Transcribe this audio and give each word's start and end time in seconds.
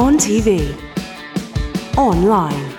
On 0.00 0.16
TV, 0.16 0.74
online, 1.98 2.74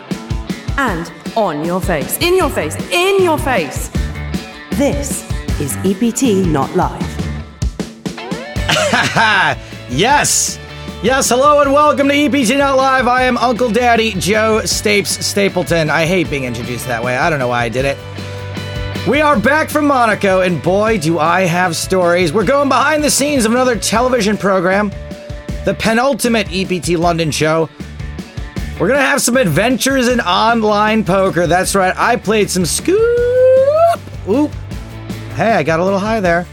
and 0.79 1.13
on 1.37 1.63
your 1.63 1.79
face, 1.79 2.17
in 2.17 2.35
your 2.35 2.49
face, 2.49 2.75
in 2.89 3.21
your 3.21 3.37
face. 3.37 3.89
this 4.71 5.29
is 5.61 5.77
EPT 5.85 6.47
Not 6.47 6.75
Live. 6.75 6.99
yes. 9.91 10.57
Yes, 11.03 11.29
hello 11.29 11.61
and 11.61 11.71
welcome 11.71 12.07
to 12.07 12.15
EPT 12.15 12.57
Not 12.57 12.75
Live. 12.77 13.07
I 13.07 13.21
am 13.21 13.37
Uncle 13.37 13.69
Daddy 13.69 14.13
Joe 14.13 14.61
Stapes 14.63 15.21
Stapleton. 15.21 15.91
I 15.91 16.07
hate 16.07 16.27
being 16.27 16.45
introduced 16.45 16.87
that 16.87 17.03
way. 17.03 17.17
I 17.17 17.29
don't 17.29 17.37
know 17.37 17.49
why 17.49 17.65
I 17.65 17.69
did 17.69 17.85
it. 17.85 17.99
We 19.07 19.21
are 19.21 19.39
back 19.39 19.69
from 19.69 19.85
Monaco, 19.85 20.41
and 20.41 20.59
boy, 20.63 20.97
do 20.97 21.19
I 21.19 21.41
have 21.41 21.75
stories. 21.75 22.33
We're 22.33 22.45
going 22.45 22.67
behind 22.67 23.03
the 23.03 23.11
scenes 23.11 23.45
of 23.45 23.51
another 23.51 23.75
television 23.75 24.37
program, 24.37 24.91
the 25.65 25.73
penultimate 25.73 26.47
EPT 26.51 26.99
London 26.99 27.31
show. 27.31 27.69
We're 28.79 28.87
gonna 28.87 29.01
have 29.01 29.21
some 29.21 29.37
adventures 29.37 30.07
in 30.07 30.19
online 30.21 31.03
poker. 31.03 31.45
That's 31.47 31.75
right, 31.75 31.93
I 31.95 32.15
played 32.15 32.49
some 32.49 32.65
scoop. 32.65 32.99
Oop. 34.27 34.51
Hey, 35.35 35.53
I 35.53 35.63
got 35.63 35.79
a 35.79 35.83
little 35.83 35.99
high 35.99 36.19
there. 36.19 36.45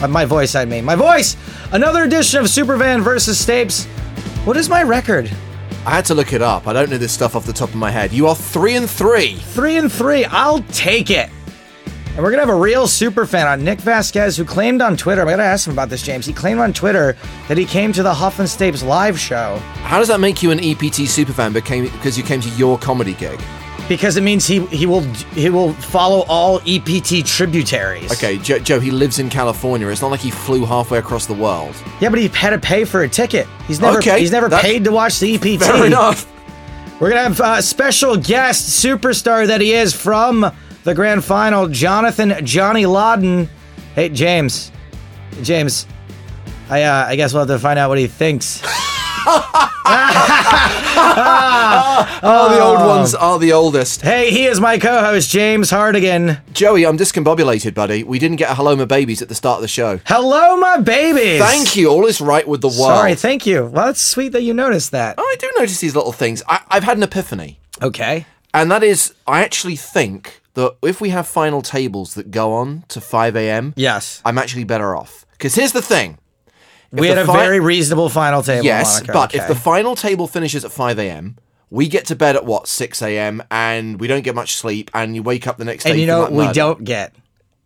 Uh, 0.00 0.08
my 0.08 0.24
voice, 0.24 0.54
I 0.54 0.64
mean. 0.64 0.84
My 0.84 0.96
voice! 0.96 1.36
Another 1.72 2.04
edition 2.04 2.40
of 2.40 2.46
Supervan 2.46 3.02
versus 3.02 3.44
Stapes. 3.44 3.86
What 4.44 4.56
is 4.56 4.68
my 4.68 4.82
record? 4.82 5.30
I 5.86 5.90
had 5.90 6.04
to 6.06 6.14
look 6.14 6.32
it 6.32 6.40
up. 6.40 6.66
I 6.66 6.72
don't 6.72 6.90
know 6.90 6.98
this 6.98 7.12
stuff 7.12 7.36
off 7.36 7.46
the 7.46 7.52
top 7.52 7.68
of 7.68 7.74
my 7.76 7.90
head. 7.90 8.12
You 8.12 8.26
are 8.28 8.34
three 8.34 8.74
and 8.74 8.88
three. 8.88 9.34
Three 9.34 9.76
and 9.76 9.92
three. 9.92 10.24
I'll 10.24 10.62
take 10.72 11.10
it. 11.10 11.30
And 12.14 12.22
we're 12.22 12.30
gonna 12.30 12.42
have 12.42 12.48
a 12.48 12.54
real 12.54 12.86
super 12.86 13.26
fan 13.26 13.48
on 13.48 13.64
Nick 13.64 13.80
Vasquez, 13.80 14.36
who 14.36 14.44
claimed 14.44 14.80
on 14.80 14.96
Twitter. 14.96 15.22
I 15.22 15.30
gotta 15.30 15.42
ask 15.42 15.66
him 15.66 15.72
about 15.72 15.88
this, 15.88 16.00
James. 16.00 16.24
He 16.26 16.32
claimed 16.32 16.60
on 16.60 16.72
Twitter 16.72 17.16
that 17.48 17.58
he 17.58 17.64
came 17.64 17.92
to 17.92 18.04
the 18.04 18.14
Huff 18.14 18.38
and 18.38 18.46
Stapes 18.48 18.86
live 18.86 19.18
show 19.18 19.58
How 19.82 19.98
does 19.98 20.06
that 20.08 20.20
make 20.20 20.40
you 20.40 20.52
an 20.52 20.60
EPT 20.60 21.08
super 21.08 21.32
fan 21.32 21.52
because 21.52 22.16
you 22.16 22.22
came 22.22 22.40
to 22.40 22.48
your 22.50 22.78
comedy 22.78 23.14
gig? 23.14 23.40
because 23.88 24.16
it 24.16 24.22
means 24.22 24.46
he 24.46 24.64
he 24.66 24.86
will 24.86 25.02
he 25.34 25.50
will 25.50 25.72
follow 25.74 26.24
all 26.28 26.60
EPT 26.66 27.26
tributaries. 27.26 28.10
Okay, 28.12 28.38
Joe, 28.38 28.58
Joe, 28.58 28.80
he 28.80 28.90
lives 28.90 29.18
in 29.18 29.28
California. 29.28 29.88
It's 29.88 30.00
not 30.00 30.10
like 30.10 30.20
he 30.20 30.30
flew 30.30 30.64
halfway 30.64 30.98
across 30.98 31.26
the 31.26 31.34
world. 31.34 31.74
Yeah, 32.00 32.08
but 32.10 32.18
he 32.18 32.28
had 32.28 32.50
to 32.50 32.58
pay 32.58 32.84
for 32.84 33.02
a 33.02 33.08
ticket. 33.08 33.46
He's 33.66 33.80
never 33.80 33.98
Okay, 33.98 34.20
he's 34.20 34.32
never 34.32 34.48
paid 34.48 34.84
to 34.84 34.92
watch 34.92 35.18
the 35.18 35.34
EPT. 35.34 35.60
Fair 35.62 35.86
enough. 35.86 36.30
We're 37.00 37.10
gonna 37.10 37.34
have 37.34 37.40
a 37.40 37.60
special 37.60 38.16
guest 38.16 38.82
superstar 38.84 39.46
that 39.48 39.60
he 39.60 39.72
is 39.74 39.92
from 39.92 40.50
the 40.84 40.94
grand 40.94 41.24
final, 41.24 41.68
Jonathan 41.68 42.44
Johnny 42.44 42.86
Lodden. 42.86 43.48
Hey 43.94 44.08
James, 44.08 44.70
James, 45.42 45.86
I 46.68 46.82
uh, 46.82 47.06
I 47.06 47.16
guess 47.16 47.32
we'll 47.32 47.46
have 47.46 47.48
to 47.48 47.58
find 47.58 47.78
out 47.78 47.88
what 47.88 47.98
he 47.98 48.06
thinks. 48.06 48.62
Oh, 52.26 52.54
the 52.54 52.60
old 52.62 52.80
ones 52.80 53.14
are 53.14 53.38
the 53.38 53.52
oldest. 53.52 54.00
Hey, 54.00 54.30
he 54.30 54.46
is 54.46 54.60
my 54.60 54.78
co-host, 54.78 55.30
James 55.30 55.70
Hartigan. 55.70 56.40
Joey, 56.52 56.86
I'm 56.86 56.96
discombobulated, 56.96 57.74
buddy. 57.74 58.02
We 58.02 58.18
didn't 58.18 58.36
get 58.36 58.50
a 58.50 58.54
hello, 58.54 58.74
my 58.76 58.84
babies 58.86 59.20
at 59.20 59.28
the 59.28 59.34
start 59.34 59.58
of 59.58 59.62
the 59.62 59.68
show. 59.68 60.00
Hello, 60.06 60.56
my 60.56 60.78
babies. 60.78 61.40
Thank 61.40 61.76
you. 61.76 61.90
All 61.90 62.06
is 62.06 62.20
right 62.20 62.46
with 62.46 62.62
the 62.62 62.68
world. 62.68 62.78
Sorry, 62.98 63.14
thank 63.14 63.46
you. 63.46 63.66
Well, 63.66 63.88
it's 63.88 64.00
sweet 64.00 64.30
that 64.30 64.42
you 64.42 64.54
noticed 64.54 64.90
that. 64.92 65.16
Oh, 65.18 65.22
I 65.22 65.36
do 65.36 65.50
notice 65.58 65.80
these 65.80 65.94
little 65.94 66.12
things. 66.12 66.42
I, 66.48 66.62
I've 66.68 66.84
had 66.84 66.96
an 66.96 67.02
epiphany. 67.02 67.58
Okay. 67.82 68.26
And 68.54 68.70
that 68.70 68.82
is, 68.82 69.14
I 69.26 69.42
actually 69.42 69.76
think 69.76 70.40
that 70.54 70.76
if 70.82 71.00
we 71.00 71.10
have 71.10 71.26
final 71.26 71.62
tables 71.62 72.14
that 72.14 72.30
go 72.30 72.52
on 72.54 72.84
to 72.88 73.00
5 73.00 73.36
a.m., 73.36 73.72
Yes. 73.76 74.22
I'm 74.24 74.38
actually 74.38 74.64
better 74.64 74.96
off. 74.96 75.26
Because 75.32 75.54
here's 75.54 75.72
the 75.72 75.82
thing. 75.82 76.18
If 76.92 77.00
we 77.00 77.08
had 77.08 77.18
a 77.18 77.26
fi- 77.26 77.36
very 77.36 77.60
reasonable 77.60 78.08
final 78.08 78.42
table. 78.42 78.64
Yes, 78.64 79.00
Monica. 79.00 79.12
but 79.12 79.34
if 79.34 79.48
the 79.48 79.54
final 79.56 79.96
table 79.96 80.28
finishes 80.28 80.64
at 80.64 80.70
5 80.72 80.98
a.m., 81.00 81.36
we 81.70 81.88
get 81.88 82.06
to 82.06 82.14
bed 82.14 82.36
at 82.36 82.44
what, 82.44 82.68
6 82.68 83.02
a.m., 83.02 83.42
and 83.50 83.98
we 83.98 84.06
don't 84.06 84.22
get 84.22 84.36
much 84.36 84.54
sleep, 84.54 84.90
and 84.94 85.16
you 85.16 85.22
wake 85.24 85.46
up 85.48 85.56
the 85.58 85.64
next 85.64 85.84
day. 85.84 85.90
and 85.90 85.98
you 86.00 86.06
know 86.06 86.30
we 86.30 86.52
don't 86.52 86.84
get 86.84 87.12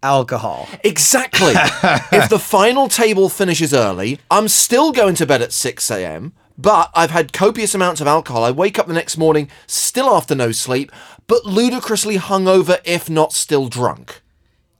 alcohol. 0.02 0.66
Exactly. 0.82 1.52
if 2.12 2.30
the 2.30 2.38
final 2.38 2.88
table 2.88 3.28
finishes 3.28 3.74
early, 3.74 4.18
I'm 4.30 4.48
still 4.48 4.92
going 4.92 5.14
to 5.16 5.26
bed 5.26 5.42
at 5.42 5.52
6 5.52 5.90
a.m., 5.90 6.32
but 6.58 6.90
I've 6.92 7.12
had 7.12 7.32
copious 7.32 7.74
amounts 7.74 8.00
of 8.00 8.08
alcohol. 8.08 8.44
I 8.44 8.50
wake 8.50 8.78
up 8.78 8.88
the 8.88 8.92
next 8.92 9.16
morning, 9.16 9.48
still 9.66 10.10
after 10.10 10.34
no 10.34 10.50
sleep, 10.52 10.90
but 11.28 11.46
ludicrously 11.46 12.16
hungover, 12.16 12.80
if 12.84 13.08
not 13.08 13.32
still 13.32 13.68
drunk. 13.68 14.20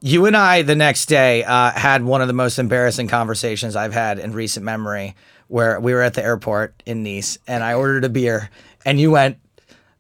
You 0.01 0.27
and 0.27 0.37
I, 0.37 0.63
the 0.63 0.77
next 0.77 1.07
day, 1.07 1.45
uh, 1.45 1.71
had 1.71 2.05
one 2.05 2.21
of 2.21 2.29
the 2.29 2.35
most 2.35 2.59
embarrassing 2.59 3.09
conversations 3.09 3.77
I've 3.77 3.93
had 3.93 4.19
in 4.19 4.33
recent 4.33 4.65
memory, 4.65 5.15
where 5.47 5.81
we 5.81 5.93
were 5.95 6.03
at 6.03 6.15
the 6.15 6.23
airport 6.23 6.83
in 6.85 7.03
Nice, 7.03 7.39
and 7.47 7.65
I 7.65 7.75
ordered 7.75 8.05
a 8.05 8.09
beer, 8.09 8.51
and 8.85 9.01
you 9.01 9.11
went, 9.11 9.39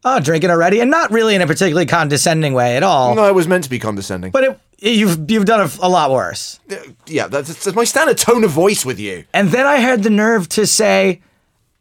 "Oh, 0.05 0.21
drinking 0.21 0.51
already," 0.51 0.81
and 0.81 0.91
not 0.91 1.11
really 1.11 1.35
in 1.35 1.43
a 1.43 1.47
particularly 1.47 1.87
condescending 1.87 2.55
way 2.55 2.77
at 2.77 2.83
all. 2.83 3.15
No, 3.15 3.27
it 3.27 3.35
was 3.35 3.49
meant 3.49 3.65
to 3.65 3.71
be 3.71 3.81
condescending. 3.81 4.31
But 4.31 4.45
it, 4.45 4.61
you've 4.79 5.29
you've 5.29 5.47
done 5.47 5.61
a, 5.61 5.87
a 5.87 5.89
lot 5.89 6.13
worse. 6.13 6.61
yeah, 7.07 7.27
that's, 7.27 7.65
that's 7.65 7.75
my 7.75 7.85
standard 7.85 8.19
tone 8.19 8.45
of 8.45 8.51
voice 8.51 8.85
with 8.85 9.01
you. 9.01 9.25
And 9.35 9.49
then 9.49 9.67
I 9.67 9.77
had 9.77 10.05
the 10.05 10.11
nerve 10.11 10.49
to 10.51 10.67
say, 10.67 11.23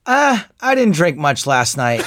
"Uh, 0.07 0.39
I 0.61 0.73
didn't 0.73 0.95
drink 0.95 1.17
much 1.17 1.45
last 1.45 1.77
night." 1.77 2.03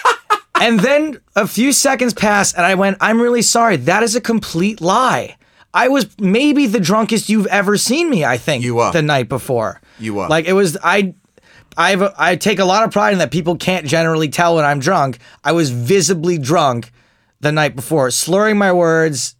and 0.60 0.80
then 0.80 1.20
a 1.34 1.46
few 1.46 1.72
seconds 1.72 2.12
passed, 2.12 2.56
and 2.56 2.66
I 2.66 2.74
went, 2.74 2.98
"I'm 3.00 3.20
really 3.20 3.42
sorry. 3.42 3.76
That 3.76 4.02
is 4.02 4.14
a 4.16 4.20
complete 4.20 4.80
lie." 4.80 5.36
I 5.72 5.88
was 5.88 6.06
maybe 6.18 6.66
the 6.66 6.80
drunkest 6.80 7.28
you've 7.28 7.46
ever 7.48 7.76
seen 7.76 8.08
me. 8.08 8.24
I 8.24 8.38
think 8.38 8.64
You 8.64 8.76
were. 8.76 8.92
the 8.92 9.02
night 9.02 9.28
before. 9.28 9.80
You 9.98 10.14
were. 10.14 10.26
like 10.26 10.46
it 10.46 10.54
was. 10.54 10.76
I, 10.82 11.14
I've 11.76 12.02
I 12.18 12.36
take 12.36 12.58
a 12.58 12.64
lot 12.64 12.84
of 12.84 12.90
pride 12.92 13.12
in 13.12 13.18
that 13.18 13.30
people 13.30 13.56
can't 13.56 13.86
generally 13.86 14.28
tell 14.30 14.56
when 14.56 14.64
I'm 14.64 14.78
drunk. 14.80 15.18
I 15.44 15.52
was 15.52 15.68
visibly 15.70 16.38
drunk 16.38 16.90
the 17.40 17.52
night 17.52 17.76
before, 17.76 18.10
slurring 18.10 18.56
my 18.56 18.72
words, 18.72 19.36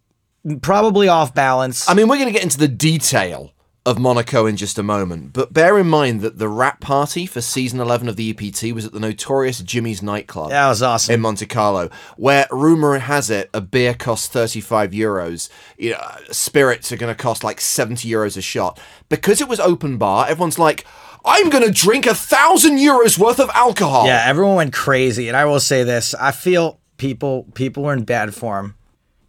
probably 0.61 1.07
off 1.07 1.33
balance. 1.33 1.89
I 1.89 1.95
mean, 1.95 2.07
we're 2.07 2.17
going 2.17 2.27
to 2.27 2.33
get 2.33 2.43
into 2.43 2.59
the 2.59 2.67
detail 2.67 3.51
of 3.87 3.97
Monaco 3.97 4.45
in 4.45 4.57
just 4.57 4.77
a 4.77 4.83
moment, 4.83 5.31
but 5.31 5.53
bear 5.53 5.79
in 5.79 5.87
mind 5.87 6.19
that 6.19 6.37
the 6.37 6.49
wrap 6.49 6.81
party 6.81 7.25
for 7.25 7.39
season 7.39 7.79
11 7.79 8.09
of 8.09 8.17
the 8.17 8.29
EPT 8.31 8.75
was 8.75 8.85
at 8.85 8.91
the 8.91 8.99
notorious 8.99 9.59
Jimmy's 9.61 10.03
nightclub. 10.03 10.49
that 10.49 10.67
was 10.67 10.81
awesome. 10.83 11.13
in 11.13 11.21
Monte 11.21 11.45
Carlo, 11.45 11.89
where 12.17 12.47
rumor 12.51 12.99
has 12.99 13.29
it 13.29 13.49
a 13.53 13.61
beer 13.61 13.93
costs 13.93 14.27
35 14.27 14.91
euros. 14.91 15.47
You 15.77 15.91
know, 15.91 16.01
spirits 16.31 16.91
are 16.91 16.97
going 16.97 17.15
to 17.15 17.23
cost 17.23 17.45
like 17.45 17.61
70 17.61 18.09
euros 18.09 18.35
a 18.35 18.41
shot. 18.41 18.77
Because 19.07 19.39
it 19.39 19.47
was 19.47 19.61
open 19.61 19.97
bar, 19.97 20.27
everyone's 20.27 20.59
like, 20.59 20.85
I'm 21.23 21.49
going 21.49 21.63
to 21.63 21.71
drink 21.71 22.05
a 22.05 22.13
thousand 22.13 22.79
euros 22.79 23.17
worth 23.17 23.39
of 23.39 23.49
alcohol. 23.53 24.05
Yeah, 24.05 24.21
everyone 24.25 24.55
went 24.55 24.73
crazy, 24.73 25.29
and 25.29 25.37
I 25.37 25.45
will 25.45 25.61
say 25.61 25.85
this: 25.85 26.13
I 26.13 26.31
feel 26.31 26.81
people 26.97 27.45
people 27.53 27.83
were 27.83 27.93
in 27.93 28.03
bad 28.03 28.35
form. 28.35 28.75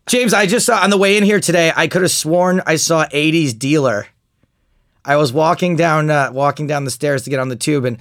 James, 0.09 0.35
I 0.35 0.47
just 0.47 0.67
saw 0.67 0.83
on 0.83 0.91
the 0.91 0.99
way 0.99 1.17
in 1.17 1.23
here 1.23 1.39
today. 1.39 1.73
I 1.77 1.87
could 1.87 2.03
have 2.03 2.11
sworn 2.11 2.61
I 2.67 2.75
saw 2.75 3.07
'80s 3.07 3.57
dealer. 3.57 4.09
I 5.05 5.17
was 5.17 5.33
walking 5.33 5.77
down 5.77 6.11
uh, 6.11 6.31
walking 6.33 6.67
down 6.67 6.85
the 6.85 6.91
stairs 6.91 7.23
to 7.25 7.31
get 7.31 7.41
on 7.41 7.49
the 7.49 7.57
tube, 7.57 7.85
and 7.85 7.99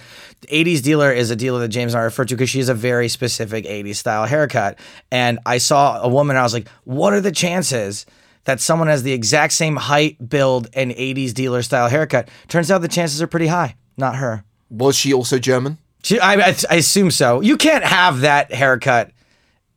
80s 0.52 0.82
dealer 0.82 1.12
is 1.12 1.32
a 1.32 1.36
dealer 1.36 1.60
that 1.60 1.70
James 1.70 1.94
and 1.94 2.02
I 2.02 2.04
refer 2.04 2.26
to 2.26 2.36
because 2.36 2.50
she 2.50 2.58
has 2.60 2.70
a 2.70 2.74
very 2.74 3.08
specific 3.08 3.66
80s 3.66 3.96
style 3.96 4.26
haircut. 4.26 4.78
And 5.12 5.40
I 5.46 5.58
saw 5.60 6.02
a 6.02 6.08
woman, 6.10 6.36
and 6.36 6.42
I 6.42 6.44
was 6.44 6.54
like, 6.54 6.68
"What 6.84 7.14
are 7.14 7.22
the 7.22 7.32
chances?" 7.32 8.06
That 8.46 8.62
someone 8.62 8.88
has 8.88 9.04
the 9.04 9.12
exact 9.12 9.52
same 9.52 9.76
height, 9.76 10.30
build, 10.30 10.70
and 10.74 10.92
80s 10.92 11.34
dealer 11.34 11.62
style 11.62 11.90
haircut. 11.90 12.30
Turns 12.48 12.72
out 12.72 12.82
the 12.82 12.88
chances 12.88 13.22
are 13.22 13.28
pretty 13.28 13.48
high. 13.48 13.76
Not 13.98 14.16
her. 14.16 14.46
Was 14.70 14.96
she 14.96 15.14
also 15.14 15.38
German? 15.38 15.78
She, 16.02 16.18
I, 16.18 16.36
I, 16.36 16.56
I 16.70 16.76
assume 16.76 17.12
so. 17.12 17.42
You 17.42 17.58
can't 17.58 17.84
have 17.84 18.22
that 18.22 18.54
haircut 18.54 19.12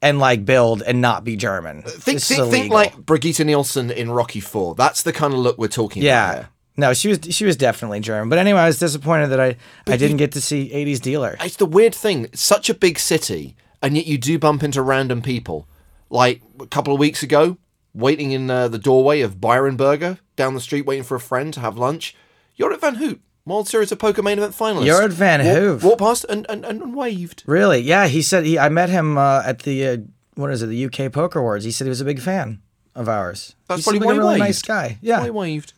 and 0.01 0.21
like 0.21 0.45
build 0.45 0.83
and 0.83 1.01
not 1.01 1.25
be 1.25 1.35
German. 1.35 1.83
Think, 1.83 2.21
think, 2.21 2.51
think 2.51 2.73
like 2.73 2.97
Brigitte 2.97 3.45
Nielsen 3.45 3.91
in 3.91 4.11
Rocky 4.11 4.39
Four. 4.41 4.77
That's 4.77 5.03
the 5.03 5.13
kind 5.13 5.35
of 5.35 5.41
look 5.41 5.59
we're 5.59 5.67
talking 5.67 6.03
about. 6.05 6.37
yeah. 6.37 6.47
No, 6.81 6.93
she 6.95 7.09
was 7.09 7.21
she 7.31 7.45
was 7.45 7.57
definitely 7.57 8.01
German. 8.01 8.29
But 8.29 8.39
anyway, 8.39 8.61
I 8.61 8.67
was 8.67 8.79
disappointed 8.79 9.29
that 9.29 9.41
I 9.41 9.57
I 9.87 9.97
didn't 9.97 10.17
get 10.17 10.33
to 10.33 10.41
see 10.41 10.71
80s 10.73 11.01
dealer. 11.01 11.37
It's 11.41 11.57
the 11.57 11.67
weird 11.67 11.95
thing. 11.95 12.25
It's 12.25 12.43
such 12.43 12.69
a 12.69 12.75
big 12.75 12.99
city, 12.99 13.55
and 13.83 13.97
yet 13.97 14.07
you 14.07 14.19
do 14.19 14.39
bump 14.39 14.63
into 14.63 14.83
random 14.83 15.23
people. 15.23 15.69
Like 16.09 16.43
a 16.59 16.67
couple 16.67 16.93
of 16.93 16.99
weeks 16.99 17.23
ago, 17.23 17.57
waiting 17.95 18.33
in 18.33 18.51
uh, 18.51 18.67
the 18.69 18.79
doorway 18.79 19.21
of 19.21 19.41
Byron 19.41 19.77
Burger 19.77 20.19
down 20.37 20.55
the 20.55 20.61
street, 20.61 20.87
waiting 20.87 21.05
for 21.05 21.15
a 21.15 21.21
friend 21.21 21.55
to 21.55 21.61
have 21.61 21.77
lunch. 21.79 22.17
Jorryt 22.59 22.81
Van 22.81 22.97
Hoof, 22.97 23.19
World 23.47 23.69
Series 23.69 23.93
of 23.93 23.99
Poker 23.99 24.23
main 24.23 24.39
event 24.39 24.55
finalist. 24.55 24.87
Jorryt 24.87 25.11
Van 25.13 25.45
Walk- 25.45 25.57
Hoof. 25.57 25.85
Walked 25.85 25.99
past 26.01 26.27
and, 26.29 26.47
and, 26.49 26.65
and 26.65 26.95
waved. 26.95 27.43
Really? 27.47 27.79
Yeah, 27.81 28.07
he 28.09 28.23
said 28.23 28.45
he 28.45 28.59
I 28.59 28.69
met 28.69 28.89
him 28.91 29.17
uh, 29.19 29.43
at 29.47 29.61
the 29.61 29.87
uh, 29.87 29.97
what 30.35 30.51
is 30.51 30.63
it, 30.63 30.67
the 30.67 30.85
UK 30.87 31.13
Poker 31.13 31.39
Awards. 31.39 31.65
He 31.65 31.71
said 31.71 31.85
he 31.85 31.91
was 31.91 32.01
a 32.01 32.05
big 32.05 32.21
fan 32.21 32.61
of 32.95 33.09
ours. 33.09 33.55
That's 33.69 33.85
he 33.85 33.99
probably 33.99 34.07
why 34.07 34.13
like 34.13 34.17
a 34.17 34.19
really 34.21 34.31
waved. 34.33 34.45
nice 34.49 34.63
guy. 34.63 34.99
Yeah. 35.01 35.21
I 35.21 35.31
waved. 35.31 35.73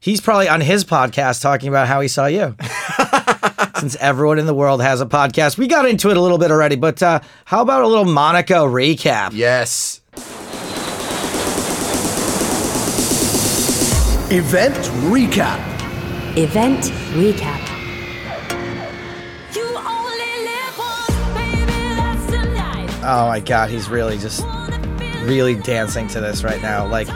He's 0.00 0.20
probably 0.20 0.48
on 0.48 0.60
his 0.60 0.84
podcast 0.84 1.42
talking 1.42 1.68
about 1.68 1.88
how 1.88 2.00
he 2.00 2.08
saw 2.08 2.26
you. 2.26 2.54
Since 3.80 3.96
everyone 3.96 4.38
in 4.38 4.46
the 4.46 4.54
world 4.54 4.80
has 4.80 5.00
a 5.00 5.06
podcast, 5.06 5.58
we 5.58 5.66
got 5.66 5.88
into 5.88 6.10
it 6.10 6.16
a 6.16 6.20
little 6.20 6.38
bit 6.38 6.50
already, 6.50 6.76
but 6.76 7.02
uh, 7.02 7.20
how 7.44 7.62
about 7.62 7.82
a 7.82 7.88
little 7.88 8.04
Monaco 8.04 8.66
recap? 8.66 9.30
Yes. 9.32 10.00
Event 14.30 14.76
recap. 15.10 15.58
Event 16.36 16.84
recap. 17.14 17.64
Oh 23.10 23.26
my 23.26 23.40
god, 23.40 23.70
he's 23.70 23.88
really 23.88 24.18
just 24.18 24.44
really 25.22 25.54
dancing 25.54 26.08
to 26.08 26.20
this 26.20 26.44
right 26.44 26.60
now. 26.60 26.86
Like 26.86 27.08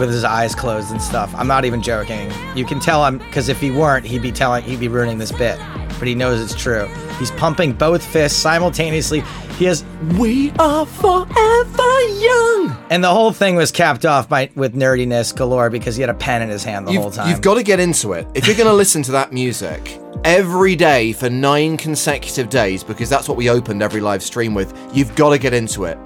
with 0.00 0.10
his 0.10 0.24
eyes 0.24 0.54
closed 0.54 0.90
and 0.90 1.00
stuff. 1.00 1.32
I'm 1.36 1.46
not 1.46 1.64
even 1.64 1.80
joking. 1.82 2.30
You 2.56 2.64
can 2.64 2.80
tell 2.80 3.02
I'm 3.02 3.18
because 3.18 3.48
if 3.48 3.60
he 3.60 3.70
weren't, 3.70 4.04
he'd 4.06 4.22
be 4.22 4.32
telling 4.32 4.64
he'd 4.64 4.80
be 4.80 4.88
ruining 4.88 5.18
this 5.18 5.30
bit. 5.32 5.58
But 5.98 6.08
he 6.08 6.14
knows 6.14 6.40
it's 6.40 6.60
true. 6.60 6.86
He's 7.18 7.30
pumping 7.32 7.74
both 7.74 8.02
fists 8.04 8.38
simultaneously. 8.38 9.22
He 9.58 9.66
has 9.66 9.84
We 10.18 10.50
are 10.58 10.86
forever 10.86 12.00
young. 12.18 12.74
and 12.90 13.04
the 13.04 13.10
whole 13.10 13.30
thing 13.32 13.54
was 13.56 13.70
capped 13.70 14.06
off 14.06 14.26
by 14.28 14.50
with 14.54 14.74
nerdiness 14.74 15.36
galore 15.36 15.68
because 15.68 15.96
he 15.96 16.00
had 16.00 16.08
a 16.08 16.14
pen 16.14 16.40
in 16.40 16.48
his 16.48 16.64
hand 16.64 16.88
the 16.88 16.94
whole 16.94 17.04
You've, 17.04 17.14
time. 17.14 17.28
you've 17.28 17.42
got 17.42 17.54
to 17.54 17.62
get 17.62 17.78
into 17.78 18.14
it. 18.14 18.26
If 18.34 18.46
you're 18.46 18.56
going 18.56 18.68
to 18.68 18.74
listen 18.74 19.02
to 19.04 19.12
that 19.12 19.32
music 19.34 19.98
every 20.24 20.74
day 20.76 21.12
for 21.12 21.28
nine 21.28 21.76
consecutive 21.76 22.48
days, 22.48 22.82
because 22.82 23.10
that's 23.10 23.28
what 23.28 23.36
we 23.36 23.50
opened 23.50 23.82
every 23.82 24.00
live 24.00 24.22
stream 24.22 24.54
with, 24.54 24.72
you've 24.94 25.14
got 25.14 25.30
to 25.30 25.38
get 25.38 25.52
into 25.52 25.84
it. 25.84 25.98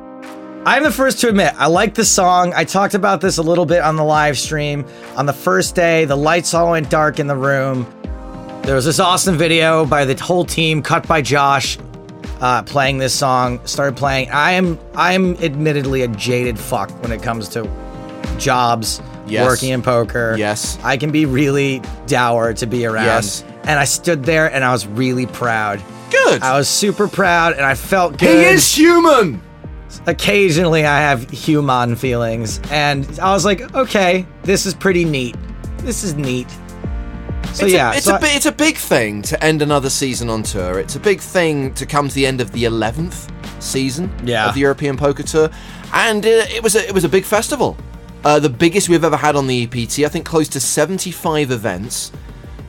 I'm 0.66 0.82
the 0.82 0.90
first 0.90 1.20
to 1.20 1.28
admit, 1.28 1.52
I 1.58 1.66
like 1.66 1.94
the 1.94 2.04
song. 2.06 2.54
I 2.54 2.64
talked 2.64 2.94
about 2.94 3.20
this 3.20 3.36
a 3.36 3.42
little 3.42 3.66
bit 3.66 3.82
on 3.82 3.96
the 3.96 4.04
live 4.04 4.38
stream. 4.38 4.86
On 5.16 5.26
the 5.26 5.32
first 5.34 5.74
day, 5.74 6.06
the 6.06 6.16
lights 6.16 6.54
all 6.54 6.70
went 6.70 6.88
dark 6.88 7.18
in 7.18 7.26
the 7.26 7.36
room. 7.36 7.86
There 8.62 8.74
was 8.74 8.86
this 8.86 8.98
awesome 8.98 9.36
video 9.36 9.84
by 9.84 10.06
the 10.06 10.14
whole 10.22 10.46
team, 10.46 10.82
cut 10.82 11.06
by 11.06 11.20
Josh, 11.20 11.76
uh, 12.40 12.62
playing 12.62 12.96
this 12.96 13.14
song. 13.14 13.60
Started 13.66 13.94
playing. 13.98 14.30
I 14.30 14.52
am, 14.52 14.78
I 14.94 15.12
am 15.12 15.36
admittedly 15.36 16.00
a 16.00 16.08
jaded 16.08 16.58
fuck 16.58 16.90
when 17.02 17.12
it 17.12 17.22
comes 17.22 17.48
to 17.50 17.68
jobs, 18.38 19.02
Yes. 19.26 19.44
working 19.46 19.68
in 19.68 19.82
poker. 19.82 20.34
Yes. 20.38 20.78
I 20.82 20.96
can 20.96 21.10
be 21.10 21.26
really 21.26 21.82
dour 22.06 22.54
to 22.54 22.66
be 22.66 22.86
around. 22.86 23.04
Yes. 23.04 23.44
And 23.64 23.78
I 23.78 23.84
stood 23.84 24.24
there 24.24 24.50
and 24.50 24.64
I 24.64 24.72
was 24.72 24.86
really 24.86 25.26
proud. 25.26 25.82
Good. 26.10 26.42
I 26.42 26.56
was 26.56 26.68
super 26.68 27.06
proud 27.06 27.52
and 27.52 27.66
I 27.66 27.74
felt 27.74 28.16
good. 28.16 28.28
he 28.30 28.44
is 28.44 28.74
human. 28.74 29.42
Occasionally 30.06 30.84
I 30.86 30.98
have 31.00 31.28
human 31.30 31.96
feelings, 31.96 32.60
and 32.70 33.06
I 33.20 33.32
was 33.32 33.44
like, 33.44 33.74
okay, 33.74 34.26
this 34.42 34.66
is 34.66 34.74
pretty 34.74 35.04
neat. 35.04 35.36
This 35.78 36.02
is 36.04 36.14
neat. 36.14 36.48
So 37.52 37.66
it's 37.66 37.74
yeah, 37.74 37.92
a, 37.92 37.96
it's 37.96 38.06
so 38.06 38.16
a 38.16 38.18
it's 38.22 38.46
a 38.46 38.52
big 38.52 38.76
thing 38.76 39.22
to 39.22 39.42
end 39.44 39.62
another 39.62 39.88
season 39.90 40.28
on 40.28 40.42
tour. 40.42 40.78
It's 40.80 40.96
a 40.96 41.00
big 41.00 41.20
thing 41.20 41.72
to 41.74 41.86
come 41.86 42.08
to 42.08 42.14
the 42.14 42.26
end 42.26 42.40
of 42.40 42.50
the 42.52 42.64
eleventh 42.64 43.30
season 43.62 44.10
Yeah. 44.24 44.48
of 44.48 44.54
the 44.54 44.60
European 44.60 44.96
Poker 44.96 45.22
Tour, 45.22 45.50
and 45.92 46.24
uh, 46.24 46.28
it 46.28 46.62
was 46.62 46.74
a, 46.74 46.86
it 46.88 46.92
was 46.92 47.04
a 47.04 47.08
big 47.08 47.24
festival, 47.24 47.76
uh, 48.24 48.40
the 48.40 48.48
biggest 48.48 48.88
we've 48.88 49.04
ever 49.04 49.16
had 49.16 49.36
on 49.36 49.46
the 49.46 49.62
EPT. 49.64 50.00
I 50.00 50.08
think 50.08 50.26
close 50.26 50.48
to 50.48 50.60
seventy 50.60 51.12
five 51.12 51.50
events, 51.52 52.10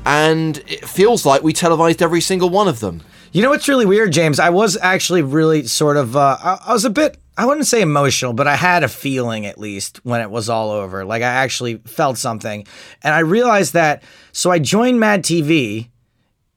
and 0.05 0.57
it 0.67 0.87
feels 0.87 1.25
like 1.25 1.41
we 1.41 1.51
televised 1.51 2.01
every 2.03 2.21
single 2.21 2.49
one 2.49 2.67
of 2.67 2.79
them. 2.79 3.01
You 3.35 3.41
know 3.41 3.49
what's 3.49 3.67
really 3.67 3.85
weird, 3.85 4.13
James? 4.13 4.39
I 4.39 4.49
was 4.49 4.77
actually 4.77 5.21
really 5.21 5.67
sort 5.67 5.97
of, 5.97 6.15
uh, 6.15 6.37
I, 6.41 6.59
I 6.67 6.73
was 6.73 6.85
a 6.85 6.89
bit, 6.89 7.17
I 7.37 7.45
wouldn't 7.45 7.67
say 7.67 7.81
emotional, 7.81 8.31
but 8.31 8.47
I 8.47 8.55
had 8.55 8.81
a 8.81 8.87
feeling 8.87 9.45
at 9.45 9.57
least 9.57 9.99
when 10.05 10.21
it 10.21 10.31
was 10.31 10.49
all 10.49 10.71
over. 10.71 11.03
Like 11.03 11.21
I 11.21 11.25
actually 11.25 11.79
felt 11.79 12.17
something, 12.17 12.65
and 13.03 13.13
I 13.13 13.19
realized 13.19 13.73
that. 13.73 14.03
So 14.31 14.51
I 14.51 14.59
joined 14.59 15.01
Mad 15.01 15.23
TV 15.23 15.89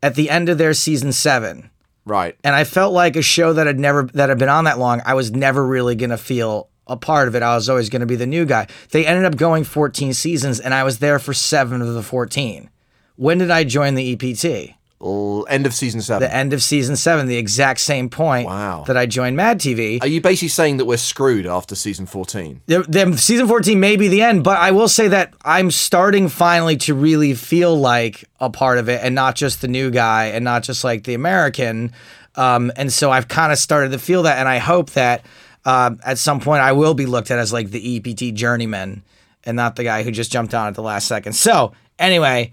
at 0.05 0.15
the 0.15 0.31
end 0.31 0.49
of 0.49 0.59
their 0.59 0.73
season 0.73 1.11
seven. 1.11 1.71
Right. 2.05 2.37
and 2.45 2.55
I 2.55 2.63
felt 2.63 2.95
like 2.95 3.17
a 3.17 3.23
show 3.23 3.53
that 3.53 3.67
had 3.67 3.81
never 3.81 4.05
that 4.15 4.29
had 4.29 4.39
been 4.39 4.49
on 4.49 4.65
that 4.65 4.79
long. 4.79 5.03
I 5.05 5.15
was 5.15 5.33
never 5.33 5.67
really 5.67 5.97
gonna 5.97 6.17
feel 6.17 6.71
a 6.87 6.97
part 6.97 7.27
of 7.27 7.35
it. 7.35 7.43
I 7.43 7.57
was 7.57 7.69
always 7.69 7.91
gonna 7.91 8.07
be 8.07 8.15
the 8.15 8.25
new 8.25 8.47
guy. 8.47 8.69
They 8.93 9.05
ended 9.05 9.25
up 9.25 9.37
going 9.37 9.65
14 9.65 10.15
seasons, 10.15 10.61
and 10.61 10.73
I 10.73 10.85
was 10.85 11.01
there 11.01 11.19
for 11.19 11.35
seven 11.35 11.83
of 11.83 11.93
the 11.93 12.05
14. 12.05 12.71
When 13.17 13.39
did 13.39 13.51
I 13.51 13.65
join 13.65 13.97
the 13.97 14.13
EPT? 14.13 14.78
End 15.01 15.65
of 15.67 15.73
season 15.75 16.01
seven. 16.01 16.29
The 16.29 16.35
end 16.35 16.53
of 16.53 16.63
season 16.63 16.97
seven, 16.97 17.27
the 17.29 17.37
exact 17.37 17.81
same 17.81 18.09
point 18.11 18.47
Wow. 18.49 18.85
that 18.87 18.97
I 18.97 19.07
joined 19.07 19.37
Mad 19.37 19.61
TV. 19.61 20.03
Are 20.03 20.09
you 20.09 20.21
basically 20.21 20.49
saying 20.49 20.79
that 20.79 20.85
we're 20.87 20.97
screwed 20.97 21.47
after 21.47 21.75
season 21.75 22.05
fourteen? 22.07 22.61
The, 22.67 22.83
the- 22.83 23.17
season 23.17 23.47
14 23.47 23.79
may 23.79 23.97
be 23.97 24.09
the 24.09 24.23
end, 24.23 24.43
but 24.45 24.59
I 24.59 24.73
will 24.73 24.89
say 24.89 25.09
that 25.09 25.35
I'm 25.45 25.71
starting 25.71 26.29
finally 26.29 26.77
to 26.79 26.95
really 26.95 27.35
feel 27.35 27.77
like 27.79 28.25
a 28.41 28.51
part 28.51 28.79
of 28.79 28.89
it 28.89 29.01
and 29.03 29.15
not 29.15 29.37
just 29.37 29.61
the 29.61 29.69
new 29.69 29.91
guy 29.91 30.27
and 30.27 30.45
not 30.45 30.63
just 30.65 30.83
like 30.85 31.05
the 31.05 31.15
American. 31.15 31.93
Um, 32.35 32.73
and 32.77 32.93
so 32.93 33.11
I've 33.11 33.29
kind 33.29 33.53
of 33.53 33.59
started 33.59 33.93
to 33.93 33.99
feel 33.99 34.25
that. 34.25 34.39
And 34.39 34.49
I 34.49 34.59
hope 34.59 34.91
that 34.91 35.25
um, 35.65 36.01
at 36.05 36.19
some 36.19 36.41
point 36.41 36.61
I 36.63 36.73
will 36.73 36.95
be 36.95 37.07
looked 37.07 37.31
at 37.31 37.39
as 37.39 37.53
like 37.53 37.71
the 37.71 37.97
EPT 37.99 38.35
journeyman 38.35 39.03
and 39.45 39.57
not 39.57 39.77
the 39.77 39.85
guy 39.85 40.03
who 40.03 40.11
just 40.11 40.33
jumped 40.33 40.55
on 40.55 40.67
at 40.69 40.75
the 40.75 40.83
last 40.83 41.07
second. 41.09 41.33
So, 41.35 41.73
anyway, 41.99 42.53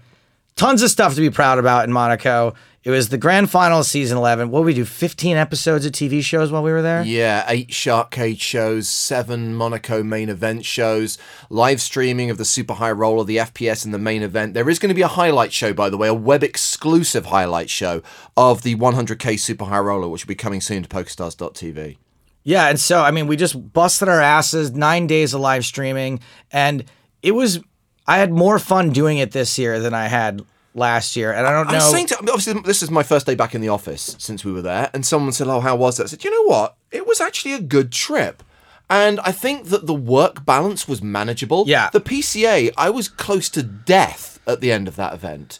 tons 0.56 0.82
of 0.82 0.90
stuff 0.90 1.14
to 1.14 1.20
be 1.20 1.30
proud 1.30 1.58
about 1.58 1.84
in 1.84 1.92
Monaco. 1.92 2.54
It 2.82 2.90
was 2.90 3.08
the 3.08 3.18
grand 3.18 3.50
final 3.50 3.80
of 3.80 3.86
season 3.86 4.16
11. 4.16 4.48
What 4.48 4.60
did 4.60 4.66
we 4.66 4.74
do? 4.74 4.84
15 4.84 5.36
episodes 5.36 5.84
of 5.84 5.90
TV 5.90 6.22
shows 6.22 6.52
while 6.52 6.62
we 6.62 6.70
were 6.70 6.82
there? 6.82 7.02
Yeah, 7.02 7.44
eight 7.48 7.74
Shark 7.74 8.12
Cage 8.12 8.40
shows, 8.40 8.88
seven 8.88 9.56
Monaco 9.56 10.04
main 10.04 10.28
event 10.28 10.64
shows, 10.64 11.18
live 11.50 11.80
streaming 11.80 12.30
of 12.30 12.38
the 12.38 12.44
Super 12.44 12.74
High 12.74 12.92
Roller, 12.92 13.24
the 13.24 13.38
FPS, 13.38 13.84
and 13.84 13.92
the 13.92 13.98
main 13.98 14.22
event. 14.22 14.54
There 14.54 14.70
is 14.70 14.78
going 14.78 14.90
to 14.90 14.94
be 14.94 15.02
a 15.02 15.08
highlight 15.08 15.52
show, 15.52 15.72
by 15.72 15.90
the 15.90 15.96
way, 15.96 16.06
a 16.06 16.14
web 16.14 16.44
exclusive 16.44 17.26
highlight 17.26 17.70
show 17.70 18.02
of 18.36 18.62
the 18.62 18.76
100k 18.76 19.36
Super 19.38 19.64
High 19.64 19.80
Roller, 19.80 20.08
which 20.08 20.24
will 20.24 20.28
be 20.28 20.36
coming 20.36 20.60
soon 20.60 20.84
to 20.84 20.88
PokerStars.tv. 20.88 21.96
Yeah, 22.44 22.68
and 22.68 22.78
so 22.78 23.02
I 23.02 23.10
mean, 23.10 23.26
we 23.26 23.36
just 23.36 23.72
busted 23.72 24.08
our 24.08 24.20
asses, 24.20 24.70
nine 24.70 25.08
days 25.08 25.34
of 25.34 25.40
live 25.40 25.64
streaming, 25.64 26.20
and 26.52 26.84
it 27.20 27.32
was. 27.32 27.58
I 28.06 28.18
had 28.18 28.32
more 28.32 28.58
fun 28.58 28.90
doing 28.90 29.18
it 29.18 29.32
this 29.32 29.58
year 29.58 29.80
than 29.80 29.94
I 29.94 30.06
had 30.06 30.42
last 30.74 31.16
year, 31.16 31.32
and 31.32 31.46
I 31.46 31.52
don't 31.52 31.68
I 31.68 31.72
know. 31.72 31.76
was 31.78 31.90
saying 31.90 32.06
to, 32.08 32.18
obviously, 32.18 32.60
this 32.62 32.82
is 32.82 32.90
my 32.90 33.02
first 33.02 33.26
day 33.26 33.34
back 33.34 33.54
in 33.54 33.60
the 33.60 33.70
office 33.70 34.14
since 34.18 34.44
we 34.44 34.52
were 34.52 34.62
there, 34.62 34.90
and 34.92 35.04
someone 35.04 35.32
said, 35.32 35.48
"Oh, 35.48 35.60
how 35.60 35.74
was 35.76 35.96
that?" 35.96 36.04
I 36.04 36.06
said, 36.06 36.24
"You 36.24 36.30
know 36.30 36.44
what? 36.44 36.76
It 36.90 37.06
was 37.06 37.20
actually 37.20 37.54
a 37.54 37.60
good 37.60 37.90
trip." 37.92 38.42
And 38.88 39.18
I 39.20 39.32
think 39.32 39.66
that 39.70 39.86
the 39.86 39.94
work 39.94 40.44
balance 40.44 40.86
was 40.86 41.02
manageable. 41.02 41.64
Yeah. 41.66 41.90
The 41.90 42.00
PCA, 42.00 42.70
I 42.76 42.88
was 42.90 43.08
close 43.08 43.48
to 43.50 43.62
death 43.64 44.38
at 44.46 44.60
the 44.60 44.70
end 44.70 44.86
of 44.86 44.94
that 44.94 45.12
event. 45.12 45.58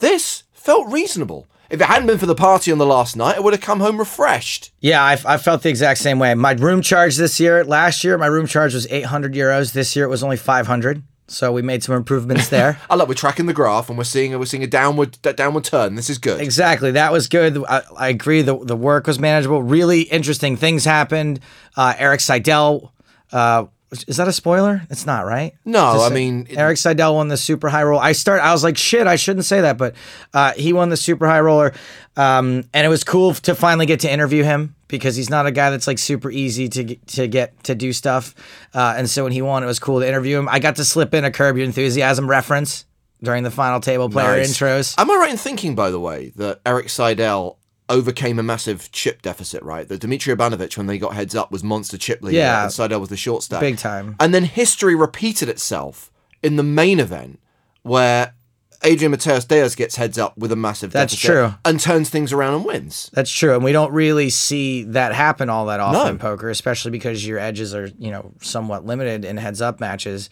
This 0.00 0.42
felt 0.52 0.86
reasonable. 0.92 1.46
If 1.70 1.80
it 1.80 1.86
hadn't 1.86 2.06
been 2.06 2.18
for 2.18 2.26
the 2.26 2.34
party 2.34 2.70
on 2.70 2.76
the 2.78 2.84
last 2.84 3.16
night, 3.16 3.36
I 3.38 3.40
would 3.40 3.54
have 3.54 3.62
come 3.62 3.80
home 3.80 3.98
refreshed. 3.98 4.72
yeah, 4.80 5.02
I, 5.02 5.18
I 5.24 5.36
felt 5.38 5.62
the 5.62 5.70
exact 5.70 6.00
same 6.00 6.18
way. 6.18 6.34
My 6.34 6.52
room 6.52 6.82
charge 6.82 7.16
this 7.16 7.40
year, 7.40 7.64
last 7.64 8.04
year, 8.04 8.18
my 8.18 8.26
room 8.26 8.46
charge 8.46 8.74
was 8.74 8.86
800 8.90 9.32
euros. 9.32 9.72
This 9.72 9.96
year, 9.96 10.04
it 10.04 10.08
was 10.08 10.22
only 10.22 10.36
500. 10.36 11.02
So 11.28 11.52
we 11.52 11.62
made 11.62 11.82
some 11.82 11.94
improvements 11.94 12.48
there. 12.48 12.80
I 12.90 12.94
love 12.94 13.08
we're 13.08 13.14
tracking 13.14 13.46
the 13.46 13.52
graph 13.52 13.88
and 13.88 13.98
we're 13.98 14.04
seeing 14.04 14.38
we're 14.38 14.44
seeing 14.46 14.62
a 14.62 14.68
downward 14.68 15.18
that 15.22 15.36
downward 15.36 15.64
turn. 15.64 15.94
This 15.96 16.08
is 16.08 16.18
good. 16.18 16.40
Exactly. 16.40 16.92
That 16.92 17.12
was 17.12 17.26
good. 17.28 17.62
I, 17.68 17.82
I 17.96 18.08
agree. 18.08 18.42
The, 18.42 18.56
the 18.64 18.76
work 18.76 19.06
was 19.06 19.18
manageable. 19.18 19.62
Really 19.62 20.02
interesting 20.02 20.56
things 20.56 20.84
happened. 20.84 21.40
Uh, 21.76 21.94
Erik 21.98 22.20
Seidel. 22.20 22.92
Uh, 23.32 23.66
is 24.08 24.16
that 24.16 24.26
a 24.28 24.32
spoiler? 24.32 24.82
It's 24.90 25.06
not, 25.06 25.26
right? 25.26 25.54
No, 25.64 26.02
I 26.02 26.08
mean, 26.10 26.46
it- 26.50 26.58
Erik 26.58 26.76
Seidel 26.76 27.14
won 27.14 27.28
the 27.28 27.36
super 27.36 27.68
high 27.68 27.82
roll. 27.84 28.00
I 28.00 28.12
start. 28.12 28.40
I 28.40 28.52
was 28.52 28.64
like, 28.64 28.76
shit. 28.76 29.06
I 29.06 29.16
shouldn't 29.16 29.44
say 29.46 29.60
that, 29.62 29.78
but 29.78 29.94
uh, 30.34 30.52
he 30.52 30.72
won 30.72 30.88
the 30.88 30.96
super 30.96 31.26
high 31.26 31.40
roller, 31.40 31.72
um, 32.16 32.64
and 32.74 32.84
it 32.86 32.88
was 32.88 33.04
cool 33.04 33.34
to 33.34 33.54
finally 33.54 33.86
get 33.86 34.00
to 34.00 34.10
interview 34.12 34.42
him 34.42 34.74
because 34.88 35.16
he's 35.16 35.30
not 35.30 35.46
a 35.46 35.50
guy 35.50 35.70
that's 35.70 35.86
like 35.86 35.98
super 35.98 36.30
easy 36.30 36.68
to 36.68 36.84
get, 36.84 37.06
to 37.08 37.26
get 37.28 37.62
to 37.64 37.74
do 37.74 37.92
stuff. 37.92 38.34
Uh, 38.74 38.94
and 38.96 39.08
so 39.08 39.24
when 39.24 39.32
he 39.32 39.42
won, 39.42 39.62
it 39.62 39.66
was 39.66 39.78
cool 39.78 40.00
to 40.00 40.06
interview 40.08 40.38
him. 40.38 40.48
I 40.48 40.58
got 40.58 40.76
to 40.76 40.84
slip 40.84 41.14
in 41.14 41.24
a 41.24 41.30
Curb 41.30 41.56
Your 41.56 41.64
Enthusiasm 41.66 42.28
reference 42.28 42.84
during 43.22 43.42
the 43.44 43.50
final 43.50 43.80
table 43.80 44.08
player 44.10 44.36
Nice. 44.36 44.56
intros. 44.58 44.94
Am 44.98 45.10
I 45.10 45.14
right 45.16 45.30
in 45.30 45.36
thinking, 45.38 45.74
by 45.74 45.90
the 45.90 45.98
way, 46.00 46.32
that 46.36 46.60
Erik 46.66 46.88
Seidel 46.90 47.58
overcame 47.88 48.38
a 48.38 48.42
massive 48.42 48.90
chip 48.92 49.22
deficit, 49.22 49.62
right? 49.62 49.86
That 49.88 50.00
Dmitry 50.00 50.32
Ivanovich, 50.32 50.76
when 50.76 50.86
they 50.86 50.98
got 50.98 51.14
heads 51.14 51.34
up, 51.34 51.50
was 51.52 51.62
monster 51.62 51.96
chip 51.96 52.20
leader, 52.22 52.38
Yeah. 52.38 52.64
and 52.64 52.72
Seidel 52.72 53.00
was 53.00 53.08
the 53.10 53.16
short 53.16 53.42
stack. 53.42 53.60
Big 53.60 53.78
time. 53.78 54.16
And 54.18 54.34
then 54.34 54.44
history 54.44 54.94
repeated 54.94 55.48
itself 55.48 56.10
in 56.42 56.56
the 56.56 56.62
main 56.62 56.98
event, 57.00 57.38
where 57.82 58.34
Adrian 58.82 59.12
Mateos 59.12 59.46
Diaz 59.48 59.74
gets 59.74 59.96
heads 59.96 60.18
up 60.18 60.36
with 60.36 60.52
a 60.52 60.56
massive 60.56 60.92
That's 60.92 61.12
deficit 61.14 61.30
true. 61.30 61.54
and 61.64 61.80
turns 61.80 62.10
things 62.10 62.32
around 62.32 62.54
and 62.54 62.64
wins. 62.64 63.10
That's 63.14 63.30
true, 63.30 63.54
and 63.54 63.64
we 63.64 63.72
don't 63.72 63.92
really 63.92 64.30
see 64.30 64.82
that 64.84 65.14
happen 65.14 65.48
all 65.48 65.66
that 65.66 65.80
often 65.80 66.02
No. 66.02 66.06
in 66.08 66.18
poker, 66.18 66.50
especially 66.50 66.90
because 66.90 67.26
your 67.26 67.38
edges 67.38 67.74
are 67.74 67.90
you 67.98 68.10
know 68.10 68.32
somewhat 68.42 68.84
limited 68.84 69.24
in 69.24 69.36
heads 69.38 69.62
up 69.62 69.80
matches. 69.80 70.28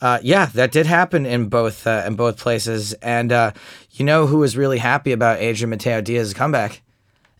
Uh, 0.00 0.20
yeah, 0.22 0.46
that 0.54 0.70
did 0.70 0.86
happen 0.86 1.26
in 1.26 1.48
both 1.48 1.86
uh, 1.88 2.04
in 2.06 2.14
both 2.14 2.36
places, 2.36 2.92
and 2.94 3.32
uh, 3.32 3.50
you 3.92 4.04
know 4.04 4.26
who 4.28 4.38
was 4.38 4.56
really 4.56 4.78
happy 4.78 5.10
about 5.10 5.40
Adrian 5.40 5.70
Mateo 5.70 6.00
Diaz's 6.00 6.34
comeback? 6.34 6.82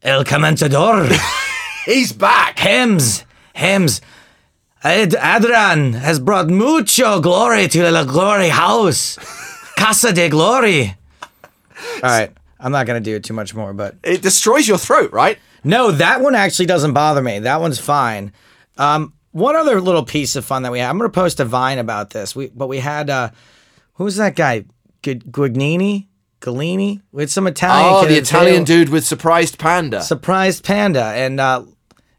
El 0.02 0.24
Comentador, 0.24 1.08
He's 1.84 2.12
back. 2.12 2.58
Hems, 2.58 3.24
Hems. 3.54 4.00
Ad- 4.84 5.14
Adrian 5.16 5.94
has 5.94 6.20
brought 6.20 6.48
mucho 6.48 7.20
glory 7.20 7.66
to 7.68 7.90
la 7.90 8.04
glory 8.04 8.48
house, 8.48 9.16
Casa 9.76 10.12
de 10.12 10.28
Glory. 10.28 10.94
All 11.96 12.00
right, 12.02 12.32
I'm 12.60 12.70
not 12.72 12.86
gonna 12.86 13.00
do 13.00 13.16
it 13.16 13.24
too 13.24 13.34
much 13.34 13.54
more, 13.54 13.72
but 13.72 13.96
It 14.04 14.22
destroys 14.22 14.68
your 14.68 14.78
throat, 14.78 15.12
right? 15.12 15.38
no, 15.64 15.90
that 15.90 16.20
one 16.20 16.34
actually 16.36 16.66
doesn't 16.66 16.92
bother 16.92 17.20
me. 17.22 17.40
That 17.40 17.60
one's 17.60 17.80
fine. 17.80 18.32
Um, 18.76 19.12
one 19.32 19.56
other 19.56 19.80
little 19.80 20.04
piece 20.04 20.36
of 20.36 20.44
fun 20.44 20.62
that 20.62 20.72
we 20.72 20.78
had. 20.78 20.88
I'm 20.90 20.98
gonna 20.98 21.10
post 21.10 21.40
a 21.40 21.44
vine 21.44 21.78
about 21.78 22.10
this. 22.10 22.36
We 22.36 22.48
but 22.54 22.68
we 22.68 22.78
had 22.78 23.10
uh, 23.10 23.30
who's 23.94 24.16
that 24.16 24.36
guy? 24.36 24.64
Gu- 25.02 25.14
Guignini, 25.16 26.07
Galini. 26.40 27.00
We 27.12 27.22
had 27.22 27.30
some 27.30 27.46
Italian. 27.46 27.94
Oh, 27.94 28.02
kid 28.02 28.10
the 28.10 28.18
Italian 28.18 28.64
table. 28.64 28.84
dude 28.84 28.88
with 28.90 29.04
surprised 29.04 29.58
panda. 29.58 30.02
surprised 30.02 30.64
panda, 30.64 31.04
and 31.04 31.40
uh, 31.40 31.64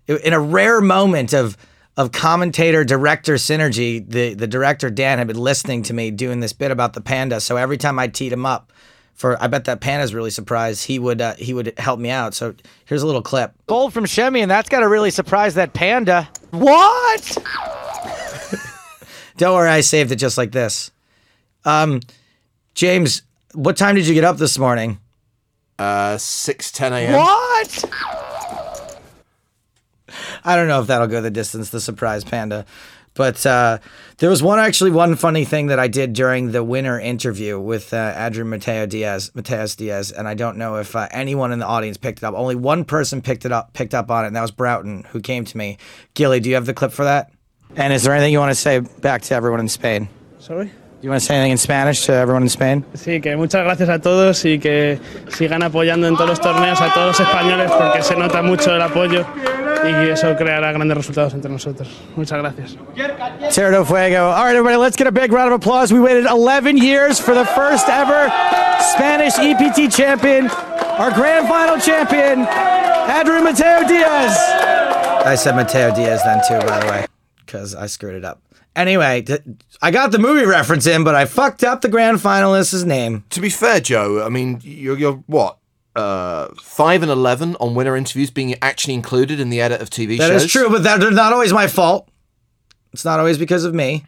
in 0.07 0.33
a 0.33 0.39
rare 0.39 0.81
moment 0.81 1.33
of 1.33 1.57
of 1.97 2.11
commentator 2.11 2.83
director 2.83 3.35
synergy, 3.35 4.07
the 4.07 4.33
the 4.33 4.47
director 4.47 4.89
Dan 4.89 5.17
had 5.17 5.27
been 5.27 5.37
listening 5.37 5.83
to 5.83 5.93
me 5.93 6.11
doing 6.11 6.39
this 6.39 6.53
bit 6.53 6.71
about 6.71 6.93
the 6.93 7.01
panda. 7.01 7.39
So 7.39 7.57
every 7.57 7.77
time 7.77 7.99
I 7.99 8.07
teed 8.07 8.31
him 8.31 8.45
up 8.45 8.71
for, 9.13 9.41
I 9.41 9.47
bet 9.47 9.65
that 9.65 9.81
panda's 9.81 10.13
really 10.13 10.29
surprised. 10.29 10.85
He 10.85 10.97
would 10.99 11.21
uh, 11.21 11.35
he 11.35 11.53
would 11.53 11.77
help 11.77 11.99
me 11.99 12.09
out. 12.09 12.33
So 12.33 12.55
here's 12.85 13.01
a 13.01 13.05
little 13.05 13.21
clip. 13.21 13.53
Gold 13.67 13.93
from 13.93 14.05
Shemi, 14.05 14.41
and 14.41 14.49
that's 14.49 14.69
got 14.69 14.79
to 14.79 14.87
really 14.87 15.11
surprise 15.11 15.55
that 15.55 15.73
panda. 15.73 16.29
What? 16.51 17.37
Don't 19.37 19.55
worry, 19.55 19.69
I 19.69 19.81
saved 19.81 20.11
it 20.11 20.17
just 20.17 20.37
like 20.37 20.51
this. 20.51 20.91
Um, 21.65 22.01
James, 22.75 23.21
what 23.59 23.75
time 23.75 23.95
did 23.95 24.07
you 24.07 24.13
get 24.13 24.23
up 24.23 24.37
this 24.37 24.57
morning? 24.57 24.99
Uh, 25.77 26.17
6 26.17 26.71
10 26.71 26.93
a.m. 26.93 27.13
What? 27.13 27.85
I 30.45 30.55
don't 30.55 30.69
know 30.69 30.79
if 30.81 30.87
that'll 30.87 31.07
go 31.07 31.21
the 31.21 31.29
distance, 31.29 31.69
the 31.69 31.81
surprise 31.81 32.23
panda. 32.23 32.65
But 33.15 33.45
uh, 33.45 33.79
there 34.19 34.29
was 34.29 34.41
one 34.41 34.59
actually 34.59 34.91
one 34.91 35.15
funny 35.17 35.43
thing 35.43 35.67
that 35.67 35.79
I 35.79 35.89
did 35.89 36.13
during 36.13 36.53
the 36.53 36.63
winner 36.63 36.97
interview 36.97 37.59
with 37.59 37.93
uh, 37.93 38.13
Adrian 38.15 38.49
Mateo 38.49 38.85
Diaz, 38.85 39.31
Mateos 39.35 39.75
Diaz, 39.75 40.13
and 40.13 40.25
I 40.25 40.35
don't 40.35 40.55
know 40.57 40.77
if 40.77 40.95
uh, 40.95 41.09
anyone 41.11 41.51
in 41.51 41.59
the 41.59 41.65
audience 41.65 41.97
picked 41.97 42.19
it 42.19 42.23
up. 42.23 42.35
Only 42.35 42.55
one 42.55 42.85
person 42.85 43.21
picked 43.21 43.43
it 43.43 43.51
up, 43.51 43.73
picked 43.73 43.93
up 43.93 44.09
on 44.09 44.23
it, 44.23 44.27
and 44.27 44.35
that 44.37 44.41
was 44.41 44.51
Broughton, 44.51 45.05
who 45.11 45.19
came 45.19 45.43
to 45.43 45.57
me. 45.57 45.77
Gilly, 46.13 46.39
do 46.39 46.47
you 46.47 46.55
have 46.55 46.65
the 46.65 46.73
clip 46.73 46.93
for 46.93 47.03
that? 47.03 47.29
And 47.75 47.91
is 47.91 48.03
there 48.03 48.13
anything 48.13 48.31
you 48.31 48.39
want 48.39 48.51
to 48.51 48.55
say 48.55 48.79
back 48.79 49.21
to 49.23 49.35
everyone 49.35 49.59
in 49.59 49.67
Spain? 49.67 50.07
Sorry. 50.39 50.71
Do 50.99 51.05
you 51.05 51.11
want 51.11 51.21
to 51.21 51.25
say 51.25 51.35
anything 51.35 51.53
in 51.53 51.57
Spanish 51.57 52.05
to 52.07 52.13
everyone 52.13 52.43
in 52.43 52.49
Spain? 52.49 52.83
Sí, 52.93 53.21
que 53.21 53.37
muchas 53.37 53.63
gracias 53.63 53.87
a 53.87 53.99
todos 53.99 54.43
y 54.43 54.59
que 54.59 54.99
sigan 55.29 55.63
apoyando 55.63 56.07
en 56.07 56.15
todos 56.15 56.29
los 56.31 56.41
torneos 56.41 56.81
a 56.81 56.93
todos 56.93 57.07
los 57.07 57.19
españoles 57.21 57.71
porque 57.71 58.03
se 58.03 58.17
nota 58.17 58.41
mucho 58.41 58.75
el 58.75 58.81
apoyo 58.81 59.25
y 59.85 60.09
eso 60.09 60.35
creará 60.35 60.73
grandes 60.73 60.97
resultados 60.97 61.33
entre 61.33 61.49
nosotros. 61.49 61.87
Muchas 62.17 62.39
gracias. 62.39 62.75
Tierra 63.53 63.77
del 63.77 63.85
Fuego. 63.85 64.29
All 64.33 64.43
right, 64.43 64.57
everybody, 64.57 64.75
let's 64.75 64.97
get 64.97 65.07
a 65.07 65.11
big 65.11 65.31
round 65.31 65.53
of 65.53 65.61
applause. 65.61 65.93
We 65.93 66.01
waited 66.01 66.25
11 66.25 66.75
years 66.75 67.17
for 67.17 67.33
the 67.33 67.45
first 67.45 67.87
ever 67.87 68.27
Spanish 68.81 69.39
EPT 69.39 69.89
champion, 69.89 70.49
our 70.99 71.11
grand 71.11 71.47
final 71.47 71.79
champion, 71.79 72.45
Adrian 73.09 73.45
Mateo 73.45 73.87
Diaz. 73.87 74.37
I 75.25 75.35
said 75.35 75.55
Mateo 75.55 75.95
Diaz 75.95 76.21
then 76.25 76.41
too, 76.45 76.59
by 76.67 76.79
the 76.81 76.87
way, 76.87 77.05
because 77.45 77.73
I 77.73 77.85
screwed 77.85 78.15
it 78.15 78.25
up. 78.25 78.41
Anyway, 78.75 79.25
I 79.81 79.91
got 79.91 80.11
the 80.11 80.19
movie 80.19 80.45
reference 80.45 80.87
in, 80.87 81.03
but 81.03 81.15
I 81.15 81.25
fucked 81.25 81.63
up 81.63 81.81
the 81.81 81.89
grand 81.89 82.21
finalist's 82.21 82.83
name. 82.83 83.25
To 83.31 83.41
be 83.41 83.49
fair, 83.49 83.79
Joe, 83.79 84.23
I 84.23 84.29
mean, 84.29 84.59
you're, 84.63 84.97
you're 84.97 85.23
what? 85.27 85.57
Uh, 85.95 86.47
5 86.61 87.01
and 87.01 87.11
11 87.11 87.57
on 87.59 87.75
winner 87.75 87.97
interviews 87.97 88.29
being 88.29 88.55
actually 88.61 88.93
included 88.93 89.39
in 89.39 89.49
the 89.49 89.59
edit 89.59 89.81
of 89.81 89.89
TV 89.89 90.17
That 90.17 90.27
shows. 90.27 90.41
That 90.41 90.45
is 90.45 90.51
true, 90.51 90.69
but 90.69 90.83
that, 90.83 90.99
they're 91.01 91.11
not 91.11 91.33
always 91.33 91.51
my 91.51 91.67
fault. 91.67 92.07
It's 92.93 93.03
not 93.03 93.19
always 93.19 93.37
because 93.37 93.65
of 93.65 93.73
me. 93.73 94.05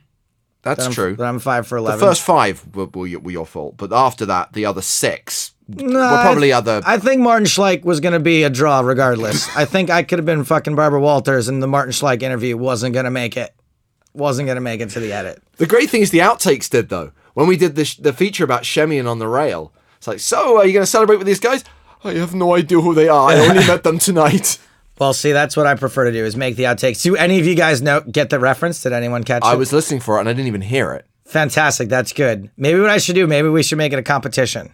That's 0.62 0.88
that 0.88 0.94
true. 0.94 1.16
That 1.16 1.26
I'm 1.26 1.40
five 1.40 1.68
for 1.68 1.78
11. 1.78 2.00
The 2.00 2.06
first 2.06 2.22
five 2.22 2.64
were, 2.76 2.86
were, 2.86 3.08
your, 3.08 3.20
were 3.20 3.32
your 3.32 3.46
fault, 3.46 3.76
but 3.78 3.92
after 3.92 4.26
that, 4.28 4.54
the 4.54 4.66
other 4.66 4.82
six 4.82 5.54
No, 5.68 6.00
were 6.00 6.22
probably 6.22 6.54
I, 6.54 6.60
other. 6.60 6.82
I 6.86 6.98
think 6.98 7.22
Martin 7.22 7.46
Schleich 7.48 7.84
was 7.84 8.00
going 8.00 8.14
to 8.14 8.20
be 8.20 8.44
a 8.44 8.50
draw 8.50 8.82
regardless. 8.82 9.48
I 9.58 9.66
think 9.66 9.90
I 9.90 10.04
could 10.04 10.20
have 10.20 10.26
been 10.26 10.44
fucking 10.44 10.76
Barbara 10.76 11.02
Walters, 11.02 11.48
and 11.48 11.64
the 11.64 11.68
Martin 11.68 11.92
Schleich 11.92 12.22
interview 12.22 12.56
wasn't 12.58 12.94
going 12.94 13.06
to 13.06 13.12
make 13.12 13.38
it. 13.38 13.54
Wasn't 14.14 14.46
going 14.46 14.56
to 14.56 14.62
make 14.62 14.82
it 14.82 14.90
to 14.92 15.00
the 15.00 15.14
edit. 15.14 15.42
The 15.58 15.68
great 15.68 15.90
thing 15.90 16.02
is 16.02 16.12
the 16.12 16.20
outtakes 16.20 16.70
did 16.70 16.90
though. 16.90 17.12
When 17.34 17.48
we 17.48 17.56
did 17.58 17.76
the 17.76 17.86
sh- 17.86 17.96
the 17.98 18.12
feature 18.14 18.44
about 18.44 18.64
Shemian 18.64 19.10
on 19.10 19.20
the 19.20 19.28
rail, 19.28 19.74
it's 19.98 20.08
like, 20.08 20.20
so 20.20 20.58
are 20.58 20.66
you 20.66 20.74
going 20.74 20.84
to 20.84 20.90
celebrate 20.92 21.18
with 21.18 21.28
these 21.28 21.40
guys? 21.40 21.64
I 22.04 22.14
have 22.14 22.34
no 22.36 22.56
idea 22.56 22.82
who 22.82 22.94
they 22.94 23.08
are. 23.08 23.30
I 23.30 23.38
only 23.40 23.66
met 23.68 23.84
them 23.84 24.00
tonight. 24.00 24.58
Well, 25.00 25.14
see, 25.14 25.32
that's 25.32 25.58
what 25.58 25.66
I 25.66 25.74
prefer 25.74 26.06
to 26.06 26.12
do 26.12 26.24
is 26.26 26.36
make 26.36 26.58
the 26.58 26.66
outtakes. 26.66 27.02
Do 27.02 27.16
any 27.16 27.40
of 27.40 27.48
you 27.48 27.56
guys 27.56 27.82
know 27.82 28.02
get 28.02 28.30
the 28.30 28.38
reference? 28.38 28.84
Did 28.84 28.94
anyone 28.94 29.24
catch 29.24 29.42
I 29.44 29.54
it? 29.54 29.58
was 29.58 29.74
listening 29.74 30.00
for 30.00 30.18
it 30.18 30.20
and 30.20 30.30
I 30.30 30.34
didn't 30.34 30.46
even 30.46 30.62
hear 30.62 30.94
it. 30.94 31.08
Fantastic. 31.26 31.90
That's 31.90 32.14
good. 32.14 32.52
Maybe 32.56 32.80
what 32.80 32.92
I 32.92 33.00
should 33.00 33.16
do, 33.16 33.26
maybe 33.26 33.48
we 33.50 33.64
should 33.64 33.80
make 33.80 33.94
it 33.94 33.98
a 33.98 34.04
competition. 34.04 34.72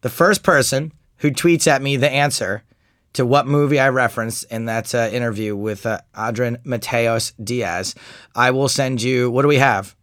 The 0.00 0.08
first 0.08 0.42
person 0.42 0.90
who 1.18 1.30
tweets 1.30 1.68
at 1.68 1.82
me 1.82 1.96
the 1.96 2.10
answer 2.10 2.64
to 3.14 3.26
what 3.26 3.46
movie 3.46 3.78
I 3.80 3.88
referenced 3.88 4.44
in 4.50 4.66
that 4.66 4.94
uh, 4.94 5.08
interview 5.12 5.56
with 5.56 5.84
uh, 5.86 6.00
Adrian 6.16 6.58
Mateos 6.64 7.32
Diaz, 7.42 7.94
I 8.34 8.50
will 8.52 8.68
send 8.68 9.02
you. 9.02 9.30
What 9.30 9.42
do 9.42 9.48
we 9.48 9.56
have? 9.58 9.96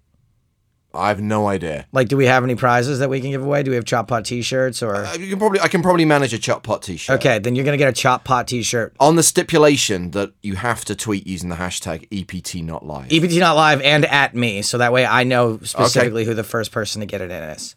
I 0.94 1.10
have 1.10 1.22
no 1.22 1.48
idea. 1.48 1.86
Like, 1.92 2.08
do 2.08 2.18
we 2.18 2.26
have 2.26 2.44
any 2.44 2.56
prizes 2.56 3.00
that 3.00 3.10
we 3.10 3.22
can 3.22 3.30
give 3.30 3.44
away? 3.44 3.62
Do 3.62 3.70
we 3.70 3.76
have 3.76 3.86
Chop 3.86 4.08
Pot 4.08 4.26
T-shirts 4.26 4.82
or? 4.82 4.96
Uh, 4.96 5.14
You 5.16 5.30
can 5.30 5.38
probably 5.38 5.60
I 5.60 5.68
can 5.68 5.84
probably 5.84 6.06
manage 6.06 6.34
a 6.34 6.40
chop 6.40 6.64
pot 6.64 6.82
t-shirt. 6.82 7.20
okay, 7.20 7.38
then 7.40 7.56
you're 7.56 7.66
gonna 7.66 7.78
get 7.78 7.90
a 7.90 7.94
Chop 7.94 8.24
Pot 8.24 8.48
T-shirt. 8.48 8.96
On 9.00 9.16
the 9.16 9.22
stipulation 9.22 10.12
that 10.12 10.32
you 10.42 10.56
have 10.56 10.84
to 10.86 10.96
tweet 10.96 11.28
using 11.28 11.50
the 11.50 11.58
hashtag 11.58 12.08
EPT 12.12 12.64
not 12.64 12.84
live. 12.86 13.12
EPT 13.12 13.38
not 13.38 13.56
live 13.56 13.80
and 13.82 14.06
at 14.06 14.34
me, 14.34 14.62
so 14.64 14.80
that 14.80 14.92
way 14.92 15.06
I 15.06 15.24
know 15.24 15.60
specifically 15.62 16.26
who 16.26 16.34
the 16.34 16.44
first 16.44 16.72
person 16.72 17.02
to 17.02 17.06
get 17.06 17.22
it 17.22 17.30
in 17.30 17.44
is. 17.44 17.76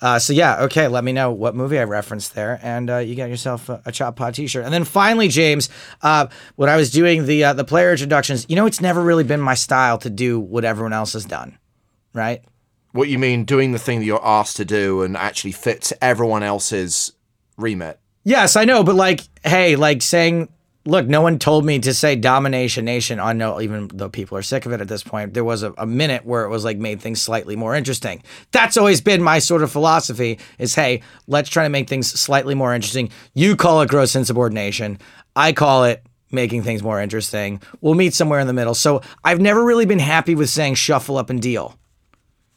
Uh, 0.00 0.18
so 0.18 0.32
yeah, 0.32 0.62
okay. 0.62 0.88
Let 0.88 1.04
me 1.04 1.12
know 1.12 1.30
what 1.30 1.54
movie 1.54 1.78
I 1.78 1.84
referenced 1.84 2.34
there, 2.34 2.58
and 2.62 2.88
uh, 2.88 2.98
you 2.98 3.14
got 3.14 3.28
yourself 3.28 3.68
a, 3.68 3.82
a 3.84 3.92
Chop 3.92 4.16
Pot 4.16 4.34
T-shirt. 4.34 4.64
And 4.64 4.72
then 4.72 4.84
finally, 4.84 5.28
James, 5.28 5.68
uh, 6.02 6.28
when 6.56 6.70
I 6.70 6.76
was 6.76 6.90
doing 6.90 7.26
the 7.26 7.44
uh, 7.44 7.52
the 7.52 7.64
player 7.64 7.90
introductions, 7.90 8.46
you 8.48 8.56
know, 8.56 8.66
it's 8.66 8.80
never 8.80 9.02
really 9.02 9.24
been 9.24 9.40
my 9.40 9.54
style 9.54 9.98
to 9.98 10.10
do 10.10 10.40
what 10.40 10.64
everyone 10.64 10.92
else 10.92 11.12
has 11.12 11.24
done, 11.24 11.58
right? 12.14 12.42
What 12.92 13.08
you 13.08 13.18
mean 13.18 13.44
doing 13.44 13.72
the 13.72 13.78
thing 13.78 14.00
that 14.00 14.04
you're 14.06 14.24
asked 14.24 14.56
to 14.56 14.64
do 14.64 15.02
and 15.02 15.16
actually 15.16 15.52
fits 15.52 15.92
everyone 16.00 16.42
else's 16.42 17.12
remit? 17.56 18.00
Yes, 18.24 18.56
I 18.56 18.64
know, 18.64 18.82
but 18.82 18.96
like, 18.96 19.20
hey, 19.44 19.76
like 19.76 20.02
saying, 20.02 20.48
look, 20.84 21.06
no 21.06 21.20
one 21.20 21.38
told 21.38 21.64
me 21.64 21.78
to 21.80 21.92
say 21.92 22.16
domination 22.16 22.84
nation. 22.84 23.20
I 23.20 23.32
know, 23.32 23.60
even 23.60 23.88
though 23.92 24.08
people 24.08 24.38
are 24.38 24.42
sick 24.42 24.66
of 24.66 24.72
it 24.72 24.80
at 24.80 24.88
this 24.88 25.02
point, 25.02 25.34
there 25.34 25.44
was 25.44 25.62
a, 25.62 25.72
a 25.78 25.86
minute 25.86 26.24
where 26.24 26.44
it 26.44 26.48
was 26.48 26.64
like 26.64 26.78
made 26.78 27.00
things 27.00 27.20
slightly 27.20 27.56
more 27.56 27.74
interesting. 27.74 28.22
That's 28.50 28.76
always 28.76 29.00
been 29.00 29.22
my 29.22 29.38
sort 29.38 29.62
of 29.62 29.70
philosophy 29.70 30.38
is, 30.58 30.74
hey, 30.74 31.02
let's 31.26 31.50
try 31.50 31.64
to 31.64 31.68
make 31.68 31.88
things 31.88 32.08
slightly 32.08 32.54
more 32.54 32.74
interesting. 32.74 33.10
You 33.34 33.56
call 33.56 33.82
it 33.82 33.90
gross 33.90 34.16
insubordination. 34.16 34.98
I 35.36 35.52
call 35.52 35.84
it 35.84 36.02
making 36.30 36.62
things 36.62 36.82
more 36.82 37.00
interesting. 37.00 37.60
We'll 37.80 37.94
meet 37.94 38.14
somewhere 38.14 38.40
in 38.40 38.46
the 38.46 38.52
middle. 38.52 38.74
So 38.74 39.02
I've 39.24 39.40
never 39.40 39.64
really 39.64 39.86
been 39.86 39.98
happy 39.98 40.34
with 40.34 40.48
saying 40.48 40.74
shuffle 40.74 41.16
up 41.16 41.30
and 41.30 41.42
deal. 41.42 41.76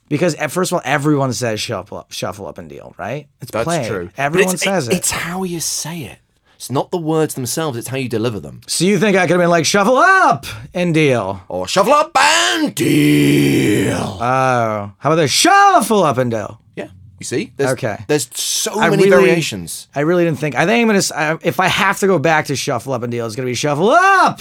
Because 0.09 0.35
at 0.35 0.51
first 0.51 0.71
of 0.71 0.75
all, 0.75 0.81
everyone 0.85 1.33
says 1.33 1.59
shuffle 1.59 1.97
up, 1.97 2.11
shuffle 2.11 2.45
up 2.45 2.57
and 2.57 2.69
deal, 2.69 2.93
right? 2.99 3.27
It's 3.41 3.51
That's 3.51 3.63
play. 3.63 3.87
true. 3.87 4.09
Everyone 4.15 4.57
says 4.57 4.87
it. 4.87 4.95
It's 4.95 5.09
how 5.09 5.43
you 5.43 5.59
say 5.59 6.01
it. 6.01 6.19
It's 6.55 6.72
not 6.72 6.91
the 6.91 6.98
words 6.98 7.33
themselves, 7.33 7.77
it's 7.77 7.89
how 7.89 7.98
you 7.98 8.07
deliver 8.07 8.39
them. 8.39 8.62
So 8.67 8.86
you 8.86 8.98
think 9.00 9.17
I 9.17 9.22
could 9.24 9.31
have 9.31 9.39
been 9.41 9.50
like 9.50 9.65
shuffle 9.65 9.98
up 9.98 10.45
and 10.74 10.93
deal? 10.93 11.41
Or 11.50 11.67
shuffle 11.67 11.91
up 11.93 12.12
and 12.17 12.74
deal. 12.74 13.98
Oh, 13.98 14.19
how 14.22 14.93
about 15.03 15.15
the 15.15 15.27
shuffle 15.27 16.03
up 16.03 16.17
and 16.17 16.31
deal? 16.31 16.62
yeah. 16.75 16.88
You 17.19 17.25
see? 17.25 17.53
There's, 17.57 17.72
Okay. 17.72 17.98
There's 18.07 18.29
so 18.38 18.79
I 18.79 18.89
many 18.89 19.03
really- 19.03 19.10
variations. 19.25 19.88
I 19.95 20.01
really 20.01 20.24
didn't 20.25 20.39
think. 20.39 20.55
I 20.55 20.65
think 20.65 20.81
I'm 20.89 20.95
gonna. 20.95 21.39
If 21.43 21.60
I 21.60 21.67
have 21.67 22.00
to 22.00 22.07
go 22.07 22.17
back 22.19 22.45
to 22.45 22.55
shuffle 22.55 22.93
up 22.93 23.03
and 23.03 23.12
deal, 23.12 23.25
it's 23.25 23.36
gonna 23.36 23.45
be 23.45 23.53
shuffle 23.55 23.89
up 23.89 24.39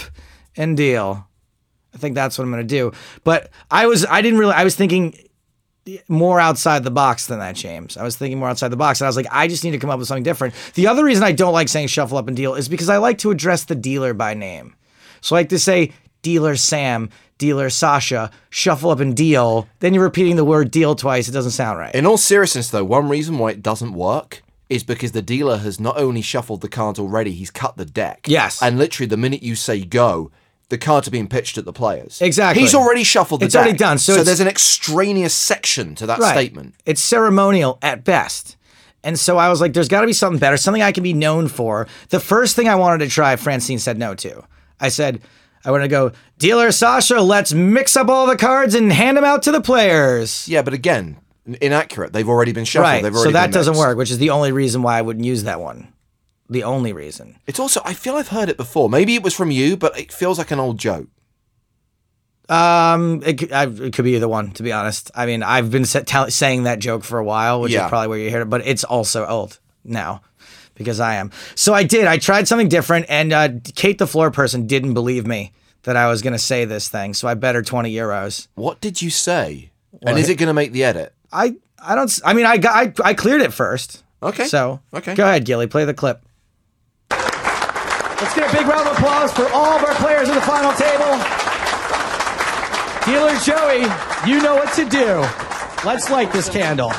and 0.56 0.76
deal. 0.76 1.26
I 1.94 1.98
think 1.98 2.14
that's 2.14 2.38
what 2.38 2.44
I'm 2.44 2.50
gonna 2.50 2.64
do. 2.64 2.92
But 3.24 3.50
I 3.70 3.86
was. 3.86 4.06
I 4.06 4.22
didn't 4.22 4.38
really. 4.38 4.54
I 4.54 4.64
was 4.64 4.74
thinking 4.76 5.16
more 6.08 6.38
outside 6.40 6.84
the 6.84 6.90
box 6.90 7.26
than 7.26 7.38
that, 7.40 7.56
James. 7.56 7.96
I 7.96 8.04
was 8.04 8.16
thinking 8.16 8.38
more 8.38 8.48
outside 8.48 8.68
the 8.68 8.76
box, 8.76 9.00
and 9.00 9.06
I 9.06 9.08
was 9.08 9.16
like, 9.16 9.26
I 9.30 9.48
just 9.48 9.64
need 9.64 9.72
to 9.72 9.78
come 9.78 9.90
up 9.90 9.98
with 9.98 10.08
something 10.08 10.22
different. 10.22 10.54
The 10.74 10.86
other 10.86 11.04
reason 11.04 11.24
I 11.24 11.32
don't 11.32 11.52
like 11.52 11.68
saying 11.68 11.88
shuffle 11.88 12.18
up 12.18 12.28
and 12.28 12.36
deal 12.36 12.54
is 12.54 12.68
because 12.68 12.88
I 12.88 12.98
like 12.98 13.18
to 13.18 13.30
address 13.30 13.64
the 13.64 13.74
dealer 13.74 14.14
by 14.14 14.34
name. 14.34 14.74
So 15.20 15.36
I 15.36 15.40
like 15.40 15.48
to 15.50 15.58
say 15.58 15.92
dealer 16.22 16.56
Sam, 16.56 17.10
dealer 17.38 17.70
Sasha, 17.70 18.30
shuffle 18.50 18.90
up 18.90 19.00
and 19.00 19.16
deal. 19.16 19.68
Then 19.80 19.94
you're 19.94 20.04
repeating 20.04 20.36
the 20.36 20.44
word 20.44 20.70
deal 20.70 20.94
twice. 20.94 21.28
It 21.28 21.32
doesn't 21.32 21.52
sound 21.52 21.78
right. 21.78 21.94
In 21.94 22.06
all 22.06 22.18
seriousness, 22.18 22.70
though, 22.70 22.84
one 22.84 23.08
reason 23.08 23.38
why 23.38 23.50
it 23.50 23.62
doesn't 23.62 23.92
work 23.92 24.42
is 24.68 24.84
because 24.84 25.12
the 25.12 25.22
dealer 25.22 25.58
has 25.58 25.78
not 25.78 25.98
only 25.98 26.22
shuffled 26.22 26.60
the 26.60 26.68
cards 26.68 26.98
already, 26.98 27.32
he's 27.32 27.50
cut 27.50 27.76
the 27.76 27.84
deck. 27.84 28.26
Yes. 28.26 28.62
And 28.62 28.78
literally, 28.78 29.08
the 29.08 29.16
minute 29.16 29.42
you 29.42 29.54
say 29.54 29.84
go, 29.84 30.30
the 30.72 30.78
cards 30.78 31.06
are 31.06 31.10
being 31.10 31.28
pitched 31.28 31.58
at 31.58 31.64
the 31.66 31.72
players. 31.72 32.18
Exactly. 32.22 32.62
He's 32.62 32.74
already 32.74 33.04
shuffled 33.04 33.40
the 33.42 33.44
It's 33.46 33.52
deck. 33.52 33.62
already 33.62 33.76
done, 33.78 33.98
so 33.98 34.14
So, 34.14 34.20
it's- 34.20 34.26
there's 34.26 34.40
an 34.40 34.48
extraneous 34.48 35.34
section 35.34 35.94
to 35.96 36.06
that 36.06 36.20
statement. 36.22 36.74
It's 36.86 37.00
ceremonial 37.02 37.78
at 37.82 38.04
best. 38.04 38.56
And 39.04 39.18
so 39.18 39.36
I 39.36 39.48
was 39.50 39.60
like, 39.60 39.72
there's 39.74 39.88
got 39.88 40.00
to 40.00 40.06
be 40.06 40.12
something 40.12 40.38
better, 40.38 40.56
something 40.56 40.82
I 40.82 40.92
can 40.92 41.02
be 41.02 41.12
known 41.12 41.48
for. 41.48 41.86
The 42.08 42.20
first 42.20 42.56
thing 42.56 42.68
I 42.68 42.74
wanted 42.76 43.04
to 43.04 43.10
try, 43.10 43.36
Francine 43.36 43.78
said 43.78 43.98
no 43.98 44.14
to. 44.14 44.44
I 44.80 44.88
said, 44.88 45.20
I 45.64 45.70
want 45.70 45.82
to 45.82 45.88
go, 45.88 46.12
dealer 46.38 46.72
Sasha, 46.72 47.20
let's 47.20 47.52
mix 47.52 47.96
up 47.96 48.08
all 48.08 48.26
the 48.26 48.36
cards 48.36 48.74
and 48.74 48.92
hand 48.92 49.16
them 49.16 49.24
out 49.24 49.42
to 49.42 49.52
the 49.52 49.60
players. 49.60 50.48
Yeah, 50.48 50.62
but 50.62 50.72
again, 50.72 51.18
n- 51.46 51.56
inaccurate. 51.60 52.12
They've 52.12 52.28
already 52.28 52.52
been 52.52 52.64
shuffled. 52.64 52.90
right. 52.90 53.02
They've 53.02 53.12
So 53.12 53.18
already 53.18 53.32
that 53.34 53.46
been 53.48 53.52
doesn't 53.52 53.72
mixed. 53.72 53.86
work, 53.86 53.98
which 53.98 54.10
is 54.10 54.18
the 54.18 54.30
only 54.30 54.52
reason 54.52 54.82
why 54.82 54.98
I 54.98 55.02
wouldn't 55.02 55.24
use 55.26 55.42
that 55.44 55.60
one. 55.60 55.88
The 56.52 56.64
only 56.64 56.92
reason. 56.92 57.38
It's 57.46 57.58
also, 57.58 57.80
I 57.84 57.94
feel 57.94 58.16
I've 58.16 58.28
heard 58.28 58.48
it 58.50 58.56
before. 58.58 58.90
Maybe 58.90 59.14
it 59.14 59.22
was 59.22 59.34
from 59.34 59.50
you, 59.50 59.76
but 59.76 59.98
it 59.98 60.12
feels 60.12 60.36
like 60.36 60.50
an 60.50 60.60
old 60.60 60.76
joke. 60.78 61.08
Um, 62.48 63.22
it, 63.24 63.38
could- 63.38 63.52
I, 63.52 63.64
it 63.68 63.92
could 63.94 64.04
be 64.04 64.14
either 64.16 64.28
one, 64.28 64.50
to 64.52 64.62
be 64.62 64.72
honest. 64.72 65.10
I 65.14 65.26
mean, 65.26 65.42
I've 65.42 65.70
been 65.70 65.84
sa- 65.86 66.02
tell, 66.04 66.30
saying 66.30 66.64
that 66.64 66.78
joke 66.78 67.04
for 67.04 67.18
a 67.18 67.24
while, 67.24 67.60
which 67.60 67.72
Yeah. 67.72 67.84
is 67.86 67.88
probably 67.88 68.08
where 68.08 68.18
you 68.18 68.30
heard 68.30 68.42
it, 68.42 68.50
but 68.50 68.66
it's 68.66 68.84
also 68.84 69.26
old 69.26 69.58
now 69.84 70.20
because 70.74 71.00
I 71.00 71.14
am. 71.14 71.30
So 71.54 71.72
I 71.72 71.84
did. 71.84 72.06
I 72.06 72.18
tried 72.18 72.46
something 72.48 72.68
different, 72.68 73.06
and 73.08 73.32
uh, 73.32 73.48
Kate, 73.74 73.96
the 73.98 74.06
floor 74.06 74.30
person, 74.30 74.66
didn't 74.66 74.92
believe 74.94 75.26
me 75.26 75.52
that 75.84 75.96
I 75.96 76.08
was 76.08 76.20
going 76.20 76.34
to 76.34 76.38
say 76.38 76.64
this 76.66 76.88
thing. 76.88 77.14
So 77.14 77.28
I 77.28 77.34
bet 77.34 77.54
her 77.54 77.62
20 77.62 77.92
euros. 77.94 78.48
What 78.54 78.80
did 78.80 79.00
you 79.00 79.08
say? 79.10 79.70
And 80.02 80.18
is 80.18 80.28
it 80.28 80.36
going 80.36 80.48
to 80.48 80.54
make 80.54 80.72
the 80.72 80.84
edit? 80.84 81.14
I 81.32 81.56
I 81.78 81.94
don't. 81.94 82.04
s- 82.10 82.20
I 82.24 82.34
mean, 82.34 82.44
I 82.46 82.58
got 82.58 82.76
I, 82.76 83.08
I 83.10 83.14
cleared 83.14 83.40
it 83.40 83.52
first. 83.52 84.02
Okay. 84.22 84.44
So 84.44 84.80
Okay. 84.92 85.14
go 85.14 85.24
ahead, 85.24 85.44
Gilly, 85.44 85.66
play 85.66 85.84
the 85.84 85.94
clip. 85.94 86.22
Let's 88.22 88.36
get 88.36 88.54
a 88.54 88.56
big 88.56 88.68
round 88.68 88.86
of 88.86 88.96
applause 88.96 89.32
for 89.32 89.48
all 89.48 89.76
of 89.76 89.82
our 89.82 89.96
players 89.96 90.28
at 90.28 90.36
the 90.36 90.40
final 90.42 90.70
table. 90.74 91.18
Dealer 93.04 93.36
Joey, 93.40 93.82
you 94.30 94.40
know 94.40 94.54
what 94.54 94.72
to 94.74 94.84
do. 94.88 95.26
Let's 95.84 96.08
light 96.08 96.32
this 96.32 96.48
candle. 96.48 96.92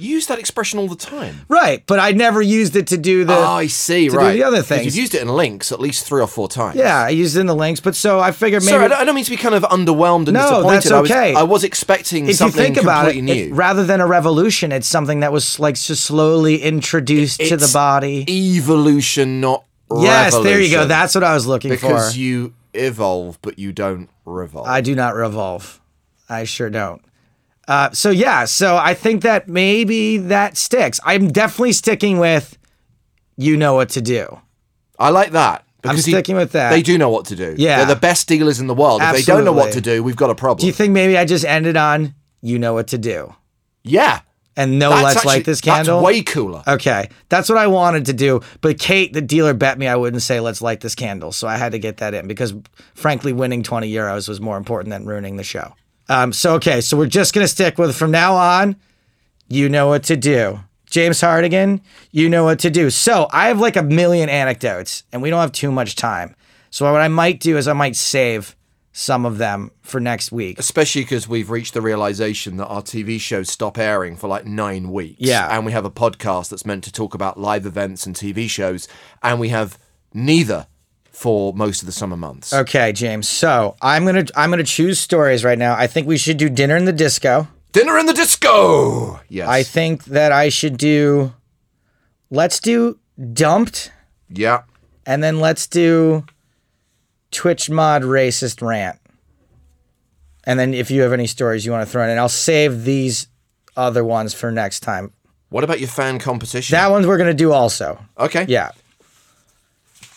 You 0.00 0.14
use 0.14 0.26
that 0.28 0.38
expression 0.38 0.78
all 0.78 0.88
the 0.88 0.96
time. 0.96 1.42
Right, 1.48 1.84
but 1.86 1.98
I 2.00 2.12
never 2.12 2.40
used 2.40 2.74
it 2.76 2.86
to 2.88 2.96
do 2.98 3.24
the. 3.24 3.36
oh, 3.36 3.42
I 3.42 3.66
see. 3.66 4.06
to 4.06 4.12
do 4.12 4.16
right. 4.16 4.32
the 4.32 4.44
other 4.44 4.62
things. 4.62 4.86
You've 4.86 4.96
used 4.96 5.14
it 5.14 5.22
in 5.22 5.28
links 5.28 5.72
at 5.72 5.80
least 5.80 6.06
three 6.06 6.20
or 6.22 6.26
four 6.26 6.48
times. 6.48 6.76
yeah, 6.76 6.98
I 7.02 7.10
used 7.10 7.36
it 7.36 7.40
in 7.40 7.46
the 7.46 7.54
links, 7.54 7.80
but 7.80 7.94
so 7.94 8.18
I 8.18 8.32
figured 8.32 8.62
maybe. 8.62 8.72
Sorry, 8.72 8.84
I 8.84 8.88
don't, 8.88 8.98
I 9.00 9.04
don't 9.04 9.14
mean 9.14 9.24
to 9.24 9.30
be 9.30 9.36
kind 9.36 9.54
of 9.54 9.62
underwhelmed 9.64 10.26
and 10.28 10.32
No, 10.32 10.42
disappointed. 10.42 10.70
that's 10.70 10.90
I 10.90 11.00
was, 11.00 11.10
okay. 11.10 11.34
I 11.34 11.42
was 11.42 11.64
expecting 11.64 12.24
if 12.24 12.28
you 12.30 12.34
something 12.34 12.62
think 12.62 12.76
about 12.78 13.08
it, 13.08 13.12
completely 13.14 13.40
it- 13.42 13.48
new. 13.50 13.54
rather 13.54 13.84
than 13.84 14.00
a 14.00 14.06
revolution, 14.06 14.72
it's 14.72 14.86
something 14.88 15.20
that 15.20 15.32
was 15.32 15.58
like 15.60 15.74
just 15.76 16.04
slowly 16.04 16.62
introduced 16.62 17.40
to 17.40 17.56
the 17.56 17.70
body. 17.72 18.24
Evolution, 18.28 19.40
not 19.40 19.64
revolution. 19.88 20.12
yes, 20.12 20.38
there 20.42 20.60
you 20.60 20.70
go. 20.70 20.86
That's 20.86 21.14
what 21.14 21.24
I 21.24 21.34
was 21.34 21.46
looking 21.46 21.70
because 21.70 21.82
for. 21.82 21.94
Because 21.94 22.16
you 22.16 22.54
evolve, 22.74 23.38
but 23.42 23.58
you 23.58 23.72
don't 23.72 24.08
revolve. 24.24 24.66
I 24.66 24.80
do 24.80 24.94
not 24.94 25.14
revolve. 25.14 25.80
I 26.28 26.44
sure 26.44 26.70
don't. 26.70 27.02
Uh, 27.70 27.88
so 27.92 28.10
yeah, 28.10 28.44
so 28.46 28.76
I 28.76 28.94
think 28.94 29.22
that 29.22 29.46
maybe 29.48 30.16
that 30.18 30.56
sticks. 30.56 30.98
I'm 31.04 31.28
definitely 31.28 31.72
sticking 31.72 32.18
with. 32.18 32.58
You 33.36 33.56
know 33.56 33.74
what 33.74 33.90
to 33.90 34.00
do. 34.02 34.40
I 34.98 35.10
like 35.10 35.30
that. 35.30 35.64
I'm 35.84 35.92
because 35.92 36.04
he- 36.04 36.12
sticking 36.12 36.34
with 36.34 36.50
that. 36.52 36.70
They 36.70 36.82
do 36.82 36.98
know 36.98 37.08
what 37.10 37.26
to 37.26 37.36
do. 37.36 37.54
Yeah. 37.56 37.78
They're 37.78 37.94
the 37.94 38.00
best 38.00 38.26
dealers 38.26 38.58
in 38.58 38.66
the 38.66 38.74
world. 38.74 39.00
If 39.02 39.12
they 39.14 39.22
don't 39.22 39.44
know 39.44 39.52
what 39.52 39.72
to 39.74 39.80
do, 39.80 40.02
we've 40.02 40.16
got 40.16 40.30
a 40.30 40.34
problem. 40.34 40.60
Do 40.60 40.66
you 40.66 40.72
think 40.72 40.92
maybe 40.92 41.16
I 41.16 41.24
just 41.24 41.44
ended 41.44 41.76
on 41.76 42.14
you 42.42 42.58
know 42.58 42.74
what 42.74 42.88
to 42.88 42.98
do 42.98 43.34
yeah. 43.84 44.20
and 44.56 44.78
no 44.78 44.90
That's 44.90 45.02
let's 45.02 45.16
actually- 45.16 45.28
light 45.28 45.44
this 45.44 45.60
candle? 45.60 45.98
That's 46.00 46.06
way 46.06 46.22
cooler. 46.22 46.62
Okay, 46.66 47.08
that's 47.28 47.48
what 47.48 47.56
I 47.56 47.68
wanted 47.68 48.06
to 48.06 48.12
do. 48.12 48.40
But 48.60 48.78
Kate, 48.80 49.12
the 49.12 49.22
dealer, 49.22 49.54
bet 49.54 49.78
me 49.78 49.86
I 49.86 49.94
wouldn't 49.96 50.22
say 50.22 50.40
let's 50.40 50.60
light 50.60 50.80
this 50.80 50.96
candle, 50.96 51.30
so 51.32 51.46
I 51.46 51.56
had 51.56 51.72
to 51.72 51.78
get 51.78 51.98
that 51.98 52.14
in 52.14 52.26
because, 52.26 52.52
frankly, 52.94 53.32
winning 53.32 53.62
twenty 53.62 53.90
euros 53.90 54.28
was 54.28 54.40
more 54.40 54.56
important 54.58 54.90
than 54.90 55.06
ruining 55.06 55.36
the 55.36 55.44
show. 55.44 55.72
Um, 56.10 56.32
so 56.32 56.54
okay, 56.54 56.80
so 56.80 56.96
we're 56.96 57.06
just 57.06 57.32
gonna 57.32 57.48
stick 57.48 57.78
with 57.78 57.94
from 57.96 58.10
now 58.10 58.34
on. 58.34 58.74
You 59.48 59.68
know 59.68 59.86
what 59.86 60.02
to 60.04 60.16
do, 60.16 60.58
James 60.86 61.20
Hartigan. 61.20 61.80
You 62.10 62.28
know 62.28 62.42
what 62.42 62.58
to 62.60 62.70
do. 62.70 62.90
So 62.90 63.28
I 63.32 63.46
have 63.46 63.60
like 63.60 63.76
a 63.76 63.82
million 63.82 64.28
anecdotes, 64.28 65.04
and 65.12 65.22
we 65.22 65.30
don't 65.30 65.40
have 65.40 65.52
too 65.52 65.70
much 65.70 65.94
time. 65.94 66.34
So 66.70 66.90
what 66.90 67.00
I 67.00 67.08
might 67.08 67.38
do 67.38 67.56
is 67.56 67.68
I 67.68 67.74
might 67.74 67.94
save 67.94 68.56
some 68.92 69.24
of 69.24 69.38
them 69.38 69.70
for 69.82 70.00
next 70.00 70.32
week. 70.32 70.58
Especially 70.58 71.02
because 71.02 71.28
we've 71.28 71.48
reached 71.48 71.74
the 71.74 71.80
realization 71.80 72.56
that 72.56 72.66
our 72.66 72.82
TV 72.82 73.20
shows 73.20 73.48
stop 73.48 73.78
airing 73.78 74.16
for 74.16 74.26
like 74.26 74.44
nine 74.44 74.90
weeks. 74.90 75.20
Yeah. 75.20 75.46
And 75.56 75.64
we 75.64 75.70
have 75.70 75.84
a 75.84 75.90
podcast 75.90 76.50
that's 76.50 76.66
meant 76.66 76.82
to 76.84 76.92
talk 76.92 77.14
about 77.14 77.38
live 77.38 77.66
events 77.66 78.04
and 78.04 78.16
TV 78.16 78.50
shows, 78.50 78.88
and 79.22 79.38
we 79.38 79.50
have 79.50 79.78
neither 80.12 80.66
for 81.20 81.52
most 81.52 81.82
of 81.82 81.86
the 81.86 81.92
summer 81.92 82.16
months. 82.16 82.54
Okay, 82.54 82.92
James. 82.92 83.28
So 83.28 83.76
I'm 83.82 84.06
gonna 84.06 84.24
I'm 84.34 84.48
gonna 84.48 84.64
choose 84.64 84.98
stories 84.98 85.44
right 85.44 85.58
now. 85.58 85.74
I 85.74 85.86
think 85.86 86.06
we 86.06 86.16
should 86.16 86.38
do 86.38 86.48
dinner 86.48 86.78
in 86.78 86.86
the 86.86 86.94
disco. 86.94 87.46
Dinner 87.72 87.98
in 87.98 88.06
the 88.06 88.14
disco. 88.14 89.20
Yes. 89.28 89.46
I 89.46 89.62
think 89.62 90.04
that 90.04 90.32
I 90.32 90.48
should 90.48 90.78
do. 90.78 91.34
Let's 92.30 92.58
do 92.58 92.98
dumped, 93.34 93.92
yeah. 94.30 94.62
and 95.04 95.22
then 95.22 95.40
let's 95.40 95.66
do 95.66 96.24
Twitch 97.30 97.68
mod 97.68 98.00
racist 98.00 98.66
rant. 98.66 98.98
And 100.44 100.58
then 100.58 100.72
if 100.72 100.90
you 100.90 101.02
have 101.02 101.12
any 101.12 101.26
stories 101.26 101.66
you 101.66 101.72
want 101.72 101.86
to 101.86 101.92
throw 101.92 102.02
in, 102.02 102.08
and 102.08 102.18
I'll 102.18 102.30
save 102.30 102.84
these 102.84 103.26
other 103.76 104.02
ones 104.02 104.32
for 104.32 104.50
next 104.50 104.80
time. 104.80 105.12
What 105.50 105.64
about 105.64 105.80
your 105.80 105.88
fan 105.88 106.18
competition? 106.18 106.72
That 106.72 106.90
one 106.90 107.06
we're 107.06 107.18
gonna 107.18 107.34
do 107.34 107.52
also. 107.52 108.02
okay. 108.16 108.46
Yeah. 108.48 108.70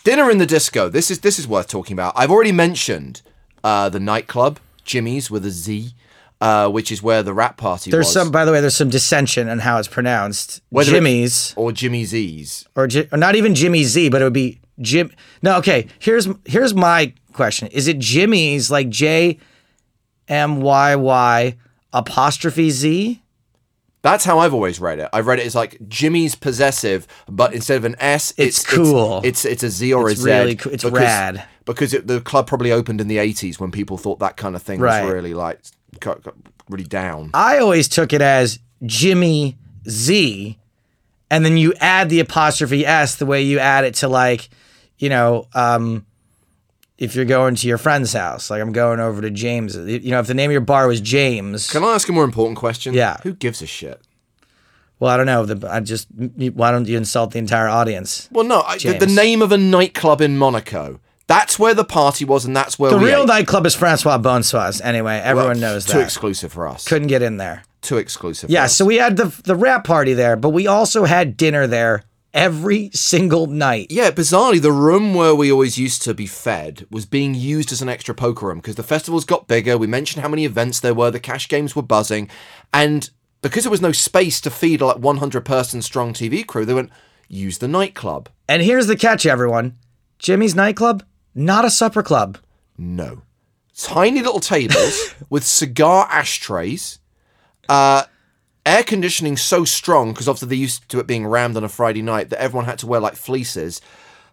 Dinner 0.04 0.30
in 0.30 0.36
the 0.36 0.46
disco. 0.46 0.90
This 0.90 1.10
is 1.10 1.20
this 1.20 1.38
is 1.38 1.48
worth 1.48 1.66
talking 1.66 1.94
about. 1.94 2.12
I've 2.14 2.30
already 2.30 2.52
mentioned 2.52 3.22
uh, 3.64 3.88
the 3.88 3.98
nightclub 3.98 4.60
Jimmy's 4.84 5.30
with 5.30 5.46
a 5.46 5.50
Z, 5.50 5.92
uh, 6.42 6.68
which 6.68 6.92
is 6.92 7.02
where 7.02 7.22
the 7.22 7.32
wrap 7.32 7.56
party 7.56 7.90
There's 7.90 8.06
was. 8.06 8.12
some, 8.12 8.30
by 8.30 8.44
the 8.44 8.52
way, 8.52 8.60
there's 8.60 8.76
some 8.76 8.90
dissension 8.90 9.48
on 9.48 9.60
how 9.60 9.78
it's 9.78 9.88
pronounced. 9.88 10.60
Whether 10.68 10.90
Jimmy's. 10.90 11.54
or 11.56 11.72
Jimmy 11.72 12.04
Z's. 12.04 12.68
or, 12.76 12.86
or 13.12 13.18
not 13.18 13.34
even 13.34 13.54
Jimmy 13.54 13.82
Z, 13.84 14.10
but 14.10 14.20
it 14.20 14.24
would 14.24 14.34
be 14.34 14.60
Jim. 14.78 15.10
No, 15.42 15.56
okay. 15.56 15.88
Here's 15.98 16.28
here's 16.44 16.74
my 16.74 17.14
question: 17.32 17.68
Is 17.68 17.88
it 17.88 17.98
Jimmy's 17.98 18.70
like 18.70 18.90
J 18.90 19.38
M 20.28 20.60
Y 20.60 20.96
Y 20.96 21.56
apostrophe 21.94 22.68
Z? 22.70 23.22
That's 24.04 24.24
how 24.24 24.38
I've 24.38 24.52
always 24.54 24.78
read 24.78 24.98
it. 25.00 25.08
I've 25.12 25.26
read 25.26 25.38
it 25.40 25.46
as 25.46 25.54
like 25.54 25.78
Jimmy's 25.88 26.34
possessive, 26.34 27.06
but 27.26 27.54
instead 27.54 27.78
of 27.78 27.84
an 27.86 27.96
S, 27.98 28.32
It's 28.36 28.58
it's, 28.60 28.66
cool. 28.74 29.22
It's, 29.24 29.44
it's 29.46 29.62
a 29.64 29.70
Z 29.70 29.92
or 29.94 30.08
a 30.08 30.10
Z. 30.10 30.12
It's 30.12 30.20
a 30.20 30.22
Z. 30.24 30.30
really 30.30 30.56
cool. 30.56 30.72
It's 30.74 30.84
because, 30.84 30.98
rad. 31.00 31.44
because 31.64 31.94
it, 31.94 32.06
the 32.06 32.20
club 32.20 32.46
probably 32.46 32.70
opened 32.70 33.00
in 33.00 33.08
the 33.08 33.16
'80s 33.16 33.58
when 33.58 33.70
people 33.70 33.96
thought 33.96 34.18
that 34.20 34.36
kind 34.36 34.54
of 34.54 34.62
thing 34.62 34.78
Right. 34.78 35.02
was 35.04 35.12
really 35.14 35.32
like 35.34 35.58
really 36.68 36.84
down. 36.84 37.30
I 37.34 37.58
always 37.58 37.88
took 37.88 38.12
it 38.12 38.20
as 38.20 38.58
Jimmy 38.84 39.56
Z, 39.88 40.58
and 41.30 41.44
then 41.44 41.56
you 41.56 41.72
add 41.80 42.10
the 42.10 42.20
apostrophe 42.20 42.84
S 42.86 43.16
the 43.16 43.26
way 43.26 43.40
you 43.42 43.58
add 43.58 43.84
it 43.84 43.94
to 43.96 44.08
like, 44.08 44.50
you 44.98 45.08
know, 45.08 45.48
um, 45.54 46.04
if 47.04 47.14
you're 47.14 47.24
going 47.24 47.54
to 47.54 47.68
your 47.68 47.78
friend's 47.78 48.12
house, 48.12 48.50
like 48.50 48.60
I'm 48.60 48.72
going 48.72 49.00
over 49.00 49.20
to 49.22 49.30
James. 49.30 49.76
You 49.76 50.10
know, 50.10 50.20
if 50.20 50.26
the 50.26 50.34
name 50.34 50.50
of 50.50 50.52
your 50.52 50.60
bar 50.60 50.86
was 50.88 51.00
James, 51.00 51.70
Can 51.70 51.84
I 51.84 51.94
ask 51.94 52.08
a 52.08 52.12
more 52.12 52.24
important 52.24 52.58
question? 52.58 52.94
Yeah. 52.94 53.18
Who 53.22 53.32
gives 53.34 53.62
a 53.62 53.66
shit? 53.66 54.00
well, 54.98 55.10
I 55.12 55.16
don't 55.16 55.26
know. 55.26 55.44
The, 55.44 55.68
I 55.70 55.80
just 55.80 56.08
why 56.10 56.70
don't 56.70 56.88
you 56.88 56.96
insult 56.96 57.32
the 57.32 57.38
entire 57.38 57.68
audience? 57.68 58.28
Well, 58.32 58.44
no. 58.44 58.62
I, 58.62 58.78
the, 58.78 58.94
the 58.98 59.06
name 59.06 59.42
of 59.42 59.52
a 59.52 59.58
nightclub 59.58 60.20
in 60.20 60.38
Monaco. 60.38 61.00
That's 61.26 61.58
where 61.58 61.74
the 61.74 61.84
party 61.84 62.24
was, 62.26 62.44
and 62.44 62.54
that's 62.54 62.78
where 62.78 62.90
The 62.90 62.98
real 62.98 63.22
ate. 63.22 63.28
nightclub 63.28 63.64
is 63.66 63.74
Francois 63.74 64.18
Bonsoir's. 64.18 64.80
Anyway, 64.82 65.16
everyone 65.16 65.52
Well, 65.60 65.72
knows 65.72 65.86
that. 65.86 65.92
Too 65.94 66.00
exclusive 66.00 66.52
for 66.52 66.68
us. 66.68 66.86
Couldn't 66.86 67.08
get 67.08 67.22
in 67.22 67.38
there. 67.38 67.62
Too 67.80 67.96
exclusive. 67.96 68.50
Yeah, 68.50 68.66
so 68.66 68.84
we 68.84 68.96
had 68.96 69.16
the 69.16 69.34
the 69.44 69.54
wrap 69.56 69.84
party 69.84 70.12
there, 70.14 70.36
but 70.36 70.50
we 70.50 70.66
also 70.66 71.04
had 71.04 71.36
dinner 71.36 71.66
there 71.66 72.04
every 72.34 72.90
single 72.92 73.46
night. 73.46 73.86
Yeah, 73.90 74.10
bizarrely, 74.10 74.60
the 74.60 74.72
room 74.72 75.14
where 75.14 75.34
we 75.34 75.50
always 75.50 75.78
used 75.78 76.02
to 76.02 76.12
be 76.12 76.26
fed 76.26 76.86
was 76.90 77.06
being 77.06 77.34
used 77.34 77.72
as 77.72 77.80
an 77.80 77.88
extra 77.88 78.14
poker 78.14 78.46
room 78.46 78.58
because 78.58 78.74
the 78.74 78.82
festivals 78.82 79.24
got 79.24 79.46
bigger. 79.46 79.78
We 79.78 79.86
mentioned 79.86 80.22
how 80.22 80.28
many 80.28 80.44
events 80.44 80.80
there 80.80 80.92
were, 80.92 81.10
the 81.10 81.20
cash 81.20 81.48
games 81.48 81.74
were 81.74 81.82
buzzing, 81.82 82.28
and 82.72 83.08
because 83.40 83.64
there 83.64 83.70
was 83.70 83.80
no 83.80 83.92
space 83.92 84.40
to 84.42 84.50
feed 84.50 84.80
a 84.80 84.86
like 84.86 84.98
100 84.98 85.44
person 85.44 85.80
strong 85.80 86.12
TV 86.12 86.44
crew, 86.44 86.64
they 86.64 86.74
went 86.74 86.90
use 87.28 87.58
the 87.58 87.68
nightclub. 87.68 88.28
And 88.48 88.62
here's 88.62 88.88
the 88.88 88.96
catch, 88.96 89.24
everyone: 89.24 89.78
Jimmy's 90.18 90.56
nightclub, 90.56 91.04
not 91.34 91.64
a 91.64 91.70
supper 91.70 92.02
club. 92.02 92.38
No, 92.76 93.22
tiny 93.76 94.20
little 94.20 94.40
tables 94.40 95.14
with 95.30 95.44
cigar 95.44 96.08
ashtrays. 96.10 96.98
Uh, 97.68 98.04
air 98.66 98.82
conditioning 98.82 99.36
so 99.36 99.64
strong 99.64 100.12
because 100.12 100.28
obviously 100.28 100.48
they 100.48 100.56
used 100.56 100.88
to 100.88 100.98
it 100.98 101.06
being 101.06 101.26
rammed 101.26 101.56
on 101.56 101.64
a 101.64 101.68
Friday 101.68 102.02
night 102.02 102.30
that 102.30 102.40
everyone 102.40 102.64
had 102.64 102.78
to 102.80 102.86
wear 102.86 103.00
like 103.00 103.16
fleeces. 103.16 103.80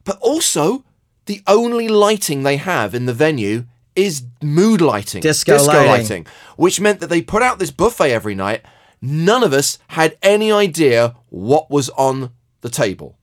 But 0.03 0.17
also, 0.19 0.83
the 1.25 1.41
only 1.47 1.87
lighting 1.87 2.43
they 2.43 2.57
have 2.57 2.95
in 2.95 3.05
the 3.05 3.13
venue 3.13 3.65
is 3.95 4.23
mood 4.41 4.81
lighting, 4.81 5.21
Disco 5.57 5.85
lighting. 5.85 6.25
which 6.55 6.79
meant 6.79 6.99
that 7.01 7.07
they 7.07 7.21
put 7.21 7.41
out 7.41 7.59
this 7.59 7.71
buffet 7.71 8.11
every 8.11 8.35
night. 8.35 8.63
None 9.01 9.43
of 9.43 9.51
us 9.51 9.79
had 9.89 10.17
any 10.21 10.51
idea 10.51 11.15
what 11.29 11.69
was 11.69 11.89
on 11.91 12.31
the 12.61 12.69
table. 12.69 13.17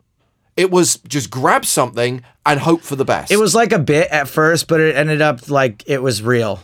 It 0.56 0.70
was 0.72 0.96
just 1.06 1.30
grab 1.30 1.64
something 1.64 2.22
and 2.44 2.60
hope 2.60 2.82
for 2.82 2.96
the 2.96 3.04
best. 3.04 3.30
It 3.30 3.36
was 3.36 3.54
like 3.54 3.72
a 3.72 3.78
bit 3.78 4.08
at 4.10 4.28
first, 4.28 4.66
but 4.66 4.80
it 4.80 4.96
ended 4.96 5.22
up 5.22 5.48
like 5.48 5.84
it 5.86 6.02
was 6.02 6.20
real. 6.20 6.60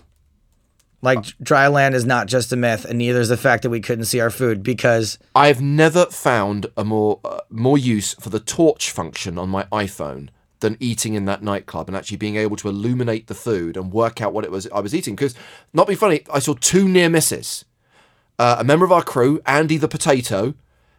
Like 1.04 1.24
dry 1.38 1.68
land 1.68 1.94
is 1.94 2.06
not 2.06 2.28
just 2.28 2.50
a 2.52 2.56
myth, 2.56 2.86
and 2.86 2.96
neither 2.98 3.20
is 3.20 3.28
the 3.28 3.36
fact 3.36 3.62
that 3.62 3.70
we 3.70 3.80
couldn't 3.80 4.06
see 4.06 4.20
our 4.20 4.30
food 4.30 4.62
because 4.62 5.18
I've 5.34 5.60
never 5.60 6.06
found 6.06 6.66
a 6.78 6.84
more 6.84 7.20
uh, 7.24 7.40
more 7.50 7.76
use 7.76 8.14
for 8.14 8.30
the 8.30 8.40
torch 8.40 8.90
function 8.90 9.36
on 9.38 9.50
my 9.50 9.64
iPhone 9.64 10.30
than 10.60 10.78
eating 10.80 11.12
in 11.12 11.26
that 11.26 11.42
nightclub 11.42 11.88
and 11.88 11.96
actually 11.96 12.16
being 12.16 12.36
able 12.36 12.56
to 12.56 12.70
illuminate 12.70 13.26
the 13.26 13.34
food 13.34 13.76
and 13.76 13.92
work 13.92 14.22
out 14.22 14.32
what 14.32 14.44
it 14.44 14.50
was 14.50 14.66
I 14.74 14.80
was 14.80 14.94
eating. 14.94 15.14
Because 15.14 15.34
not 15.74 15.86
be 15.86 15.94
funny, 15.94 16.22
I 16.32 16.38
saw 16.38 16.54
two 16.54 16.88
near 16.88 17.10
misses. 17.10 17.66
Uh, 18.38 18.56
a 18.58 18.64
member 18.64 18.86
of 18.86 18.90
our 18.90 19.02
crew, 19.02 19.42
Andy 19.44 19.76
the 19.76 19.88
potato, 19.88 20.54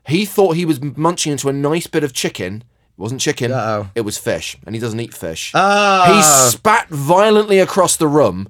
he 0.08 0.24
thought 0.24 0.56
he 0.56 0.66
was 0.66 0.80
munching 0.82 1.32
into 1.32 1.50
a 1.50 1.54
nice 1.54 1.88
bit 1.88 2.04
of 2.04 2.14
chicken. 2.14 2.64
It 2.98 3.02
wasn't 3.02 3.22
chicken. 3.22 3.52
Uh-oh. 3.52 3.90
It 3.96 4.02
was 4.02 4.20
fish, 4.20 4.56
and 4.68 4.76
he 4.76 4.80
doesn't 4.80 5.00
eat 5.00 5.16
fish. 5.16 5.52
He 5.52 6.22
spat 6.22 6.90
violently 6.90 7.58
across 7.58 7.98
the 7.98 8.08
room, 8.08 8.50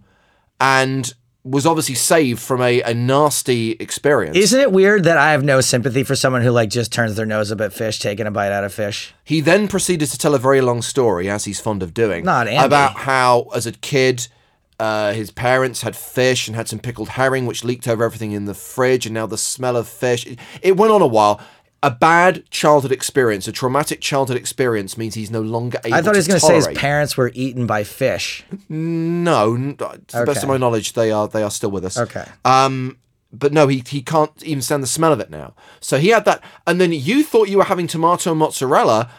and 0.60 1.14
was 1.46 1.68
obviously 1.68 1.94
saved 1.94 2.42
from 2.42 2.60
a, 2.60 2.82
a 2.82 2.94
nasty 2.94 3.74
experience. 3.74 4.36
Isn't 4.36 4.60
it 4.60 4.72
weird 4.72 5.04
that 5.04 5.18
I 5.18 5.32
have 5.32 5.44
no 5.44 5.62
sympathy 5.62 6.04
for 6.04 6.16
someone 6.16 6.42
who 6.42 6.50
like 6.50 6.70
just 6.70 6.92
turns 6.92 7.16
their 7.16 7.26
nose 7.28 7.52
up 7.52 7.62
at 7.62 7.72
fish, 7.72 8.00
taking 8.00 8.26
a 8.26 8.32
bite 8.32 8.52
out 8.52 8.64
of 8.64 8.74
fish? 8.74 9.14
He 9.24 9.42
then 9.42 9.68
proceeded 9.68 10.10
to 10.10 10.18
tell 10.18 10.34
a 10.34 10.40
very 10.40 10.60
long 10.62 10.82
story, 10.82 11.30
as 11.30 11.46
he's 11.46 11.60
fond 11.62 11.84
of 11.84 11.94
doing, 11.94 12.26
Not 12.26 12.48
Andy. 12.48 12.66
about 12.66 12.98
how, 12.98 13.44
as 13.54 13.68
a 13.68 13.72
kid, 13.74 14.28
uh, 14.80 15.14
his 15.14 15.30
parents 15.30 15.84
had 15.84 15.96
fish 15.96 16.48
and 16.48 16.56
had 16.56 16.68
some 16.68 16.80
pickled 16.80 17.10
herring, 17.10 17.46
which 17.46 17.64
leaked 17.64 17.88
over 17.88 18.04
everything 18.04 18.32
in 18.32 18.46
the 18.46 18.56
fridge, 18.56 19.06
and 19.06 19.14
now 19.14 19.28
the 19.28 19.38
smell 19.38 19.78
of 19.78 19.88
fish. 19.88 20.26
It, 20.26 20.40
it 20.64 20.78
went 20.78 20.92
on 20.92 21.02
a 21.04 21.08
while. 21.08 21.40
A 21.86 21.92
bad 21.92 22.50
childhood 22.50 22.92
experience, 22.92 23.48
a 23.48 23.52
traumatic 23.52 24.02
childhood 24.02 24.38
experience, 24.38 24.98
means 24.98 25.14
he's 25.14 25.30
no 25.30 25.42
longer 25.42 25.80
able 25.86 25.96
I 25.96 26.02
thought 26.02 26.16
he 26.16 26.18
was 26.18 26.28
going 26.28 26.40
to 26.40 26.46
say 26.46 26.56
his 26.56 26.68
parents 26.70 27.16
were 27.16 27.30
eaten 27.36 27.68
by 27.68 27.84
fish. 27.84 28.44
No, 28.68 29.54
n- 29.54 29.78
to 29.78 30.00
the 30.12 30.26
best 30.26 30.42
of 30.42 30.50
my 30.50 30.58
knowledge, 30.58 30.94
they 30.94 31.12
are 31.12 31.28
they 31.28 31.44
are 31.44 31.52
still 31.52 31.70
with 31.70 31.86
us. 31.86 31.96
Okay. 31.96 32.26
Um, 32.44 32.98
but 33.32 33.54
no, 33.54 33.68
he 33.68 33.84
he 33.88 34.02
can't 34.02 34.32
even 34.42 34.64
stand 34.64 34.82
the 34.82 34.88
smell 34.88 35.14
of 35.14 35.20
it 35.20 35.30
now. 35.30 35.54
So 35.80 36.00
he 36.00 36.10
had 36.10 36.26
that, 36.26 36.44
and 36.66 36.82
then 36.82 36.92
you 36.92 37.24
thought 37.24 37.50
you 37.50 37.58
were 37.60 37.66
having 37.66 37.86
tomato 37.86 38.32
and 38.32 38.40
mozzarella. 38.40 39.12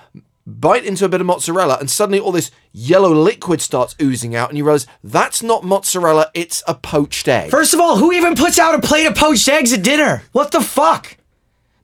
Bite 0.45 0.85
into 0.85 1.05
a 1.05 1.09
bit 1.09 1.21
of 1.21 1.27
mozzarella, 1.29 1.77
and 1.79 1.89
suddenly 1.89 2.19
all 2.19 2.33
this 2.33 2.51
yellow 2.73 3.13
liquid 3.13 3.61
starts 3.61 3.95
oozing 4.03 4.35
out, 4.35 4.49
and 4.49 4.59
you 4.59 4.65
realize 4.65 4.89
that's 5.05 5.41
not 5.41 5.63
mozzarella; 5.63 6.33
it's 6.35 6.65
a 6.67 6.75
poached 6.75 7.29
egg. 7.29 7.51
First 7.51 7.75
of 7.75 7.81
all, 7.81 7.99
who 7.99 8.13
even 8.13 8.35
puts 8.35 8.59
out 8.59 8.75
a 8.75 8.81
plate 8.81 9.07
of 9.07 9.15
poached 9.15 9.49
eggs 9.49 9.73
at 9.73 9.83
dinner? 9.85 10.25
What 10.33 10.51
the 10.51 10.61
fuck? 10.61 11.17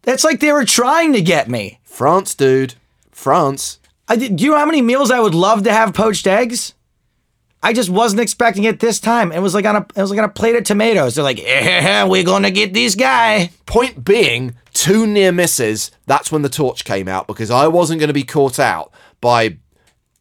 That's 0.03 0.25
like 0.25 0.41
they 0.41 0.53
were 0.53 0.65
trying 0.65 1.12
to 1.12 1.23
get 1.23 1.49
me. 1.49 1.81
France, 1.85 2.35
dude, 2.35 2.75
France. 3.11 3.79
I 4.09 4.17
did, 4.17 4.37
do 4.37 4.45
you 4.45 4.51
know 4.51 4.59
how 4.59 4.67
many 4.67 4.83
meals 4.83 5.11
I 5.11 5.21
would 5.21 5.35
love 5.35 5.62
to 5.65 5.73
have 5.73 5.95
poached 5.95 6.27
eggs? 6.27 6.75
I 7.62 7.73
just 7.73 7.91
wasn't 7.91 8.21
expecting 8.21 8.65
it 8.65 8.81
this 8.81 8.99
time. 8.99 9.31
It 9.31 9.38
was 9.38 9.55
like 9.55 9.65
on 9.65 9.77
a 9.77 9.87
it 9.95 10.01
was 10.01 10.11
like 10.11 10.19
on 10.19 10.25
a 10.25 10.29
plate 10.29 10.57
of 10.57 10.65
tomatoes. 10.65 11.15
They're 11.15 11.23
like, 11.23 11.41
yeah, 11.41 12.05
we're 12.09 12.25
gonna 12.25 12.51
get 12.51 12.75
this 12.75 12.97
guy. 12.97 13.51
Point 13.67 14.05
being, 14.05 14.57
two 14.75 15.07
near 15.07 15.31
misses. 15.31 15.93
That's 16.07 16.33
when 16.33 16.43
the 16.43 16.49
torch 16.49 16.85
came 16.85 17.07
out 17.07 17.29
because 17.29 17.51
I 17.51 17.69
wasn't 17.69 18.01
going 18.01 18.09
to 18.09 18.15
be 18.15 18.25
caught 18.25 18.59
out 18.59 18.93
by 19.21 19.59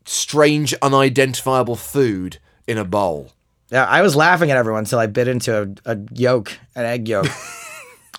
strange, 0.06 0.74
unidentifiable 0.82 1.76
food 1.76 2.38
in 2.68 2.78
a 2.78 2.86
bowl. 2.86 3.32
Yeah, 3.72 3.86
I 3.86 4.02
was 4.02 4.16
laughing 4.16 4.52
at 4.52 4.58
everyone 4.58 4.80
until 4.80 5.00
I 5.00 5.08
bit 5.08 5.28
into 5.28 5.76
a, 5.86 5.94
a 5.94 5.98
yolk, 6.12 6.58
an 6.76 6.86
egg 6.86 7.08
yolk. 7.08 7.28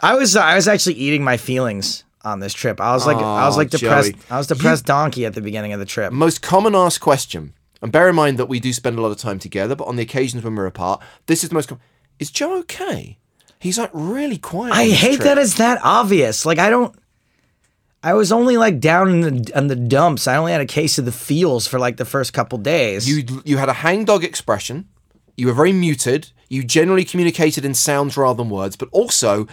I 0.02 0.14
was 0.16 0.36
uh, 0.36 0.40
I 0.40 0.56
was 0.56 0.68
actually 0.68 0.94
eating 0.96 1.22
my 1.24 1.36
feelings 1.36 2.04
on 2.24 2.40
this 2.40 2.52
trip. 2.52 2.80
I 2.80 2.92
was 2.92 3.06
like 3.06 3.16
I 3.16 3.46
was 3.46 3.54
Oh, 3.54 3.58
like 3.58 3.70
depressed. 3.70 4.12
Joey. 4.12 4.20
I 4.30 4.38
was 4.38 4.46
depressed 4.46 4.84
donkey 4.86 5.24
at 5.26 5.34
the 5.34 5.40
beginning 5.40 5.72
of 5.72 5.80
the 5.80 5.86
trip. 5.86 6.12
Most 6.12 6.42
common 6.42 6.74
asked 6.74 7.00
question, 7.00 7.54
and 7.80 7.92
bear 7.92 8.08
in 8.08 8.14
mind 8.16 8.38
that 8.38 8.46
we 8.46 8.60
do 8.60 8.72
spend 8.72 8.98
a 8.98 9.00
lot 9.00 9.10
of 9.12 9.18
time 9.18 9.38
together, 9.38 9.74
but 9.76 9.84
on 9.86 9.96
the 9.96 10.02
occasions 10.02 10.42
when 10.44 10.54
we're 10.56 10.66
apart, 10.66 11.00
this 11.26 11.42
is 11.44 11.50
the 11.50 11.54
most 11.54 11.68
common. 11.68 11.82
Is 12.18 12.30
Joe 12.30 12.58
okay? 12.60 13.18
He's 13.58 13.78
like 13.78 13.90
really 13.92 14.38
quiet. 14.38 14.74
I 14.74 14.86
hate 14.88 15.16
trip. 15.16 15.24
that 15.24 15.38
it's 15.38 15.54
that 15.54 15.80
obvious. 15.84 16.44
Like 16.44 16.58
I 16.58 16.68
don't. 16.70 16.94
I 18.04 18.14
was 18.14 18.32
only 18.32 18.56
like 18.56 18.80
down 18.80 19.08
in 19.10 19.20
the 19.20 19.52
in 19.56 19.68
the 19.68 19.76
dumps. 19.76 20.26
I 20.26 20.36
only 20.36 20.50
had 20.50 20.60
a 20.60 20.66
case 20.66 20.98
of 20.98 21.04
the 21.04 21.12
feels 21.12 21.68
for 21.68 21.78
like 21.78 21.96
the 21.96 22.04
first 22.04 22.32
couple 22.32 22.58
days. 22.58 23.08
you 23.08 23.42
you 23.44 23.58
had 23.58 23.68
a 23.68 23.72
hangdog 23.74 24.24
expression. 24.24 24.88
You 25.36 25.46
were 25.46 25.52
very 25.52 25.72
muted. 25.72 26.30
You 26.48 26.64
generally 26.64 27.04
communicated 27.04 27.64
in 27.64 27.74
sounds 27.74 28.16
rather 28.16 28.36
than 28.36 28.50
words, 28.50 28.74
but 28.76 28.88
also 28.90 29.46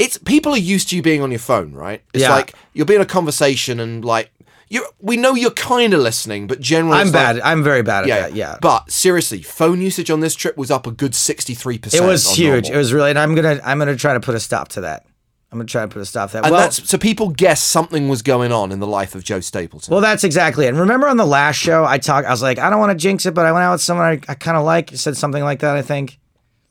it's 0.00 0.18
people 0.18 0.52
are 0.54 0.58
used 0.58 0.88
to 0.90 0.96
you 0.96 1.02
being 1.02 1.22
on 1.22 1.30
your 1.30 1.38
phone, 1.40 1.72
right? 1.72 2.02
It's 2.12 2.22
Yeah. 2.22 2.30
like 2.34 2.54
you'll 2.72 2.86
be 2.86 2.94
in 2.96 3.00
a 3.00 3.06
conversation 3.06 3.78
and 3.80 4.04
like 4.04 4.30
you 4.68 4.86
we 5.00 5.16
know 5.16 5.34
you're 5.34 5.50
kind 5.50 5.92
of 5.94 6.00
listening, 6.00 6.46
but 6.46 6.60
generally 6.60 6.98
I'm 7.00 7.08
it's 7.08 7.14
like- 7.14 7.36
bad. 7.36 7.40
I'm 7.42 7.62
very 7.62 7.82
bad 7.82 8.04
at 8.04 8.08
yeah, 8.08 8.20
that. 8.22 8.34
Yeah. 8.34 8.56
But 8.60 8.90
seriously, 8.90 9.42
phone 9.42 9.80
usage 9.80 10.10
on 10.10 10.20
this 10.20 10.34
trip 10.34 10.56
was 10.56 10.70
up 10.70 10.86
a 10.86 10.90
good 10.92 11.12
63%. 11.12 11.94
it 11.94 12.02
was 12.02 12.28
huge. 12.34 12.70
It 12.70 12.76
was 12.76 12.92
really, 12.92 13.10
and 13.10 13.18
I'm 13.18 13.34
gonna 13.34 13.60
I'm 13.64 13.78
gonna 13.78 13.96
try 13.96 14.14
to 14.14 14.20
put 14.20 14.34
a 14.34 14.40
stop 14.40 14.68
to 14.68 14.80
that. 14.82 15.06
I'm 15.52 15.58
gonna 15.58 15.66
try 15.66 15.82
to 15.82 15.88
put 15.88 16.00
a 16.00 16.04
stop 16.06 16.30
to 16.30 16.34
that. 16.34 16.44
and 16.44 16.52
well, 16.52 16.60
that's 16.62 16.88
so 16.88 16.96
people 16.96 17.30
guess 17.30 17.60
something 17.60 18.08
was 18.08 18.22
going 18.22 18.52
on 18.52 18.70
in 18.70 18.78
the 18.78 18.86
life 18.86 19.16
of 19.16 19.24
Joe 19.24 19.40
Stapleton. 19.40 19.90
Well, 19.90 20.00
that's 20.00 20.22
exactly 20.22 20.66
it. 20.66 20.68
And 20.68 20.78
remember 20.78 21.08
on 21.08 21.16
the 21.16 21.26
last 21.26 21.56
show, 21.56 21.84
I 21.84 21.98
talked. 21.98 22.28
I 22.28 22.30
was 22.30 22.40
like, 22.40 22.60
I 22.60 22.70
don't 22.70 22.78
want 22.78 22.92
to 22.92 22.96
jinx 23.02 23.26
it, 23.26 23.34
but 23.34 23.46
I 23.46 23.50
went 23.50 23.64
out 23.64 23.72
with 23.72 23.82
someone 23.82 24.06
I, 24.06 24.20
I 24.28 24.34
kind 24.36 24.56
of 24.56 24.64
like. 24.64 24.90
Said 24.94 25.16
something 25.16 25.42
like 25.42 25.58
that. 25.60 25.74
I 25.76 25.82
think. 25.82 26.20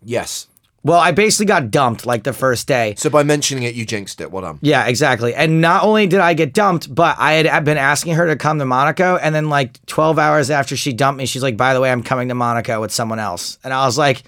yes. 0.02 0.48
Well, 0.84 1.00
I 1.00 1.12
basically 1.12 1.46
got 1.48 1.72
dumped 1.72 2.06
like 2.06 2.24
the 2.24 2.32
first 2.32 2.68
day. 2.68 2.94
So 2.98 3.10
by 3.10 3.24
mentioning 3.24 3.64
it, 3.64 3.76
you 3.76 3.86
jinxed 3.86 4.22
it. 4.22 4.32
What 4.32 4.44
um? 4.44 4.60
Yeah, 4.62 4.88
exactly. 4.88 5.36
And 5.36 5.60
not 5.60 5.84
only 5.84 6.08
did 6.08 6.20
I 6.20 6.34
get 6.34 6.54
dumped, 6.54 6.94
but 6.94 7.18
I 7.20 7.34
had 7.34 7.66
been 7.66 7.78
asking 7.78 8.14
her 8.16 8.28
to 8.28 8.36
come 8.36 8.60
to 8.60 8.66
Monaco, 8.66 9.18
and 9.18 9.36
then 9.36 9.50
like 9.50 9.86
12 9.88 10.18
hours 10.18 10.50
after 10.50 10.78
she 10.78 10.94
dumped 10.94 11.18
me, 11.18 11.26
she's 11.26 11.44
like, 11.44 11.58
"By 11.58 11.74
the 11.74 11.82
way, 11.82 11.92
I'm 11.92 12.04
coming 12.04 12.30
to 12.30 12.36
Monaco 12.36 12.80
with 12.80 12.92
someone 12.92 13.20
else." 13.20 13.60
And 13.64 13.74
I 13.74 13.86
was 13.86 13.98
like, 13.98 14.24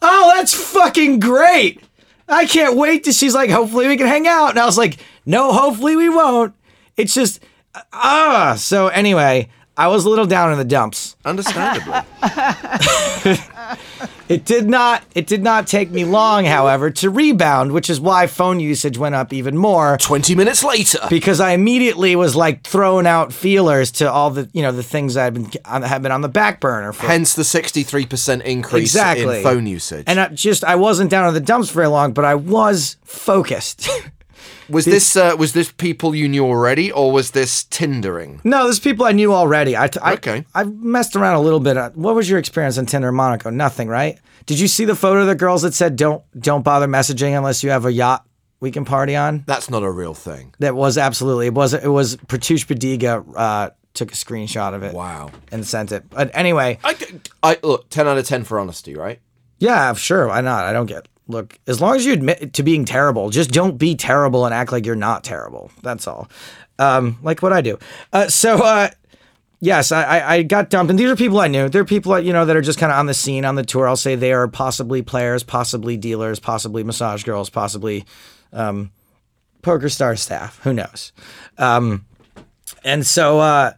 "Oh, 0.00 0.32
that's 0.34 0.54
fucking 0.54 1.20
great! 1.20 1.80
I 2.28 2.46
can't 2.46 2.76
wait 2.76 3.04
to." 3.04 3.12
She's 3.12 3.34
like, 3.34 3.50
"Hopefully 3.50 3.86
we 3.86 3.96
can 3.96 4.08
hang 4.08 4.26
out," 4.26 4.50
and 4.50 4.58
I 4.58 4.66
was 4.66 4.78
like, 4.78 4.98
"No, 5.24 5.52
hopefully 5.52 5.94
we 5.94 6.08
won't." 6.08 6.54
It's 6.96 7.14
just 7.14 7.40
ah. 7.92 8.56
so 8.58 8.88
anyway, 8.88 9.48
I 9.76 9.86
was 9.88 10.04
a 10.04 10.10
little 10.10 10.26
down 10.26 10.50
in 10.52 10.58
the 10.58 10.64
dumps. 10.64 11.16
Understandably. 11.24 12.00
It 14.28 14.44
did 14.46 14.68
not. 14.68 15.02
It 15.14 15.26
did 15.26 15.42
not 15.42 15.66
take 15.66 15.90
me 15.90 16.04
long, 16.04 16.44
however, 16.46 16.90
to 16.90 17.10
rebound, 17.10 17.72
which 17.72 17.90
is 17.90 18.00
why 18.00 18.26
phone 18.26 18.60
usage 18.60 18.96
went 18.96 19.14
up 19.14 19.32
even 19.32 19.56
more. 19.56 19.98
Twenty 19.98 20.34
minutes 20.34 20.64
later. 20.64 21.00
because 21.10 21.38
I 21.40 21.50
immediately 21.52 22.16
was 22.16 22.34
like 22.34 22.62
throwing 22.64 23.06
out 23.06 23.32
feelers 23.32 23.90
to 23.92 24.10
all 24.10 24.30
the 24.30 24.48
you 24.54 24.62
know 24.62 24.72
the 24.72 24.82
things 24.82 25.16
I've 25.16 25.34
been 25.34 25.50
uh, 25.64 25.82
have 25.82 26.02
been 26.02 26.12
on 26.12 26.22
the 26.22 26.28
back 26.30 26.60
burner 26.60 26.92
for. 26.92 27.06
Hence 27.06 27.34
the 27.34 27.42
63% 27.42 28.42
increase 28.42 28.82
Exactly. 28.94 29.38
in 29.38 29.42
phone 29.42 29.66
usage. 29.66 30.04
and 30.06 30.18
I 30.18 30.28
just 30.28 30.64
I 30.64 30.76
wasn't 30.76 31.10
down 31.10 31.28
in 31.28 31.34
the 31.34 31.40
dumps 31.40 31.70
very 31.70 31.88
long, 31.88 32.12
but 32.12 32.24
I 32.24 32.34
was 32.36 32.96
focused. 33.04 33.88
was 34.72 34.84
this 34.84 35.16
uh, 35.16 35.36
was 35.38 35.52
this 35.52 35.70
people 35.70 36.14
you 36.14 36.28
knew 36.28 36.44
already, 36.44 36.90
or 36.90 37.12
was 37.12 37.30
this 37.32 37.64
Tindering? 37.64 38.40
no, 38.44 38.64
there's 38.64 38.80
people 38.80 39.04
I 39.06 39.12
knew 39.12 39.32
already. 39.32 39.76
I, 39.76 39.88
I 40.02 40.14
Okay. 40.14 40.44
I've 40.54 40.72
messed 40.74 41.14
around 41.16 41.34
a 41.36 41.40
little 41.40 41.60
bit. 41.60 41.76
What 41.96 42.14
was 42.14 42.28
your 42.28 42.38
experience 42.38 42.78
on 42.78 42.86
Tinder 42.86 43.08
in 43.10 43.14
Monaco? 43.14 43.50
Nothing, 43.50 43.88
right? 43.88 44.18
Did 44.46 44.58
you 44.58 44.68
see 44.68 44.84
the 44.84 44.96
photo 44.96 45.20
of 45.20 45.26
the 45.28 45.34
girls 45.34 45.62
that 45.62 45.74
said 45.74 45.96
don't 45.96 46.22
don't 46.38 46.62
bother 46.62 46.86
messaging 46.86 47.36
unless 47.36 47.62
you 47.62 47.70
have 47.70 47.84
a 47.84 47.92
yacht 47.92 48.26
we 48.60 48.70
can 48.70 48.84
party 48.84 49.14
on? 49.14 49.44
That's 49.46 49.70
not 49.70 49.82
a 49.82 49.90
real 49.90 50.14
thing. 50.14 50.54
That 50.58 50.74
was 50.74 50.98
absolutely 50.98 51.46
it 51.46 51.54
was 51.54 51.74
it 51.74 51.86
was 51.88 52.16
Pratush 52.16 52.66
Badiga 52.66 53.24
uh, 53.36 53.70
took 53.94 54.10
a 54.10 54.14
screenshot 54.14 54.74
of 54.74 54.82
it. 54.82 54.94
Wow. 54.94 55.30
And 55.52 55.66
sent 55.66 55.92
it. 55.92 56.08
But 56.10 56.30
anyway, 56.34 56.78
I, 56.82 56.96
I 57.42 57.58
look 57.62 57.88
ten 57.90 58.08
out 58.08 58.18
of 58.18 58.26
ten 58.26 58.42
for 58.44 58.58
honesty, 58.58 58.94
right? 58.94 59.20
Yeah, 59.58 59.92
sure. 59.94 60.26
Why 60.28 60.40
not? 60.40 60.64
I 60.64 60.72
don't 60.72 60.86
get. 60.86 61.06
Look, 61.32 61.58
as 61.66 61.80
long 61.80 61.96
as 61.96 62.04
you 62.04 62.12
admit 62.12 62.52
to 62.52 62.62
being 62.62 62.84
terrible, 62.84 63.30
just 63.30 63.50
don't 63.50 63.78
be 63.78 63.96
terrible 63.96 64.44
and 64.44 64.54
act 64.54 64.70
like 64.70 64.84
you're 64.84 64.94
not 64.94 65.24
terrible. 65.24 65.70
That's 65.82 66.06
all. 66.06 66.28
Um, 66.78 67.18
like 67.22 67.42
what 67.42 67.52
I 67.52 67.62
do. 67.62 67.78
Uh, 68.12 68.28
so, 68.28 68.56
uh, 68.62 68.90
yes, 69.60 69.92
I, 69.92 70.20
I, 70.20 70.42
got 70.42 70.68
dumped, 70.68 70.90
and 70.90 70.98
these 70.98 71.10
are 71.10 71.16
people 71.16 71.40
I 71.40 71.48
knew. 71.48 71.68
They're 71.68 71.84
people 71.84 72.18
you 72.20 72.32
know 72.32 72.44
that 72.44 72.54
are 72.54 72.60
just 72.60 72.78
kind 72.78 72.92
of 72.92 72.98
on 72.98 73.06
the 73.06 73.14
scene 73.14 73.44
on 73.44 73.54
the 73.54 73.64
tour. 73.64 73.88
I'll 73.88 73.96
say 73.96 74.14
they 74.14 74.32
are 74.32 74.46
possibly 74.46 75.00
players, 75.00 75.42
possibly 75.42 75.96
dealers, 75.96 76.38
possibly 76.38 76.84
massage 76.84 77.24
girls, 77.24 77.48
possibly 77.48 78.04
um, 78.52 78.90
poker 79.62 79.88
star 79.88 80.16
staff. 80.16 80.60
Who 80.64 80.74
knows? 80.74 81.12
Um, 81.56 82.04
and 82.84 83.06
so 83.06 83.38
uh, 83.38 83.72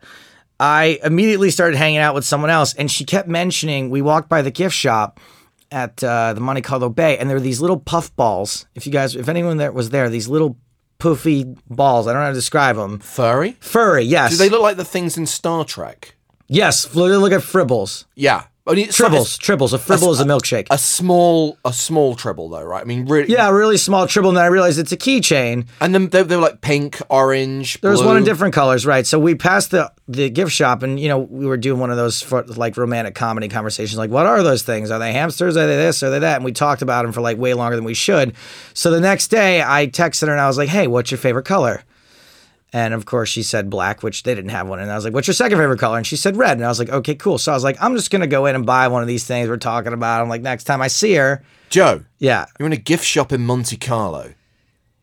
I 0.59 0.99
immediately 1.05 1.51
started 1.51 1.77
hanging 1.77 1.99
out 1.99 2.15
with 2.15 2.25
someone 2.25 2.51
else, 2.51 2.75
and 2.75 2.91
she 2.91 3.05
kept 3.05 3.29
mentioning. 3.29 3.91
We 3.91 4.03
walked 4.03 4.29
by 4.29 4.43
the 4.43 4.51
gift 4.51 4.75
shop 4.75 5.21
at 5.71 6.03
uh, 6.05 6.33
the 6.33 6.41
Monte 6.41 6.63
Carlo 6.63 6.89
Bay, 6.89 7.19
and 7.19 7.29
there 7.29 7.37
were 7.37 7.41
these 7.41 7.61
little 7.61 7.79
puff 7.79 8.15
balls. 8.17 8.67
If 8.75 8.87
you 8.87 8.93
guys, 8.93 9.17
if 9.17 9.29
anyone 9.29 9.57
that 9.59 9.75
was 9.75 9.91
there, 9.91 10.09
these 10.09 10.29
little 10.29 10.57
poofy 10.99 11.59
balls. 11.69 12.07
I 12.07 12.13
don't 12.13 12.21
know 12.21 12.27
how 12.27 12.31
to 12.31 12.35
describe 12.35 12.77
them. 12.77 12.99
Furry? 13.01 13.57
Furry, 13.61 14.05
yes. 14.05 14.31
Do 14.33 14.37
they 14.37 14.49
look 14.49 14.63
like 14.63 14.77
the 14.77 14.85
things 14.85 15.17
in 15.17 15.27
Star 15.27 15.65
Trek? 15.65 16.15
yes, 16.47 16.95
look, 16.95 17.11
look 17.21 17.33
at 17.33 17.41
fribbles. 17.41 18.05
Yeah. 18.15 18.45
Only 18.67 18.85
it's 18.85 18.99
Tribbles, 18.99 19.39
tribbles. 19.39 19.75
A 19.75 19.79
fribble 19.79 20.11
is 20.11 20.21
a 20.21 20.25
milkshake. 20.25 20.69
A 20.71 20.79
small, 20.79 21.59
a 21.67 21.73
small 21.73 22.15
tribble 22.15 22.49
though, 22.49 22.63
right? 22.63 22.81
I 22.81 22.85
mean, 22.85 23.05
really. 23.05 23.31
yeah, 23.31 23.47
a 23.51 23.53
really 23.53 23.77
small 23.77 24.07
tribble, 24.07 24.31
and 24.31 24.39
then 24.39 24.45
I 24.45 24.49
realized 24.49 24.79
it's 24.79 24.91
a 24.93 24.97
keychain. 24.97 25.67
And 25.83 25.95
then 25.95 26.09
they, 26.09 26.23
they 26.23 26.35
were 26.35 26.41
like 26.43 26.63
pink, 26.63 26.99
orange. 27.11 27.79
There 27.83 27.91
was 27.91 28.03
one 28.03 28.17
in 28.17 28.25
different 28.25 28.55
colors, 28.55 28.87
right? 28.87 29.07
So 29.07 29.19
we 29.19 29.35
passed 29.35 29.71
the 29.71 29.93
the 30.09 30.31
gift 30.31 30.51
shop, 30.51 30.83
and 30.83 30.99
you 30.99 31.09
know 31.09 31.19
we 31.19 31.47
were 31.47 31.59
doing 31.59 31.79
one 31.79 31.91
of 31.91 31.99
those 31.99 32.23
for, 32.23 32.43
like 32.45 32.79
romantic 32.79 33.15
comedy 33.15 33.49
conversations, 33.49 33.99
like 33.99 34.11
what 34.11 34.25
are 34.25 34.43
those 34.43 34.63
things? 34.63 34.91
Are 34.91 34.99
they 34.99 35.13
hamsters? 35.13 35.59
Are 35.59 35.67
they 35.67 35.77
this? 35.77 36.03
Are 36.03 36.09
they 36.09 36.21
that? 36.21 36.37
And 36.37 36.45
we 36.45 36.53
talked 36.53 36.81
about 36.81 37.03
them 37.03 37.13
for 37.13 37.21
like 37.21 37.37
way 37.37 37.53
longer 37.53 37.77
than 37.77 37.85
we 37.85 37.95
should. 37.95 38.35
So 38.73 38.91
the 38.91 39.01
next 39.01 39.29
day, 39.29 39.63
I 39.63 39.89
texted 39.89 40.29
her 40.29 40.33
and 40.33 40.41
I 40.41 40.47
was 40.47 40.57
like, 40.57 40.71
"Hey, 40.71 40.87
what's 40.87 41.11
your 41.11 41.19
favorite 41.19 41.45
color?" 41.45 41.83
And 42.75 42.93
of 42.93 43.07
course, 43.07 43.29
she 43.29 43.45
said 43.45 43.71
black, 43.71 44.03
which 44.03 44.25
they 44.25 44.35
didn't 44.35 44.51
have 44.51 44.67
one. 44.67 44.81
And 44.81 44.91
I 44.91 44.97
was 44.97 45.05
like, 45.05 45.15
"What's 45.15 45.29
your 45.29 45.35
second 45.35 45.59
favorite 45.59 45.79
color?" 45.79 45.97
And 45.97 46.05
she 46.05 46.17
said 46.17 46.37
red. 46.37 46.59
And 46.59 46.65
I 46.65 46.69
was 46.69 46.81
like, 46.81 46.91
"Okay, 46.91 47.15
cool." 47.15 47.39
So 47.39 47.53
I 47.53 47.55
was 47.55 47.63
like, 47.63 47.81
"I'm 47.81 47.95
just 47.95 48.11
gonna 48.11 48.27
go 48.27 48.47
in 48.47 48.57
and 48.57 48.67
buy 48.67 48.89
one 48.89 49.01
of 49.01 49.07
these 49.07 49.23
things 49.23 49.49
we're 49.49 49.59
talking 49.59 49.93
about." 49.93 50.21
I'm 50.21 50.29
like, 50.29 50.43
next 50.43 50.65
time 50.65 50.83
I 50.83 50.89
see 50.89 51.15
her, 51.15 51.45
Joe, 51.71 52.03
yeah. 52.19 52.47
you're 52.59 52.67
in 52.67 52.73
a 52.73 52.77
gift 52.77 53.05
shop 53.05 53.31
in 53.33 53.47
Monte 53.47 53.77
Carlo. 53.77 54.35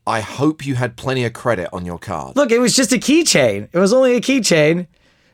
I 0.06 0.20
hope 0.20 0.66
you 0.66 0.76
had 0.76 0.98
plenty 0.98 1.24
of 1.24 1.32
credit 1.32 1.70
on 1.72 1.86
your 1.86 1.98
card. 1.98 2.36
Look, 2.36 2.52
it 2.52 2.60
was 2.60 2.76
just 2.76 2.92
a 2.92 2.98
keychain. 2.98 3.70
It 3.72 3.80
was 3.80 3.94
only 3.94 4.16
a 4.16 4.22
keychain. 4.22 4.88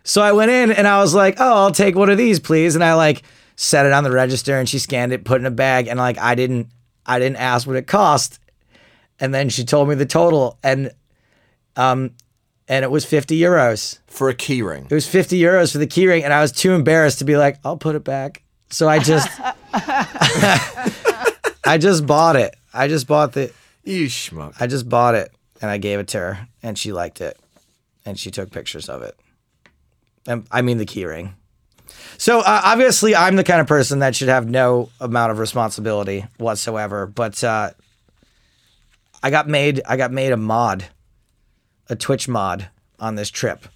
So 0.04 0.21
I 0.21 0.32
went 0.32 0.52
in 0.52 0.71
and 0.71 0.88
I 0.88 1.00
was 1.00 1.15
like, 1.15 1.38
"Oh, 1.39 1.63
I'll 1.63 1.71
take 1.71 1.95
one 1.95 2.12
of 2.12 2.19
these, 2.19 2.39
please." 2.39 2.76
And 2.76 2.84
I 2.84 2.93
like 2.93 3.23
set 3.56 3.88
it 3.88 3.93
on 3.93 4.04
the 4.04 4.12
register, 4.12 4.60
and 4.60 4.69
she 4.69 4.78
scanned 4.78 5.12
it, 5.12 5.26
put 5.26 5.38
it 5.38 5.39
in 5.41 5.47
a 5.47 5.52
bag, 5.52 5.88
and 5.88 5.97
like 5.97 6.19
I 6.19 6.36
didn't, 6.36 6.67
I 7.04 7.17
didn't 7.17 7.38
ask 7.38 7.65
what 7.65 7.78
it 7.78 7.88
cost, 7.88 8.38
and 9.19 9.34
then 9.34 9.50
she 9.50 9.65
told 9.65 9.89
me 9.89 9.95
the 9.95 10.06
total, 10.06 10.60
and 10.62 10.91
um, 11.76 12.12
and 12.67 12.84
it 12.84 12.91
was 12.91 13.06
fifty 13.06 13.39
euros. 13.39 13.99
For 14.08 14.30
a 14.30 14.34
keyring. 14.34 14.86
It 14.89 14.95
was 14.95 15.08
50 15.08 15.39
euros 15.39 15.71
for 15.73 15.77
the 15.77 15.86
keyring, 15.86 16.23
and 16.23 16.34
I 16.34 16.41
was 16.41 16.51
too 16.51 16.73
embarrassed 16.73 17.19
to 17.19 17.25
be 17.25 17.38
like, 17.38 17.60
I'll 17.63 17.77
put 17.77 17.95
it 17.95 18.03
back. 18.03 18.41
So 18.71 18.89
I 18.89 18.97
just, 18.97 19.30
I 21.65 21.77
just 21.80 22.08
bought 22.08 22.36
it. 22.36 22.56
I 22.73 22.88
just 22.88 23.06
bought 23.06 23.34
the, 23.34 23.51
You 23.84 24.08
schmuck. 24.08 24.56
I 24.60 24.65
just 24.65 24.89
bought 24.89 25.13
it, 25.13 25.32
and 25.62 25.69
I 25.69 25.77
gave 25.77 25.99
it 25.99 26.08
to 26.10 26.17
her, 26.17 26.47
and 26.63 26.80
she 26.80 26.91
liked 26.91 27.21
it, 27.21 27.38
and 28.08 28.19
she 28.19 28.32
took 28.32 28.49
pictures 28.49 28.89
of 28.89 29.03
it. 29.03 29.15
And 30.25 30.47
I 30.49 30.63
mean 30.63 30.80
the 30.80 30.86
keyring. 30.88 31.34
So 32.17 32.39
uh, 32.39 32.62
obviously, 32.63 33.15
I'm 33.15 33.36
the 33.36 33.43
kind 33.43 33.62
of 33.62 33.67
person 33.67 33.99
that 33.99 34.15
should 34.15 34.30
have 34.30 34.49
no 34.49 34.89
amount 34.99 35.32
of 35.32 35.38
responsibility 35.38 36.25
whatsoever. 36.38 37.06
But 37.06 37.43
uh, 37.43 37.69
I 39.21 39.30
got 39.30 39.47
made, 39.47 39.82
I 39.86 39.95
got 39.95 40.12
made 40.12 40.32
a 40.32 40.38
mod, 40.38 40.86
a 41.89 41.95
Twitch 41.95 42.28
mod 42.28 42.69
on 43.00 43.15
this 43.15 43.30
trip. 43.30 43.67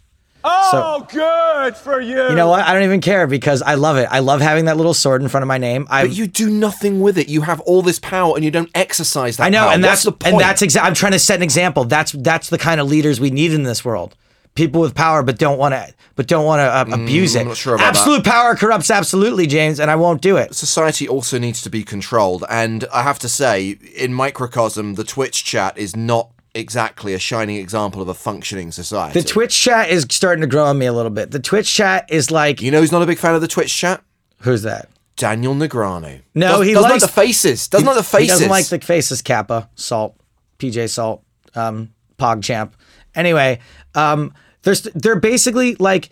Oh, 0.44 1.06
good 1.10 1.76
for 1.78 2.02
you. 2.02 2.30
You 2.30 2.36
know 2.36 2.48
what? 2.50 2.62
I 2.66 2.74
don't 2.74 2.84
even 2.84 3.00
care 3.02 3.28
because 3.28 3.62
I 3.62 3.76
love 3.76 3.98
it. 3.98 4.08
I 4.10 4.20
love 4.20 4.42
having 4.42 4.66
that 4.66 4.76
little 4.78 4.96
sword 4.96 5.22
in 5.22 5.28
front 5.28 5.44
of 5.44 5.48
my 5.48 5.60
name. 5.60 5.86
I 5.90 6.08
But 6.08 6.16
you 6.16 6.26
do 6.26 6.50
nothing 6.50 7.00
with 7.00 7.18
it. 7.20 7.30
You 7.30 7.42
have 7.42 7.60
all 7.62 7.84
this 7.84 8.00
power 8.00 8.36
and 8.36 8.44
you 8.44 8.50
don't 8.50 8.70
exercise 8.74 9.38
that 9.38 9.44
I 9.44 9.50
know, 9.50 9.66
power. 9.66 9.74
and 9.74 9.84
What's 9.84 9.92
that's 9.92 10.04
the 10.04 10.12
point? 10.14 10.34
and 10.34 10.42
that's 10.42 10.62
exactly. 10.64 10.88
I'm 10.88 10.96
trying 10.96 11.12
to 11.12 11.20
set 11.20 11.36
an 11.36 11.44
example. 11.44 11.84
That's 11.86 12.14
that's 12.14 12.50
the 12.50 12.58
kind 12.58 12.82
of 12.82 12.88
leaders 12.90 13.20
we 13.20 13.30
need 13.30 13.54
in 13.54 13.64
this 13.64 13.86
world. 13.86 14.16
People 14.56 14.82
with 14.82 14.96
power, 14.96 15.24
but 15.24 15.38
don't 15.38 15.58
want 15.58 15.74
to, 15.76 15.94
but 16.16 16.28
don't 16.28 16.44
want 16.46 16.60
to 16.60 16.64
uh, 16.94 17.02
abuse 17.02 17.36
it. 17.36 17.44
Mm, 17.44 17.50
not 17.50 17.58
sure 17.58 17.76
about 17.76 17.94
that. 17.94 18.00
Absolute 18.00 18.26
power 18.26 18.54
corrupts 18.56 18.92
absolutely, 18.92 19.48
James, 19.48 19.80
and 19.80 19.90
I 19.90 19.96
won't 19.96 20.22
do 20.22 20.36
it. 20.36 20.54
Society 20.56 21.08
also 21.08 21.38
needs 21.40 21.62
to 21.62 21.70
be 21.70 21.84
controlled, 21.84 22.44
and 22.50 22.84
I 22.92 23.04
have 23.04 23.18
to 23.20 23.30
say, 23.30 23.78
in 23.96 24.14
microcosm, 24.14 24.96
the 24.96 25.06
Twitch 25.06 25.46
chat 25.46 25.78
is 25.78 25.96
not 25.96 26.32
exactly 26.54 27.14
a 27.14 27.20
shining 27.20 27.56
example 27.58 28.02
of 28.02 28.08
a 28.08 28.14
functioning 28.14 28.72
society. 28.72 29.20
The 29.22 29.28
Twitch 29.28 29.58
chat 29.60 29.90
is 29.90 30.06
starting 30.10 30.42
to 30.42 30.48
grow 30.48 30.66
on 30.66 30.78
me 30.78 30.86
a 30.86 30.94
little 30.94 31.12
bit. 31.12 31.32
The 31.32 31.40
Twitch 31.40 31.74
chat 31.74 32.06
is 32.10 32.30
like, 32.32 32.62
You 32.62 32.72
know 32.72 32.80
who's 32.82 32.92
not 32.92 33.02
a 33.02 33.06
big 33.06 33.18
fan 33.18 33.36
of 33.36 33.42
the 33.42 33.48
Twitch 33.48 33.74
chat? 33.76 34.04
who's 34.42 34.64
that? 34.64 34.90
Daniel 35.18 35.54
Negreanu. 35.54 36.22
No, 36.34 36.58
Does- 36.58 36.68
he 36.68 36.74
doesn't 36.74 36.90
likes- 36.90 37.04
like 37.04 37.12
the 37.12 37.16
faces. 37.16 37.68
Doesn't 37.68 37.86
like 37.86 37.96
the 37.98 38.04
faces. 38.04 38.22
He 38.24 38.28
doesn't 38.28 38.50
like 38.50 38.66
the 38.68 38.80
faces. 38.80 39.22
Kappa, 39.22 39.70
Salt, 39.76 40.16
PJ 40.58 40.90
Salt, 40.90 41.24
um, 41.54 41.94
PogChamp. 42.18 42.72
Anyway, 43.14 43.60
um, 43.94 44.34
there's 44.64 44.82
they're 44.82 45.20
basically 45.20 45.76
like 45.76 46.10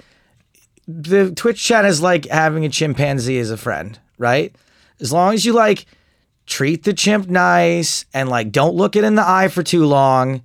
the 0.87 1.31
Twitch 1.31 1.63
chat 1.63 1.85
is 1.85 2.01
like 2.01 2.25
having 2.27 2.65
a 2.65 2.69
chimpanzee 2.69 3.39
as 3.39 3.49
a 3.51 3.57
friend, 3.57 3.97
right? 4.17 4.53
As 4.99 5.11
long 5.11 5.33
as 5.33 5.43
you 5.45 5.53
like 5.53 5.85
treat 6.49 6.83
the 6.83 6.93
chimp 6.93 7.29
nice 7.29 8.05
and 8.13 8.27
like 8.27 8.51
don't 8.51 8.75
look 8.75 8.95
it 8.95 9.03
in 9.03 9.15
the 9.15 9.27
eye 9.27 9.47
for 9.47 9.63
too 9.63 9.85
long, 9.85 10.41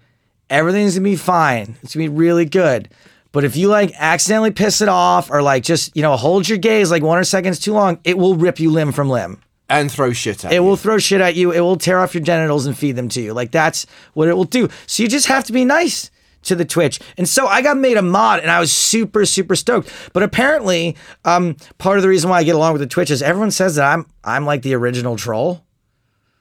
everything's 0.50 0.94
gonna 0.94 1.04
be 1.04 1.16
fine. 1.16 1.76
It's 1.82 1.94
gonna 1.94 2.04
be 2.04 2.14
really 2.16 2.44
good. 2.44 2.88
But 3.32 3.42
if 3.42 3.56
you 3.56 3.66
like 3.68 3.92
accidentally 3.98 4.52
piss 4.52 4.80
it 4.80 4.88
off 4.88 5.30
or 5.30 5.42
like 5.42 5.64
just, 5.64 5.96
you 5.96 6.02
know, 6.02 6.16
hold 6.16 6.48
your 6.48 6.58
gaze 6.58 6.90
like 6.92 7.02
one 7.02 7.18
or 7.18 7.24
seconds 7.24 7.58
too 7.58 7.72
long, 7.72 7.98
it 8.04 8.16
will 8.16 8.36
rip 8.36 8.60
you 8.60 8.70
limb 8.70 8.92
from 8.92 9.08
limb. 9.10 9.40
and 9.68 9.90
throw 9.90 10.12
shit 10.12 10.44
at 10.44 10.52
you. 10.52 10.56
It 10.56 10.60
you. 10.60 10.62
will 10.62 10.76
throw 10.76 10.98
shit 10.98 11.20
at 11.20 11.34
you. 11.34 11.50
It 11.50 11.60
will 11.60 11.76
tear 11.76 11.98
off 11.98 12.14
your 12.14 12.22
genitals 12.22 12.66
and 12.66 12.78
feed 12.78 12.92
them 12.94 13.08
to 13.08 13.20
you. 13.20 13.32
Like 13.32 13.50
that's 13.50 13.86
what 14.12 14.28
it 14.28 14.34
will 14.34 14.44
do. 14.44 14.68
So 14.86 15.02
you 15.02 15.08
just 15.08 15.26
have 15.26 15.42
to 15.44 15.52
be 15.52 15.64
nice 15.64 16.10
to 16.42 16.54
the 16.54 16.64
Twitch. 16.66 17.00
And 17.16 17.26
so 17.28 17.46
I 17.46 17.62
got 17.62 17.78
made 17.78 17.96
a 17.96 18.02
mod 18.02 18.40
and 18.40 18.50
I 18.50 18.60
was 18.60 18.70
super, 18.70 19.24
super 19.24 19.56
stoked. 19.56 19.90
But 20.12 20.22
apparently, 20.22 20.94
um, 21.24 21.56
part 21.78 21.96
of 21.96 22.02
the 22.02 22.08
reason 22.10 22.28
why 22.30 22.38
I 22.38 22.44
get 22.44 22.54
along 22.54 22.74
with 22.74 22.82
the 22.82 22.86
Twitch 22.86 23.10
is 23.10 23.22
everyone 23.22 23.50
says 23.50 23.76
that 23.76 23.90
I'm 23.90 24.06
I'm 24.22 24.44
like 24.44 24.60
the 24.62 24.74
original 24.74 25.16
troll. 25.16 25.63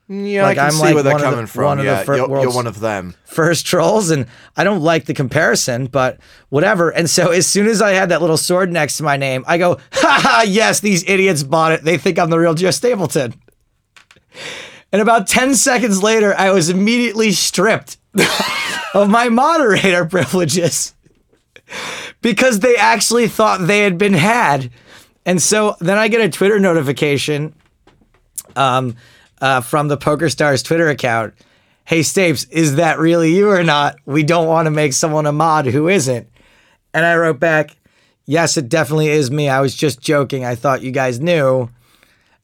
Yeah, 0.06 0.42
like, 0.42 0.58
I 0.58 0.68
see 0.68 0.80
like 0.80 0.94
where 0.94 1.02
they're 1.02 1.14
of 1.14 1.20
the- 1.20 1.30
coming 1.30 1.46
from. 1.46 1.64
one 1.64 1.78
of 1.78 1.86
the 1.86 1.90
yeah, 1.90 2.02
fir- 2.02 2.16
you're, 2.16 2.40
you're 2.42 2.52
one 2.52 2.66
of 2.66 2.80
them. 2.80 3.14
First 3.24 3.64
trolls, 3.64 4.10
and 4.10 4.26
I 4.54 4.62
don't 4.62 4.82
like 4.82 5.06
the 5.06 5.14
comparison, 5.14 5.86
but 5.86 6.18
whatever. 6.50 6.90
And 6.90 7.08
so 7.08 7.30
as 7.30 7.46
soon 7.46 7.66
as 7.66 7.80
I 7.80 7.92
had 7.92 8.10
that 8.10 8.20
little 8.20 8.36
sword 8.36 8.70
next 8.70 8.98
to 8.98 9.02
my 9.02 9.16
name, 9.16 9.44
I 9.46 9.56
go, 9.56 9.78
ha 9.92 10.20
ha, 10.22 10.44
yes, 10.46 10.80
these 10.80 11.08
idiots 11.08 11.42
bought 11.42 11.72
it. 11.72 11.84
They 11.84 11.96
think 11.96 12.18
I'm 12.18 12.28
the 12.28 12.38
real 12.38 12.52
Joe 12.52 12.70
Stapleton. 12.70 13.34
And 14.92 15.00
about 15.00 15.26
10 15.26 15.54
seconds 15.54 16.02
later, 16.02 16.34
I 16.36 16.50
was 16.50 16.68
immediately 16.68 17.32
stripped 17.32 17.96
of 18.94 19.08
my 19.08 19.28
moderator 19.30 20.04
privileges 20.04 20.94
because 22.20 22.60
they 22.60 22.76
actually 22.76 23.26
thought 23.26 23.66
they 23.66 23.80
had 23.80 23.96
been 23.98 24.12
had. 24.12 24.70
And 25.24 25.40
so 25.40 25.76
then 25.80 25.96
I 25.96 26.08
get 26.08 26.20
a 26.20 26.28
Twitter 26.28 26.60
notification 26.60 27.54
um, 28.54 28.96
uh, 29.44 29.60
from 29.60 29.88
the 29.88 29.96
Poker 29.98 30.30
Stars 30.30 30.62
Twitter 30.62 30.88
account. 30.88 31.34
Hey, 31.84 32.00
Stapes, 32.00 32.50
is 32.50 32.76
that 32.76 32.98
really 32.98 33.36
you 33.36 33.50
or 33.50 33.62
not? 33.62 33.96
We 34.06 34.22
don't 34.22 34.48
want 34.48 34.64
to 34.64 34.70
make 34.70 34.94
someone 34.94 35.26
a 35.26 35.32
mod 35.32 35.66
who 35.66 35.86
isn't. 35.86 36.26
And 36.94 37.04
I 37.04 37.14
wrote 37.14 37.40
back, 37.40 37.76
Yes, 38.24 38.56
it 38.56 38.70
definitely 38.70 39.10
is 39.10 39.30
me. 39.30 39.50
I 39.50 39.60
was 39.60 39.74
just 39.74 40.00
joking. 40.00 40.46
I 40.46 40.54
thought 40.54 40.80
you 40.80 40.90
guys 40.90 41.20
knew. 41.20 41.68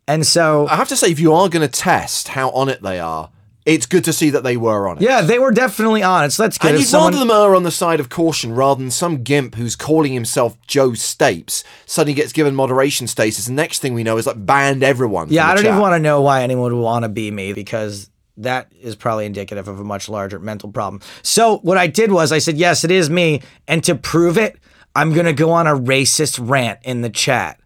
And 0.06 0.26
so, 0.26 0.68
I 0.68 0.76
have 0.76 0.88
to 0.88 0.96
say, 0.96 1.10
if 1.10 1.18
you 1.18 1.32
are 1.32 1.48
going 1.48 1.66
to 1.66 1.72
test 1.72 2.28
how 2.28 2.50
on 2.50 2.68
it 2.68 2.82
they 2.82 3.00
are, 3.00 3.30
it's 3.66 3.86
good 3.86 4.04
to 4.04 4.12
see 4.12 4.30
that 4.30 4.42
they 4.42 4.56
were 4.56 4.88
on 4.88 4.96
it. 4.96 5.02
yeah, 5.02 5.20
they 5.20 5.38
were 5.38 5.50
definitely 5.50 6.02
on 6.02 6.24
it. 6.24 6.30
So 6.30 6.42
that's 6.44 6.56
good. 6.58 6.68
And 6.68 6.74
If 6.76 6.80
you'd 6.82 6.88
someone- 6.88 7.12
rather 7.12 7.24
them 7.26 7.30
are 7.30 7.54
on 7.54 7.62
the 7.62 7.70
side 7.70 8.00
of 8.00 8.08
caution 8.08 8.54
rather 8.54 8.80
than 8.80 8.90
some 8.90 9.22
gimp 9.22 9.54
who's 9.56 9.76
calling 9.76 10.12
himself 10.12 10.56
Joe 10.66 10.90
Stapes 10.90 11.62
suddenly 11.86 12.14
gets 12.14 12.32
given 12.32 12.54
moderation 12.54 13.06
status. 13.06 13.44
The 13.46 13.52
next 13.52 13.80
thing 13.80 13.92
we 13.94 14.02
know 14.02 14.16
is 14.16 14.26
like 14.26 14.44
banned 14.46 14.82
everyone. 14.82 15.28
Yeah, 15.30 15.48
I 15.48 15.54
don't 15.54 15.66
even 15.66 15.78
want 15.78 15.94
to 15.94 15.98
know 16.00 16.20
why 16.22 16.42
anyone 16.42 16.74
would 16.74 16.82
want 16.82 17.02
to 17.04 17.08
be 17.08 17.30
me 17.30 17.52
because 17.52 18.08
that 18.38 18.72
is 18.80 18.96
probably 18.96 19.26
indicative 19.26 19.68
of 19.68 19.78
a 19.78 19.84
much 19.84 20.08
larger 20.08 20.38
mental 20.38 20.70
problem. 20.72 21.02
So 21.22 21.58
what 21.58 21.76
I 21.76 21.86
did 21.86 22.10
was 22.10 22.32
I 22.32 22.38
said, 22.38 22.56
yes, 22.56 22.84
it 22.84 22.90
is 22.90 23.10
me. 23.10 23.42
And 23.68 23.84
to 23.84 23.94
prove 23.94 24.38
it, 24.38 24.56
I'm 24.96 25.12
going 25.12 25.26
to 25.26 25.34
go 25.34 25.50
on 25.50 25.66
a 25.66 25.76
racist 25.76 26.38
rant 26.42 26.78
in 26.82 27.02
the 27.02 27.10
chat. 27.10 27.59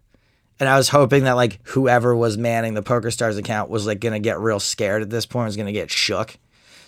And 0.61 0.69
I 0.69 0.77
was 0.77 0.89
hoping 0.89 1.25
that 1.25 1.33
like 1.33 1.59
whoever 1.65 2.15
was 2.15 2.39
manning 2.39 2.75
the 2.75 2.83
Poker 2.83 3.11
Stars 3.11 3.37
account 3.37 3.71
was 3.71 3.87
like 3.87 4.01
going 4.01 4.13
to 4.13 4.21
get 4.21 4.39
real 4.39 4.61
scared 4.61 5.03
at 5.03 5.11
this 5.11 5.27
point, 5.27 5.47
was 5.47 5.57
going 5.57 5.67
to 5.67 5.73
get 5.73 5.91
shook. 5.91 6.37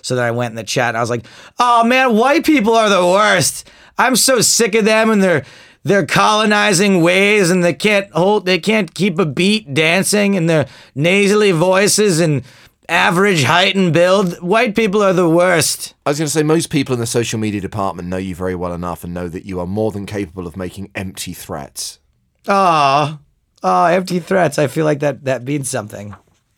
So 0.03 0.15
then 0.15 0.25
I 0.25 0.31
went 0.31 0.53
in 0.53 0.57
the 0.57 0.65
chat 0.65 0.91
and 0.91 0.97
I 0.97 1.01
was 1.01 1.11
like, 1.11 1.27
"Oh 1.59 1.83
man, 1.83 2.17
white 2.17 2.47
people 2.47 2.75
are 2.75 2.89
the 2.89 3.05
worst. 3.05 3.69
I'm 3.99 4.15
so 4.15 4.41
sick 4.41 4.75
of 4.77 4.85
them 4.85 5.11
and 5.11 5.23
their 5.23 5.45
their 5.83 6.07
colonizing 6.07 7.03
ways 7.03 7.51
and 7.51 7.63
they 7.63 7.75
can't 7.75 8.11
hold 8.13 8.47
they 8.47 8.59
can't 8.59 8.95
keep 8.95 9.19
a 9.19 9.27
beat 9.27 9.73
dancing 9.75 10.37
and 10.37 10.49
their 10.49 10.67
nasally 10.95 11.53
voices 11.53 12.21
and 12.21 12.43
average 12.89 13.43
height 13.45 13.75
and 13.75 13.93
build. 13.93 14.35
White 14.41 14.77
people 14.77 15.03
are 15.03 15.13
the 15.13 15.29
worst." 15.29 15.95
I 16.07 16.11
was 16.11 16.19
going 16.19 16.27
to 16.27 16.33
say, 16.33 16.45
most 16.45 16.71
people 16.71 16.95
in 16.95 17.01
the 17.01 17.07
social 17.07 17.41
media 17.41 17.61
department 17.61 18.09
know 18.09 18.17
you 18.17 18.37
very 18.37 18.55
well 18.55 18.73
enough 18.73 19.03
and 19.03 19.13
know 19.13 19.27
that 19.29 19.45
you 19.45 19.59
are 19.59 19.67
more 19.67 19.91
than 19.91 20.07
capable 20.07 20.47
of 20.47 20.57
making 20.57 20.93
empty 20.95 21.33
threats. 21.33 21.99
Oh, 22.47 23.19
oh, 23.67 23.87
empty 23.87 24.21
threats. 24.21 24.59
I 24.59 24.69
feel 24.69 24.85
like 24.85 25.01
that 25.01 25.25
that 25.25 25.43
means 25.45 25.69
something. 25.69 26.15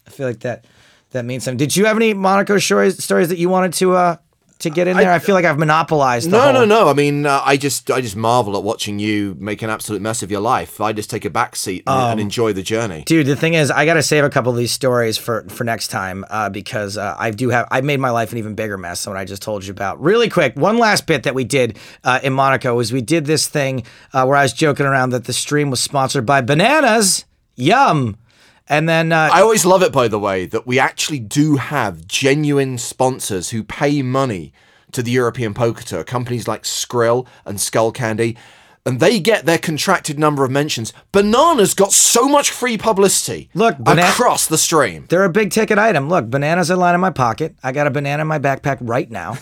I 0.06 0.10
feel 0.10 0.26
like 0.26 0.40
that 0.40 0.66
that 1.10 1.24
means 1.24 1.44
something. 1.44 1.58
Did 1.58 1.74
you 1.76 1.86
have 1.86 1.96
any 1.96 2.12
Monaco 2.14 2.58
stories 2.58 3.02
stories 3.02 3.30
that 3.30 3.38
you 3.38 3.48
wanted 3.48 3.72
to 3.74 3.94
uh 3.94 4.16
to 4.60 4.70
get 4.70 4.88
in 4.88 4.96
there? 4.96 5.12
I, 5.12 5.18
feel 5.18 5.34
like 5.34 5.44
I've 5.44 5.58
monopolized. 5.58 6.28
The 6.28 6.36
No, 6.36 6.40
whole- 6.40 6.52
no, 6.52 6.64
no. 6.64 6.88
I 6.88 6.92
mean, 6.92 7.26
uh, 7.26 7.40
I 7.44 7.56
just, 7.56 7.90
I 7.90 8.00
just 8.00 8.16
marvel 8.16 8.56
at 8.56 8.62
watching 8.62 8.98
you 8.98 9.36
make 9.38 9.62
an 9.62 9.70
absolute 9.70 10.02
mess 10.02 10.22
of 10.22 10.30
your 10.30 10.40
life. 10.40 10.80
I 10.80 10.92
just 10.92 11.10
take 11.10 11.24
a 11.24 11.30
back 11.30 11.54
seat 11.56 11.82
and, 11.86 11.96
Um, 12.02 12.10
and 12.12 12.20
enjoy 12.20 12.52
the 12.52 12.62
journey. 12.62 13.02
Dude, 13.06 13.26
the 13.26 13.36
thing 13.36 13.54
is, 13.54 13.70
I 13.70 13.84
got 13.86 13.94
to 13.94 14.02
save 14.02 14.24
a 14.24 14.30
couple 14.30 14.50
of 14.50 14.58
these 14.58 14.72
stories 14.72 15.16
for 15.18 15.44
for 15.48 15.64
next 15.64 15.88
time 15.88 16.24
uh, 16.30 16.48
because 16.48 16.96
uh, 16.98 17.14
I 17.18 17.30
do 17.30 17.50
have 17.50 17.66
I 17.70 17.80
made 17.82 18.00
my 18.00 18.10
life 18.10 18.32
an 18.32 18.38
even 18.38 18.54
bigger 18.54 18.76
mess 18.78 19.04
than 19.04 19.12
what 19.14 19.20
I 19.20 19.24
just 19.24 19.42
told 19.42 19.64
you 19.64 19.70
about. 19.72 20.00
Really 20.02 20.28
quick, 20.28 20.56
one 20.56 20.78
last 20.78 21.06
bit 21.06 21.22
that 21.24 21.34
we 21.34 21.44
did 21.44 21.78
uh, 22.04 22.20
in 22.22 22.32
Monaco 22.32 22.74
was 22.74 22.92
we 22.92 23.00
did 23.02 23.26
this 23.26 23.46
thing 23.46 23.84
uh, 24.12 24.24
where 24.24 24.36
I 24.36 24.42
was 24.42 24.52
joking 24.52 24.86
around 24.86 25.10
that 25.10 25.24
the 25.24 25.32
stream 25.32 25.70
was 25.70 25.80
sponsored 25.80 26.26
by 26.26 26.40
bananas. 26.40 27.24
Yum. 27.56 28.16
And 28.68 28.88
then 28.88 29.12
uh, 29.12 29.30
I 29.32 29.40
always 29.40 29.64
love 29.64 29.82
it, 29.82 29.92
by 29.92 30.08
the 30.08 30.18
way, 30.18 30.44
that 30.46 30.66
we 30.66 30.78
actually 30.78 31.20
do 31.20 31.56
have 31.56 32.06
genuine 32.06 32.76
sponsors 32.78 33.50
who 33.50 33.62
pay 33.62 34.02
money 34.02 34.52
to 34.92 35.02
the 35.02 35.10
European 35.10 35.54
Poker 35.54 35.82
Tour, 35.82 36.04
companies 36.04 36.46
like 36.46 36.62
Skrill 36.64 37.26
and 37.46 37.60
Skull 37.60 37.92
Candy, 37.92 38.36
and 38.84 39.00
they 39.00 39.20
get 39.20 39.44
their 39.44 39.58
contracted 39.58 40.18
number 40.18 40.44
of 40.44 40.50
mentions. 40.50 40.92
Bananas 41.12 41.74
got 41.74 41.92
so 41.92 42.28
much 42.28 42.50
free 42.50 42.78
publicity 42.78 43.50
Look, 43.54 43.76
bana- 43.78 44.02
across 44.02 44.46
the 44.46 44.58
stream. 44.58 45.06
They're 45.08 45.24
a 45.24 45.30
big 45.30 45.50
ticket 45.50 45.78
item. 45.78 46.08
Look, 46.08 46.30
bananas 46.30 46.70
are 46.70 46.76
lying 46.76 46.94
in 46.94 47.00
my 47.00 47.10
pocket. 47.10 47.54
I 47.62 47.72
got 47.72 47.86
a 47.86 47.90
banana 47.90 48.22
in 48.22 48.26
my 48.26 48.38
backpack 48.38 48.78
right 48.80 49.10
now. 49.10 49.38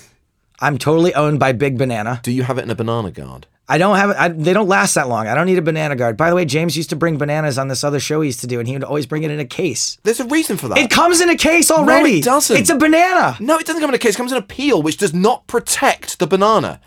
I'm 0.58 0.78
totally 0.78 1.14
owned 1.14 1.38
by 1.38 1.52
Big 1.52 1.76
Banana. 1.76 2.20
Do 2.22 2.32
you 2.32 2.44
have 2.44 2.58
it 2.58 2.62
in 2.62 2.70
a 2.70 2.74
banana 2.74 3.10
guard? 3.10 3.46
I 3.68 3.78
don't 3.78 3.96
have 3.96 4.10
I, 4.10 4.28
they 4.28 4.52
don't 4.52 4.68
last 4.68 4.94
that 4.94 5.08
long. 5.08 5.26
I 5.26 5.34
don't 5.34 5.46
need 5.46 5.58
a 5.58 5.62
banana 5.62 5.96
guard. 5.96 6.16
By 6.16 6.30
the 6.30 6.36
way, 6.36 6.44
James 6.44 6.76
used 6.76 6.90
to 6.90 6.96
bring 6.96 7.18
bananas 7.18 7.58
on 7.58 7.66
this 7.68 7.82
other 7.82 7.98
show 7.98 8.20
he 8.20 8.28
used 8.28 8.40
to 8.40 8.46
do, 8.46 8.60
and 8.60 8.68
he 8.68 8.74
would 8.74 8.84
always 8.84 9.06
bring 9.06 9.24
it 9.24 9.30
in 9.30 9.40
a 9.40 9.44
case. 9.44 9.98
There's 10.04 10.20
a 10.20 10.24
reason 10.26 10.56
for 10.56 10.68
that. 10.68 10.78
It 10.78 10.90
comes 10.90 11.20
in 11.20 11.28
a 11.28 11.36
case 11.36 11.70
already. 11.70 12.18
it 12.18 12.24
doesn't. 12.24 12.56
It's 12.56 12.70
a 12.70 12.76
banana. 12.76 13.36
No, 13.40 13.58
it 13.58 13.66
doesn't 13.66 13.80
come 13.80 13.90
in 13.90 13.94
a 13.94 13.98
case. 13.98 14.14
It 14.14 14.18
comes 14.18 14.30
in 14.30 14.38
a 14.38 14.42
peel, 14.42 14.82
which 14.82 14.98
does 14.98 15.12
not 15.12 15.46
protect 15.48 16.18
the 16.20 16.26
banana. 16.28 16.80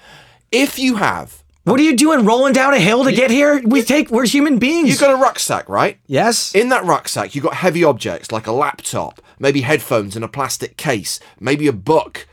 If 0.51 0.79
you 0.79 0.95
have 0.95 1.43
What 1.65 1.79
are 1.79 1.83
you 1.83 1.95
doing? 1.97 2.25
Rolling 2.25 2.53
down 2.53 2.73
a 2.73 2.79
hill 2.79 3.03
to 3.03 3.11
get 3.11 3.29
here? 3.29 3.61
We 3.63 3.83
take. 3.83 4.09
We're 4.09 4.25
human 4.25 4.57
beings. 4.57 4.89
You've 4.89 4.99
got 5.01 5.13
a 5.13 5.17
rucksack, 5.17 5.67
right? 5.67 5.99
yes. 6.07 6.55
In 6.55 6.69
that 6.69 6.85
rucksack, 6.85 7.35
you've 7.35 7.43
got 7.43 7.55
heavy 7.55 7.83
objects 7.83 8.31
like 8.31 8.47
a 8.47 8.51
laptop, 8.53 9.21
maybe 9.37 9.61
headphones 9.61 10.15
in 10.15 10.23
a 10.23 10.27
plastic 10.29 10.77
case, 10.77 11.19
maybe 11.41 11.67
a 11.67 11.73
book. 11.73 12.25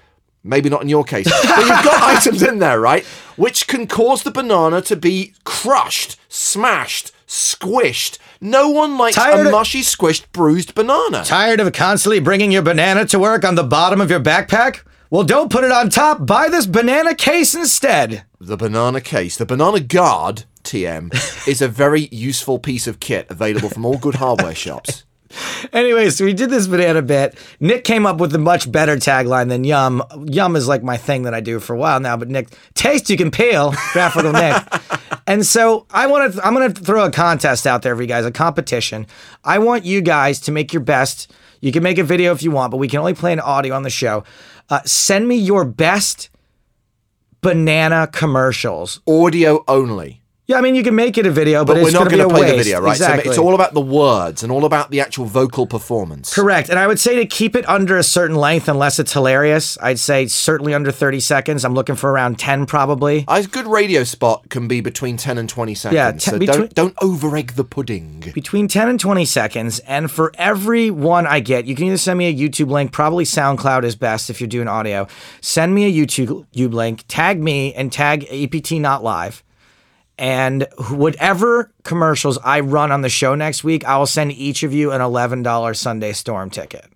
Maybe 0.46 0.68
not 0.70 0.82
in 0.82 0.88
your 0.88 1.04
case, 1.04 1.26
but 1.30 1.59
you've 1.59 1.68
got 1.68 2.02
items 2.16 2.42
in 2.42 2.59
there, 2.61 2.80
right? 2.80 3.04
Which 3.37 3.66
can 3.66 3.87
cause 3.87 4.22
the 4.22 4.30
banana 4.30 4.80
to 4.82 4.96
be 4.96 5.35
crushed, 5.44 6.18
smashed, 6.28 7.11
squished. 7.26 8.18
No 8.40 8.68
one 8.70 8.96
likes 8.96 9.16
Tired 9.16 9.44
a 9.44 9.46
of- 9.48 9.52
mushy, 9.52 9.80
squished, 9.80 10.26
bruised 10.32 10.74
banana. 10.74 11.24
Tired 11.24 11.61
of 11.61 11.72
constantly 11.72 12.20
bringing 12.20 12.52
your 12.52 12.62
banana 12.62 13.04
to 13.06 13.18
work 13.18 13.44
on 13.44 13.56
the 13.56 13.64
bottom 13.64 14.00
of 14.00 14.11
your 14.11 14.20
backpack? 14.20 14.80
Well, 15.11 15.24
don't 15.24 15.50
put 15.50 15.64
it 15.64 15.70
on 15.72 15.88
top. 15.90 16.26
Buy 16.26 16.48
this 16.48 16.66
banana 16.66 17.14
case 17.14 17.54
instead. 17.54 18.24
The 18.40 18.56
banana 18.56 19.00
case, 19.00 19.37
the 19.37 19.46
banana 19.46 19.80
guard, 19.80 20.44
TM, 20.64 21.12
is 21.48 21.62
a 21.62 21.68
very 21.68 22.09
useful 22.12 22.59
piece 22.59 22.87
of 22.87 22.98
kit 23.00 23.26
available 23.30 23.68
from 23.68 23.85
all 23.85 23.98
good 23.98 24.16
hardware 24.16 24.54
shops. 24.54 25.04
Anyway, 25.72 26.10
so 26.10 26.24
we 26.24 26.32
did 26.32 26.50
this 26.50 26.66
banana 26.66 27.02
bit. 27.02 27.36
Nick 27.60 27.84
came 27.84 28.06
up 28.06 28.18
with 28.18 28.34
a 28.34 28.38
much 28.38 28.70
better 28.70 28.96
tagline 28.96 29.48
than 29.48 29.64
Yum. 29.64 30.02
Yum 30.26 30.56
is 30.56 30.68
like 30.68 30.82
my 30.82 30.96
thing 30.96 31.22
that 31.22 31.34
I 31.34 31.40
do 31.40 31.58
for 31.60 31.74
a 31.74 31.78
while 31.78 32.00
now, 32.00 32.16
but 32.16 32.28
Nick, 32.28 32.48
taste 32.74 33.10
you 33.10 33.16
can 33.16 33.30
peel, 33.30 33.74
graphical 33.92 34.32
Nick. 34.32 34.62
And 35.28 35.44
so 35.44 35.86
I 35.90 36.06
want 36.06 36.34
to, 36.34 36.46
I'm 36.46 36.54
going 36.54 36.72
to 36.72 36.80
throw 36.80 37.04
a 37.04 37.10
contest 37.10 37.66
out 37.66 37.82
there 37.82 37.96
for 37.96 38.02
you 38.02 38.06
guys, 38.06 38.24
a 38.24 38.30
competition. 38.30 39.06
I 39.42 39.58
want 39.58 39.84
you 39.84 40.00
guys 40.00 40.38
to 40.42 40.52
make 40.52 40.72
your 40.72 40.82
best. 40.82 41.32
You 41.60 41.72
can 41.72 41.82
make 41.82 41.98
a 41.98 42.04
video 42.04 42.32
if 42.32 42.44
you 42.44 42.52
want, 42.52 42.70
but 42.70 42.76
we 42.76 42.86
can 42.86 43.00
only 43.00 43.14
play 43.14 43.32
an 43.32 43.40
audio 43.40 43.74
on 43.74 43.82
the 43.82 43.90
show. 43.90 44.22
Uh, 44.70 44.82
send 44.84 45.26
me 45.26 45.34
your 45.34 45.64
best 45.64 46.30
banana 47.40 48.06
commercials. 48.06 49.00
Audio 49.08 49.64
only. 49.66 50.22
Yeah, 50.48 50.59
I 50.59 50.61
mean, 50.61 50.76
you 50.76 50.85
can 50.85 50.94
make 50.94 51.18
it 51.18 51.26
a 51.26 51.30
video, 51.30 51.64
but, 51.64 51.74
But, 51.74 51.82
it's 51.82 51.92
we're 51.92 51.98
not 51.98 52.09
going 52.09 52.28
to 52.28 52.32
play 52.32 52.50
the 52.52 52.56
video, 52.56 52.80
right? 52.80 52.92
Exactly. 52.92 53.24
So 53.24 53.30
it's 53.30 53.38
all 53.38 53.54
about 53.56 53.74
the 53.74 53.80
words 53.80 54.44
and 54.44 54.52
all 54.52 54.64
about 54.64 54.92
the 54.92 55.00
actual 55.00 55.24
vocal 55.24 55.66
performance. 55.66 56.32
Correct. 56.32 56.68
And 56.68 56.78
I 56.78 56.87
would 56.87 57.00
say 57.00 57.16
to 57.16 57.26
keep 57.26 57.56
it 57.56 57.68
under 57.68 57.98
a 57.98 58.04
certain 58.04 58.37
length 58.37 58.68
unless 58.68 59.00
it's 59.00 59.12
hilarious. 59.12 59.76
I'd 59.82 59.98
say 59.98 60.28
certainly 60.28 60.72
under 60.72 60.92
30 60.92 61.18
seconds. 61.18 61.64
I'm 61.64 61.74
looking 61.74 61.96
for 61.96 62.12
around 62.12 62.38
10 62.38 62.66
probably. 62.66 63.24
A 63.26 63.42
good 63.42 63.66
radio 63.66 64.04
spot 64.04 64.48
can 64.48 64.68
be 64.68 64.80
between 64.80 65.16
10 65.16 65.37
and 65.37 65.48
20 65.48 65.74
seconds. 65.74 65.94
Yeah, 65.96 66.12
te- 66.12 66.18
so 66.20 66.38
between- 66.38 66.59
don't, 66.61 66.74
don't 66.74 66.94
over-egg 67.02 67.54
the 67.54 67.64
pudding. 67.64 68.22
Between 68.32 68.68
10 68.68 68.88
and 68.88 69.00
20 69.00 69.24
seconds. 69.24 69.80
And 69.80 70.12
for 70.12 70.30
every 70.38 70.90
one 70.92 71.26
I 71.26 71.40
get, 71.40 71.66
you 71.66 71.74
can 71.74 71.87
either 71.87 71.96
send 71.96 72.18
me 72.18 72.26
a 72.28 72.35
YouTube 72.35 72.70
link, 72.70 72.92
probably 72.92 73.24
SoundCloud 73.24 73.82
is 73.82 73.96
best 73.96 74.30
if 74.30 74.40
you're 74.40 74.46
doing 74.46 74.68
audio. 74.68 75.09
Send 75.40 75.74
me 75.74 75.87
a 75.87 76.06
YouTube 76.06 76.46
YouTube 76.54 76.72
link, 76.72 77.04
tag 77.09 77.42
me, 77.42 77.74
and 77.74 77.90
tag 77.92 78.26
EPT 78.30 78.72
Not 78.80 79.02
Live. 79.02 79.42
And 80.18 80.66
whatever 80.90 81.70
commercials 81.85 82.38
I 82.42 82.61
run 82.61 82.90
on 82.90 83.02
the 83.02 83.09
show 83.09 83.35
next 83.35 83.62
week, 83.64 83.85
I 83.85 83.98
will 83.98 84.07
send 84.07 84.33
each 84.33 84.62
of 84.62 84.72
you 84.72 84.92
an 84.92 85.00
$11 85.02 85.76
Sunday 85.76 86.12
Storm 86.12 86.48
ticket. 86.50 86.87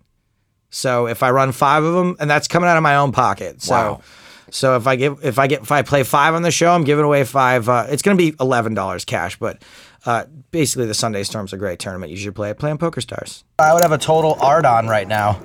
So 0.71 1.05
if 1.07 1.21
I 1.21 1.29
run 1.31 1.51
five 1.51 1.83
of 1.83 1.93
them, 1.93 2.15
and 2.19 2.29
that's 2.29 2.47
coming 2.47 2.67
out 2.69 2.77
of 2.77 2.83
my 2.83 2.95
own 2.95 3.11
pocket. 3.11 3.61
So, 3.61 3.73
Wow. 3.75 4.01
so 4.49 4.75
if 4.75 4.87
I 4.87 4.95
give, 4.95 5.23
if 5.23 5.37
I 5.37 5.45
get, 5.47 5.61
if 5.61 5.71
I 5.71 5.81
play 5.83 6.01
five 6.03 6.33
on 6.33 6.41
the 6.41 6.49
show, 6.51 6.71
I'm 6.73 6.83
giving 6.83 7.05
away 7.05 7.23
five. 7.25 7.67
Uh, 7.69 7.85
it's 7.89 8.01
going 8.01 8.17
to 8.17 8.23
be 8.31 8.35
eleven 8.39 8.73
dollars 8.73 9.03
cash, 9.05 9.37
but 9.37 9.61
uh, 10.05 10.23
basically 10.51 10.85
the 10.87 10.93
Sunday 10.93 11.23
Storm's 11.23 11.51
a 11.53 11.57
great 11.57 11.77
tournament. 11.77 12.09
You 12.11 12.17
should 12.17 12.33
play 12.35 12.49
it. 12.51 12.57
Play 12.57 12.71
on 12.71 12.77
Poker 12.77 13.01
Stars. 13.01 13.43
I 13.59 13.73
would 13.73 13.83
have 13.83 13.91
a 13.91 13.97
total 13.97 14.37
art 14.41 14.65
on 14.65 14.87
right 14.87 15.07
now. 15.07 15.39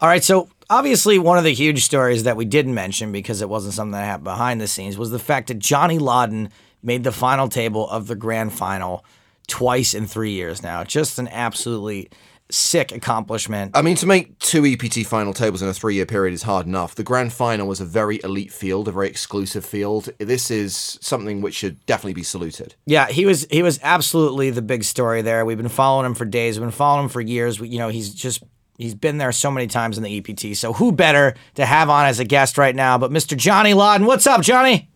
All 0.00 0.08
right, 0.10 0.22
so 0.22 0.48
obviously 0.74 1.20
one 1.20 1.38
of 1.38 1.44
the 1.44 1.54
huge 1.54 1.84
stories 1.84 2.24
that 2.24 2.36
we 2.36 2.44
didn't 2.44 2.74
mention 2.74 3.12
because 3.12 3.40
it 3.40 3.48
wasn't 3.48 3.74
something 3.74 3.92
that 3.92 4.04
happened 4.04 4.24
behind 4.24 4.60
the 4.60 4.66
scenes 4.66 4.98
was 4.98 5.10
the 5.10 5.18
fact 5.20 5.48
that 5.48 5.60
Johnny 5.60 5.98
Lodden 5.98 6.50
made 6.82 7.04
the 7.04 7.12
final 7.12 7.48
table 7.48 7.88
of 7.88 8.08
the 8.08 8.16
grand 8.16 8.52
final 8.52 9.04
twice 9.46 9.94
in 9.94 10.06
three 10.06 10.32
years 10.32 10.62
now. 10.62 10.82
Just 10.82 11.18
an 11.20 11.28
absolutely 11.28 12.10
sick 12.50 12.90
accomplishment. 12.92 13.70
I 13.74 13.82
mean, 13.82 13.96
to 13.96 14.06
make 14.06 14.36
two 14.40 14.66
EPT 14.66 15.06
final 15.06 15.32
tables 15.32 15.62
in 15.62 15.68
a 15.68 15.72
three-year 15.72 16.06
period 16.06 16.34
is 16.34 16.42
hard 16.42 16.66
enough. 16.66 16.96
The 16.96 17.04
grand 17.04 17.32
final 17.32 17.68
was 17.68 17.80
a 17.80 17.84
very 17.84 18.20
elite 18.24 18.52
field, 18.52 18.88
a 18.88 18.92
very 18.92 19.08
exclusive 19.08 19.64
field. 19.64 20.10
This 20.18 20.50
is 20.50 20.98
something 21.00 21.40
which 21.40 21.54
should 21.54 21.86
definitely 21.86 22.14
be 22.14 22.24
saluted. 22.24 22.74
Yeah, 22.84 23.06
he 23.06 23.26
was 23.26 23.46
he 23.50 23.62
was 23.62 23.78
absolutely 23.82 24.50
the 24.50 24.62
big 24.62 24.82
story 24.82 25.22
there. 25.22 25.44
We've 25.44 25.56
been 25.56 25.68
following 25.68 26.04
him 26.04 26.14
for 26.14 26.24
days. 26.24 26.58
We've 26.58 26.66
been 26.66 26.72
following 26.72 27.04
him 27.04 27.10
for 27.10 27.20
years. 27.20 27.60
We, 27.60 27.68
you 27.68 27.78
know, 27.78 27.88
he's 27.88 28.12
just 28.12 28.42
he's 28.78 28.94
been 28.94 29.18
there 29.18 29.32
so 29.32 29.50
many 29.50 29.66
times 29.66 29.96
in 29.96 30.04
the 30.04 30.18
EPT. 30.18 30.56
So 30.56 30.72
who 30.72 30.92
better 30.92 31.34
to 31.54 31.66
have 31.66 31.90
on 31.90 32.06
as 32.06 32.20
a 32.20 32.24
guest 32.24 32.58
right 32.58 32.74
now 32.74 32.98
but 32.98 33.10
Mr. 33.10 33.36
Johnny 33.36 33.74
Lodden? 33.74 34.06
What's 34.06 34.26
up, 34.26 34.42
Johnny? 34.42 34.88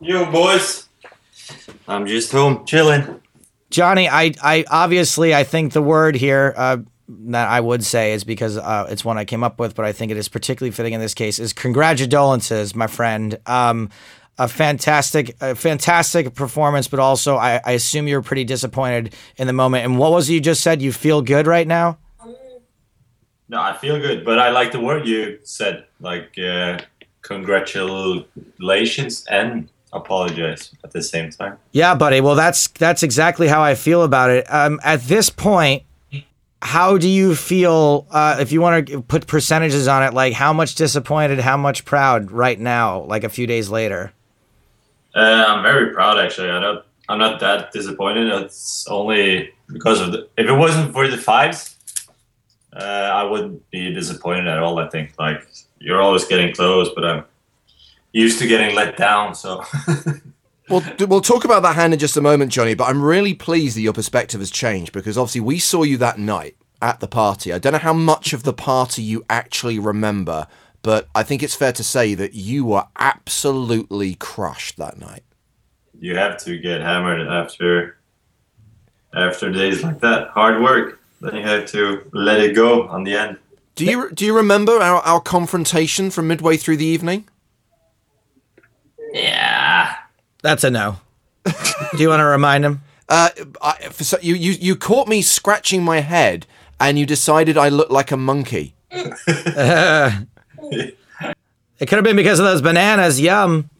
Yo, 0.00 0.30
boys. 0.30 0.88
I'm 1.86 2.06
just 2.06 2.30
home 2.32 2.64
chilling. 2.66 3.20
Johnny, 3.70 4.08
I, 4.08 4.32
I 4.42 4.64
obviously 4.70 5.34
I 5.34 5.44
think 5.44 5.72
the 5.72 5.82
word 5.82 6.14
here 6.14 6.54
uh, 6.56 6.78
that 7.08 7.48
I 7.48 7.60
would 7.60 7.84
say 7.84 8.12
is 8.12 8.24
because 8.24 8.56
uh, 8.56 8.86
it's 8.90 9.04
one 9.04 9.18
I 9.18 9.24
came 9.24 9.42
up 9.42 9.58
with, 9.58 9.74
but 9.74 9.84
I 9.84 9.92
think 9.92 10.10
it 10.10 10.16
is 10.16 10.28
particularly 10.28 10.70
fitting 10.70 10.92
in 10.92 11.00
this 11.00 11.14
case 11.14 11.38
is 11.38 11.52
congratulations, 11.52 12.74
my 12.74 12.86
friend. 12.86 13.38
Um, 13.46 13.90
a 14.38 14.46
fantastic, 14.46 15.36
a 15.40 15.54
fantastic 15.54 16.34
performance, 16.34 16.86
but 16.86 17.00
also 17.00 17.36
I, 17.36 17.60
I 17.64 17.72
assume 17.72 18.06
you're 18.06 18.22
pretty 18.22 18.44
disappointed 18.44 19.14
in 19.36 19.48
the 19.48 19.52
moment. 19.52 19.84
And 19.84 19.98
what 19.98 20.12
was 20.12 20.30
it 20.30 20.34
you 20.34 20.40
just 20.40 20.62
said? 20.62 20.80
You 20.80 20.92
feel 20.92 21.22
good 21.22 21.46
right 21.46 21.66
now? 21.66 21.98
No, 23.48 23.60
I 23.60 23.76
feel 23.76 23.98
good, 23.98 24.24
but 24.24 24.38
I 24.38 24.50
like 24.50 24.72
the 24.72 24.80
word 24.80 25.06
you 25.06 25.38
said, 25.42 25.86
like 26.00 26.38
uh, 26.38 26.78
congratulations 27.22 29.24
and 29.30 29.68
apologize 29.92 30.74
at 30.84 30.92
the 30.92 31.02
same 31.02 31.30
time. 31.30 31.58
Yeah, 31.72 31.94
buddy. 31.94 32.20
Well, 32.20 32.34
that's 32.34 32.68
that's 32.68 33.02
exactly 33.02 33.48
how 33.48 33.62
I 33.62 33.74
feel 33.74 34.02
about 34.02 34.30
it. 34.30 34.52
Um, 34.52 34.80
at 34.84 35.02
this 35.02 35.30
point, 35.30 35.84
how 36.60 36.98
do 36.98 37.08
you 37.08 37.34
feel? 37.34 38.06
Uh, 38.10 38.36
if 38.40 38.52
you 38.52 38.60
want 38.60 38.88
to 38.88 39.02
put 39.02 39.26
percentages 39.26 39.88
on 39.88 40.02
it, 40.02 40.12
like 40.12 40.34
how 40.34 40.52
much 40.52 40.74
disappointed, 40.74 41.38
how 41.38 41.56
much 41.56 41.84
proud 41.84 42.30
right 42.30 42.58
now, 42.58 43.02
like 43.04 43.24
a 43.24 43.28
few 43.28 43.46
days 43.46 43.70
later. 43.70 44.12
Uh, 45.14 45.44
I'm 45.48 45.62
very 45.62 45.94
proud, 45.94 46.18
actually. 46.18 46.50
I 46.50 46.60
don't, 46.60 46.84
I'm 47.08 47.18
not 47.18 47.40
that 47.40 47.72
disappointed. 47.72 48.28
It's 48.28 48.86
only 48.88 49.50
because 49.72 50.00
of 50.00 50.12
the. 50.12 50.28
If 50.36 50.46
it 50.46 50.52
wasn't 50.52 50.92
for 50.92 51.08
the 51.08 51.16
fives, 51.16 51.76
uh, 52.72 53.10
I 53.14 53.22
wouldn't 53.24 53.68
be 53.70 53.92
disappointed 53.92 54.46
at 54.46 54.58
all. 54.58 54.78
I 54.78 54.88
think 54.88 55.14
like 55.18 55.46
you're 55.78 56.00
always 56.00 56.24
getting 56.24 56.54
close, 56.54 56.90
but 56.94 57.04
I'm 57.04 57.24
used 58.12 58.38
to 58.40 58.46
getting 58.46 58.74
let 58.74 58.96
down. 58.96 59.34
So 59.34 59.64
Well, 60.68 60.84
we'll 61.00 61.22
talk 61.22 61.44
about 61.46 61.62
that 61.62 61.76
hand 61.76 61.94
in 61.94 61.98
just 61.98 62.16
a 62.18 62.20
moment, 62.20 62.52
Johnny. 62.52 62.74
But 62.74 62.88
I'm 62.88 63.02
really 63.02 63.32
pleased 63.32 63.76
that 63.76 63.80
your 63.80 63.94
perspective 63.94 64.40
has 64.40 64.50
changed 64.50 64.92
because 64.92 65.16
obviously 65.16 65.40
we 65.40 65.58
saw 65.58 65.82
you 65.82 65.96
that 65.98 66.18
night 66.18 66.56
at 66.82 67.00
the 67.00 67.08
party. 67.08 67.52
I 67.54 67.58
don't 67.58 67.72
know 67.72 67.78
how 67.78 67.94
much 67.94 68.32
of 68.34 68.42
the 68.42 68.52
party 68.52 69.02
you 69.02 69.24
actually 69.30 69.78
remember, 69.78 70.46
but 70.82 71.08
I 71.14 71.22
think 71.22 71.42
it's 71.42 71.54
fair 71.54 71.72
to 71.72 71.82
say 71.82 72.12
that 72.14 72.34
you 72.34 72.66
were 72.66 72.84
absolutely 72.98 74.14
crushed 74.16 74.76
that 74.76 74.98
night. 74.98 75.22
you 75.98 76.16
have 76.16 76.36
to 76.44 76.58
get 76.58 76.80
hammered 76.82 77.26
after 77.26 77.96
after 79.14 79.50
days 79.50 79.82
like 79.82 80.00
that. 80.00 80.28
Hard 80.28 80.62
work. 80.62 81.00
Then 81.20 81.36
you 81.36 81.42
have 81.42 81.66
to 81.66 82.08
let 82.12 82.40
it 82.40 82.54
go 82.54 82.86
on 82.88 83.04
the 83.04 83.16
end. 83.16 83.38
Do 83.74 83.84
you 83.84 84.10
do 84.10 84.24
you 84.24 84.34
remember 84.36 84.72
our, 84.80 85.00
our 85.02 85.20
confrontation 85.20 86.10
from 86.10 86.26
midway 86.28 86.56
through 86.56 86.78
the 86.78 86.84
evening? 86.84 87.28
Yeah. 89.12 89.94
That's 90.42 90.64
a 90.64 90.70
no. 90.70 90.98
do 91.44 91.98
you 91.98 92.08
want 92.08 92.20
to 92.20 92.26
remind 92.26 92.64
him? 92.64 92.82
Uh, 93.10 93.30
I, 93.62 93.72
for, 93.88 94.04
so- 94.04 94.18
you, 94.20 94.34
you 94.34 94.52
you 94.52 94.76
caught 94.76 95.08
me 95.08 95.22
scratching 95.22 95.82
my 95.82 96.00
head, 96.00 96.44
and 96.78 96.98
you 96.98 97.06
decided 97.06 97.56
I 97.56 97.70
looked 97.70 97.90
like 97.90 98.10
a 98.12 98.18
monkey. 98.18 98.74
It 101.80 101.86
could 101.86 101.96
have 101.96 102.04
been 102.04 102.16
because 102.16 102.38
of 102.38 102.44
those 102.44 102.60
bananas. 102.60 103.18
Yum. 103.20 103.70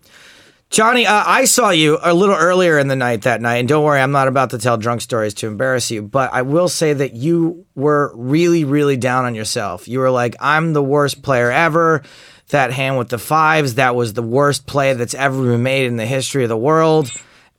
Johnny, 0.71 1.07
uh, 1.07 1.25
I 1.27 1.47
saw 1.47 1.71
you 1.71 1.99
a 2.03 2.13
little 2.13 2.35
earlier 2.35 2.79
in 2.79 2.89
the 2.89 2.97
night 2.97 3.23
that 3.23 3.41
night, 3.41 3.57
and 3.57 3.69
don't 3.69 3.85
worry, 3.85 4.01
I'm 4.01 4.13
not 4.13 4.29
about 4.29 4.51
to 4.51 4.59
tell 4.59 4.77
drunk 4.77 5.01
stories 5.01 5.33
to 5.35 5.47
embarrass 5.47 5.91
you, 5.91 6.03
but 6.03 6.31
I 6.33 6.43
will 6.43 6.69
say 6.69 6.93
that 6.93 7.15
you 7.15 7.65
were 7.75 8.13
really, 8.15 8.65
really 8.65 8.99
down 8.99 9.25
on 9.25 9.35
yourself. 9.35 9.89
You 9.89 10.01
were 10.01 10.11
like, 10.11 10.37
I'm 10.41 10.75
the 10.75 10.83
worst 10.83 11.23
player 11.23 11.51
ever. 11.51 12.03
That 12.51 12.73
hand 12.73 12.97
with 12.99 13.09
the 13.09 13.19
fives, 13.19 13.75
that 13.75 13.95
was 13.95 14.13
the 14.13 14.23
worst 14.23 14.67
play 14.67 14.93
that's 14.95 15.15
ever 15.15 15.43
been 15.43 15.63
made 15.63 15.87
in 15.87 15.97
the 15.97 16.07
history 16.07 16.45
of 16.45 16.49
the 16.49 16.57
world. 16.57 17.11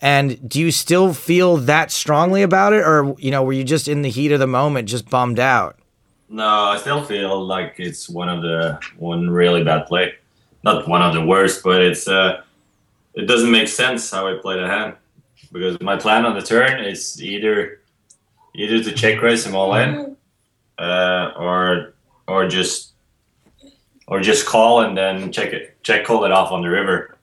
And 0.01 0.47
do 0.47 0.59
you 0.59 0.71
still 0.71 1.13
feel 1.13 1.57
that 1.57 1.91
strongly 1.91 2.41
about 2.43 2.73
it, 2.73 2.83
or 2.83 3.15
you 3.19 3.31
know, 3.31 3.43
were 3.43 3.53
you 3.53 3.63
just 3.63 3.87
in 3.87 4.01
the 4.01 4.09
heat 4.09 4.31
of 4.31 4.39
the 4.39 4.47
moment, 4.47 4.87
just 4.87 5.09
bummed 5.09 5.39
out? 5.39 5.77
No, 6.29 6.47
I 6.47 6.77
still 6.77 7.03
feel 7.03 7.43
like 7.45 7.75
it's 7.77 8.07
one 8.07 8.29
of 8.29 8.41
the 8.41 8.79
one 8.97 9.29
really 9.29 9.63
bad 9.63 9.87
play. 9.87 10.13
Not 10.63 10.87
one 10.87 11.01
of 11.01 11.13
the 11.13 11.25
worst, 11.25 11.63
but 11.63 11.81
it's 11.81 12.07
uh 12.07 12.41
it 13.19 13.27
doesn't 13.27 13.51
make 13.51 13.67
sense 13.67 14.09
how 14.09 14.27
I 14.27 14.39
play 14.41 14.59
the 14.59 14.67
hand. 14.67 14.95
Because 15.51 15.79
my 15.81 15.97
plan 15.97 16.25
on 16.25 16.35
the 16.35 16.41
turn 16.41 16.83
is 16.83 17.21
either 17.21 17.81
either 18.53 18.83
to 18.83 18.91
check 18.91 19.21
raise 19.21 19.45
him 19.45 19.55
all 19.55 19.73
in, 19.75 20.15
uh, 20.77 21.31
or 21.37 21.93
or 22.27 22.47
just 22.47 22.93
or 24.07 24.21
just 24.21 24.45
call 24.45 24.81
and 24.81 24.97
then 24.97 25.31
check 25.31 25.53
it, 25.53 25.81
check 25.83 26.05
call 26.05 26.25
it 26.25 26.31
off 26.31 26.51
on 26.51 26.61
the 26.61 26.69
river, 26.69 27.17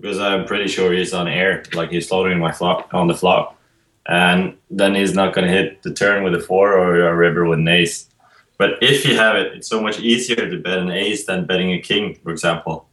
because 0.00 0.18
I'm 0.18 0.46
pretty 0.46 0.68
sure 0.68 0.92
he's 0.92 1.12
on 1.12 1.28
air, 1.28 1.62
like 1.74 1.90
he's 1.90 2.08
floating 2.08 2.38
my 2.38 2.52
flop 2.52 2.92
on 2.94 3.06
the 3.06 3.14
flop, 3.14 3.58
and 4.06 4.56
then 4.70 4.94
he's 4.94 5.14
not 5.14 5.34
going 5.34 5.46
to 5.46 5.52
hit 5.52 5.82
the 5.82 5.92
turn 5.92 6.22
with 6.22 6.34
a 6.34 6.40
four 6.40 6.72
or 6.72 7.06
a 7.06 7.14
river 7.14 7.46
with 7.46 7.58
an 7.58 7.68
ace. 7.68 8.08
But 8.56 8.82
if 8.82 9.04
you 9.04 9.16
have 9.16 9.36
it, 9.36 9.54
it's 9.54 9.68
so 9.68 9.80
much 9.80 10.00
easier 10.00 10.50
to 10.50 10.58
bet 10.58 10.78
an 10.78 10.90
ace 10.90 11.26
than 11.26 11.46
betting 11.46 11.72
a 11.72 11.80
king, 11.80 12.14
for 12.22 12.30
example, 12.30 12.88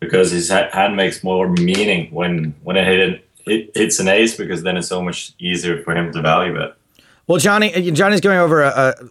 because 0.00 0.30
his 0.30 0.48
hand 0.48 0.96
makes 0.96 1.24
more 1.24 1.48
meaning 1.48 2.12
when 2.12 2.54
when 2.62 2.76
it 2.76 2.86
hit, 2.86 3.28
it 3.46 3.70
hits 3.74 3.98
an 4.00 4.08
ace, 4.08 4.36
because 4.36 4.62
then 4.62 4.76
it's 4.76 4.88
so 4.88 5.02
much 5.02 5.32
easier 5.38 5.82
for 5.82 5.96
him 5.96 6.12
to 6.12 6.22
value 6.22 6.56
it. 6.60 6.74
Well, 7.26 7.38
Johnny, 7.38 7.90
Johnny's 7.90 8.22
going 8.22 8.38
over 8.38 8.62
a, 8.62 8.68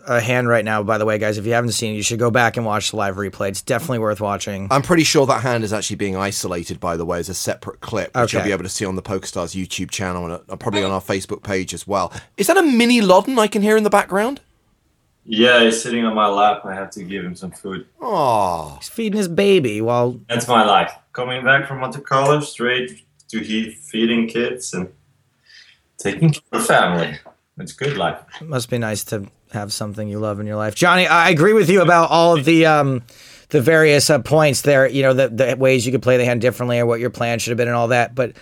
a, 0.07 0.15
a 0.15 0.19
hand 0.19 0.47
right 0.47 0.65
now. 0.65 0.81
By 0.81 0.97
the 0.97 1.05
way, 1.05 1.19
guys, 1.19 1.37
if 1.37 1.45
you 1.45 1.53
haven't 1.53 1.73
seen 1.73 1.93
it, 1.93 1.97
you 1.97 2.01
should 2.01 2.17
go 2.17 2.31
back 2.31 2.57
and 2.57 2.65
watch 2.65 2.89
the 2.89 2.97
live 2.97 3.15
replay. 3.15 3.49
It's 3.49 3.61
definitely 3.61 3.99
worth 3.99 4.19
watching. 4.19 4.67
I'm 4.71 4.81
pretty 4.81 5.03
sure 5.03 5.27
that 5.27 5.41
hand 5.41 5.63
is 5.63 5.71
actually 5.71 5.97
being 5.97 6.15
isolated, 6.15 6.79
by 6.79 6.97
the 6.97 7.05
way, 7.05 7.19
as 7.19 7.29
a 7.29 7.35
separate 7.35 7.79
clip, 7.79 8.17
which 8.17 8.33
you'll 8.33 8.41
be 8.41 8.51
able 8.51 8.63
to 8.63 8.69
see 8.69 8.85
on 8.85 8.95
the 8.95 9.03
PokerStars 9.03 9.55
YouTube 9.55 9.91
channel 9.91 10.25
and 10.25 10.41
uh, 10.49 10.55
probably 10.55 10.83
on 10.83 10.89
our 10.89 10.99
Facebook 10.99 11.43
page 11.43 11.75
as 11.75 11.85
well. 11.85 12.11
Is 12.37 12.47
that 12.47 12.57
a 12.57 12.63
mini 12.63 13.01
Lodden 13.01 13.37
I 13.37 13.45
can 13.45 13.61
hear 13.61 13.77
in 13.77 13.83
the 13.83 13.91
background? 13.91 14.41
Yeah, 15.29 15.61
he's 15.61 15.83
sitting 15.83 16.05
on 16.05 16.15
my 16.15 16.27
lap. 16.27 16.61
I 16.63 16.73
have 16.73 16.89
to 16.91 17.03
give 17.03 17.23
him 17.25 17.35
some 17.35 17.51
food. 17.51 17.85
Oh, 17.99 18.77
He's 18.79 18.87
feeding 18.87 19.17
his 19.17 19.27
baby 19.27 19.81
while 19.81 20.19
That's 20.29 20.47
my 20.47 20.63
life. 20.63 20.93
Coming 21.11 21.43
back 21.43 21.67
from 21.67 21.81
Monte 21.81 21.99
Carlo, 22.01 22.39
straight 22.39 23.03
to 23.27 23.39
he 23.39 23.71
feeding 23.71 24.29
kids 24.29 24.73
and 24.73 24.87
taking 25.97 26.31
care 26.31 26.41
of 26.53 26.65
family. 26.65 27.19
It's 27.57 27.73
good 27.73 27.97
life. 27.97 28.21
it 28.39 28.47
must 28.47 28.69
be 28.69 28.77
nice 28.77 29.03
to 29.05 29.25
have 29.51 29.73
something 29.73 30.07
you 30.07 30.19
love 30.19 30.39
in 30.39 30.47
your 30.47 30.55
life. 30.55 30.75
Johnny, 30.75 31.07
I 31.07 31.29
agree 31.29 31.53
with 31.53 31.69
you 31.69 31.81
about 31.81 32.09
all 32.09 32.37
of 32.37 32.45
the 32.45 32.65
um, 32.65 33.01
the 33.49 33.61
various 33.61 34.09
uh, 34.09 34.19
points 34.19 34.61
there. 34.61 34.87
You 34.87 35.01
know, 35.03 35.13
the, 35.13 35.27
the 35.27 35.55
ways 35.57 35.85
you 35.85 35.91
could 35.91 36.03
play 36.03 36.15
the 36.15 36.25
hand 36.25 36.39
differently 36.39 36.79
or 36.79 36.85
what 36.85 37.01
your 37.01 37.09
plan 37.09 37.39
should 37.39 37.51
have 37.51 37.57
been 37.57 37.67
and 37.67 37.75
all 37.75 37.89
that. 37.89 38.15
But 38.15 38.37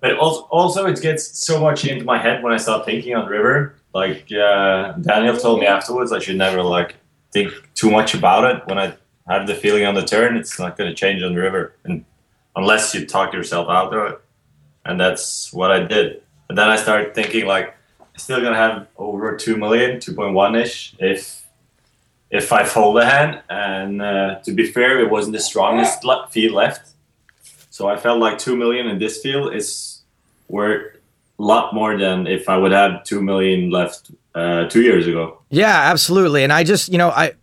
But 0.00 0.16
also, 0.16 0.42
also, 0.42 0.86
it 0.86 0.98
gets 1.02 1.44
so 1.44 1.60
much 1.60 1.84
into 1.84 2.04
my 2.06 2.16
head 2.16 2.42
when 2.42 2.54
I 2.54 2.56
start 2.56 2.86
thinking 2.86 3.14
on 3.14 3.26
the 3.26 3.30
river. 3.30 3.76
Like 3.94 4.32
uh, 4.32 4.92
Daniel 4.92 5.36
told 5.36 5.60
me 5.60 5.66
afterwards, 5.66 6.12
I 6.12 6.18
should 6.18 6.36
never 6.36 6.62
like 6.62 6.96
think 7.32 7.52
too 7.74 7.90
much 7.90 8.14
about 8.14 8.44
it. 8.44 8.66
When 8.66 8.78
I 8.78 8.94
have 9.28 9.46
the 9.46 9.54
feeling 9.54 9.84
on 9.84 9.94
the 9.94 10.04
turn, 10.04 10.36
it's 10.36 10.58
not 10.58 10.76
going 10.76 10.90
to 10.90 10.94
change 10.94 11.22
on 11.22 11.34
the 11.34 11.40
river, 11.40 11.74
and 11.84 12.04
unless 12.56 12.94
you 12.94 13.06
talk 13.06 13.32
yourself 13.32 13.68
out 13.68 13.94
of 13.94 14.12
it. 14.12 14.20
And 14.84 15.00
that's 15.00 15.52
what 15.52 15.70
I 15.70 15.80
did. 15.80 16.22
And 16.48 16.58
then 16.58 16.68
I 16.68 16.76
started 16.76 17.14
thinking 17.14 17.46
like, 17.46 17.76
I'm 18.00 18.18
still 18.18 18.42
gonna 18.42 18.56
have 18.56 18.88
over 18.98 19.36
two 19.36 19.56
million, 19.56 19.98
2.1 19.98 20.60
ish, 20.60 20.94
if 20.98 21.46
if 22.30 22.52
I 22.52 22.64
fold 22.64 22.98
a 22.98 23.06
hand. 23.06 23.42
And 23.48 24.02
uh, 24.02 24.40
to 24.40 24.52
be 24.52 24.66
fair, 24.66 25.00
it 25.00 25.10
wasn't 25.10 25.34
the 25.34 25.40
strongest 25.40 26.04
le- 26.04 26.28
left. 26.50 26.90
So 27.70 27.88
I 27.88 27.96
felt 27.96 28.18
like 28.18 28.38
two 28.38 28.56
million 28.56 28.86
in 28.86 28.98
this 28.98 29.22
field 29.22 29.54
is 29.54 30.02
a 30.50 30.52
lot 31.38 31.74
more 31.74 31.98
than 31.98 32.26
if 32.26 32.48
I 32.48 32.56
would 32.56 32.72
have 32.72 33.04
two 33.04 33.22
million 33.22 33.70
left 33.70 34.10
uh, 34.34 34.68
two 34.68 34.82
years 34.82 35.06
ago. 35.06 35.38
yeah, 35.50 35.90
absolutely. 35.90 36.42
And 36.44 36.52
I 36.52 36.64
just, 36.64 36.88
you 36.88 36.98
know, 36.98 37.10
I 37.10 37.34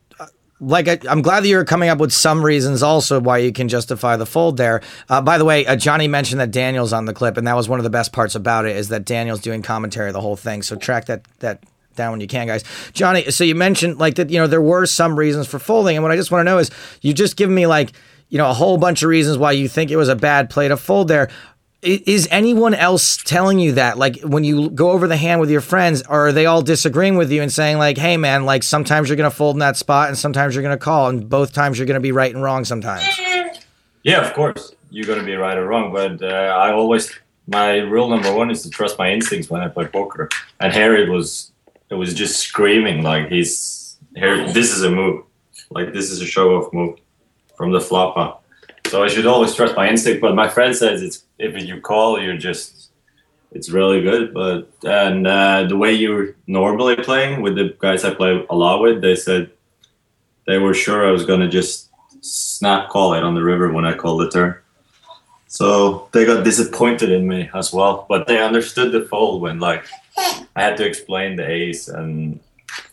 like 0.59 0.87
I, 0.87 0.99
I'm 1.09 1.21
glad 1.21 1.43
that 1.43 1.47
you're 1.47 1.65
coming 1.65 1.89
up 1.89 1.99
with 1.99 2.11
some 2.11 2.43
reasons 2.43 2.83
also 2.83 3.19
why 3.19 3.37
you 3.37 3.51
can 3.51 3.69
justify 3.69 4.17
the 4.17 4.25
fold 4.25 4.57
there. 4.57 4.81
Uh, 5.07 5.21
by 5.21 5.37
the 5.37 5.45
way, 5.45 5.65
uh, 5.65 5.75
Johnny 5.75 6.07
mentioned 6.07 6.39
that 6.41 6.51
Daniel's 6.51 6.93
on 6.93 7.05
the 7.05 7.13
clip, 7.13 7.37
and 7.37 7.47
that 7.47 7.55
was 7.55 7.69
one 7.69 7.79
of 7.79 7.83
the 7.83 7.89
best 7.89 8.11
parts 8.11 8.35
about 8.35 8.65
it 8.65 8.75
is 8.75 8.89
that 8.89 9.05
Daniel's 9.05 9.41
doing 9.41 9.61
commentary 9.61 10.11
the 10.11 10.21
whole 10.21 10.35
thing. 10.35 10.61
So 10.61 10.75
track 10.75 11.05
that 11.05 11.23
that 11.39 11.63
down 11.95 12.11
when 12.11 12.21
you 12.21 12.27
can, 12.27 12.47
guys. 12.47 12.63
Johnny, 12.93 13.29
so 13.31 13.43
you 13.43 13.55
mentioned 13.55 13.99
like 13.99 14.15
that, 14.15 14.29
you 14.29 14.39
know, 14.39 14.47
there 14.47 14.61
were 14.61 14.85
some 14.85 15.17
reasons 15.17 15.47
for 15.47 15.59
folding, 15.59 15.95
and 15.95 16.03
what 16.03 16.11
I 16.11 16.15
just 16.15 16.31
want 16.31 16.41
to 16.41 16.51
know 16.51 16.57
is 16.57 16.71
you 17.01 17.13
just 17.13 17.35
give 17.35 17.49
me 17.49 17.67
like, 17.67 17.91
you 18.29 18.37
know, 18.37 18.49
a 18.49 18.53
whole 18.53 18.77
bunch 18.77 19.03
of 19.03 19.09
reasons 19.09 19.37
why 19.37 19.51
you 19.51 19.67
think 19.67 19.91
it 19.91 19.97
was 19.97 20.09
a 20.09 20.15
bad 20.15 20.49
play 20.49 20.67
to 20.67 20.77
fold 20.77 21.07
there. 21.07 21.29
Is 21.81 22.27
anyone 22.29 22.73
else 22.73 23.15
telling 23.17 23.59
you 23.59 23.73
that? 23.73 23.97
Like 23.97 24.19
when 24.21 24.43
you 24.43 24.69
go 24.69 24.91
over 24.91 25.07
the 25.07 25.15
hand 25.15 25.39
with 25.39 25.49
your 25.49 25.61
friends, 25.61 26.01
are 26.01 26.31
they 26.33 26.45
all 26.45 26.61
disagreeing 26.61 27.15
with 27.15 27.31
you 27.31 27.41
and 27.41 27.51
saying 27.51 27.77
like, 27.77 27.97
"Hey, 27.97 28.17
man, 28.17 28.43
like 28.45 28.63
sometimes 28.63 29.07
you're 29.07 29.15
gonna 29.15 29.31
fold 29.31 29.55
in 29.55 29.59
that 29.59 29.77
spot, 29.77 30.09
and 30.09 30.17
sometimes 30.17 30.55
you're 30.55 30.63
gonna 30.63 30.77
call, 30.77 31.07
and 31.07 31.29
both 31.29 31.53
times 31.53 31.77
you're 31.77 31.87
gonna 31.87 32.01
be 32.01 32.11
right 32.11 32.33
and 32.33 32.43
wrong 32.43 32.65
sometimes." 32.65 33.03
Yeah, 34.03 34.21
of 34.25 34.33
course. 34.33 34.73
You're 34.91 35.15
to 35.15 35.23
be 35.23 35.35
right 35.35 35.57
or 35.57 35.67
wrong, 35.67 35.93
but 35.93 36.21
uh, 36.23 36.27
I 36.27 36.71
always 36.71 37.11
my 37.49 37.77
rule 37.77 38.09
number 38.09 38.33
one 38.33 38.51
is 38.51 38.63
to 38.63 38.69
trust 38.69 38.97
my 38.97 39.11
instincts 39.11 39.49
when 39.49 39.61
I 39.61 39.67
play 39.67 39.87
poker. 39.87 40.29
And 40.59 40.71
harry 40.71 41.09
was, 41.09 41.51
it 41.89 41.95
was 41.95 42.13
just 42.13 42.39
screaming 42.39 43.03
like 43.03 43.29
he's 43.29 43.97
here. 44.15 44.51
This 44.51 44.75
is 44.75 44.83
a 44.83 44.91
move, 44.91 45.23
like 45.71 45.93
this 45.93 46.11
is 46.11 46.21
a 46.21 46.25
show 46.25 46.55
off 46.55 46.73
move 46.73 46.99
from 47.55 47.71
the 47.71 47.81
flop 47.81 48.17
up. 48.17 48.43
So 48.89 49.03
I 49.03 49.07
should 49.07 49.27
always 49.27 49.53
trust 49.53 49.75
my 49.75 49.87
instinct. 49.87 50.21
But 50.21 50.35
my 50.35 50.47
friend 50.47 50.75
says 50.75 51.01
it's 51.01 51.23
if 51.37 51.61
you 51.63 51.79
call, 51.79 52.21
you're 52.21 52.37
just 52.37 52.89
it's 53.51 53.69
really 53.69 54.01
good. 54.01 54.33
But 54.33 54.69
and 54.83 55.27
uh, 55.27 55.63
the 55.63 55.77
way 55.77 55.93
you're 55.93 56.35
normally 56.47 56.95
playing 56.95 57.41
with 57.41 57.55
the 57.55 57.75
guys 57.79 58.03
I 58.03 58.13
play 58.13 58.45
a 58.49 58.55
lot 58.55 58.81
with, 58.81 59.01
they 59.01 59.15
said 59.15 59.51
they 60.47 60.57
were 60.57 60.73
sure 60.73 61.07
I 61.07 61.11
was 61.11 61.25
to 61.25 61.47
just 61.47 61.89
snap 62.21 62.89
call 62.89 63.13
it 63.13 63.23
on 63.23 63.35
the 63.35 63.43
river 63.43 63.71
when 63.71 63.85
I 63.85 63.93
called 63.93 64.21
the 64.21 64.29
turn. 64.29 64.55
So 65.47 66.09
they 66.11 66.25
got 66.25 66.43
disappointed 66.43 67.11
in 67.11 67.27
me 67.27 67.49
as 67.55 67.73
well, 67.73 68.05
but 68.07 68.27
they 68.27 68.39
understood 68.41 68.91
the 68.91 69.05
fold 69.05 69.41
when 69.41 69.59
like 69.59 69.85
I 70.55 70.61
had 70.61 70.77
to 70.77 70.85
explain 70.85 71.35
the 71.35 71.49
ace 71.49 71.87
and 71.87 72.39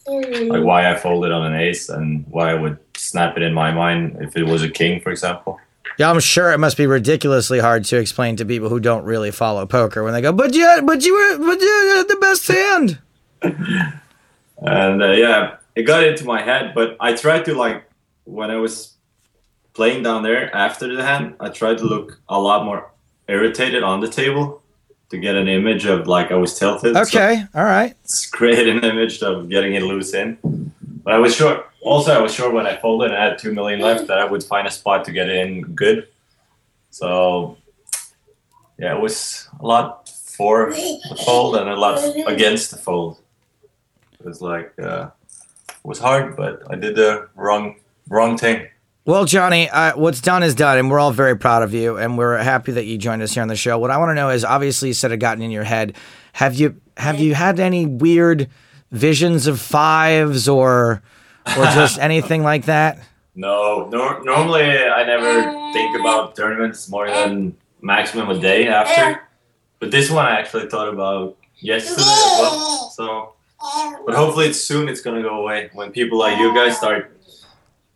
like 0.07 0.65
why 0.65 0.91
I 0.91 0.97
folded 0.97 1.33
on 1.33 1.45
an 1.45 1.61
ace 1.61 1.89
and 1.89 2.25
why 2.29 2.51
I 2.51 2.55
would 2.55 2.79
snap 2.97 3.37
it 3.37 3.43
in 3.43 3.53
my 3.53 3.73
mind 3.73 4.19
if 4.21 4.37
it 4.37 4.45
was 4.45 4.63
a 4.63 4.71
king, 4.71 5.01
for 5.01 5.11
example. 5.11 5.61
Yeah, 5.99 6.11
I'm 6.11 6.21
sure 6.21 6.53
it 6.53 6.59
must 6.59 6.77
be 6.77 6.87
ridiculously 6.87 7.59
hard 7.59 7.85
to 7.87 7.97
explain 7.97 8.37
to 8.37 8.45
people 8.45 8.69
who 8.69 8.81
don't 8.81 9.05
really 9.05 9.31
follow 9.31 9.65
poker 9.67 10.03
when 10.03 10.13
they 10.13 10.21
go, 10.21 10.33
"But 10.33 10.55
yeah, 10.55 10.81
but 10.85 11.05
you 11.05 11.15
were, 11.15 11.39
but 11.39 11.61
you 11.61 11.95
had 11.97 12.09
the 12.09 12.17
best 12.21 12.49
hand." 12.49 12.99
And 14.59 15.03
uh, 15.03 15.13
yeah, 15.13 15.57
it 15.75 15.83
got 15.83 16.03
into 16.03 16.25
my 16.25 16.41
head, 16.41 16.73
but 16.75 16.97
I 16.99 17.15
tried 17.15 17.45
to 17.45 17.55
like 17.55 17.85
when 18.25 18.51
I 18.51 18.57
was 18.57 18.95
playing 19.75 20.03
down 20.03 20.23
there 20.23 20.55
after 20.55 20.95
the 20.95 21.05
hand, 21.05 21.35
I 21.39 21.51
tried 21.51 21.79
to 21.79 21.85
look 21.85 22.19
a 22.29 22.41
lot 22.41 22.65
more 22.65 22.91
irritated 23.29 23.83
on 23.83 24.01
the 24.01 24.09
table 24.09 24.63
to 25.11 25.19
get 25.19 25.37
an 25.37 25.49
image 25.49 25.85
of 25.85 26.07
like 26.07 26.33
I 26.33 26.37
was 26.37 26.59
tilted. 26.59 26.95
So 26.95 27.03
Okay, 27.03 27.45
all 27.55 27.65
right. 27.65 27.95
it's 28.05 28.27
create 28.27 28.67
an 28.67 28.83
image 28.83 29.23
of 29.23 29.49
getting 29.49 29.75
it 29.75 29.83
loose 29.83 30.15
in. 30.15 30.39
But 31.05 31.15
I 31.15 31.19
was 31.19 31.37
sure. 31.37 31.65
Also, 31.87 32.12
I 32.12 32.18
was 32.20 32.34
sure 32.34 32.51
when 32.51 32.66
I 32.66 32.76
folded 32.76 33.12
and 33.12 33.16
I 33.16 33.24
had 33.26 33.39
two 33.39 33.53
million 33.53 33.78
left 33.78 34.09
that 34.09 34.18
I 34.18 34.24
would 34.24 34.43
find 34.43 34.66
a 34.66 34.72
spot 34.72 35.05
to 35.05 35.12
get 35.12 35.28
in 35.28 35.62
good. 35.62 36.09
So 36.91 37.59
yeah, 38.76 38.97
it 38.97 39.01
was 39.01 39.49
a 39.61 39.64
lot 39.64 40.09
for 40.09 40.72
the 40.72 41.22
fold 41.24 41.55
and 41.55 41.68
a 41.68 41.76
lot 41.76 42.03
against 42.26 42.72
the 42.72 42.76
fold. 42.76 43.20
It 44.18 44.26
was 44.26 44.43
like 44.43 44.72
uh, 44.82 45.11
it 45.68 45.84
was 45.84 46.01
hard, 46.01 46.37
but 46.37 46.64
I 46.68 46.74
did 46.74 46.97
the 46.97 47.28
wrong 47.37 47.76
wrong 48.09 48.37
thing. 48.37 48.66
Well, 49.05 49.24
Johnny, 49.24 49.70
uh, 49.70 49.97
what's 49.97 50.20
done 50.20 50.43
is 50.43 50.57
done, 50.57 50.78
and 50.78 50.91
we're 50.91 50.99
all 50.99 51.12
very 51.12 51.39
proud 51.39 51.62
of 51.62 51.72
you, 51.72 51.97
and 51.99 52.18
we're 52.18 52.39
happy 52.39 52.72
that 52.72 52.87
you 52.87 52.99
joined 52.99 53.22
us 53.22 53.34
here 53.34 53.43
on 53.43 53.49
the 53.49 53.55
show. 53.55 53.78
What 53.78 53.93
I 53.93 53.99
want 53.99 54.11
to 54.11 54.14
know 54.16 54.30
is, 54.30 54.45
obviously, 54.45 54.89
you 54.89 54.95
said 54.95 55.12
it 55.12 55.18
gotten 55.18 55.41
in 55.41 55.53
your 55.53 55.62
head. 55.62 55.95
Have 56.32 56.57
you 56.57 56.80
have 56.97 57.20
you 57.20 57.37
had 57.37 57.61
any 57.61 57.87
weird 57.87 58.51
visions 58.91 59.47
of 59.47 59.61
fives 59.61 60.49
or 60.49 61.01
or 61.57 61.65
just 61.65 61.99
anything 61.99 62.43
like 62.43 62.65
that? 62.67 62.99
No, 63.35 63.89
nor- 63.91 64.25
normally 64.25 64.65
I 64.65 65.05
never 65.05 65.43
think 65.73 65.97
mm. 65.97 66.01
about 66.01 66.35
tournaments 66.35 66.89
more 66.89 67.07
than 67.07 67.57
maximum 67.83 68.31
a 68.31 68.39
day 68.39 68.67
after. 68.69 69.23
But 69.79 69.91
this 69.91 70.11
one 70.11 70.25
I 70.25 70.41
actually 70.41 70.69
thought 70.69 70.89
about 70.89 71.37
yesterday 71.57 72.03
as 72.03 72.39
well. 72.41 72.91
So, 72.95 73.33
but 74.07 74.15
hopefully 74.15 74.47
it's 74.47 74.61
soon. 74.61 74.89
It's 74.89 75.03
gonna 75.03 75.23
go 75.23 75.41
away 75.41 75.71
when 75.75 75.93
people 75.93 76.19
like 76.19 76.39
you 76.39 76.55
guys 76.55 76.77
start 76.79 77.15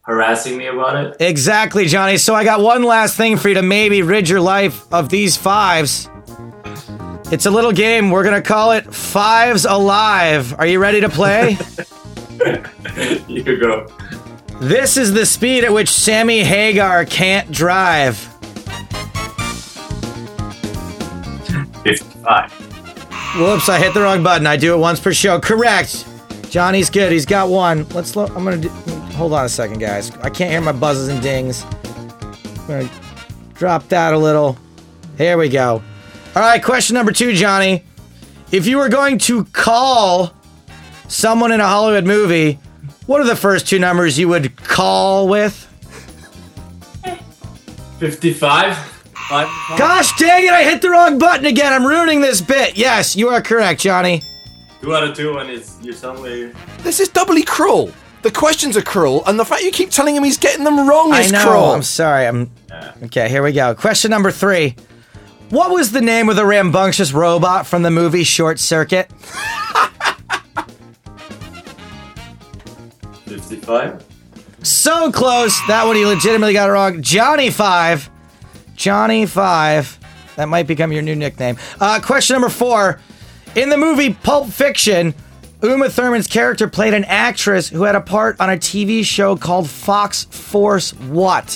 harassing 0.02 0.58
me 0.58 0.66
about 0.66 0.96
it. 0.96 1.16
Exactly, 1.20 1.86
Johnny. 1.86 2.18
So 2.18 2.34
I 2.34 2.44
got 2.44 2.60
one 2.60 2.82
last 2.82 3.16
thing 3.16 3.36
for 3.36 3.48
you 3.48 3.54
to 3.54 3.62
maybe 3.62 4.02
rid 4.02 4.28
your 4.28 4.40
life 4.40 4.92
of 4.92 5.08
these 5.08 5.36
fives. 5.36 6.08
It's 7.32 7.46
a 7.46 7.50
little 7.50 7.72
game. 7.72 8.10
We're 8.10 8.24
gonna 8.24 8.42
call 8.42 8.72
it 8.72 8.92
Fives 8.92 9.64
Alive. 9.64 10.54
Are 10.58 10.66
you 10.66 10.80
ready 10.80 11.00
to 11.00 11.08
play? 11.08 11.56
you 13.28 13.58
go. 13.58 13.86
This 14.60 14.96
is 14.96 15.12
the 15.12 15.24
speed 15.24 15.64
at 15.64 15.72
which 15.72 15.88
Sammy 15.88 16.40
Hagar 16.44 17.04
can't 17.06 17.50
drive. 17.50 18.16
Fifty-five. 21.82 22.52
Whoops, 23.38 23.68
I 23.68 23.78
hit 23.78 23.94
the 23.94 24.00
wrong 24.00 24.22
button. 24.22 24.46
I 24.46 24.56
do 24.56 24.74
it 24.74 24.78
once 24.78 25.00
per 25.00 25.12
show. 25.12 25.40
Correct. 25.40 26.04
Johnny's 26.50 26.90
good. 26.90 27.12
He's 27.12 27.24
got 27.24 27.48
one. 27.48 27.88
Let's 27.90 28.16
look. 28.16 28.30
I'm 28.36 28.44
gonna 28.44 28.58
do, 28.58 28.68
hold 29.14 29.32
on 29.32 29.44
a 29.44 29.48
second, 29.48 29.78
guys. 29.78 30.10
I 30.18 30.30
can't 30.30 30.50
hear 30.50 30.60
my 30.60 30.72
buzzes 30.72 31.08
and 31.08 31.22
dings. 31.22 31.64
I'm 32.24 32.66
gonna 32.66 32.90
drop 33.54 33.88
that 33.88 34.12
a 34.12 34.18
little. 34.18 34.58
Here 35.16 35.38
we 35.38 35.48
go. 35.48 35.82
All 36.34 36.42
right, 36.42 36.62
question 36.62 36.94
number 36.94 37.12
two, 37.12 37.32
Johnny. 37.32 37.84
If 38.52 38.66
you 38.66 38.78
were 38.78 38.88
going 38.88 39.18
to 39.18 39.44
call 39.46 40.32
someone 41.08 41.52
in 41.52 41.60
a 41.60 41.66
Hollywood 41.66 42.04
movie, 42.04 42.58
what 43.10 43.20
are 43.20 43.24
the 43.26 43.34
first 43.34 43.66
two 43.66 43.80
numbers 43.80 44.16
you 44.20 44.28
would 44.28 44.54
call 44.54 45.26
with? 45.26 45.66
55. 47.98 48.76
Five, 48.76 49.48
five. 49.48 49.78
Gosh 49.78 50.16
dang 50.16 50.46
it, 50.46 50.52
I 50.52 50.62
hit 50.62 50.80
the 50.80 50.90
wrong 50.90 51.18
button 51.18 51.44
again. 51.44 51.72
I'm 51.72 51.84
ruining 51.84 52.20
this 52.20 52.40
bit. 52.40 52.76
Yes, 52.78 53.16
you 53.16 53.28
are 53.30 53.42
correct, 53.42 53.80
Johnny. 53.80 54.22
Two 54.80 54.94
out 54.94 55.02
of 55.02 55.16
two, 55.16 55.38
and 55.38 55.50
it's 55.50 55.76
you 55.82 55.92
suddenly. 55.92 56.52
This 56.82 57.00
is 57.00 57.08
doubly 57.08 57.42
cruel. 57.42 57.90
The 58.22 58.30
questions 58.30 58.76
are 58.76 58.82
cruel, 58.82 59.24
and 59.26 59.40
the 59.40 59.44
fact 59.44 59.64
you 59.64 59.72
keep 59.72 59.90
telling 59.90 60.14
him 60.14 60.22
he's 60.22 60.38
getting 60.38 60.62
them 60.62 60.88
wrong 60.88 61.12
I 61.12 61.22
is 61.22 61.32
know. 61.32 61.42
cruel. 61.42 61.72
I'm 61.72 61.82
sorry. 61.82 62.28
I'm 62.28 62.48
Okay, 63.02 63.28
here 63.28 63.42
we 63.42 63.50
go. 63.50 63.74
Question 63.74 64.12
number 64.12 64.30
three. 64.30 64.76
What 65.48 65.72
was 65.72 65.90
the 65.90 66.00
name 66.00 66.28
of 66.28 66.36
the 66.36 66.46
rambunctious 66.46 67.12
robot 67.12 67.66
from 67.66 67.82
the 67.82 67.90
movie 67.90 68.22
Short 68.22 68.60
Circuit? 68.60 69.10
55. 73.78 74.06
So 74.62 75.10
close. 75.12 75.58
That 75.68 75.86
one 75.86 75.96
he 75.96 76.04
legitimately 76.04 76.52
got 76.52 76.68
it 76.68 76.72
wrong. 76.72 77.02
Johnny 77.02 77.50
Five. 77.50 78.10
Johnny 78.76 79.26
Five. 79.26 79.98
That 80.36 80.46
might 80.48 80.66
become 80.66 80.92
your 80.92 81.02
new 81.02 81.16
nickname. 81.16 81.56
Uh, 81.80 82.00
question 82.02 82.34
number 82.34 82.48
four. 82.48 83.00
In 83.56 83.68
the 83.68 83.76
movie 83.76 84.14
Pulp 84.14 84.48
Fiction, 84.48 85.14
Uma 85.62 85.88
Thurman's 85.90 86.26
character 86.26 86.68
played 86.68 86.94
an 86.94 87.04
actress 87.04 87.68
who 87.68 87.82
had 87.82 87.94
a 87.96 88.00
part 88.00 88.40
on 88.40 88.48
a 88.50 88.56
TV 88.56 89.04
show 89.04 89.36
called 89.36 89.68
Fox 89.68 90.24
Force 90.24 90.92
What? 90.94 91.50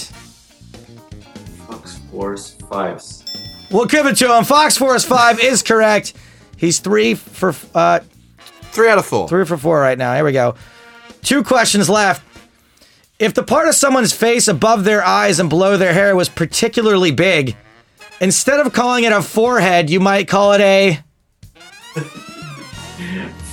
Fox 1.69 1.99
Force 2.11 2.55
Fives. 2.69 3.25
We'll 3.71 3.87
give 3.87 4.07
it 4.07 4.17
to 4.19 4.37
him. 4.37 4.45
Fox 4.45 4.77
Force 4.77 5.05
5 5.05 5.41
is 5.41 5.63
correct. 5.63 6.15
He's 6.57 6.79
three 6.81 7.15
for 7.15 7.55
uh, 7.75 8.01
Three 8.73 8.89
out 8.89 8.99
of 8.99 9.07
four. 9.07 9.29
three 9.29 9.45
for 9.45 9.57
four 9.57 9.79
right 9.81 9.97
now. 9.97 10.15
Here 10.15 10.25
we 10.25 10.33
go. 10.33 10.57
Two 11.25 11.43
questions 11.43 11.91
left. 11.91 12.23
If 13.19 13.35
the 13.35 13.43
part 13.43 13.67
of 13.67 13.75
someone's 13.75 14.13
face 14.13 14.47
above 14.47 14.85
their 14.85 15.03
eyes 15.03 15.41
and 15.41 15.49
below 15.49 15.77
their 15.77 15.95
hair 15.95 16.15
was 16.15 16.29
particularly 16.29 17.11
big, 17.11 17.57
instead 18.21 18.61
of 18.61 18.73
calling 18.73 19.05
it 19.05 19.13
a 19.13 19.23
forehead, 19.23 19.89
you 19.91 20.01
might 20.01 20.29
call 20.29 20.53
it 20.53 20.61
a 20.61 21.01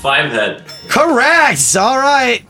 Five 0.01 0.31
head. 0.31 0.63
correct. 0.89 1.75
All 1.75 1.97
right. 1.97 2.43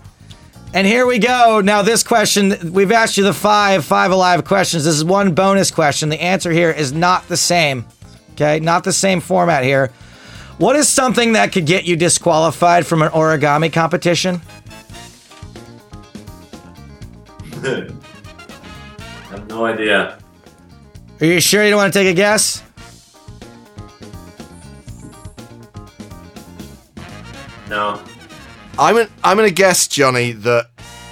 And 0.73 0.87
here 0.87 1.05
we 1.05 1.19
go. 1.19 1.59
Now, 1.61 1.81
this 1.81 2.01
question, 2.01 2.71
we've 2.71 2.93
asked 2.93 3.17
you 3.17 3.25
the 3.25 3.33
five, 3.33 3.83
five 3.83 4.11
alive 4.11 4.45
questions. 4.45 4.85
This 4.85 4.95
is 4.95 5.03
one 5.03 5.33
bonus 5.33 5.69
question. 5.69 6.07
The 6.07 6.21
answer 6.21 6.49
here 6.51 6.71
is 6.71 6.93
not 6.93 7.27
the 7.27 7.35
same. 7.35 7.85
Okay, 8.31 8.61
not 8.61 8.85
the 8.85 8.93
same 8.93 9.19
format 9.19 9.65
here. 9.65 9.91
What 10.59 10.77
is 10.77 10.87
something 10.87 11.33
that 11.33 11.51
could 11.51 11.65
get 11.65 11.83
you 11.83 11.97
disqualified 11.97 12.87
from 12.87 13.01
an 13.01 13.09
origami 13.09 13.71
competition? 13.73 14.41
I 17.63 17.87
have 19.29 19.47
no 19.47 19.65
idea. 19.65 20.17
Are 21.19 21.25
you 21.25 21.39
sure 21.39 21.63
you 21.63 21.69
don't 21.69 21.77
want 21.77 21.93
to 21.93 21.99
take 21.99 22.07
a 22.07 22.13
guess? 22.13 22.63
No. 27.69 28.01
I'm 28.79 28.97
an, 28.97 29.07
I'm 29.23 29.37
gonna 29.37 29.51
guess, 29.51 29.87
Johnny, 29.87 30.31
that 30.31 30.69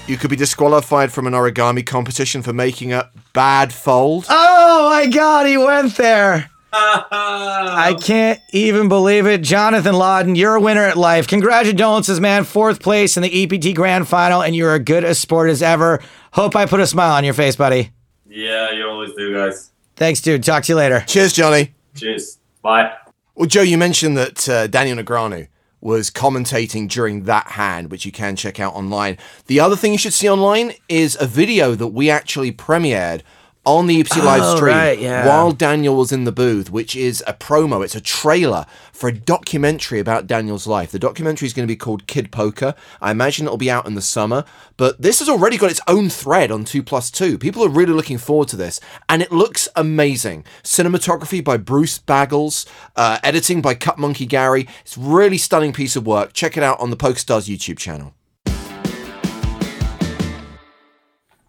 you 0.08 0.18
could 0.18 0.32
be 0.32 0.36
disqualified 0.36 1.12
from 1.12 1.28
an 1.28 1.34
origami 1.34 1.86
competition 1.86 2.42
for 2.42 2.52
making 2.52 2.94
a 2.94 3.12
bad 3.34 3.72
fold. 3.72 4.26
Oh 4.28 4.90
my 4.90 5.06
god, 5.06 5.46
he 5.46 5.58
went 5.58 5.96
there. 5.98 6.50
I 6.74 7.98
can't 8.00 8.40
even 8.52 8.90
believe 8.90 9.26
it. 9.26 9.42
Jonathan 9.42 9.96
Lodden, 9.96 10.36
you're 10.36 10.56
a 10.56 10.62
winner 10.62 10.84
at 10.84 10.98
life. 10.98 11.28
Congratulations, 11.28 12.20
man. 12.20 12.44
Fourth 12.44 12.82
place 12.82 13.18
in 13.18 13.24
the 13.24 13.44
EPT 13.44 13.76
Grand 13.76 14.08
Final, 14.08 14.44
and 14.44 14.56
you're 14.56 14.76
as 14.76 14.84
good 14.84 15.04
a 15.04 15.16
sport 15.16 15.50
as 15.50 15.64
ever. 15.64 16.00
Hope 16.34 16.56
I 16.56 16.66
put 16.68 16.80
a 16.80 16.88
smile 16.88 17.14
on 17.14 17.24
your 17.24 17.34
face, 17.34 17.56
buddy. 17.56 17.92
Yeah, 18.28 18.72
you 18.72 18.88
always 18.88 19.14
do, 19.16 19.34
guys. 19.34 19.72
Thanks, 19.96 20.22
dude. 20.22 20.44
Talk 20.44 20.64
to 20.66 20.74
you 20.74 20.76
later. 20.76 21.04
Cheers, 21.08 21.34
Johnny. 21.34 21.74
Cheers. 21.96 22.38
Bye. 22.62 22.94
Well, 23.34 23.48
Joe, 23.48 23.62
you 23.62 23.78
mentioned 23.78 24.18
that 24.18 24.48
uh, 24.48 24.68
Daniel 24.68 24.98
Negreanu 24.98 25.48
was 25.82 26.12
commentating 26.12 26.88
during 26.90 27.24
that 27.24 27.48
hand, 27.48 27.90
which 27.90 28.06
you 28.06 28.12
can 28.12 28.36
check 28.36 28.60
out 28.60 28.76
online. 28.76 29.18
The 29.48 29.60
other 29.60 29.76
thing 29.76 29.92
you 29.92 29.98
should 29.98 30.14
see 30.14 30.30
online 30.30 30.74
is 30.88 31.18
a 31.20 31.26
video 31.26 31.74
that 31.76 31.88
we 31.88 32.10
actually 32.10 32.52
premiered 32.52 33.22
on 33.66 33.88
the 33.88 34.00
EPT 34.00 34.18
live 34.24 34.42
Oh, 34.42 34.56
stream 34.56 34.76
right, 34.76 34.98
yeah. 35.00 35.28
while 35.28 35.52
Daniel 35.52 35.96
was 35.96 36.12
in 36.12 36.24
the 36.24 36.32
booth, 36.32 36.72
which 36.72 36.96
is 36.96 37.24
a 37.28 37.34
promo. 37.34 37.84
It's 37.84 37.94
a 37.94 38.02
trailer 38.02 38.66
for 38.94 39.10
a 39.10 39.14
documentary 39.14 40.00
about 40.00 40.28
Daniel's 40.28 40.66
life. 40.66 40.92
The 40.92 40.98
documentary 40.98 41.46
is 41.46 41.54
going 41.54 41.68
to 41.68 41.72
be 41.72 41.76
called 41.76 42.08
Kid 42.08 42.32
Poker. 42.32 42.74
I 43.02 43.12
imagine 43.12 43.46
it'll 43.46 43.58
be 43.58 43.70
out 43.70 43.86
in 43.86 43.96
the 43.96 44.02
summer, 44.02 44.46
but 44.78 45.02
this 45.02 45.20
has 45.20 45.28
already 45.30 45.58
got 45.58 45.70
its 45.72 45.82
own 45.88 46.10
thread 46.10 46.52
on 46.52 46.64
2 46.64 46.82
plus 46.82 47.12
2. 47.12 47.38
People 47.38 47.64
are 47.64 47.70
really 47.70 47.94
looking 47.94 48.18
forward 48.18 48.48
to 48.48 48.56
this, 48.56 48.80
and 49.10 49.22
it 49.22 49.32
looks 49.32 49.68
amazing. 49.76 50.46
Cinematography 50.64 51.44
by 51.44 51.58
Bruce 51.58 52.00
Baggles, 52.00 52.66
uh, 52.96 53.20
editing 53.24 53.62
by 53.62 53.76
Cut 53.76 54.00
Monkey 54.00 54.26
Gary. 54.26 54.68
It's 54.82 54.98
a 54.98 55.02
really 55.02 55.38
stunning 55.38 55.74
piece 55.74 55.96
of 55.96 56.08
work. 56.08 56.34
Check 56.34 56.56
it 56.58 56.64
out 56.64 56.80
on 56.80 56.90
the 56.92 56.98
PokerStars 56.98 57.48
YouTube 57.54 57.78
channel. 57.78 58.14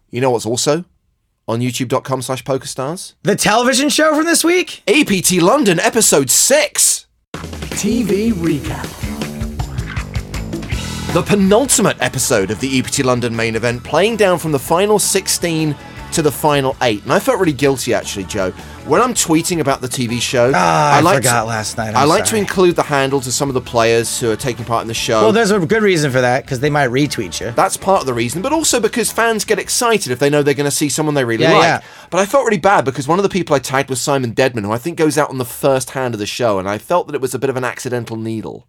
You 0.09 0.19
know 0.19 0.31
what's 0.31 0.45
also 0.45 0.83
on 1.47 1.59
youtube.com 1.59 2.21
slash 2.21 2.43
pokerstars? 2.43 3.13
The 3.23 3.35
television 3.35 3.89
show 3.89 4.15
from 4.15 4.25
this 4.25 4.43
week? 4.43 4.83
EPT 4.87 5.41
London 5.41 5.79
episode 5.79 6.29
6. 6.29 7.05
TV 7.33 8.31
recap. 8.31 8.87
The 11.13 11.21
penultimate 11.23 11.97
episode 12.01 12.51
of 12.51 12.59
the 12.61 12.79
EPT 12.79 12.99
London 12.99 13.35
main 13.35 13.55
event, 13.55 13.83
playing 13.83 14.15
down 14.15 14.39
from 14.39 14.53
the 14.53 14.59
final 14.59 14.97
16 14.97 15.75
to 16.13 16.21
the 16.21 16.31
final 16.31 16.75
8. 16.81 17.03
And 17.03 17.13
I 17.13 17.19
felt 17.19 17.39
really 17.39 17.53
guilty 17.53 17.93
actually, 17.93 18.25
Joe. 18.25 18.51
When 18.85 18.99
I'm 19.01 19.13
tweeting 19.13 19.59
about 19.59 19.81
the 19.81 19.87
TV 19.87 20.19
show, 20.19 20.51
Ah, 20.55 20.97
I 20.97 21.01
like 21.01 21.17
forgot 21.17 21.41
to, 21.41 21.47
last 21.47 21.77
night. 21.77 21.89
I'm 21.89 21.97
I 21.97 22.03
like 22.03 22.25
to 22.25 22.35
include 22.35 22.75
the 22.75 22.83
handles 22.83 23.27
of 23.27 23.33
some 23.33 23.47
of 23.49 23.53
the 23.53 23.61
players 23.61 24.19
who 24.19 24.31
are 24.31 24.35
taking 24.35 24.65
part 24.65 24.81
in 24.81 24.87
the 24.87 24.93
show. 24.93 25.21
Well, 25.21 25.31
there's 25.31 25.51
a 25.51 25.59
good 25.59 25.83
reason 25.83 26.11
for 26.11 26.21
that 26.21 26.43
because 26.43 26.59
they 26.59 26.69
might 26.69 26.89
retweet 26.89 27.39
you. 27.39 27.51
That's 27.51 27.77
part 27.77 28.01
of 28.01 28.05
the 28.07 28.13
reason, 28.13 28.41
but 28.41 28.51
also 28.53 28.79
because 28.79 29.11
fans 29.11 29.45
get 29.45 29.59
excited 29.59 30.11
if 30.11 30.19
they 30.19 30.29
know 30.29 30.41
they're 30.43 30.53
going 30.55 30.65
to 30.69 30.75
see 30.75 30.89
someone 30.89 31.13
they 31.15 31.23
really 31.25 31.43
Yeah, 31.43 31.53
like. 31.53 31.63
yeah. 31.63 31.81
But 32.09 32.19
I 32.19 32.25
felt 32.25 32.45
really 32.45 32.57
bad 32.59 32.85
because 32.85 33.07
one 33.07 33.19
of 33.19 33.23
the 33.23 33.29
people 33.29 33.55
I 33.55 33.59
tagged 33.59 33.89
was 33.89 34.01
Simon 34.01 34.31
Deadman, 34.31 34.63
who 34.63 34.71
I 34.71 34.77
think 34.79 34.97
goes 34.97 35.17
out 35.17 35.29
on 35.29 35.37
the 35.37 35.45
first 35.45 35.91
hand 35.91 36.13
of 36.15 36.19
the 36.19 36.25
show, 36.25 36.57
and 36.59 36.67
I 36.67 36.77
felt 36.79 37.07
that 37.07 37.15
it 37.15 37.21
was 37.21 37.33
a 37.35 37.39
bit 37.39 37.49
of 37.49 37.55
an 37.57 37.63
accidental 37.63 38.17
needle. 38.17 38.67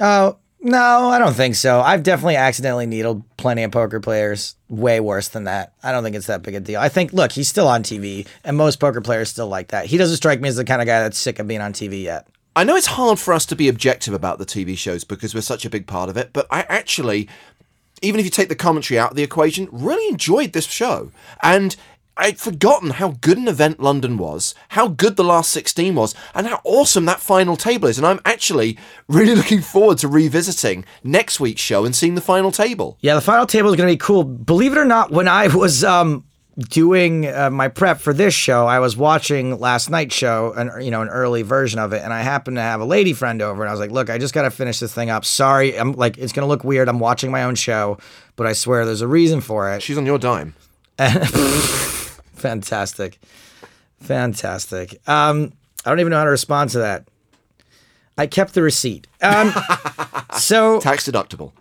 Oh, 0.00 0.38
no, 0.62 1.08
I 1.08 1.18
don't 1.18 1.34
think 1.34 1.56
so. 1.56 1.80
I've 1.80 2.02
definitely 2.02 2.36
accidentally 2.36 2.86
needled 2.86 3.24
plenty 3.36 3.64
of 3.64 3.72
poker 3.72 4.00
players 4.00 4.54
way 4.68 5.00
worse 5.00 5.28
than 5.28 5.44
that. 5.44 5.72
I 5.82 5.90
don't 5.92 6.04
think 6.04 6.16
it's 6.16 6.28
that 6.28 6.42
big 6.42 6.54
a 6.54 6.60
deal. 6.60 6.80
I 6.80 6.88
think, 6.88 7.12
look, 7.12 7.32
he's 7.32 7.48
still 7.48 7.66
on 7.66 7.82
TV, 7.82 8.26
and 8.44 8.56
most 8.56 8.78
poker 8.78 9.00
players 9.00 9.28
still 9.28 9.48
like 9.48 9.68
that. 9.68 9.86
He 9.86 9.96
doesn't 9.96 10.16
strike 10.16 10.40
me 10.40 10.48
as 10.48 10.56
the 10.56 10.64
kind 10.64 10.80
of 10.80 10.86
guy 10.86 11.00
that's 11.00 11.18
sick 11.18 11.38
of 11.38 11.48
being 11.48 11.60
on 11.60 11.72
TV 11.72 12.04
yet. 12.04 12.28
I 12.54 12.64
know 12.64 12.76
it's 12.76 12.86
hard 12.86 13.18
for 13.18 13.34
us 13.34 13.46
to 13.46 13.56
be 13.56 13.68
objective 13.68 14.14
about 14.14 14.38
the 14.38 14.46
TV 14.46 14.76
shows 14.76 15.04
because 15.04 15.34
we're 15.34 15.40
such 15.40 15.64
a 15.64 15.70
big 15.70 15.86
part 15.86 16.08
of 16.08 16.16
it, 16.16 16.30
but 16.32 16.46
I 16.50 16.62
actually, 16.68 17.28
even 18.02 18.20
if 18.20 18.26
you 18.26 18.30
take 18.30 18.48
the 18.48 18.54
commentary 18.54 18.98
out 18.98 19.10
of 19.10 19.16
the 19.16 19.22
equation, 19.22 19.68
really 19.72 20.06
enjoyed 20.08 20.52
this 20.52 20.66
show. 20.66 21.10
And 21.42 21.74
I'd 22.22 22.38
forgotten 22.38 22.90
how 22.90 23.16
good 23.20 23.36
an 23.36 23.48
event 23.48 23.80
London 23.80 24.16
was, 24.16 24.54
how 24.68 24.86
good 24.86 25.16
the 25.16 25.24
last 25.24 25.50
16 25.50 25.96
was, 25.96 26.14
and 26.36 26.46
how 26.46 26.60
awesome 26.62 27.04
that 27.06 27.18
final 27.18 27.56
table 27.56 27.88
is. 27.88 27.98
And 27.98 28.06
I'm 28.06 28.20
actually 28.24 28.78
really 29.08 29.34
looking 29.36 29.60
forward 29.60 29.98
to 29.98 30.08
revisiting 30.08 30.84
next 31.02 31.40
week's 31.40 31.60
show 31.60 31.84
and 31.84 31.96
seeing 31.96 32.14
the 32.14 32.20
final 32.20 32.52
table. 32.52 32.96
Yeah, 33.00 33.16
the 33.16 33.20
final 33.20 33.46
table 33.46 33.70
is 33.70 33.76
going 33.76 33.88
to 33.88 33.92
be 33.92 33.98
cool. 33.98 34.22
Believe 34.22 34.70
it 34.72 34.78
or 34.78 34.84
not, 34.84 35.10
when 35.10 35.26
I 35.26 35.48
was 35.48 35.82
um, 35.82 36.24
doing 36.56 37.26
uh, 37.26 37.50
my 37.50 37.66
prep 37.66 37.98
for 37.98 38.12
this 38.12 38.34
show, 38.34 38.68
I 38.68 38.78
was 38.78 38.96
watching 38.96 39.58
last 39.58 39.90
night's 39.90 40.14
show, 40.14 40.52
an 40.52 40.80
you 40.80 40.92
know 40.92 41.02
an 41.02 41.08
early 41.08 41.42
version 41.42 41.80
of 41.80 41.92
it, 41.92 42.02
and 42.02 42.12
I 42.12 42.22
happened 42.22 42.56
to 42.56 42.62
have 42.62 42.80
a 42.80 42.84
lady 42.84 43.14
friend 43.14 43.42
over, 43.42 43.62
and 43.62 43.68
I 43.68 43.72
was 43.72 43.80
like, 43.80 43.90
"Look, 43.90 44.10
I 44.10 44.18
just 44.18 44.32
got 44.32 44.42
to 44.42 44.50
finish 44.50 44.78
this 44.78 44.94
thing 44.94 45.10
up. 45.10 45.24
Sorry, 45.24 45.76
I'm 45.76 45.92
like 45.92 46.18
it's 46.18 46.32
going 46.32 46.44
to 46.44 46.48
look 46.48 46.62
weird. 46.62 46.88
I'm 46.88 47.00
watching 47.00 47.32
my 47.32 47.42
own 47.42 47.56
show, 47.56 47.98
but 48.36 48.46
I 48.46 48.52
swear 48.52 48.84
there's 48.84 49.00
a 49.00 49.08
reason 49.08 49.40
for 49.40 49.72
it." 49.72 49.82
She's 49.82 49.98
on 49.98 50.06
your 50.06 50.18
dime. 50.18 50.54
Fantastic, 52.42 53.20
fantastic. 54.00 55.00
Um, 55.08 55.52
I 55.84 55.90
don't 55.90 56.00
even 56.00 56.10
know 56.10 56.18
how 56.18 56.24
to 56.24 56.30
respond 56.30 56.70
to 56.70 56.80
that. 56.80 57.06
I 58.18 58.26
kept 58.26 58.54
the 58.54 58.62
receipt. 58.62 59.06
Um, 59.20 59.52
so 60.38 60.80
Tax 60.80 61.08
deductible. 61.08 61.52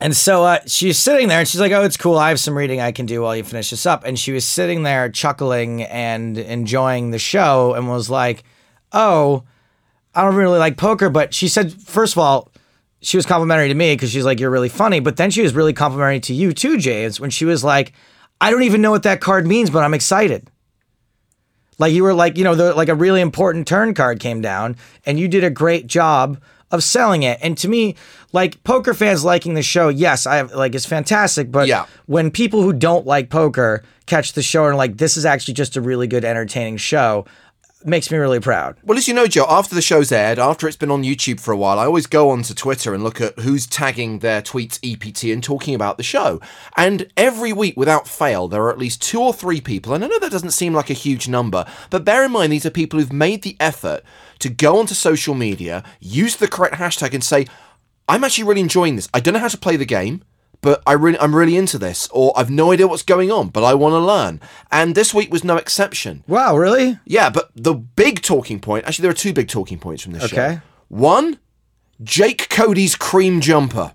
And 0.00 0.16
so 0.16 0.44
uh, 0.44 0.60
she's 0.66 0.98
sitting 0.98 1.28
there 1.28 1.40
and 1.40 1.46
she's 1.46 1.60
like, 1.60 1.72
Oh, 1.72 1.82
it's 1.84 1.98
cool. 1.98 2.16
I 2.16 2.30
have 2.30 2.40
some 2.40 2.56
reading 2.56 2.80
I 2.80 2.90
can 2.90 3.04
do 3.04 3.20
while 3.20 3.36
you 3.36 3.44
finish 3.44 3.68
this 3.68 3.84
up. 3.84 4.04
And 4.04 4.18
she 4.18 4.32
was 4.32 4.46
sitting 4.46 4.82
there 4.82 5.10
chuckling 5.10 5.82
and 5.82 6.38
enjoying 6.38 7.10
the 7.10 7.18
show 7.18 7.74
and 7.74 7.86
was 7.86 8.08
like, 8.08 8.44
Oh, 8.92 9.44
I 10.14 10.22
don't 10.22 10.36
really 10.36 10.58
like 10.58 10.78
poker. 10.78 11.10
But 11.10 11.34
she 11.34 11.48
said, 11.48 11.70
first 11.70 12.14
of 12.14 12.18
all, 12.18 12.50
she 13.02 13.18
was 13.18 13.26
complimentary 13.26 13.68
to 13.68 13.74
me 13.74 13.92
because 13.94 14.10
she's 14.10 14.24
like, 14.24 14.40
You're 14.40 14.50
really 14.50 14.70
funny. 14.70 15.00
But 15.00 15.18
then 15.18 15.30
she 15.30 15.42
was 15.42 15.54
really 15.54 15.74
complimentary 15.74 16.20
to 16.20 16.34
you 16.34 16.54
too, 16.54 16.78
James, 16.78 17.20
when 17.20 17.28
she 17.28 17.44
was 17.44 17.62
like, 17.62 17.92
I 18.44 18.50
don't 18.50 18.64
even 18.64 18.82
know 18.82 18.90
what 18.90 19.04
that 19.04 19.22
card 19.22 19.46
means, 19.46 19.70
but 19.70 19.82
I'm 19.82 19.94
excited. 19.94 20.50
Like 21.78 21.94
you 21.94 22.02
were 22.02 22.12
like, 22.12 22.36
you 22.36 22.44
know, 22.44 22.54
the, 22.54 22.74
like 22.74 22.90
a 22.90 22.94
really 22.94 23.22
important 23.22 23.66
turn 23.66 23.94
card 23.94 24.20
came 24.20 24.42
down 24.42 24.76
and 25.06 25.18
you 25.18 25.28
did 25.28 25.44
a 25.44 25.50
great 25.50 25.86
job 25.86 26.38
of 26.70 26.84
selling 26.84 27.22
it. 27.22 27.38
And 27.42 27.56
to 27.58 27.68
me, 27.68 27.96
like 28.32 28.62
poker 28.62 28.92
fans 28.92 29.24
liking 29.24 29.54
the 29.54 29.62
show, 29.62 29.88
yes, 29.88 30.26
I 30.26 30.36
have 30.36 30.52
like 30.52 30.74
it's 30.74 30.84
fantastic, 30.84 31.50
but 31.50 31.68
Yeah. 31.68 31.86
when 32.04 32.30
people 32.30 32.60
who 32.60 32.72
don't 32.74 33.06
like 33.06 33.30
poker 33.30 33.82
catch 34.06 34.34
the 34.34 34.42
show 34.42 34.64
and 34.64 34.74
are 34.74 34.76
like, 34.76 34.98
this 34.98 35.16
is 35.16 35.24
actually 35.24 35.54
just 35.54 35.76
a 35.76 35.80
really 35.80 36.06
good, 36.06 36.24
entertaining 36.24 36.76
show, 36.76 37.24
makes 37.84 38.10
me 38.10 38.18
really 38.18 38.40
proud. 38.40 38.76
Well, 38.84 38.98
as 38.98 39.06
you 39.06 39.14
know, 39.14 39.26
Joe, 39.26 39.46
after 39.48 39.74
the 39.74 39.82
show's 39.82 40.10
aired, 40.10 40.38
after 40.38 40.66
it's 40.66 40.76
been 40.76 40.90
on 40.90 41.02
YouTube 41.02 41.40
for 41.40 41.52
a 41.52 41.56
while, 41.56 41.78
I 41.78 41.86
always 41.86 42.06
go 42.06 42.30
onto 42.30 42.54
Twitter 42.54 42.94
and 42.94 43.04
look 43.04 43.20
at 43.20 43.38
who's 43.40 43.66
tagging 43.66 44.20
their 44.20 44.42
tweets 44.42 44.78
EPT 44.82 45.24
and 45.24 45.42
talking 45.42 45.74
about 45.74 45.96
the 45.96 46.02
show. 46.02 46.40
And 46.76 47.10
every 47.16 47.52
week, 47.52 47.76
without 47.76 48.08
fail, 48.08 48.48
there 48.48 48.62
are 48.62 48.70
at 48.70 48.78
least 48.78 49.02
two 49.02 49.20
or 49.20 49.32
three 49.32 49.60
people, 49.60 49.94
and 49.94 50.04
I 50.04 50.08
know 50.08 50.18
that 50.18 50.32
doesn't 50.32 50.50
seem 50.50 50.72
like 50.72 50.90
a 50.90 50.94
huge 50.94 51.28
number, 51.28 51.66
but 51.90 52.04
bear 52.04 52.24
in 52.24 52.32
mind 52.32 52.52
these 52.52 52.66
are 52.66 52.70
people 52.70 52.98
who've 52.98 53.12
made 53.12 53.42
the 53.42 53.56
effort 53.60 54.02
to 54.40 54.48
go 54.48 54.78
onto 54.78 54.94
social 54.94 55.34
media, 55.34 55.84
use 56.00 56.36
the 56.36 56.48
correct 56.48 56.76
hashtag, 56.76 57.14
and 57.14 57.24
say, 57.24 57.46
I'm 58.08 58.24
actually 58.24 58.44
really 58.44 58.60
enjoying 58.60 58.96
this. 58.96 59.08
I 59.14 59.20
don't 59.20 59.34
know 59.34 59.40
how 59.40 59.48
to 59.48 59.58
play 59.58 59.76
the 59.76 59.86
game 59.86 60.22
but 60.64 60.82
I 60.86 60.94
really, 60.94 61.18
I'm 61.18 61.36
really 61.36 61.58
into 61.58 61.78
this, 61.78 62.08
or 62.10 62.32
I've 62.34 62.50
no 62.50 62.72
idea 62.72 62.88
what's 62.88 63.02
going 63.02 63.30
on, 63.30 63.48
but 63.48 63.62
I 63.62 63.74
want 63.74 63.92
to 63.92 63.98
learn. 63.98 64.40
And 64.72 64.94
this 64.94 65.12
week 65.12 65.30
was 65.30 65.44
no 65.44 65.58
exception. 65.58 66.24
Wow, 66.26 66.56
really? 66.56 66.98
Yeah, 67.04 67.28
but 67.28 67.50
the 67.54 67.74
big 67.74 68.22
talking 68.22 68.60
point, 68.60 68.86
actually, 68.86 69.02
there 69.02 69.10
are 69.10 69.14
two 69.14 69.34
big 69.34 69.48
talking 69.48 69.78
points 69.78 70.02
from 70.02 70.14
this 70.14 70.26
show. 70.26 70.36
Okay. 70.36 70.60
One, 70.88 71.38
Jake 72.02 72.48
Cody's 72.48 72.96
cream 72.96 73.42
jumper. 73.42 73.92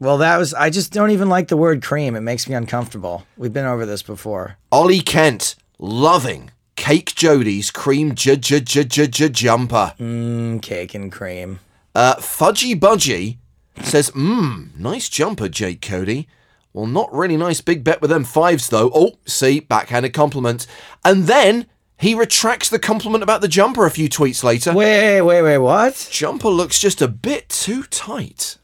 Well, 0.00 0.18
that 0.18 0.38
was, 0.38 0.52
I 0.52 0.70
just 0.70 0.92
don't 0.92 1.12
even 1.12 1.28
like 1.28 1.46
the 1.46 1.56
word 1.56 1.84
cream. 1.84 2.16
It 2.16 2.22
makes 2.22 2.48
me 2.48 2.56
uncomfortable. 2.56 3.24
We've 3.36 3.52
been 3.52 3.64
over 3.64 3.86
this 3.86 4.02
before. 4.02 4.56
Ollie 4.72 5.02
Kent 5.02 5.54
loving 5.78 6.50
Cake 6.74 7.14
Jody's 7.14 7.70
cream 7.70 8.16
j 8.16 8.34
j 8.34 8.58
j 8.58 8.82
j 8.82 9.06
j 9.06 9.28
jumper. 9.28 9.94
Mm, 10.00 10.60
cake 10.60 10.94
and 10.96 11.12
cream. 11.12 11.60
Uh, 11.94 12.16
Fudgy 12.16 12.74
Budgie 12.74 13.36
says, 13.80 14.10
mmm, 14.10 14.76
nice 14.78 15.08
jumper, 15.08 15.48
Jake 15.48 15.80
Cody. 15.80 16.28
Well, 16.72 16.86
not 16.86 17.12
really 17.12 17.36
nice 17.36 17.60
big 17.60 17.84
bet 17.84 18.00
with 18.00 18.10
them 18.10 18.24
fives, 18.24 18.68
though. 18.68 18.90
Oh, 18.94 19.18
see, 19.26 19.60
backhanded 19.60 20.14
compliment. 20.14 20.66
And 21.04 21.24
then 21.24 21.66
he 21.98 22.14
retracts 22.14 22.68
the 22.68 22.78
compliment 22.78 23.22
about 23.22 23.42
the 23.42 23.48
jumper 23.48 23.84
a 23.84 23.90
few 23.90 24.08
tweets 24.08 24.42
later. 24.42 24.72
Wait, 24.72 25.20
wait, 25.20 25.42
wait, 25.42 25.58
what? 25.58 26.08
Jumper 26.10 26.48
looks 26.48 26.80
just 26.80 27.02
a 27.02 27.08
bit 27.08 27.48
too 27.48 27.82
tight. 27.84 28.56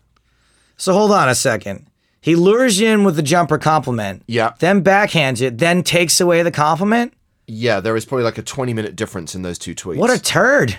So 0.76 0.92
hold 0.92 1.12
on 1.12 1.28
a 1.28 1.34
second. 1.34 1.86
He 2.20 2.34
lures 2.34 2.80
you 2.80 2.88
in 2.88 3.04
with 3.04 3.16
the 3.16 3.22
jumper 3.22 3.58
compliment. 3.58 4.22
Yeah. 4.26 4.54
Then 4.58 4.82
backhands 4.82 5.40
it, 5.40 5.58
then 5.58 5.82
takes 5.82 6.20
away 6.20 6.42
the 6.42 6.50
compliment. 6.50 7.12
Yeah, 7.46 7.80
there 7.80 7.96
is 7.96 8.04
probably 8.04 8.24
like 8.24 8.38
a 8.38 8.42
20 8.42 8.74
minute 8.74 8.96
difference 8.96 9.34
in 9.34 9.42
those 9.42 9.58
two 9.58 9.74
tweets. 9.74 9.96
What 9.96 10.10
a 10.10 10.20
turd. 10.20 10.78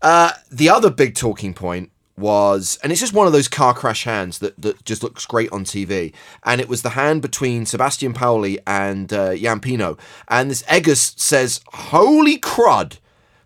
Uh, 0.00 0.32
the 0.50 0.68
other 0.68 0.90
big 0.90 1.14
talking 1.14 1.54
point 1.54 1.90
was, 2.18 2.78
and 2.82 2.90
it's 2.90 3.00
just 3.00 3.12
one 3.12 3.26
of 3.26 3.32
those 3.32 3.48
car 3.48 3.74
crash 3.74 4.04
hands 4.04 4.38
that, 4.38 4.60
that 4.60 4.84
just 4.84 5.02
looks 5.02 5.26
great 5.26 5.50
on 5.52 5.64
TV. 5.64 6.12
And 6.44 6.60
it 6.60 6.68
was 6.68 6.82
the 6.82 6.90
hand 6.90 7.22
between 7.22 7.66
Sebastian 7.66 8.14
Pauli 8.14 8.58
and 8.66 9.12
uh, 9.12 9.34
Pino. 9.60 9.96
And 10.28 10.50
this 10.50 10.64
Eggers 10.66 11.14
says, 11.16 11.60
Holy 11.68 12.38
crud. 12.38 12.98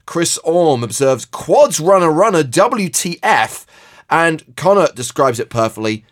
Chris 0.06 0.38
Orm 0.38 0.82
observes, 0.82 1.24
Quads 1.24 1.78
runner 1.80 2.10
runner 2.10 2.42
WTF. 2.42 3.66
And 4.08 4.56
Connor 4.56 4.88
describes 4.92 5.38
it 5.38 5.50
perfectly. 5.50 6.04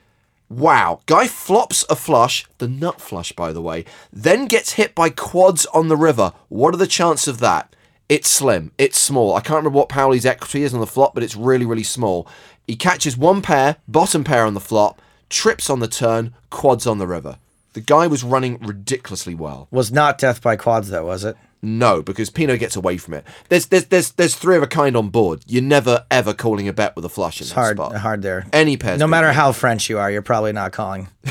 Wow. 0.48 1.00
Guy 1.06 1.26
flops 1.26 1.84
a 1.90 1.96
flush, 1.96 2.46
the 2.59 2.68
nut 2.68 3.00
flush, 3.00 3.32
by 3.32 3.52
the 3.52 3.61
way, 3.61 3.84
then 4.12 4.46
gets 4.46 4.72
hit 4.72 4.94
by 4.94 5.11
quads 5.11 5.66
on 5.66 5.88
the 5.88 5.96
river. 5.96 6.32
What 6.48 6.74
are 6.74 6.78
the 6.78 6.86
chances 6.86 7.28
of 7.28 7.40
that? 7.40 7.74
It's 8.09 8.30
slim. 8.30 8.72
It's 8.78 8.98
small. 8.98 9.34
I 9.34 9.40
can't 9.40 9.56
remember 9.59 9.76
what 9.78 9.88
Powley's 9.88 10.24
equity 10.26 10.62
is 10.62 10.72
on 10.72 10.80
the 10.80 10.86
flop, 10.86 11.14
but 11.14 11.22
it's 11.22 11.36
really, 11.36 11.66
really 11.66 11.82
small. 11.82 12.26
He 12.66 12.74
catches 12.76 13.16
one 13.16 13.42
pair, 13.42 13.76
bottom 13.86 14.24
pair 14.24 14.44
on 14.44 14.54
the 14.54 14.61
flop, 14.61 15.02
trips 15.28 15.68
on 15.68 15.80
the 15.80 15.88
turn, 15.88 16.34
quads 16.50 16.86
on 16.86 16.98
the 16.98 17.06
river. 17.06 17.38
The 17.74 17.80
guy 17.80 18.06
was 18.06 18.24
running 18.24 18.59
ridiculously 18.61 19.34
well. 19.34 19.68
Was 19.70 19.92
not 19.92 20.18
death 20.18 20.42
by 20.42 20.56
quads 20.56 20.88
though, 20.88 21.06
was 21.06 21.24
it? 21.24 21.36
No, 21.61 22.02
because 22.02 22.30
Pino 22.30 22.56
gets 22.56 22.76
away 22.76 22.96
from 22.98 23.14
it. 23.14 23.24
There's 23.48 23.66
there's 23.66 23.86
there's 23.86 24.12
there's 24.12 24.36
three 24.36 24.56
of 24.56 24.62
a 24.62 24.66
kind 24.66 24.96
on 24.96 25.09
board. 25.11 25.42
You're 25.46 25.62
never 25.62 26.04
ever 26.11 26.32
calling 26.32 26.68
a 26.68 26.72
bet 26.72 26.94
with 26.96 27.04
a 27.04 27.09
flush 27.09 27.40
in 27.40 27.44
It's 27.44 27.50
that 27.50 27.54
hard, 27.56 27.76
spot. 27.76 27.96
hard 27.96 28.22
there. 28.22 28.46
Any 28.52 28.76
pairs. 28.76 28.98
No 29.00 29.06
matter 29.09 29.32
how 29.32 29.52
French 29.52 29.90
you 29.90 29.98
are, 29.98 30.11
you're 30.11 30.22
probably 30.22 30.52
not 30.52 30.72
calling 30.72 31.09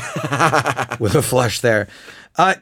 with 1.00 1.14
a 1.14 1.22
flush 1.22 1.60
there. 1.60 1.88
Uh, 2.36 2.54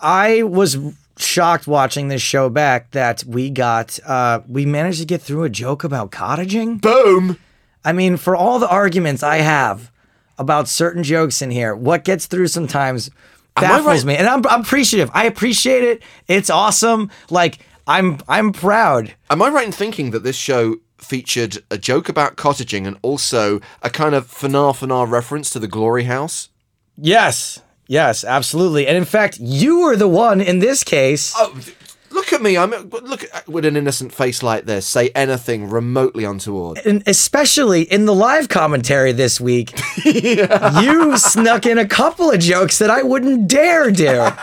I 0.00 0.42
was 0.44 0.78
shocked 1.20 1.66
watching 1.66 2.08
this 2.08 2.22
show 2.22 2.48
back 2.48 2.90
that 2.92 3.24
we 3.24 3.50
got 3.50 3.98
uh, 4.06 4.40
we 4.48 4.66
managed 4.66 5.00
to 5.00 5.06
get 5.06 5.20
through 5.22 5.44
a 5.44 5.50
joke 5.50 5.84
about 5.84 6.10
cottaging. 6.10 6.80
Boom. 6.80 7.38
I 7.84 7.92
mean, 7.92 8.16
for 8.16 8.36
all 8.36 8.58
the 8.58 8.68
arguments 8.68 9.22
I 9.22 9.38
have 9.38 9.90
about 10.38 10.68
certain 10.68 11.02
jokes 11.02 11.42
in 11.42 11.50
here, 11.50 11.74
what 11.74 12.04
gets 12.04 12.26
through 12.26 12.48
sometimes 12.48 13.10
baffles 13.54 14.04
right? 14.04 14.06
me, 14.06 14.16
and 14.16 14.28
I'm, 14.28 14.46
I'm 14.48 14.60
appreciative. 14.60 15.10
I 15.14 15.24
appreciate 15.24 15.84
it. 15.84 16.02
It's 16.26 16.50
awesome. 16.50 17.10
Like 17.30 17.58
I'm 17.86 18.18
I'm 18.28 18.52
proud. 18.52 19.14
Am 19.30 19.42
I 19.42 19.48
right 19.48 19.66
in 19.66 19.72
thinking 19.72 20.10
that 20.10 20.22
this 20.22 20.36
show 20.36 20.76
featured 20.98 21.58
a 21.70 21.78
joke 21.78 22.08
about 22.08 22.36
cottaging 22.36 22.86
and 22.86 22.98
also 23.02 23.60
a 23.82 23.90
kind 23.90 24.14
of 24.14 24.26
fanar 24.26 24.76
fanar 24.76 25.08
reference 25.10 25.50
to 25.50 25.58
the 25.58 25.68
Glory 25.68 26.04
House? 26.04 26.50
Yes, 26.96 27.62
yes, 27.88 28.22
absolutely. 28.22 28.86
And 28.86 28.96
in 28.96 29.04
fact, 29.04 29.38
you 29.40 29.80
were 29.80 29.96
the 29.96 30.06
one 30.08 30.40
in 30.40 30.60
this 30.60 30.84
case. 30.84 31.34
Oh, 31.36 31.58
look 32.10 32.32
at 32.32 32.40
me! 32.40 32.56
I'm 32.56 32.70
look 32.70 33.24
at, 33.34 33.48
with 33.48 33.64
an 33.64 33.76
innocent 33.76 34.12
face 34.12 34.42
like 34.42 34.66
this. 34.66 34.86
Say 34.86 35.10
anything 35.16 35.68
remotely 35.68 36.22
untoward. 36.22 36.78
and 36.86 37.02
especially 37.06 37.82
in 37.82 38.04
the 38.04 38.14
live 38.14 38.48
commentary 38.48 39.10
this 39.10 39.40
week, 39.40 39.72
you 40.04 41.18
snuck 41.18 41.66
in 41.66 41.78
a 41.78 41.86
couple 41.88 42.30
of 42.30 42.38
jokes 42.38 42.78
that 42.78 42.90
I 42.90 43.02
wouldn't 43.02 43.48
dare 43.48 43.90
do. 43.90 44.28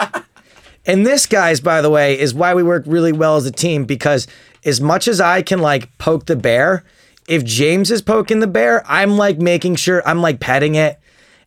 And 0.88 1.06
this, 1.06 1.26
guys, 1.26 1.60
by 1.60 1.82
the 1.82 1.89
way, 1.89 2.20
is 2.20 2.34
why 2.34 2.54
we 2.54 2.62
work 2.62 2.84
really 2.86 3.12
well 3.12 3.38
as 3.38 3.46
a 3.48 3.52
team 3.52 3.86
because 3.86 4.28
as 4.64 4.80
much 4.80 5.08
as 5.08 5.20
I 5.20 5.41
can 5.41 5.60
like 5.60 5.96
poke 5.98 6.26
the 6.28 6.36
bear, 6.36 6.84
if 7.28 7.43
James 7.43 7.89
is 7.89 8.04
poking 8.04 8.39
the 8.39 8.48
bear, 8.48 8.84
I'm 8.88 9.18
like 9.18 9.39
making 9.39 9.78
sure 9.78 10.08
I'm 10.08 10.22
like 10.22 10.39
petting 10.39 10.76
it. 10.76 11.00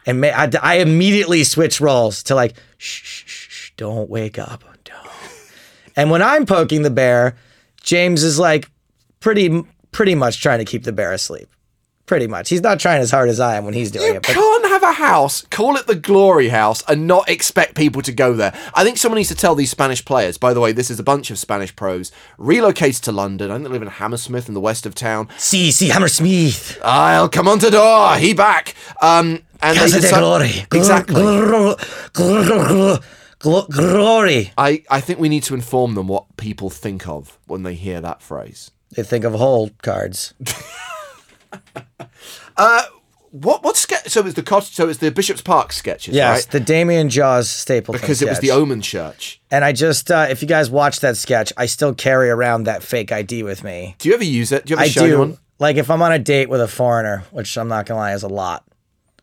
And 0.08 0.22
ma- 0.22 0.28
I, 0.28 0.50
I 0.62 0.74
immediately 0.76 1.44
switch 1.44 1.82
roles 1.82 2.22
to 2.24 2.34
like, 2.34 2.56
shh, 2.78 3.02
shh, 3.04 3.24
shh, 3.26 3.70
don't 3.76 4.08
wake 4.08 4.38
up. 4.38 4.64
Don't. 4.84 4.96
And 5.96 6.10
when 6.10 6.22
I'm 6.22 6.46
poking 6.46 6.80
the 6.80 6.90
bear, 6.90 7.36
James 7.82 8.22
is 8.22 8.38
like 8.38 8.70
pretty 9.20 9.62
pretty 9.92 10.14
much 10.14 10.40
trying 10.40 10.60
to 10.60 10.64
keep 10.64 10.84
the 10.84 10.92
bear 10.92 11.12
asleep. 11.12 11.48
Pretty 12.08 12.26
much. 12.26 12.48
He's 12.48 12.62
not 12.62 12.80
trying 12.80 13.00
as 13.02 13.10
hard 13.10 13.28
as 13.28 13.38
I 13.38 13.56
am 13.56 13.64
when 13.66 13.74
he's 13.74 13.90
doing 13.90 14.06
You 14.06 14.14
it. 14.14 14.22
But 14.22 14.32
can't 14.32 14.66
have 14.68 14.82
a 14.82 14.92
house, 14.92 15.42
call 15.50 15.76
it 15.76 15.86
the 15.86 15.94
Glory 15.94 16.48
House, 16.48 16.82
and 16.88 17.06
not 17.06 17.28
expect 17.28 17.74
people 17.74 18.00
to 18.02 18.10
go 18.12 18.32
there. 18.32 18.52
I 18.74 18.82
think 18.82 18.96
someone 18.96 19.18
needs 19.18 19.28
to 19.28 19.34
tell 19.34 19.54
these 19.54 19.70
Spanish 19.70 20.02
players. 20.02 20.38
By 20.38 20.54
the 20.54 20.60
way, 20.60 20.72
this 20.72 20.90
is 20.90 20.98
a 20.98 21.02
bunch 21.02 21.30
of 21.30 21.38
Spanish 21.38 21.76
pros 21.76 22.10
relocated 22.38 23.02
to 23.04 23.12
London. 23.12 23.50
I 23.50 23.54
think 23.56 23.66
they 23.66 23.72
live 23.74 23.82
in 23.82 23.88
Hammersmith 23.88 24.48
in 24.48 24.54
the 24.54 24.60
west 24.60 24.86
of 24.86 24.94
town. 24.94 25.28
see, 25.36 25.70
see, 25.70 25.88
Hammersmith. 25.90 26.80
I'll 26.82 27.28
come 27.28 27.46
on 27.46 27.58
to 27.58 27.70
door. 27.70 28.16
He 28.16 28.32
back. 28.32 28.74
Um, 29.02 29.42
and 29.60 29.76
they 29.76 29.80
Casa 29.82 29.96
de 29.96 30.00
decide- 30.00 30.18
glory. 30.20 30.64
Exactly. 30.72 31.20
gl- 31.22 31.76
gl- 32.12 33.02
gl- 33.02 33.02
gl- 33.38 33.68
glory. 33.68 34.52
I, 34.56 34.82
I 34.90 35.02
think 35.02 35.18
we 35.18 35.28
need 35.28 35.42
to 35.42 35.54
inform 35.54 35.94
them 35.94 36.08
what 36.08 36.38
people 36.38 36.70
think 36.70 37.06
of 37.06 37.38
when 37.46 37.64
they 37.64 37.74
hear 37.74 38.00
that 38.00 38.22
phrase. 38.22 38.70
They 38.96 39.02
think 39.02 39.24
of 39.24 39.34
hole 39.34 39.70
cards. 39.82 40.32
What 43.30 43.62
what 43.62 43.76
sketch? 43.76 44.08
So 44.08 44.24
it's 44.24 44.34
the 44.34 44.42
cot- 44.42 44.64
so 44.64 44.88
it's 44.88 45.00
the 45.00 45.10
Bishop's 45.10 45.42
Park 45.42 45.72
sketches, 45.72 46.14
Yes, 46.14 46.46
right? 46.46 46.50
the 46.52 46.60
Damien 46.60 47.10
Jaws 47.10 47.50
Stapleton 47.50 48.00
Because 48.00 48.22
it 48.22 48.28
was 48.28 48.40
the. 48.40 48.52
Omen 48.52 48.80
Church. 48.80 49.40
And 49.50 49.64
I 49.66 49.72
just, 49.72 50.10
uh, 50.10 50.28
if 50.30 50.40
you 50.40 50.48
guys 50.48 50.70
watch 50.70 51.00
that 51.00 51.16
sketch, 51.18 51.52
I 51.56 51.66
still 51.66 51.94
carry 51.94 52.30
around 52.30 52.64
that 52.64 52.82
fake 52.82 53.12
ID 53.12 53.42
with 53.42 53.62
me. 53.62 53.96
Do 53.98 54.08
you 54.08 54.14
ever 54.14 54.24
use 54.24 54.50
it? 54.50 54.64
Do 54.64 54.70
you 54.72 54.76
ever 54.76 54.84
I 54.84 54.88
show 54.88 55.00
do. 55.02 55.06
anyone? 55.06 55.38
Like 55.58 55.76
if 55.76 55.90
I'm 55.90 56.00
on 56.00 56.10
a 56.12 56.18
date 56.18 56.48
with 56.48 56.62
a 56.62 56.68
foreigner, 56.68 57.24
which 57.30 57.56
I'm 57.58 57.68
not 57.68 57.84
gonna 57.84 58.00
lie 58.00 58.14
is 58.14 58.22
a 58.22 58.28
lot. 58.28 58.64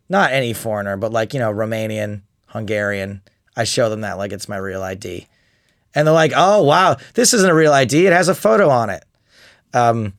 Not 0.07 0.31
any 0.33 0.53
foreigner, 0.53 0.97
but 0.97 1.11
like, 1.11 1.33
you 1.33 1.39
know, 1.39 1.51
Romanian, 1.51 2.21
Hungarian. 2.47 3.21
I 3.57 3.63
show 3.63 3.89
them 3.89 4.01
that 4.01 4.19
like 4.19 4.31
it's 4.33 4.47
my 4.47 4.57
real 4.57 4.83
ID. 4.83 5.25
And 5.95 6.05
they're 6.05 6.13
like, 6.13 6.33
oh 6.35 6.61
wow, 6.61 6.97
this 7.15 7.33
isn't 7.33 7.49
a 7.49 7.55
real 7.55 7.73
ID. 7.73 8.05
It 8.05 8.13
has 8.13 8.27
a 8.29 8.35
photo 8.35 8.69
on 8.69 8.91
it. 8.91 9.03
Um 9.73 10.13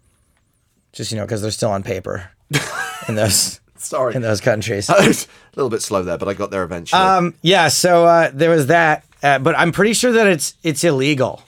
just 0.93 1.13
you 1.13 1.19
know, 1.19 1.25
because 1.25 1.41
they're 1.41 1.51
still 1.53 1.71
on 1.71 1.85
paper 1.85 2.31
in 3.09 3.15
those 3.15 3.61
Sorry. 3.77 4.15
in 4.15 4.23
those 4.23 4.41
countries. 4.41 4.89
a 4.89 4.95
little 5.55 5.71
bit 5.71 5.83
slow 5.83 6.03
there, 6.03 6.19
but 6.19 6.29
I 6.29 6.35
got 6.35 6.51
there 6.51 6.63
eventually. 6.65 7.01
Um, 7.01 7.35
yeah, 7.43 7.69
so 7.69 8.05
uh, 8.07 8.31
there 8.33 8.51
was 8.51 8.67
that, 8.69 9.05
uh, 9.23 9.39
but 9.39 9.57
I'm 9.59 9.73
pretty 9.73 9.93
sure 9.93 10.13
that 10.13 10.27
it's 10.27 10.55
it's 10.63 10.83
illegal 10.85 11.43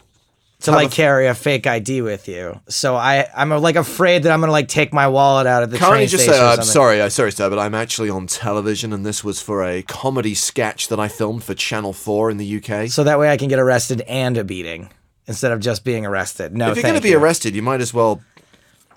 to 0.60 0.72
like 0.72 0.88
a- 0.88 0.90
carry 0.90 1.26
a 1.28 1.34
fake 1.34 1.66
ID 1.66 2.02
with 2.02 2.26
you. 2.28 2.60
So 2.68 2.96
I 2.96 3.26
I'm 3.36 3.50
like 3.50 3.76
afraid 3.76 4.24
that 4.24 4.32
I'm 4.32 4.40
gonna 4.40 4.52
like 4.52 4.68
take 4.68 4.92
my 4.92 5.08
wallet 5.08 5.46
out 5.46 5.62
of 5.62 5.70
the 5.70 5.78
Can't 5.78 5.90
train 5.90 6.02
you 6.02 6.08
just 6.08 6.24
station. 6.24 6.40
say, 6.40 6.46
uh, 6.46 6.56
I'm 6.56 6.62
sorry, 6.64 7.00
uh, 7.00 7.08
sorry, 7.08 7.32
sir, 7.32 7.48
but 7.50 7.58
I'm 7.58 7.74
actually 7.74 8.10
on 8.10 8.26
television 8.26 8.92
and 8.92 9.04
this 9.06 9.22
was 9.24 9.40
for 9.40 9.64
a 9.64 9.82
comedy 9.82 10.34
sketch 10.34 10.88
that 10.88 10.98
I 11.00 11.08
filmed 11.08 11.44
for 11.44 11.54
Channel 11.54 11.92
4 11.92 12.30
in 12.30 12.36
the 12.38 12.62
UK? 12.62 12.88
So 12.90 13.04
that 13.04 13.18
way 13.18 13.30
I 13.30 13.36
can 13.36 13.48
get 13.48 13.58
arrested 13.60 14.00
and 14.02 14.36
a 14.36 14.44
beating 14.44 14.90
instead 15.28 15.52
of 15.52 15.60
just 15.60 15.84
being 15.84 16.04
arrested. 16.06 16.56
No, 16.56 16.70
if 16.70 16.76
you're 16.76 16.82
going 16.82 16.94
to 16.94 17.00
be 17.00 17.10
you. 17.10 17.18
arrested, 17.18 17.54
you 17.54 17.62
might 17.62 17.80
as 17.80 17.92
well 17.94 18.20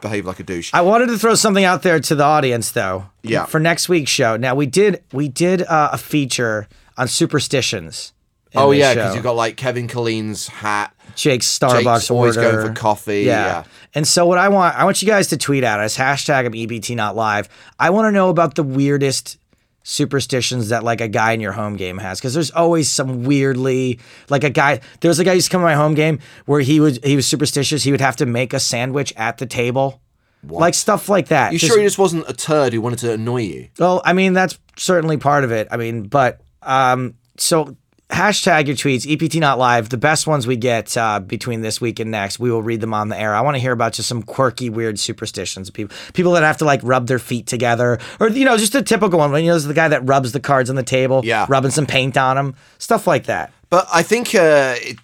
behave 0.02 0.26
like 0.26 0.40
a 0.40 0.44
douche. 0.44 0.72
I 0.74 0.82
wanted 0.82 1.08
to 1.08 1.18
throw 1.18 1.36
something 1.36 1.64
out 1.64 1.84
there 1.84 2.00
to 2.00 2.16
the 2.16 2.24
audience 2.24 2.72
though. 2.72 3.06
Yeah. 3.24 3.46
For 3.46 3.60
next 3.60 3.90
week's 3.90 4.12
show. 4.12 4.38
Now 4.38 4.56
we 4.56 4.66
did 4.66 5.04
we 5.14 5.28
did 5.28 5.62
uh, 5.64 5.90
a 5.94 5.98
feature 5.98 6.68
on 6.98 7.08
superstitions. 7.08 8.14
Oh 8.54 8.72
yeah, 8.72 8.94
because 8.94 9.16
you've 9.16 9.24
got 9.24 9.36
like 9.36 9.56
Kevin 9.58 9.88
Colleen's 9.88 10.48
hat. 10.48 10.94
Jake's 11.16 11.48
Starbucks 11.58 11.84
Jake's 11.84 12.12
always 12.12 12.38
order. 12.38 12.52
going 12.52 12.68
for 12.68 12.74
coffee, 12.74 13.22
yeah. 13.22 13.64
And 13.94 14.08
so 14.08 14.26
what 14.26 14.38
I 14.38 14.50
want, 14.50 14.78
I 14.78 14.86
want 14.86 15.02
you 15.02 15.08
guys 15.08 15.28
to 15.28 15.38
tweet 15.38 15.64
at 15.64 15.80
us 15.80 15.98
hashtag 15.98 16.46
I'm 16.46 16.56
EPT 16.56 16.92
not 16.92 17.16
live. 17.16 17.50
I 17.80 17.90
want 17.90 18.08
to 18.08 18.12
know 18.12 18.30
about 18.30 18.56
the 18.56 18.64
weirdest 18.64 19.38
superstitions 19.84 20.70
that 20.70 20.84
like 20.84 21.02
a 21.02 21.08
guy 21.08 21.32
in 21.34 21.40
your 21.42 21.52
home 21.52 21.76
game 21.76 21.98
has? 21.98 22.20
Because 22.20 22.34
there's 22.34 22.52
always 22.52 22.90
some 22.90 23.24
weirdly 23.24 24.00
like 24.30 24.44
a 24.44 24.50
guy 24.50 24.80
there 25.02 25.10
was 25.10 25.20
a 25.20 25.24
guy 25.24 25.32
who 25.32 25.36
used 25.36 25.48
to 25.48 25.52
come 25.52 25.62
to 25.62 25.66
my 25.66 25.76
home 25.76 25.94
game 25.94 26.20
where 26.46 26.62
he 26.62 26.80
would 26.80 27.04
he 27.04 27.16
was 27.16 27.28
superstitious. 27.28 27.84
He 27.84 27.92
would 27.92 28.02
have 28.02 28.16
to 28.18 28.26
make 28.26 28.54
a 28.54 28.60
sandwich 28.60 29.14
at 29.18 29.38
the 29.38 29.46
table. 29.46 30.02
Like 30.44 30.74
stuff 30.74 31.08
like 31.08 31.28
that. 31.28 31.54
You 31.54 31.60
Just- 31.60 31.72
sure 31.72 31.80
he 31.80 31.86
just 31.86 32.00
wasn't 32.00 32.28
a 32.28 32.34
turd 32.34 32.74
who 32.74 32.82
wanted 32.82 33.00
to 33.00 33.14
annoy 33.14 33.42
you? 33.44 33.68
well, 33.78 34.02
I 34.04 34.14
mean, 34.14 34.34
that's 34.34 34.58
certainly 34.76 35.18
part 35.18 35.44
of 35.44 35.52
it. 35.52 35.68
I 35.70 35.78
mean, 35.78 36.04
but 36.04 36.42
um, 36.64 37.14
so 37.38 37.78
hashtag 38.12 38.68
your 38.68 38.76
tweets, 38.76 39.06
EPT 39.12 39.36
not 39.40 39.58
live. 39.58 39.90
The 39.90 39.98
best 39.98 40.28
ones 40.28 40.46
we 40.46 40.56
get 40.58 40.96
uh, 40.98 41.20
between 41.20 41.62
this 41.62 41.80
week 41.82 42.00
and 42.00 42.12
next, 42.12 42.40
we 42.40 42.52
will 42.52 42.62
read 42.62 42.82
them 42.82 42.94
on 42.94 43.10
the 43.10 43.20
air. 43.20 43.34
I 43.34 43.42
want 43.42 43.56
to 43.56 43.60
hear 43.60 43.72
about 43.72 43.94
just 43.94 44.10
some 44.10 44.22
quirky, 44.22 44.70
weird 44.70 45.00
superstitions. 45.00 45.70
People, 45.70 45.96
people 46.14 46.34
that 46.34 46.44
have 46.44 46.58
to 46.58 46.66
like 46.66 46.82
rub 46.84 47.08
their 47.08 47.20
feet 47.20 47.48
together, 47.48 48.00
or 48.20 48.30
you 48.30 48.46
know, 48.46 48.58
just 48.58 48.76
a 48.76 48.82
typical 48.82 49.18
one. 49.20 49.32
You 49.32 49.48
know, 49.48 49.54
there's 49.54 49.64
the 49.66 49.74
guy 49.74 49.88
that 49.88 50.06
rubs 50.08 50.32
the 50.34 50.40
cards 50.40 50.70
on 50.70 50.76
the 50.76 50.84
table, 50.84 51.22
Yeah. 51.24 51.46
rubbing 51.50 51.72
some 51.72 51.86
paint 51.86 52.18
on 52.18 52.36
them, 52.36 52.56
stuff 52.78 53.08
like 53.08 53.26
that. 53.26 53.52
But 53.70 53.88
I 53.92 54.04
think 54.04 54.36
uh, 54.36 54.76
it, 54.78 54.98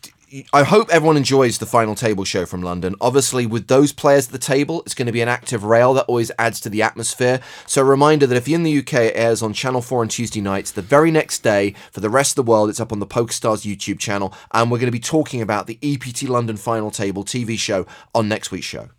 I 0.51 0.63
hope 0.63 0.89
everyone 0.89 1.15
enjoys 1.15 1.57
the 1.57 1.65
final 1.65 1.95
table 1.95 2.25
show 2.25 2.45
from 2.45 2.61
London. 2.61 2.95
Obviously, 2.99 3.45
with 3.45 3.67
those 3.67 3.93
players 3.93 4.25
at 4.25 4.33
the 4.33 4.37
table, 4.37 4.81
it's 4.81 4.93
going 4.93 5.05
to 5.05 5.13
be 5.13 5.21
an 5.21 5.29
active 5.29 5.63
rail 5.63 5.93
that 5.93 6.05
always 6.05 6.31
adds 6.37 6.59
to 6.61 6.69
the 6.69 6.81
atmosphere. 6.81 7.39
So, 7.65 7.81
a 7.81 7.85
reminder 7.85 8.27
that 8.27 8.35
if 8.35 8.45
you're 8.45 8.57
in 8.57 8.63
the 8.63 8.77
UK, 8.79 8.93
it 8.93 9.13
airs 9.15 9.41
on 9.41 9.53
Channel 9.53 9.81
4 9.81 10.01
on 10.01 10.09
Tuesday 10.09 10.41
nights. 10.41 10.71
The 10.71 10.81
very 10.81 11.11
next 11.11 11.43
day, 11.43 11.75
for 11.93 12.01
the 12.01 12.09
rest 12.09 12.37
of 12.37 12.45
the 12.45 12.51
world, 12.51 12.69
it's 12.69 12.81
up 12.81 12.91
on 12.91 12.99
the 12.99 13.07
PokerStars 13.07 13.65
YouTube 13.65 13.99
channel. 13.99 14.33
And 14.51 14.69
we're 14.69 14.79
going 14.79 14.87
to 14.87 14.91
be 14.91 14.99
talking 14.99 15.41
about 15.41 15.65
the 15.65 15.79
EPT 15.81 16.23
London 16.23 16.57
final 16.57 16.91
table 16.91 17.23
TV 17.23 17.57
show 17.57 17.85
on 18.13 18.27
next 18.27 18.51
week's 18.51 18.65
show. 18.65 18.89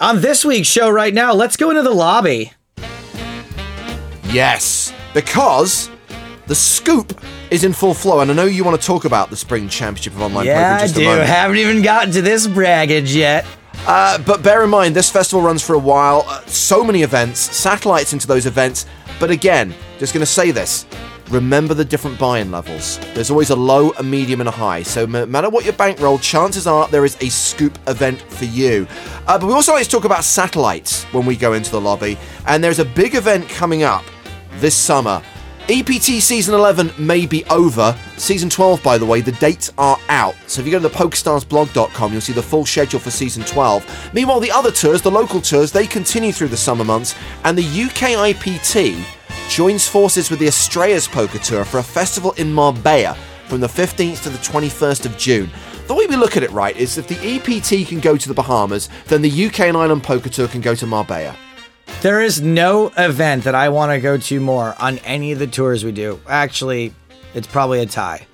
On 0.00 0.20
this 0.20 0.44
week's 0.44 0.68
show 0.68 0.90
right 0.90 1.12
now, 1.14 1.34
let's 1.34 1.56
go 1.56 1.70
into 1.70 1.82
the 1.82 1.90
lobby. 1.90 2.52
Yes, 4.26 4.92
because 5.12 5.90
the 6.46 6.54
scoop 6.54 7.20
is 7.54 7.64
in 7.64 7.72
full 7.72 7.94
flow. 7.94 8.20
And 8.20 8.30
I 8.30 8.34
know 8.34 8.44
you 8.44 8.64
want 8.64 8.80
to 8.80 8.86
talk 8.86 9.04
about 9.04 9.30
the 9.30 9.36
Spring 9.36 9.68
Championship 9.68 10.12
of 10.14 10.22
Online 10.22 10.46
Poker 10.46 10.58
Yeah, 10.58 10.78
I 10.82 10.86
do. 10.88 11.04
moment. 11.04 11.28
Haven't 11.28 11.56
even 11.58 11.82
gotten 11.82 12.12
to 12.12 12.22
this 12.22 12.46
braggage 12.46 13.14
yet. 13.14 13.46
Uh, 13.86 14.18
but 14.18 14.42
bear 14.42 14.64
in 14.64 14.70
mind, 14.70 14.94
this 14.94 15.10
festival 15.10 15.42
runs 15.44 15.62
for 15.62 15.74
a 15.74 15.78
while. 15.78 16.24
Uh, 16.26 16.44
so 16.46 16.82
many 16.84 17.02
events, 17.02 17.40
satellites 17.40 18.12
into 18.12 18.26
those 18.26 18.46
events. 18.46 18.86
But 19.20 19.30
again, 19.30 19.74
just 19.98 20.12
going 20.12 20.20
to 20.20 20.26
say 20.26 20.50
this 20.50 20.86
remember 21.30 21.74
the 21.74 21.84
different 21.84 22.18
buy 22.18 22.38
in 22.40 22.50
levels. 22.50 22.98
There's 23.14 23.30
always 23.30 23.50
a 23.50 23.56
low, 23.56 23.90
a 23.92 24.02
medium, 24.02 24.40
and 24.40 24.48
a 24.48 24.52
high. 24.52 24.82
So 24.82 25.06
no 25.06 25.26
matter 25.26 25.48
what 25.48 25.64
your 25.64 25.72
bankroll, 25.74 26.18
chances 26.18 26.66
are 26.66 26.86
there 26.88 27.04
is 27.04 27.16
a 27.20 27.28
scoop 27.30 27.78
event 27.88 28.20
for 28.20 28.44
you. 28.44 28.86
Uh, 29.26 29.38
but 29.38 29.46
we 29.46 29.52
also 29.52 29.72
like 29.72 29.84
to 29.84 29.90
talk 29.90 30.04
about 30.04 30.24
satellites 30.24 31.04
when 31.04 31.24
we 31.26 31.36
go 31.36 31.54
into 31.54 31.70
the 31.70 31.80
lobby. 31.80 32.18
And 32.46 32.62
there's 32.62 32.78
a 32.78 32.84
big 32.84 33.14
event 33.14 33.48
coming 33.48 33.82
up 33.82 34.04
this 34.56 34.74
summer. 34.74 35.22
EPT 35.66 36.20
Season 36.20 36.54
11 36.54 36.92
may 36.98 37.24
be 37.24 37.42
over. 37.46 37.96
Season 38.18 38.50
12, 38.50 38.82
by 38.82 38.98
the 38.98 39.06
way, 39.06 39.22
the 39.22 39.32
dates 39.32 39.72
are 39.78 39.98
out. 40.10 40.34
So 40.46 40.60
if 40.60 40.66
you 40.66 40.72
go 40.72 40.78
to 40.78 40.88
the 40.88 40.94
PokerStarsBlog.com, 40.94 42.12
you'll 42.12 42.20
see 42.20 42.34
the 42.34 42.42
full 42.42 42.66
schedule 42.66 43.00
for 43.00 43.10
Season 43.10 43.42
12. 43.44 44.12
Meanwhile, 44.12 44.40
the 44.40 44.50
other 44.50 44.70
tours, 44.70 45.00
the 45.00 45.10
local 45.10 45.40
tours, 45.40 45.72
they 45.72 45.86
continue 45.86 46.32
through 46.32 46.48
the 46.48 46.56
summer 46.56 46.84
months, 46.84 47.14
and 47.44 47.56
the 47.56 47.64
UK 47.64 48.34
IPT 48.34 49.02
joins 49.48 49.88
forces 49.88 50.28
with 50.28 50.38
the 50.38 50.48
Estrellas 50.48 51.08
Poker 51.08 51.38
Tour 51.38 51.64
for 51.64 51.78
a 51.78 51.82
festival 51.82 52.32
in 52.32 52.52
Marbella 52.52 53.16
from 53.48 53.60
the 53.60 53.66
15th 53.66 54.22
to 54.24 54.28
the 54.28 54.38
21st 54.38 55.06
of 55.06 55.16
June. 55.16 55.48
The 55.86 55.94
way 55.94 56.06
we 56.06 56.16
look 56.16 56.36
at 56.36 56.42
it, 56.42 56.50
right, 56.50 56.76
is 56.76 56.98
if 56.98 57.08
the 57.08 57.16
EPT 57.16 57.88
can 57.88 58.00
go 58.00 58.18
to 58.18 58.28
the 58.28 58.34
Bahamas, 58.34 58.90
then 59.06 59.22
the 59.22 59.46
UK 59.46 59.60
and 59.60 59.78
Ireland 59.78 60.02
Poker 60.02 60.28
Tour 60.28 60.48
can 60.48 60.60
go 60.60 60.74
to 60.74 60.86
Marbella. 60.86 61.34
There 62.04 62.20
is 62.20 62.42
no 62.42 62.92
event 62.98 63.44
that 63.44 63.54
I 63.54 63.70
want 63.70 63.92
to 63.92 63.98
go 63.98 64.18
to 64.18 64.38
more 64.38 64.74
on 64.78 64.98
any 64.98 65.32
of 65.32 65.38
the 65.38 65.46
tours 65.46 65.86
we 65.86 65.92
do. 65.92 66.20
Actually, 66.28 66.92
it's 67.32 67.46
probably 67.46 67.80
a 67.80 67.86
tie. 67.86 68.26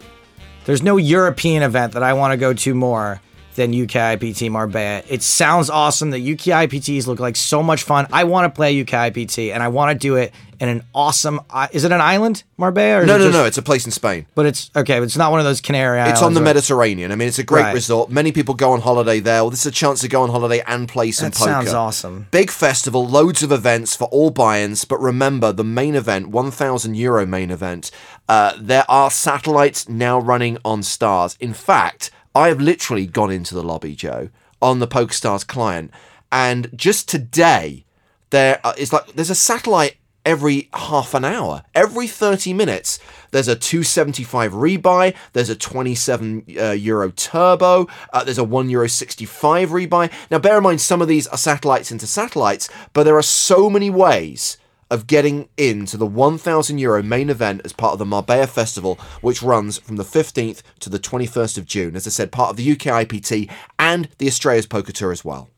There's 0.64 0.82
no 0.82 0.96
European 0.96 1.62
event 1.62 1.92
that 1.92 2.02
I 2.02 2.14
want 2.14 2.32
to 2.32 2.36
go 2.36 2.52
to 2.52 2.74
more 2.74 3.20
than 3.56 3.70
UK 3.72 4.18
IPT 4.18 4.50
Marbella. 4.50 5.02
It 5.08 5.22
sounds 5.22 5.68
awesome. 5.70 6.10
The 6.10 6.34
UKIPTs 6.36 7.06
look 7.06 7.20
like 7.20 7.36
so 7.36 7.62
much 7.62 7.82
fun. 7.82 8.06
I 8.12 8.24
want 8.24 8.52
to 8.52 8.56
play 8.56 8.74
UKIPT 8.84 9.52
and 9.52 9.62
I 9.62 9.68
want 9.68 9.92
to 9.92 9.98
do 9.98 10.16
it 10.16 10.32
in 10.60 10.68
an 10.68 10.82
awesome. 10.94 11.40
Is 11.72 11.84
it 11.84 11.90
an 11.92 12.00
island, 12.00 12.42
Marbella? 12.58 13.02
Or 13.02 13.06
No, 13.06 13.16
no, 13.18 13.24
just- 13.24 13.32
no, 13.38 13.44
it's 13.46 13.58
a 13.58 13.62
place 13.62 13.86
in 13.86 13.90
Spain. 13.92 14.26
But 14.34 14.46
it's 14.46 14.70
okay. 14.76 15.00
It's 15.00 15.16
not 15.16 15.30
one 15.30 15.40
of 15.40 15.46
those 15.46 15.60
Canary 15.60 15.98
Islands. 15.98 16.20
It's 16.20 16.22
on 16.24 16.34
the 16.34 16.40
Mediterranean. 16.40 17.10
I 17.12 17.16
mean, 17.16 17.28
it's 17.28 17.38
a 17.38 17.42
great 17.44 17.62
Right. 17.62 17.74
resort. 17.74 18.10
Many 18.10 18.30
people 18.30 18.54
go 18.54 18.72
on 18.72 18.80
holiday 18.82 19.20
there. 19.20 19.42
Well, 19.42 19.50
this 19.50 19.60
is 19.60 19.66
a 19.66 19.70
chance 19.70 20.00
to 20.02 20.08
go 20.08 20.22
on 20.22 20.30
holiday 20.30 20.62
and 20.66 20.86
play 20.88 21.10
some 21.12 21.30
That 21.30 21.38
poker. 21.38 21.50
sounds 21.50 21.72
awesome. 21.72 22.26
Big 22.30 22.50
festival, 22.50 23.06
loads 23.08 23.42
of 23.42 23.50
events 23.52 23.96
for 23.96 24.04
all 24.08 24.30
buy-ins. 24.30 24.84
But 24.84 25.00
remember, 25.00 25.50
the 25.52 25.64
main 25.64 25.94
event, 25.94 26.28
1,000 26.28 26.94
euro 26.94 27.24
main 27.26 27.50
event. 27.50 27.90
Uh, 28.28 28.52
there 28.60 28.84
are 28.88 29.10
satellites 29.10 29.88
now 29.88 30.18
running 30.20 30.58
on 30.64 30.82
Stars. 30.82 31.36
In 31.40 31.52
fact, 31.54 32.10
I 32.34 32.48
have 32.48 32.60
literally 32.60 33.06
gone 33.06 33.30
into 33.30 33.54
the 33.54 33.62
lobby, 33.62 33.94
Joe, 33.94 34.28
on 34.62 34.78
the 34.78 34.88
PokerStars 34.88 35.46
client, 35.46 35.90
and 36.30 36.70
just 36.74 37.08
today 37.08 37.84
there 38.30 38.60
uh, 38.62 38.74
like 38.92 39.12
there's 39.14 39.30
a 39.30 39.34
satellite 39.34 39.96
every 40.24 40.68
half 40.74 41.14
an 41.14 41.24
hour. 41.24 41.64
Every 41.74 42.06
30 42.06 42.52
minutes 42.52 42.98
there's 43.32 43.48
a 43.48 43.56
275 43.56 44.52
rebuy 44.52 45.14
there's 45.32 45.50
a 45.50 45.56
27 45.56 46.44
uh, 46.58 46.70
euro 46.72 47.10
turbo 47.10 47.88
uh, 48.12 48.24
there's 48.24 48.38
a 48.38 48.44
1 48.44 48.68
euro 48.70 48.86
65 48.86 49.70
rebuy. 49.70 50.12
Now 50.30 50.38
bear 50.38 50.58
in 50.58 50.62
mind 50.62 50.80
some 50.80 51.02
of 51.02 51.08
these 51.08 51.26
are 51.28 51.38
satellites 51.38 51.90
into 51.90 52.06
satellites 52.06 52.68
but 52.92 53.04
there 53.04 53.16
are 53.16 53.22
so 53.22 53.70
many 53.70 53.90
ways 53.90 54.58
of 54.90 55.06
getting 55.06 55.48
into 55.56 55.96
the 55.96 56.06
1000 56.06 56.78
euro 56.78 57.02
main 57.02 57.30
event 57.30 57.60
as 57.64 57.72
part 57.72 57.92
of 57.92 57.98
the 57.98 58.04
Marbella 58.06 58.46
Festival, 58.46 58.98
which 59.20 59.42
runs 59.42 59.78
from 59.78 59.96
the 59.96 60.04
15th 60.04 60.62
to 60.80 60.90
the 60.90 60.98
21st 60.98 61.58
of 61.58 61.64
June. 61.66 61.94
As 61.96 62.06
I 62.06 62.10
said, 62.10 62.32
part 62.32 62.50
of 62.50 62.56
the 62.56 62.72
UK 62.72 63.06
IPT 63.06 63.48
and 63.78 64.08
the 64.18 64.26
Estrellas 64.26 64.66
Poker 64.66 64.92
Tour 64.92 65.12
as 65.12 65.24
well. 65.24 65.48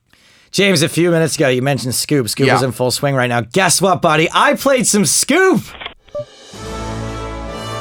James, 0.51 0.83
a 0.83 0.89
few 0.89 1.11
minutes 1.11 1.37
ago, 1.37 1.49
you 1.49 1.63
mentioned 1.63 1.95
Scoop. 1.95 2.29
Scoop 2.29 2.47
Yeah. 2.47 2.57
is 2.57 2.63
in 2.63 2.73
full 2.73 2.91
swing 2.91 3.15
right 3.15 3.29
now. 3.29 3.41
Guess 3.41 3.81
what, 3.81 4.03
buddy? 4.03 4.29
I 4.35 4.55
played 4.55 4.87
some 4.87 5.07
Scoop. 5.07 5.63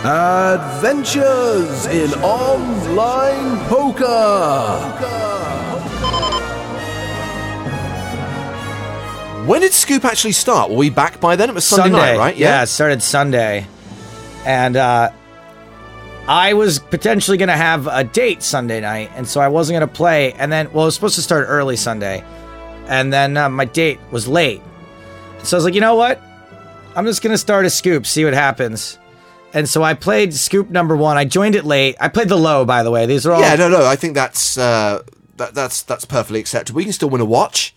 Adventures 0.03 1.85
in 1.87 2.11
online 2.23 3.57
poker. 3.67 5.30
When 9.45 9.61
did 9.61 9.73
Scoop 9.73 10.05
actually 10.05 10.33
start? 10.33 10.69
Were 10.69 10.77
we 10.77 10.91
back 10.91 11.19
by 11.19 11.35
then? 11.35 11.49
It 11.49 11.55
was 11.55 11.65
Sunday, 11.65 11.97
night, 11.97 12.17
right? 12.17 12.37
Yeah. 12.37 12.61
it 12.61 12.67
started 12.67 13.01
Sunday. 13.01 13.65
And 14.45 14.77
uh, 14.77 15.11
I 16.27 16.53
was 16.53 16.77
potentially 16.77 17.37
going 17.37 17.49
to 17.49 17.57
have 17.57 17.87
a 17.87 18.03
date 18.03 18.43
Sunday 18.43 18.81
night. 18.81 19.11
And 19.15 19.27
so 19.27 19.41
I 19.41 19.47
wasn't 19.47 19.79
going 19.79 19.89
to 19.89 19.93
play. 19.93 20.33
And 20.33 20.51
then, 20.51 20.71
well, 20.71 20.83
it 20.83 20.87
was 20.87 20.95
supposed 20.95 21.15
to 21.15 21.23
start 21.23 21.47
early 21.49 21.75
Sunday. 21.75 22.23
And 22.87 23.11
then 23.11 23.35
uh, 23.35 23.49
my 23.49 23.65
date 23.65 23.99
was 24.11 24.27
late. 24.27 24.61
So 25.43 25.55
I 25.55 25.57
was 25.57 25.65
like, 25.65 25.73
you 25.73 25.81
know 25.81 25.95
what? 25.95 26.21
I'm 26.95 27.05
just 27.05 27.23
going 27.23 27.33
to 27.33 27.37
start 27.37 27.65
a 27.65 27.69
Scoop, 27.71 28.05
see 28.05 28.23
what 28.23 28.35
happens. 28.35 28.99
And 29.53 29.67
so 29.67 29.81
I 29.81 29.95
played 29.95 30.35
Scoop 30.35 30.69
number 30.69 30.95
one. 30.95 31.17
I 31.17 31.25
joined 31.25 31.55
it 31.55 31.65
late. 31.65 31.95
I 31.99 32.09
played 32.09 32.29
the 32.29 32.37
low, 32.37 32.63
by 32.63 32.83
the 32.83 32.91
way. 32.91 33.07
These 33.07 33.25
are 33.25 33.31
all. 33.31 33.41
Yeah, 33.41 33.55
no, 33.55 33.69
no. 33.69 33.85
I 33.85 33.95
think 33.95 34.13
that's 34.13 34.57
uh, 34.57 35.01
that, 35.37 35.55
that's 35.55 35.81
that's 35.83 36.05
perfectly 36.05 36.39
acceptable. 36.39 36.77
We 36.77 36.83
can 36.83 36.93
still 36.93 37.09
win 37.09 37.21
a 37.21 37.25
watch. 37.25 37.73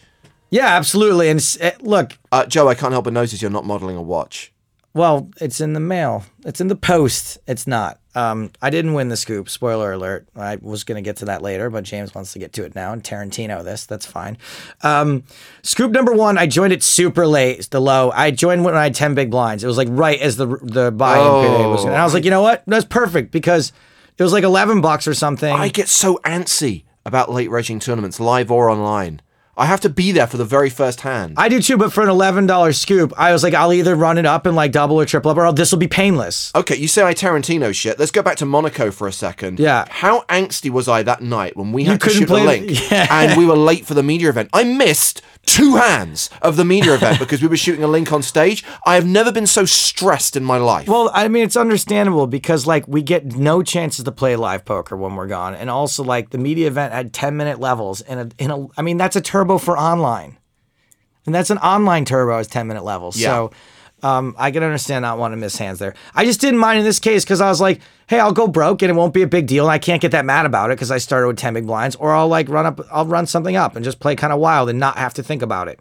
Yeah, 0.55 0.69
absolutely. 0.77 1.29
And 1.31 1.41
s- 1.41 1.59
eh, 1.61 1.73
look, 1.81 2.17
Uh, 2.31 2.47
Joe, 2.47 2.69
I 2.69 2.75
can't 2.75 2.93
help 2.93 3.05
but 3.05 3.13
notice 3.13 3.43
you're 3.43 3.51
not 3.51 3.65
modeling 3.67 3.97
a 3.97 4.03
watch. 4.03 4.53
Well, 4.95 5.29
it's 5.41 5.61
in 5.61 5.73
the 5.73 5.81
mail. 5.81 6.25
It's 6.45 6.61
in 6.61 6.69
the 6.69 6.77
post. 6.77 7.39
It's 7.49 7.67
not. 7.67 7.99
Um, 8.15 8.51
I 8.63 8.71
didn't 8.71 8.95
win 8.95 9.09
the 9.09 9.17
scoop. 9.17 9.49
Spoiler 9.51 9.91
alert. 9.93 10.29
I 10.37 10.59
was 10.63 10.85
going 10.85 10.95
to 10.95 11.03
get 11.03 11.17
to 11.17 11.25
that 11.25 11.43
later, 11.43 11.69
but 11.71 11.83
James 11.83 12.15
wants 12.15 12.33
to 12.35 12.39
get 12.39 12.53
to 12.53 12.65
it 12.65 12.77
now. 12.77 12.93
And 12.93 13.03
Tarantino, 13.03 13.65
this. 13.65 13.87
That's 13.87 14.07
fine. 14.07 14.39
Um, 14.83 15.25
scoop 15.65 15.91
number 15.91 16.13
one. 16.13 16.39
I 16.39 16.47
joined 16.47 16.73
it 16.73 16.85
super 16.85 17.27
late. 17.27 17.69
The 17.73 17.81
low. 17.81 18.13
I 18.15 18.31
joined 18.31 18.65
when 18.65 18.77
I 18.77 18.85
had 18.85 18.95
ten 18.95 19.17
big 19.17 19.33
blinds. 19.33 19.65
It 19.65 19.67
was 19.67 19.77
like 19.77 19.89
right 19.91 20.21
as 20.21 20.37
the 20.37 20.47
the 20.63 20.93
buy-in 20.93 21.27
Oh, 21.27 21.43
period 21.43 21.69
was. 21.71 21.85
And 21.85 21.97
I 21.97 22.05
was 22.05 22.15
like, 22.15 22.25
you 22.25 22.31
know 22.31 22.43
what? 22.43 22.63
That's 22.69 22.85
perfect 22.85 23.33
because 23.33 23.73
it 24.17 24.23
was 24.23 24.33
like 24.33 24.45
eleven 24.45 24.81
bucks 24.81 25.09
or 25.09 25.15
something. 25.15 25.53
I 25.53 25.67
get 25.71 25.89
so 25.89 26.21
antsy 26.25 26.85
about 27.05 27.33
late 27.33 27.51
raging 27.51 27.81
tournaments, 27.81 28.21
live 28.21 28.53
or 28.53 28.71
online. 28.71 29.21
I 29.57 29.67
have 29.67 29.81
to 29.83 29.89
be 29.89 30.13
there 30.13 30.27
for 30.27 30.37
the 30.37 30.45
very 30.45 30.71
first 30.71 31.03
hand. 31.03 31.35
I 31.37 31.49
do 31.49 31.61
too, 31.63 31.77
but 31.77 31.93
for 31.93 32.03
an 32.03 32.09
eleven 32.09 32.47
dollar 32.47 32.73
scoop, 32.73 33.13
I 33.17 33.33
was 33.33 33.43
like, 33.43 33.55
I'll 33.55 33.73
either 33.73 33.95
run 33.95 34.19
it 34.19 34.27
up 34.27 34.47
and 34.47 34.57
like 34.57 34.73
double 34.73 34.97
or 35.01 35.05
triple 35.05 35.31
up, 35.31 35.37
or 35.37 35.53
this 35.53 35.71
will 35.71 35.79
be 35.79 35.89
painless. 35.89 36.51
Okay, 36.55 36.77
you 36.77 36.89
say 36.89 37.03
I 37.05 37.15
Tarantino 37.15 37.75
shit. 37.75 37.99
Let's 37.99 38.11
go 38.11 38.23
back 38.23 38.37
to 38.39 38.47
Monaco 38.47 38.91
for 38.91 39.07
a 39.07 39.13
second. 39.13 39.61
Yeah. 39.61 39.85
How 39.89 40.23
angsty 40.23 40.71
was 40.71 40.89
I 40.89 41.03
that 41.05 41.23
night 41.23 41.57
when 41.57 41.73
we 41.73 41.85
You 41.85 41.91
had 41.91 42.01
to 42.01 42.11
shoot 42.11 42.31
a 42.31 42.35
link 42.35 42.71
Yeah. 42.91 43.07
and 43.11 43.39
we 43.39 43.47
were 43.47 43.57
late 43.57 43.87
for 43.87 43.95
the 43.95 44.03
media 44.03 44.29
event? 44.29 44.51
I 44.53 44.65
missed 44.65 45.23
two 45.47 45.77
hands 45.77 46.31
of 46.43 46.57
the 46.57 46.65
media 46.65 46.95
event 46.95 47.19
because 47.25 47.43
we 47.43 47.49
were 47.49 47.57
shooting 47.57 47.85
a 47.85 47.89
link 47.89 48.13
on 48.13 48.23
stage. 48.23 48.65
I 48.87 48.95
have 48.95 49.07
never 49.07 49.33
been 49.33 49.47
so 49.47 49.65
stressed 49.65 50.37
in 50.37 50.45
my 50.45 50.59
life. 50.59 50.89
Well, 50.89 51.11
I 51.15 51.29
mean, 51.29 51.45
it's 51.45 51.57
understandable 51.57 52.27
because 52.27 52.67
like 52.67 52.87
we 52.89 53.03
get 53.03 53.37
no 53.37 53.63
chances 53.63 54.05
to 54.05 54.13
play 54.13 54.37
live 54.37 54.65
poker 54.65 54.97
when 54.97 55.15
we're 55.17 55.29
gone, 55.29 55.55
and 55.55 55.71
also 55.71 56.03
like 56.03 56.31
the 56.31 56.39
media 56.39 56.67
event 56.67 56.93
had 56.93 57.13
ten 57.13 57.37
minute 57.37 57.61
levels 57.61 58.01
and 58.03 58.35
in 58.39 58.51
a. 58.51 58.67
I 58.77 58.83
mean, 58.83 58.97
that's 58.97 59.17
a 59.17 59.21
turbo 59.21 59.59
for 59.59 59.79
online, 59.79 60.39
and 61.27 61.35
that's 61.35 61.51
an 61.51 61.59
online 61.59 62.05
turbo 62.05 62.39
is 62.39 62.47
ten 62.47 62.67
minute 62.67 62.85
levels. 62.85 63.17
Yeah. 63.17 63.29
So. 63.29 63.51
Um, 64.05 64.35
I 64.39 64.51
can 64.51 64.63
understand 64.63 65.03
not 65.03 65.17
wanting 65.19 65.39
to 65.39 65.41
miss 65.41 65.57
hands 65.57 65.79
there. 65.79 65.95
I 66.15 66.27
just 66.27 66.39
didn't 66.41 66.59
mind 66.59 66.79
in 66.79 66.85
this 66.85 66.99
case 66.99 67.25
because 67.25 67.41
I 67.41 67.49
was 67.49 67.61
like, 67.61 67.81
"Hey, 68.07 68.21
I'll 68.21 68.33
go 68.33 68.47
broke 68.47 68.83
and 68.83 68.91
it 68.91 68.95
won't 68.95 69.15
be 69.15 69.23
a 69.23 69.27
big 69.27 69.47
deal, 69.47 69.65
and 69.65 69.73
I 69.73 69.79
can't 69.79 70.03
get 70.03 70.11
that 70.11 70.27
mad 70.27 70.45
about 70.45 70.71
it 70.71 70.77
because 70.77 70.91
I 70.91 70.99
started 70.99 71.27
with 71.27 71.39
ten 71.39 71.55
big 71.55 71.67
blinds, 71.67 71.97
or 71.97 72.13
I'll 72.13 72.29
like 72.29 72.49
run 72.51 72.67
up, 72.67 72.81
I'll 72.93 73.07
run 73.07 73.27
something 73.27 73.57
up 73.57 73.77
and 73.77 73.85
just 73.85 74.01
play 74.01 74.15
kind 74.15 74.33
of 74.33 74.39
wild 74.39 74.69
and 74.69 74.79
not 74.79 74.99
have 74.99 75.15
to 75.15 75.23
think 75.23 75.41
about 75.43 75.69
it." 75.69 75.81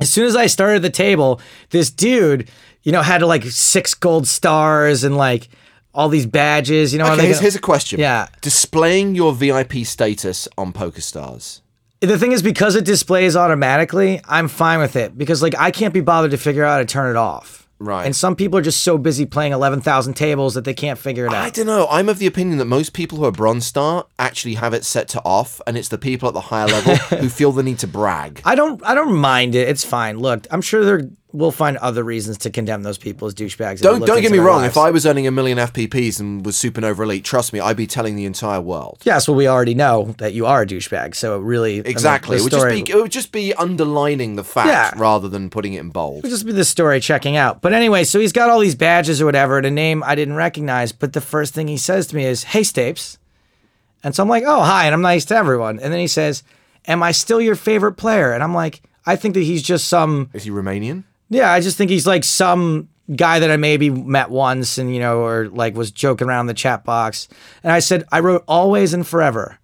as 0.00 0.10
soon 0.10 0.26
as 0.26 0.34
I 0.36 0.46
started 0.46 0.82
the 0.82 0.90
table, 0.90 1.40
this 1.70 1.90
dude, 1.90 2.50
you 2.82 2.92
know, 2.92 3.02
had 3.02 3.22
like 3.22 3.44
six 3.44 3.94
gold 3.94 4.26
stars 4.26 5.04
and 5.04 5.16
like 5.16 5.48
all 5.94 6.08
these 6.08 6.26
badges. 6.26 6.92
You 6.92 6.98
know, 6.98 7.12
okay, 7.12 7.26
here's, 7.26 7.36
go- 7.38 7.42
here's 7.42 7.56
a 7.56 7.60
question. 7.60 8.00
Yeah. 8.00 8.28
Displaying 8.40 9.14
your 9.14 9.32
VIP 9.32 9.84
status 9.84 10.48
on 10.56 10.72
PokerStars. 10.72 11.60
The 12.00 12.18
thing 12.18 12.32
is 12.32 12.42
because 12.42 12.76
it 12.76 12.84
displays 12.84 13.36
automatically, 13.36 14.20
I'm 14.26 14.48
fine 14.48 14.80
with 14.80 14.96
it 14.96 15.16
because 15.16 15.42
like 15.42 15.54
I 15.58 15.70
can't 15.70 15.94
be 15.94 16.00
bothered 16.00 16.30
to 16.32 16.38
figure 16.38 16.64
out 16.64 16.72
how 16.72 16.78
to 16.78 16.84
turn 16.84 17.10
it 17.10 17.16
off. 17.16 17.60
Right. 17.82 18.04
And 18.04 18.14
some 18.14 18.36
people 18.36 18.58
are 18.58 18.62
just 18.62 18.82
so 18.82 18.98
busy 18.98 19.24
playing 19.24 19.52
eleven 19.52 19.80
thousand 19.80 20.12
tables 20.12 20.52
that 20.52 20.64
they 20.66 20.74
can't 20.74 20.98
figure 20.98 21.24
it 21.24 21.32
out. 21.32 21.44
I 21.46 21.48
don't 21.48 21.66
know. 21.66 21.86
I'm 21.90 22.10
of 22.10 22.18
the 22.18 22.26
opinion 22.26 22.58
that 22.58 22.66
most 22.66 22.92
people 22.92 23.16
who 23.16 23.24
are 23.24 23.32
bronze 23.32 23.64
star 23.64 24.06
actually 24.18 24.54
have 24.56 24.74
it 24.74 24.84
set 24.84 25.08
to 25.08 25.22
off, 25.24 25.62
and 25.66 25.78
it's 25.78 25.88
the 25.88 25.96
people 25.96 26.28
at 26.28 26.34
the 26.34 26.42
higher 26.42 26.66
level 26.66 26.94
who 27.18 27.30
feel 27.30 27.52
the 27.52 27.62
need 27.62 27.78
to 27.78 27.86
brag. 27.86 28.42
I 28.44 28.54
don't. 28.54 28.84
I 28.84 28.94
don't 28.94 29.16
mind 29.16 29.54
it. 29.54 29.66
It's 29.66 29.82
fine. 29.82 30.18
Look, 30.18 30.46
I'm 30.50 30.60
sure 30.60 30.84
there 30.84 31.08
we'll 31.32 31.52
find 31.52 31.76
other 31.78 32.02
reasons 32.02 32.38
to 32.38 32.50
condemn 32.50 32.82
those 32.82 32.98
people 32.98 33.28
as 33.28 33.34
douchebags. 33.34 33.80
Don't 33.80 34.04
don't 34.04 34.20
get 34.20 34.32
me 34.32 34.38
wrong. 34.38 34.62
lives. 34.62 34.72
If 34.72 34.78
I 34.78 34.90
was 34.90 35.06
earning 35.06 35.26
a 35.26 35.30
million 35.30 35.58
FPPs 35.58 36.18
and 36.20 36.44
was 36.44 36.56
supernova 36.56 37.00
elite, 37.00 37.24
trust 37.24 37.52
me, 37.52 37.60
I'd 37.60 37.76
be 37.76 37.86
telling 37.86 38.16
the 38.16 38.24
entire 38.24 38.60
world. 38.60 38.98
Yes, 39.04 39.28
well, 39.28 39.36
we 39.36 39.46
already 39.46 39.74
know 39.74 40.14
that 40.18 40.32
you 40.34 40.46
are 40.46 40.62
a 40.62 40.66
douchebag. 40.66 41.14
So 41.14 41.36
it 41.38 41.42
really, 41.42 41.74
I 41.74 41.82
mean, 41.82 41.86
Exactly. 41.86 42.36
it 42.36 42.42
would 42.42 42.50
just 42.50 42.60
story- 42.60 42.82
be 42.82 42.90
it 42.90 42.96
would 42.96 43.12
just 43.12 43.32
be 43.32 43.54
underlining 43.54 44.36
the 44.36 44.44
fact 44.44 44.68
Yeah. 44.68 44.92
rather 44.96 45.28
than 45.28 45.50
putting 45.50 45.74
it 45.74 45.80
in 45.80 45.90
bold. 45.90 46.18
It 46.18 46.22
would 46.24 46.30
just 46.30 46.46
be 46.46 46.52
the 46.52 46.64
story 46.64 47.00
checking 47.00 47.36
out. 47.36 47.60
But 47.60 47.72
anyway, 47.72 48.04
so 48.04 48.18
he's 48.20 48.32
got 48.32 48.50
all 48.50 48.58
these 48.60 48.74
badges 48.74 49.20
or 49.20 49.24
whatever, 49.26 49.56
and 49.58 49.66
a 49.66 49.70
name 49.70 50.02
I 50.04 50.14
didn't 50.14 50.34
recognize. 50.36 50.92
But 50.92 51.12
the 51.12 51.20
first 51.20 51.54
thing 51.54 51.68
he 51.68 51.76
says 51.76 52.06
to 52.08 52.16
me 52.16 52.24
is, 52.24 52.44
"Hey, 52.44 52.62
Stapes," 52.62 53.18
and 54.02 54.14
so 54.14 54.22
I'm 54.22 54.28
like, 54.28 54.44
"Oh, 54.46 54.62
hi," 54.62 54.86
and 54.86 54.94
I'm 54.94 55.02
nice 55.02 55.24
to 55.26 55.36
everyone. 55.36 55.78
And 55.80 55.92
then 55.92 56.00
he 56.00 56.06
says, 56.08 56.42
"Am 56.88 57.02
I 57.02 57.12
still 57.12 57.40
your 57.40 57.54
favorite 57.54 57.92
player?" 57.92 58.32
And 58.32 58.42
I'm 58.42 58.54
like, 58.54 58.82
"I 59.06 59.16
think 59.16 59.34
that 59.34 59.42
he's 59.42 59.62
just 59.62 59.86
some." 59.88 60.30
Is 60.32 60.44
he 60.44 60.50
Romanian? 60.50 61.04
Yeah, 61.30 61.50
I 61.50 61.60
just 61.60 61.78
think 61.78 61.90
he's 61.90 62.06
like 62.06 62.24
some 62.24 62.88
guy 63.14 63.38
that 63.38 63.50
I 63.50 63.56
maybe 63.56 63.88
met 63.88 64.30
once 64.30 64.78
and, 64.78 64.92
you 64.92 65.00
know, 65.00 65.20
or 65.20 65.48
like 65.48 65.74
was 65.74 65.90
joking 65.90 66.28
around 66.28 66.42
in 66.42 66.46
the 66.48 66.54
chat 66.54 66.84
box. 66.84 67.28
And 67.62 67.72
I 67.72 67.78
said, 67.78 68.04
I 68.12 68.20
wrote 68.20 68.44
always 68.46 68.92
and 68.92 69.06
forever. 69.06 69.58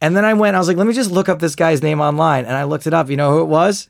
And 0.00 0.16
then 0.16 0.24
I 0.24 0.34
went, 0.34 0.56
I 0.56 0.58
was 0.58 0.68
like, 0.68 0.76
let 0.76 0.86
me 0.86 0.92
just 0.92 1.10
look 1.10 1.28
up 1.28 1.38
this 1.38 1.54
guy's 1.54 1.82
name 1.82 2.00
online. 2.00 2.44
And 2.44 2.54
I 2.54 2.64
looked 2.64 2.86
it 2.86 2.94
up. 2.94 3.10
You 3.10 3.16
know 3.16 3.32
who 3.32 3.42
it 3.42 3.46
was? 3.46 3.88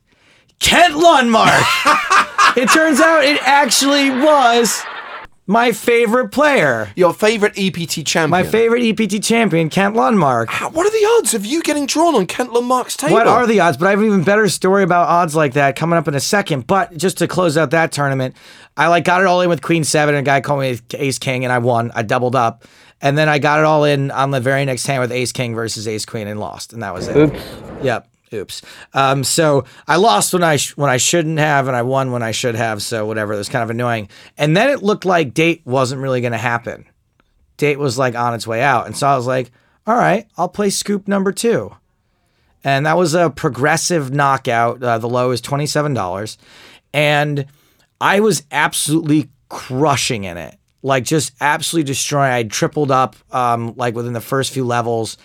Kent 0.58 0.94
Lundmark. 0.94 2.56
it 2.56 2.70
turns 2.70 3.00
out 3.00 3.24
it 3.24 3.40
actually 3.42 4.10
was 4.10 4.82
my 5.46 5.70
favorite 5.72 6.30
player. 6.30 6.90
Your 6.96 7.14
favorite 7.14 7.52
EPT 7.56 8.04
champion. 8.04 8.30
My 8.30 8.42
favorite 8.42 8.82
EPT 8.82 9.22
champion, 9.22 9.68
Kent 9.70 9.94
Lundmark. 9.94 10.48
How- 10.48 10.70
What 10.70 10.86
are 10.86 10.90
the 10.90 11.06
odds 11.18 11.34
of 11.34 11.46
you 11.46 11.62
getting 11.62 11.86
drawn 11.86 12.14
on 12.14 12.26
Kent 12.26 12.50
Lundmark's 12.50 12.96
table? 12.96 13.14
What 13.14 13.26
are 13.26 13.46
the 13.46 13.60
odds? 13.60 13.76
But 13.76 13.86
I 13.86 13.90
have 13.90 14.00
an 14.00 14.06
even 14.06 14.22
better 14.24 14.48
story 14.48 14.82
about 14.82 15.08
odds 15.08 15.34
like 15.36 15.54
that 15.54 15.76
coming 15.76 15.96
up 15.98 16.08
in 16.08 16.14
a 16.14 16.20
second. 16.20 16.66
But 16.66 16.96
just 16.96 17.18
to 17.18 17.28
close 17.28 17.56
out 17.56 17.70
that 17.70 17.92
tournament, 17.92 18.34
I 18.76 18.88
like 18.88 19.04
got 19.04 19.20
it 19.20 19.26
all 19.26 19.40
in 19.40 19.48
with 19.48 19.62
Queen 19.62 19.84
Seven, 19.84 20.14
and 20.14 20.26
a 20.26 20.28
guy 20.28 20.40
called 20.40 20.60
me 20.60 20.78
Ace 20.94 21.18
King, 21.18 21.44
and 21.44 21.52
I 21.52 21.58
won. 21.58 21.92
I 21.94 22.02
doubled 22.02 22.34
up, 22.36 22.64
and 23.00 23.16
then 23.16 23.28
I 23.28 23.38
got 23.38 23.58
it 23.60 23.64
all 23.64 23.84
in 23.84 24.10
on 24.10 24.32
the 24.32 24.40
very 24.40 24.64
next 24.64 24.86
hand 24.86 25.00
with 25.00 25.12
Ace 25.12 25.32
King 25.32 25.54
versus 25.54 25.86
Ace 25.86 26.04
Queen, 26.04 26.26
and 26.26 26.40
lost, 26.40 26.72
and 26.72 26.82
that 26.82 26.92
was 26.92 27.08
it. 27.08 27.16
Oops. 27.16 27.40
Yep. 27.82 28.08
Oops. 28.36 28.62
Um, 28.94 29.24
so 29.24 29.64
I 29.88 29.96
lost 29.96 30.32
when 30.32 30.44
I 30.44 30.56
sh- 30.56 30.76
when 30.76 30.90
I 30.90 30.96
shouldn't 30.98 31.38
have, 31.38 31.66
and 31.66 31.76
I 31.76 31.82
won 31.82 32.12
when 32.12 32.22
I 32.22 32.30
should 32.30 32.54
have. 32.54 32.82
So 32.82 33.06
whatever. 33.06 33.32
It 33.32 33.38
was 33.38 33.48
kind 33.48 33.64
of 33.64 33.70
annoying. 33.70 34.08
And 34.38 34.56
then 34.56 34.70
it 34.70 34.82
looked 34.82 35.04
like 35.04 35.34
date 35.34 35.62
wasn't 35.64 36.02
really 36.02 36.20
going 36.20 36.32
to 36.32 36.38
happen. 36.38 36.86
Date 37.56 37.78
was 37.78 37.98
like 37.98 38.14
on 38.14 38.34
its 38.34 38.46
way 38.46 38.62
out, 38.62 38.86
and 38.86 38.96
so 38.96 39.06
I 39.06 39.16
was 39.16 39.26
like, 39.26 39.50
all 39.86 39.96
right, 39.96 40.26
I'll 40.36 40.48
play 40.48 40.70
scoop 40.70 41.08
number 41.08 41.32
two 41.32 41.72
and 42.66 42.84
that 42.84 42.96
was 42.96 43.14
a 43.14 43.30
progressive 43.30 44.12
knockout. 44.12 44.82
Uh, 44.82 44.98
the 44.98 45.08
low 45.08 45.30
is 45.30 45.40
twenty 45.40 45.66
seven 45.66 45.94
dollars, 45.94 46.36
and 46.92 47.46
I 48.00 48.18
was 48.18 48.42
absolutely 48.50 49.30
crushing 49.48 50.24
in 50.24 50.36
it, 50.36 50.58
like 50.82 51.04
just 51.04 51.32
absolutely 51.40 51.86
destroying. 51.86 52.32
I 52.32 52.42
tripled 52.42 52.90
up, 52.90 53.14
um, 53.30 53.74
like 53.76 53.94
within 53.94 54.14
the 54.14 54.20
first 54.20 54.52
few 54.52 54.64
levels, 54.64 55.16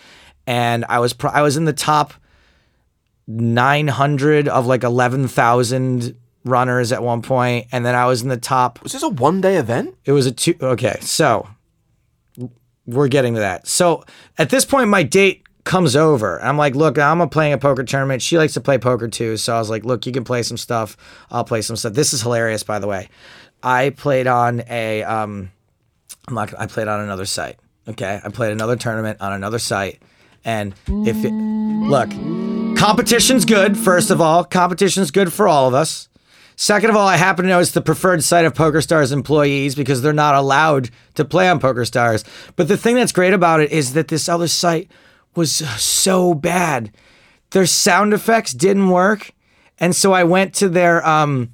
and 0.46 0.86
I 0.88 1.00
was 1.00 1.16
I 1.24 1.42
was 1.42 1.58
in 1.58 1.66
the 1.66 1.74
top 1.74 2.14
nine 3.40 3.88
hundred 3.88 4.48
of 4.48 4.66
like 4.66 4.84
eleven 4.84 5.28
thousand 5.28 6.16
runners 6.44 6.92
at 6.92 7.04
one 7.04 7.22
point, 7.22 7.68
and 7.72 7.86
then 7.86 7.96
I 7.96 8.06
was 8.06 8.22
in 8.24 8.30
the 8.30 8.38
top 8.38 8.82
Was 8.84 8.94
this 8.94 9.04
a 9.04 9.10
one 9.10 9.42
day 9.42 9.58
event? 9.58 9.96
it 10.06 10.12
was 10.12 10.26
a 10.26 10.32
two. 10.32 10.56
Okay, 10.62 10.98
so 11.02 11.48
we're 12.86 13.08
getting 13.08 13.36
to 13.36 13.40
that. 13.42 13.68
So 13.68 14.04
at 14.38 14.50
this 14.50 14.66
point, 14.66 14.90
my 14.90 15.04
date 15.04 15.44
comes 15.64 15.96
over. 15.96 16.42
I'm 16.42 16.58
like, 16.58 16.74
look, 16.76 16.98
I'm 16.98 17.28
playing 17.30 17.54
a 17.54 17.58
poker 17.58 17.84
tournament. 17.84 18.22
She 18.24 18.38
likes 18.38 18.54
to 18.54 18.62
play 18.62 18.78
poker 18.80 19.08
too. 19.08 19.38
So 19.38 19.56
I 19.56 19.60
was 19.60 19.70
like, 19.70 19.86
look, 19.86 20.06
you 20.08 20.12
can 20.12 20.24
play 20.24 20.42
some 20.44 20.58
stuff. 20.58 20.98
I'll 21.30 21.44
play 21.44 21.62
some 21.62 21.76
stuff. 21.76 21.94
This 21.94 22.14
is 22.14 22.22
hilarious, 22.24 22.64
by 22.64 22.80
the 22.80 22.88
way. 22.88 23.10
I 23.62 23.92
played 23.92 24.26
on 24.28 24.64
a. 24.70 25.04
Um, 25.04 25.52
I'm 26.28 26.34
not. 26.34 26.50
gonna- 26.52 26.64
I 26.64 26.66
played 26.68 26.88
on 26.88 27.00
another 27.02 27.26
site. 27.26 27.58
Okay, 27.88 28.20
I 28.24 28.30
played 28.30 28.52
another 28.52 28.76
tournament 28.76 29.22
on 29.22 29.34
another 29.34 29.58
site, 29.60 30.02
and 30.46 30.74
if 30.88 31.24
it 31.26 31.32
look, 31.32 32.10
competition's 32.82 33.46
good. 33.46 33.78
First 33.78 34.10
of 34.10 34.20
all, 34.20 34.44
competition's 34.44 35.12
good 35.12 35.32
for 35.32 35.48
all 35.48 35.68
of 35.68 35.76
us. 35.76 36.10
Second 36.56 36.90
of 36.90 36.96
all, 36.96 37.08
I 37.08 37.16
happen 37.16 37.44
to 37.44 37.50
know 37.50 37.60
it's 37.60 37.74
the 37.74 37.80
preferred 37.82 38.24
site 38.24 38.44
of 38.44 38.56
PokerStars 38.56 39.14
employees 39.14 39.76
because 39.76 40.02
they're 40.02 40.14
not 40.14 40.34
allowed 40.34 40.90
to 41.14 41.24
play 41.24 41.48
on 41.48 41.60
PokerStars. 41.60 42.24
But 42.56 42.68
the 42.68 42.78
thing 42.78 42.96
that's 42.96 43.12
great 43.12 43.34
about 43.34 43.60
it 43.60 43.72
is 43.72 43.94
that 43.94 44.08
this 44.08 44.28
other 44.28 44.48
site 44.48 44.90
was 45.36 45.54
so 45.54 46.34
bad. 46.34 46.92
Their 47.52 47.68
sound 47.68 48.16
effects 48.16 48.52
didn't 48.52 48.90
work. 48.90 49.32
And 49.78 49.96
so 49.96 50.14
I 50.14 50.24
went 50.24 50.56
to 50.56 50.68
their 50.68 51.06
um 51.08 51.52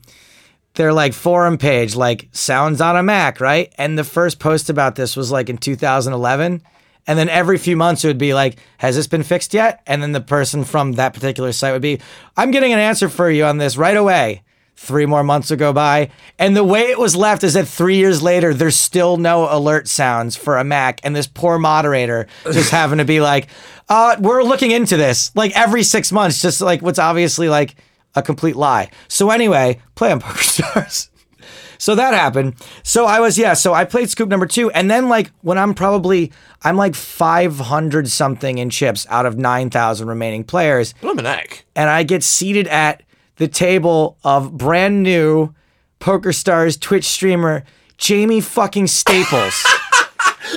their 0.75 0.93
like 0.93 1.11
forum 1.11 1.57
page, 1.57 1.93
like 1.93 2.29
sounds 2.31 2.79
on 2.79 2.95
a 2.95 3.03
Mac, 3.03 3.41
right? 3.41 3.73
And 3.77 3.97
the 3.97 4.05
first 4.05 4.39
post 4.39 4.69
about 4.69 4.95
this 4.95 5.17
was 5.17 5.29
like 5.29 5.49
in 5.49 5.57
2011. 5.57 6.61
And 7.07 7.17
then 7.17 7.29
every 7.29 7.57
few 7.57 7.77
months 7.77 8.03
it 8.03 8.07
would 8.07 8.17
be 8.17 8.33
like, 8.33 8.57
has 8.79 8.95
this 8.95 9.07
been 9.07 9.23
fixed 9.23 9.53
yet? 9.53 9.81
And 9.87 10.03
then 10.03 10.11
the 10.11 10.21
person 10.21 10.65
from 10.65 10.93
that 10.93 11.13
particular 11.13 11.53
site 11.53 11.73
would 11.73 11.81
be, 11.81 11.99
I'm 12.35 12.51
getting 12.51 12.73
an 12.73 12.79
answer 12.79 13.07
for 13.07 13.31
you 13.31 13.45
on 13.45 13.57
this 13.57 13.77
right 13.77 13.95
away. 13.95 14.43
Three 14.75 15.07
more 15.07 15.23
months 15.23 15.49
would 15.49 15.57
go 15.57 15.73
by. 15.73 16.11
And 16.37 16.55
the 16.55 16.63
way 16.63 16.81
it 16.81 16.99
was 16.99 17.15
left 17.15 17.43
is 17.43 17.55
that 17.55 17.67
three 17.67 17.95
years 17.95 18.21
later, 18.21 18.53
there's 18.53 18.75
still 18.75 19.17
no 19.17 19.47
alert 19.49 19.87
sounds 19.87 20.35
for 20.35 20.57
a 20.57 20.63
Mac. 20.63 20.99
And 21.03 21.15
this 21.15 21.25
poor 21.25 21.57
moderator 21.57 22.27
just 22.43 22.69
having 22.69 22.99
to 22.99 23.05
be 23.05 23.19
like, 23.19 23.47
uh, 23.89 24.17
we're 24.19 24.43
looking 24.43 24.71
into 24.71 24.97
this 24.97 25.31
like 25.33 25.57
every 25.57 25.81
six 25.81 26.11
months, 26.11 26.41
just 26.41 26.61
like 26.61 26.81
what's 26.81 26.99
obviously 26.99 27.49
like 27.49 27.75
a 28.15 28.21
complete 28.21 28.55
lie. 28.55 28.91
So 29.07 29.29
anyway, 29.31 29.79
play 29.95 30.11
on 30.11 30.19
Poker 30.19 30.43
Stars. 30.43 31.09
So 31.77 31.95
that 31.95 32.13
happened. 32.13 32.55
So 32.83 33.05
I 33.05 33.19
was 33.19 33.37
yeah. 33.37 33.53
So 33.53 33.73
I 33.73 33.85
played 33.85 34.09
scoop 34.09 34.29
number 34.29 34.45
two, 34.45 34.69
and 34.71 34.89
then 34.89 35.09
like 35.09 35.31
when 35.41 35.57
I'm 35.57 35.73
probably 35.73 36.31
I'm 36.63 36.75
like 36.77 36.95
500 36.95 38.07
something 38.09 38.57
in 38.57 38.69
chips 38.69 39.05
out 39.09 39.25
of 39.25 39.37
9,000 39.37 40.07
remaining 40.07 40.43
players, 40.43 40.93
Blumenek. 41.01 41.61
and 41.75 41.89
I 41.89 42.03
get 42.03 42.23
seated 42.23 42.67
at 42.67 43.03
the 43.37 43.47
table 43.47 44.17
of 44.23 44.57
brand 44.57 45.03
new 45.03 45.53
Poker 45.99 46.33
Stars 46.33 46.77
Twitch 46.77 47.05
streamer 47.05 47.63
Jaime 48.01 48.41
fucking 48.41 48.87
Staples. 48.87 49.65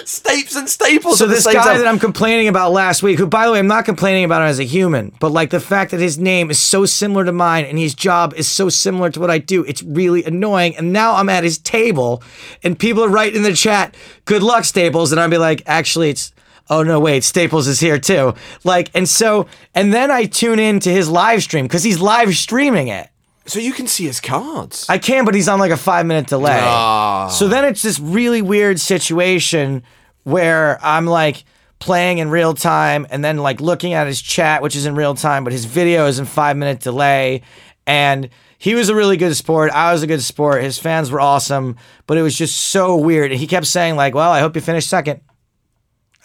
Stapes 0.05 0.57
and 0.57 0.69
staples. 0.69 1.19
So 1.19 1.27
this 1.27 1.45
same 1.45 1.55
guy 1.55 1.65
time. 1.65 1.79
that 1.79 1.87
I'm 1.87 1.99
complaining 1.99 2.49
about 2.49 2.73
last 2.73 3.03
week, 3.03 3.19
who 3.19 3.27
by 3.27 3.47
the 3.47 3.53
way 3.53 3.59
I'm 3.59 3.67
not 3.67 3.85
complaining 3.85 4.25
about 4.25 4.43
him 4.43 4.49
as 4.49 4.59
a 4.59 4.65
human, 4.65 5.13
but 5.21 5.33
like 5.33 5.51
the 5.51 5.61
fact 5.61 5.91
that 5.91 6.01
his 6.01 6.19
name 6.19 6.51
is 6.51 6.59
so 6.59 6.87
similar 6.87 7.25
to 7.25 7.33
mine 7.33 7.65
and 7.65 7.79
his 7.79 7.95
job 7.95 8.33
is 8.35 8.49
so 8.49 8.69
similar 8.69 9.11
to 9.11 9.21
what 9.21 9.31
I 9.31 9.39
do, 9.39 9.65
it's 9.65 9.83
really 9.83 10.25
annoying. 10.25 10.77
And 10.77 10.93
now 10.93 11.15
I'm 11.17 11.29
at 11.29 11.45
his 11.45 11.59
table, 11.59 12.23
and 12.63 12.79
people 12.79 13.05
are 13.05 13.09
writing 13.09 13.37
in 13.37 13.43
the 13.43 13.55
chat, 13.55 13.95
"Good 14.25 14.43
luck, 14.43 14.65
Staples," 14.65 15.13
and 15.13 15.21
I'll 15.21 15.29
be 15.29 15.39
like, 15.39 15.63
"Actually, 15.67 16.11
it's." 16.11 16.33
Oh 16.69 16.85
no, 16.85 17.01
wait, 17.01 17.25
Staples 17.25 17.67
is 17.67 17.81
here 17.81 17.99
too. 17.99 18.35
Like, 18.63 18.91
and 18.95 19.09
so, 19.09 19.49
and 19.75 19.93
then 19.93 20.11
I 20.11 20.27
tune 20.27 20.61
in 20.61 20.79
to 20.81 20.91
his 20.91 21.09
live 21.09 21.43
stream 21.43 21.67
because 21.67 21.83
he's 21.83 22.01
live 22.01 22.37
streaming 22.37 22.87
it. 22.87 23.10
So 23.47 23.59
you 23.59 23.73
can 23.73 23.87
see 23.87 24.05
his 24.05 24.21
cards. 24.21 24.87
I 24.89 24.99
can, 24.99 25.25
but 25.25 25.35
he's 25.35 25.49
on 25.49 25.59
like 25.59 25.71
a 25.71 25.77
five 25.77 26.07
minute 26.07 26.27
delay. 26.27 26.61
Ah. 26.61 27.29
So 27.29 27.49
then 27.49 27.65
it's 27.65 27.83
this 27.83 27.99
really 27.99 28.43
weird 28.43 28.79
situation 28.79 29.83
where 30.25 30.79
I'm 30.85 31.07
like 31.07 31.45
playing 31.79 32.19
in 32.19 32.31
real 32.31 32.55
time 32.55 33.07
and 33.11 33.25
then 33.25 33.39
like 33.39 33.61
looking 33.61 33.95
at 33.95 34.07
his 34.07 34.21
chat, 34.21 34.63
which 34.63 34.77
is 34.77 34.87
in 34.87 34.95
real 34.95 35.15
time, 35.15 35.45
but 35.45 35.53
his 35.53 35.65
video 35.65 36.07
is 36.07 36.19
in 36.19 36.27
five 36.27 36.57
minute 36.57 36.81
delay. 36.81 37.43
And 37.87 38.29
he 38.59 38.75
was 38.75 38.91
a 38.91 38.95
really 38.95 39.17
good 39.17 39.35
sport. 39.35 39.71
I 39.73 39.93
was 39.93 40.03
a 40.03 40.07
good 40.07 40.23
sport. 40.23 40.63
His 40.63 40.79
fans 40.79 41.11
were 41.11 41.21
awesome, 41.21 41.77
but 42.07 42.19
it 42.19 42.23
was 42.23 42.37
just 42.37 42.55
so 42.55 42.95
weird. 42.95 43.33
And 43.33 43.41
he 43.41 43.47
kept 43.47 43.67
saying, 43.67 43.97
like, 43.97 44.15
well, 44.15 44.31
I 44.31 44.41
hope 44.41 44.55
you 44.55 44.61
finish 44.61 44.87
second. 44.87 45.23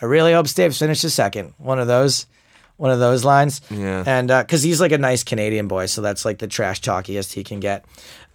I 0.01 0.05
really 0.05 0.33
hope 0.33 0.45
Stapes 0.47 0.77
finishes 0.77 1.13
second. 1.13 1.53
One 1.57 1.79
of 1.79 1.87
those, 1.87 2.25
one 2.77 2.91
of 2.91 2.99
those 2.99 3.23
lines. 3.23 3.61
Yeah. 3.69 4.03
And 4.05 4.27
because 4.27 4.63
he's 4.63 4.81
like 4.81 4.91
a 4.91 4.97
nice 4.97 5.23
Canadian 5.23 5.67
boy, 5.67 5.85
so 5.85 6.01
that's 6.01 6.25
like 6.25 6.39
the 6.39 6.47
trash 6.47 6.81
talkiest 6.81 7.33
he 7.33 7.43
can 7.43 7.59
get. 7.59 7.85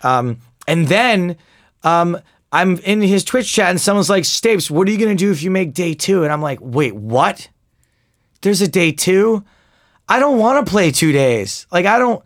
Um, 0.03 0.39
and 0.67 0.89
then 0.89 1.37
um, 1.83 2.19
I'm 2.53 2.79
in 2.79 3.01
his 3.03 3.25
Twitch 3.25 3.53
chat, 3.53 3.71
and 3.71 3.81
someone's 3.81 4.11
like, 4.11 4.25
"Stapes, 4.25 4.71
what 4.71 4.89
are 4.89 4.91
you 4.91 4.99
gonna 4.99 5.15
do 5.15 5.31
if 5.31 5.43
you 5.43 5.51
make 5.51 5.75
day 5.75 5.95
two? 5.95 6.25
And 6.25 6.33
I'm 6.33 6.43
like, 6.43 6.59
"Wait, 6.61 6.95
what? 6.95 7.49
There's 8.43 8.61
a 8.61 8.69
day 8.69 8.93
two? 8.93 9.45
I 10.09 10.19
don't 10.19 10.39
want 10.39 10.65
to 10.65 10.71
play 10.71 10.91
two 10.91 11.13
days. 11.13 11.67
Like, 11.71 11.87
I 11.87 11.99
don't." 11.99 12.23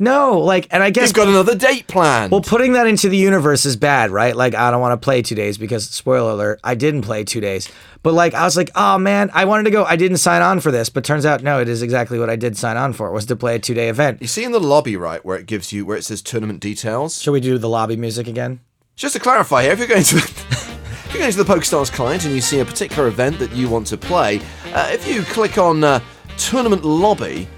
No, 0.00 0.40
like, 0.40 0.66
and 0.72 0.82
I 0.82 0.90
guess 0.90 1.04
he's 1.04 1.12
got 1.12 1.28
another 1.28 1.54
date 1.54 1.86
planned. 1.86 2.32
well, 2.32 2.40
putting 2.40 2.72
that 2.72 2.88
into 2.88 3.08
the 3.08 3.16
universe 3.16 3.64
is 3.64 3.76
bad, 3.76 4.10
right? 4.10 4.34
Like, 4.34 4.54
I 4.54 4.72
don't 4.72 4.80
want 4.80 5.00
to 5.00 5.04
play 5.04 5.22
two 5.22 5.36
days 5.36 5.56
because, 5.56 5.88
spoiler 5.88 6.32
alert, 6.32 6.60
I 6.64 6.74
didn't 6.74 7.02
play 7.02 7.22
two 7.22 7.40
days. 7.40 7.70
But, 8.02 8.12
like, 8.12 8.34
I 8.34 8.42
was 8.42 8.56
like, 8.56 8.70
oh 8.74 8.98
man, 8.98 9.30
I 9.32 9.44
wanted 9.44 9.64
to 9.64 9.70
go. 9.70 9.84
I 9.84 9.94
didn't 9.94 10.16
sign 10.16 10.42
on 10.42 10.58
for 10.58 10.72
this, 10.72 10.88
but 10.88 11.04
turns 11.04 11.24
out, 11.24 11.44
no, 11.44 11.60
it 11.60 11.68
is 11.68 11.80
exactly 11.80 12.18
what 12.18 12.28
I 12.28 12.34
did 12.34 12.56
sign 12.56 12.76
on 12.76 12.92
for, 12.92 13.10
was 13.12 13.26
to 13.26 13.36
play 13.36 13.54
a 13.54 13.58
two 13.60 13.74
day 13.74 13.88
event. 13.88 14.20
you 14.20 14.26
see 14.26 14.42
in 14.42 14.50
the 14.50 14.60
lobby, 14.60 14.96
right, 14.96 15.24
where 15.24 15.38
it 15.38 15.46
gives 15.46 15.72
you 15.72 15.86
where 15.86 15.96
it 15.96 16.02
says 16.04 16.22
tournament 16.22 16.58
details. 16.58 17.22
Shall 17.22 17.32
we 17.32 17.40
do 17.40 17.56
the 17.56 17.68
lobby 17.68 17.96
music 17.96 18.26
again? 18.26 18.60
Just 18.96 19.14
to 19.14 19.20
clarify 19.20 19.62
here, 19.62 19.72
if 19.72 19.78
you're 19.78 19.88
going 19.88 20.02
to 20.02 20.16
if 20.18 21.10
you're 21.12 21.20
going 21.20 21.32
to 21.32 21.42
the 21.42 21.44
PokerStars 21.44 21.92
client 21.92 22.24
and 22.24 22.34
you 22.34 22.40
see 22.40 22.58
a 22.58 22.64
particular 22.64 23.06
event 23.06 23.38
that 23.38 23.52
you 23.52 23.68
want 23.68 23.86
to 23.88 23.96
play, 23.96 24.40
uh, 24.72 24.88
if 24.90 25.06
you 25.06 25.22
click 25.22 25.56
on 25.56 25.84
uh, 25.84 26.00
tournament 26.36 26.84
lobby, 26.84 27.48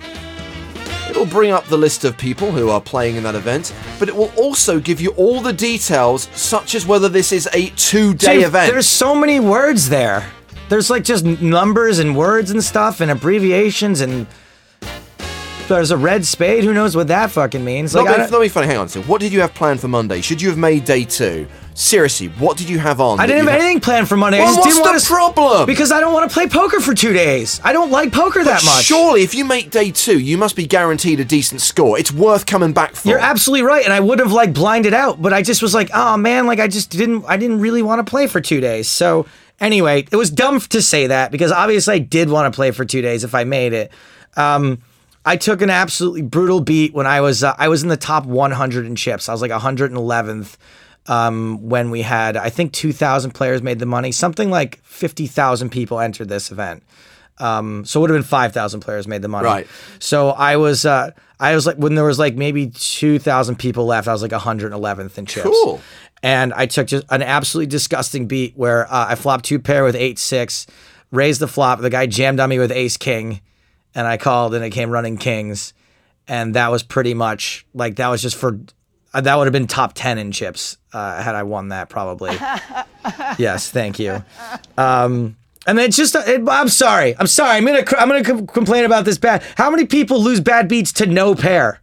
it'll 1.09 1.27
bring 1.27 1.51
up 1.51 1.65
the 1.67 1.77
list 1.77 2.05
of 2.05 2.17
people 2.17 2.51
who 2.53 2.71
are 2.71 2.81
playing 2.81 3.17
in 3.17 3.23
that 3.23 3.35
event, 3.35 3.75
but 3.99 4.09
it 4.09 4.17
will 4.17 4.33
also 4.37 4.81
give 4.81 5.01
you 5.01 5.11
all 5.13 5.41
the 5.41 5.53
details, 5.53 6.29
such 6.35 6.75
as 6.75 6.87
whether 6.87 7.09
this 7.09 7.33
is 7.33 7.49
a 7.53 7.71
two-day 7.71 8.37
Dude, 8.37 8.45
event. 8.45 8.73
There's 8.73 8.89
so 8.89 9.15
many 9.15 9.41
words 9.41 9.89
there. 9.89 10.31
There's 10.69 10.91
like 10.91 11.05
just 11.05 11.25
numbers 11.25 11.99
and 11.99 12.17
words 12.17 12.51
and 12.51 12.63
stuff 12.63 13.01
and 13.01 13.11
abbreviations 13.11 14.01
and 14.01 14.27
there's 15.69 15.91
a 15.91 15.97
red 15.97 16.25
spade. 16.25 16.65
Who 16.65 16.73
knows 16.73 16.97
what 16.97 17.09
that 17.09 17.31
fucking 17.31 17.65
means? 17.65 17.95
Not 17.95 18.05
Like, 18.05 18.09
I 18.09 18.17
being, 18.17 18.21
don't- 18.25 18.33
not 18.33 18.39
being 18.41 18.51
funny. 18.51 18.67
Hang 18.67 18.77
on. 18.79 18.89
So, 18.89 19.03
what 19.03 19.21
did 19.21 19.33
you 19.33 19.41
have 19.41 19.55
planned 19.55 19.81
for 19.81 19.89
Monday? 19.89 20.21
Should 20.21 20.41
you 20.43 20.49
have 20.49 20.59
made 20.59 20.85
day 20.85 21.05
two? 21.05 21.47
Seriously, 21.75 22.29
what 22.39 22.57
did 22.57 22.71
you 22.71 22.79
have 22.79 23.03
on? 23.03 23.21
I 23.21 23.27
didn't 23.27 23.45
have 23.47 23.51
ha- 23.55 23.61
anything 23.63 23.81
planned 23.81 24.09
for 24.09 24.17
Monday. 24.17 24.39
I 24.41 24.45
just 24.47 24.57
what's 24.61 24.69
didn't 24.69 24.85
the 24.85 24.91
want 24.93 25.03
to 25.03 25.07
problem? 25.07 25.67
because 25.67 25.93
I 25.93 26.01
don't 26.01 26.15
want 26.15 26.31
to 26.31 26.33
play 26.33 26.47
poker 26.49 26.81
for 26.81 26.95
two 26.95 27.13
days. 27.13 27.61
I 27.63 27.75
don't 27.75 27.91
like 27.91 28.13
poker 28.13 28.43
that 28.43 28.65
much. 28.65 28.85
Surely, 28.85 29.23
if 29.23 29.35
you 29.35 29.45
make 29.45 29.71
day 29.71 29.91
two, 29.91 30.19
you 30.19 30.39
must 30.39 30.57
be 30.57 30.67
guaranteed 30.67 31.21
a 31.21 31.25
decent 31.25 31.61
score. 31.61 31.99
It's 31.99 32.11
worth 32.11 32.47
coming 32.47 32.73
back 32.73 32.95
for. 32.95 33.11
You're 33.11 33.19
absolutely 33.19 33.67
right, 33.67 33.85
and 33.85 33.93
I 33.93 34.01
would 34.01 34.21
have 34.21 34.33
like 34.33 34.55
blinded 34.55 34.95
out, 34.95 35.21
but 35.21 35.35
I 35.35 35.43
just 35.43 35.61
was 35.61 35.75
like, 35.75 35.91
oh 35.93 36.17
man, 36.17 36.47
like 36.47 36.61
I 36.61 36.69
just 36.69 36.89
didn't, 36.91 37.27
I 37.29 37.37
didn't 37.37 37.61
really 37.61 37.83
want 37.83 38.05
to 38.05 38.11
play 38.11 38.27
for 38.27 38.41
two 38.41 38.61
days. 38.63 38.89
So 38.89 39.27
anyway, 39.61 40.07
it 40.11 40.17
was 40.17 40.31
dumb 40.31 40.61
to 40.61 40.81
say 40.81 41.09
that 41.09 41.31
because 41.31 41.53
obviously 41.53 41.97
I 41.97 41.99
did 41.99 42.31
want 42.31 42.51
to 42.51 42.57
play 42.57 42.71
for 42.71 42.87
two 42.87 43.03
days 43.03 43.23
if 43.23 43.35
I 43.35 43.45
made 43.45 43.75
it. 43.75 43.93
Um, 44.35 44.79
I 45.27 45.37
took 45.37 45.61
an 45.61 45.71
absolutely 45.71 46.23
brutal 46.23 46.61
beat 46.61 46.95
when 46.95 47.07
I 47.07 47.21
was, 47.21 47.43
uh, 47.43 47.55
I 47.59 47.69
was 47.69 47.83
in 47.83 47.89
the 47.89 47.97
top 47.97 48.25
100 48.25 48.87
in 48.87 48.95
chips. 48.95 49.29
I 49.29 49.33
was 49.33 49.43
like 49.43 49.51
111th 49.51 50.57
um, 51.07 51.69
when 51.69 51.91
we 51.91 52.03
had, 52.03 52.37
I 52.37 52.49
think 52.49 52.73
2,000 52.73 53.33
players 53.33 53.61
made 53.61 53.81
the 53.81 53.87
money. 53.87 54.13
Something 54.13 54.51
like 54.51 54.81
50,000 54.85 55.71
people 55.71 55.99
entered 55.99 56.29
this 56.29 56.53
event. 56.53 56.85
Um, 57.39 57.85
so 57.85 57.99
it 57.99 58.03
would 58.03 58.11
have 58.11 58.19
been 58.21 58.23
5,000 58.23 58.81
players 58.81 59.09
made 59.09 59.21
the 59.21 59.29
money. 59.29 59.47
Right. 59.47 59.67
So 59.99 60.31
I 60.31 60.57
was, 60.57 60.87
uh, 60.87 61.11
I 61.41 61.55
was 61.55 61.67
like, 61.67 61.77
when 61.77 61.97
there 61.97 62.05
was 62.05 62.19
like 62.21 62.37
maybe 62.37 62.69
2,000 62.69 63.57
people 63.57 63.85
left, 63.85 64.09
I 64.09 64.13
was 64.13 64.23
like 64.23 64.31
111th 64.31 65.19
in 65.19 65.27
chips. 65.27 65.47
Cool. 65.47 65.81
And 66.23 66.55
I 66.55 66.67
took 66.67 66.87
just 66.87 67.05
an 67.11 67.23
absolutely 67.23 67.67
disgusting 67.67 68.27
beat 68.27 68.57
where 68.57 68.87
uh, 68.87 69.07
I 69.09 69.17
flopped 69.17 69.45
two 69.45 69.59
pair 69.59 69.85
with 69.85 69.97
eight 69.97 70.19
six, 70.19 70.67
raised 71.11 71.41
the 71.41 71.49
flop. 71.49 71.81
The 71.81 71.91
guy 71.91 72.07
jammed 72.07 72.41
on 72.41 72.49
me 72.49 72.59
with 72.59 72.73
ace 72.73 72.97
king, 72.97 73.41
and 73.97 74.07
I 74.07 74.19
called, 74.19 74.55
and 74.55 74.65
it 74.65 74.71
came 74.71 74.91
running 74.91 75.17
kings, 75.17 75.75
and 76.29 76.55
that 76.55 76.71
was 76.71 76.85
pretty 76.85 77.15
much 77.15 77.67
like 77.75 77.97
that 77.97 78.09
was 78.09 78.23
just 78.23 78.37
for 78.37 78.61
uh, 79.13 79.23
that 79.23 79.37
would 79.37 79.47
have 79.47 79.53
been 79.53 79.67
top 79.67 79.95
ten 79.95 80.19
in 80.19 80.31
chips 80.31 80.77
uh, 80.93 81.21
had 81.21 81.35
I 81.35 81.43
won 81.43 81.69
that 81.69 81.89
probably. 81.89 82.33
yes, 83.39 83.71
thank 83.71 83.99
you. 83.99 84.23
Um, 84.79 85.37
and 85.67 85.77
then 85.77 85.87
it's 85.87 85.97
just, 85.97 86.15
it, 86.15 86.49
I'm 86.49 86.69
sorry, 86.69 87.17
I'm 87.19 87.27
sorry. 87.27 87.57
I'm 87.57 87.65
gonna, 87.65 87.85
I'm 87.99 88.09
gonna 88.09 88.23
com- 88.23 88.47
complain 88.47 88.85
about 88.85 89.05
this 89.05 89.19
bad. 89.19 89.43
How 89.57 89.69
many 89.71 89.85
people 89.85 90.23
lose 90.23 90.41
bad 90.41 90.69
beats 90.69 90.93
to 90.95 91.07
no 91.07 91.35
pair? 91.35 91.81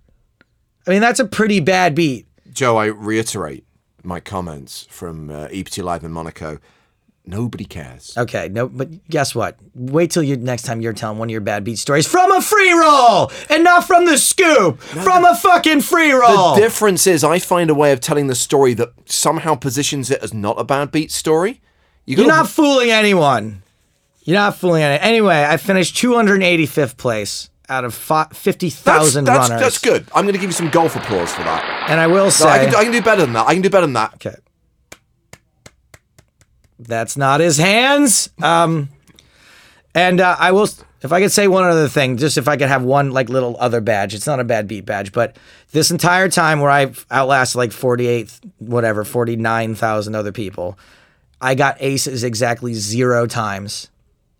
I 0.87 0.91
mean, 0.91 1.01
that's 1.01 1.19
a 1.19 1.25
pretty 1.25 1.59
bad 1.59 1.93
beat. 1.95 2.25
Joe, 2.51 2.77
I 2.77 2.85
reiterate 2.85 3.65
my 4.03 4.19
comments 4.19 4.87
from 4.89 5.29
uh, 5.29 5.47
EPT 5.51 5.79
Live 5.79 6.03
in 6.03 6.11
Monaco. 6.11 6.59
Nobody 7.25 7.63
cares. 7.63 8.13
Okay, 8.17 8.49
no, 8.49 8.67
but 8.67 9.07
guess 9.07 9.33
what? 9.33 9.57
Wait 9.73 10.11
till 10.11 10.23
you 10.23 10.35
next 10.35 10.63
time 10.63 10.81
you're 10.81 10.91
telling 10.91 11.17
one 11.17 11.29
of 11.29 11.31
your 11.31 11.39
bad 11.41 11.63
beat 11.63 11.77
stories 11.79 12.05
from 12.05 12.29
a 12.33 12.41
free 12.41 12.73
roll 12.73 13.31
and 13.49 13.63
not 13.63 13.85
from 13.87 14.05
the 14.05 14.17
scoop, 14.17 14.81
from 14.81 15.23
a 15.23 15.33
fucking 15.33 15.79
free 15.81 16.11
roll. 16.11 16.55
The 16.55 16.61
difference 16.61 17.07
is, 17.07 17.23
I 17.23 17.39
find 17.39 17.69
a 17.69 17.73
way 17.73 17.93
of 17.93 18.01
telling 18.01 18.27
the 18.27 18.35
story 18.35 18.73
that 18.73 18.89
somehow 19.05 19.55
positions 19.55 20.11
it 20.11 20.21
as 20.21 20.33
not 20.33 20.59
a 20.59 20.65
bad 20.65 20.91
beat 20.91 21.11
story. 21.11 21.61
You 22.05 22.17
you're 22.17 22.25
gotta- 22.27 22.39
not 22.43 22.49
fooling 22.49 22.91
anyone. 22.91 23.63
You're 24.25 24.37
not 24.39 24.57
fooling 24.57 24.83
anyone. 24.83 25.01
Anyway, 25.07 25.45
I 25.47 25.55
finished 25.55 25.95
285th 25.95 26.97
place 26.97 27.49
out 27.69 27.85
of 27.85 27.93
50,000 27.93 29.23
that's, 29.23 29.49
runners. 29.49 29.61
that's 29.61 29.77
good. 29.79 30.05
I'm 30.13 30.25
going 30.25 30.33
to 30.33 30.39
give 30.39 30.49
you 30.49 30.53
some 30.53 30.69
golf 30.69 30.95
applause 30.97 31.33
for 31.33 31.43
that. 31.43 31.89
And 31.89 31.99
I 32.01 32.07
will 32.07 32.25
No, 32.25 32.29
say, 32.29 32.49
I, 32.49 32.59
can 32.59 32.71
do, 32.71 32.77
I 32.77 32.83
can 32.83 32.91
do 32.91 33.01
better 33.01 33.21
than 33.21 33.31
that. 33.33 33.47
I 33.47 33.53
can 33.53 33.61
do 33.61 33.69
better 33.69 33.85
than 33.85 33.93
that. 33.93 34.13
okay, 34.15 34.35
that's 36.85 37.17
not 37.17 37.39
his 37.39 37.57
hands. 37.57 38.29
Um, 38.41 38.89
and 39.95 40.19
uh, 40.19 40.35
I 40.39 40.51
will, 40.51 40.67
if 41.01 41.11
I 41.11 41.21
could 41.21 41.31
say 41.31 41.47
one 41.47 41.63
other 41.63 41.87
thing, 41.87 42.17
just 42.17 42.37
if 42.37 42.47
I 42.47 42.57
could 42.57 42.67
have 42.67 42.83
one 42.83 43.11
like 43.11 43.29
little 43.29 43.55
other 43.59 43.81
badge. 43.81 44.13
It's 44.13 44.27
not 44.27 44.39
a 44.39 44.43
bad 44.43 44.67
beat 44.67 44.85
badge, 44.85 45.11
but 45.11 45.37
this 45.71 45.91
entire 45.91 46.29
time 46.29 46.59
where 46.59 46.71
I've 46.71 47.05
outlasted 47.11 47.57
like 47.57 47.71
48, 47.71 48.39
whatever, 48.59 49.03
49,000 49.03 50.15
other 50.15 50.31
people, 50.31 50.77
I 51.41 51.55
got 51.55 51.77
aces 51.79 52.23
exactly 52.23 52.73
zero 52.73 53.27
times 53.27 53.89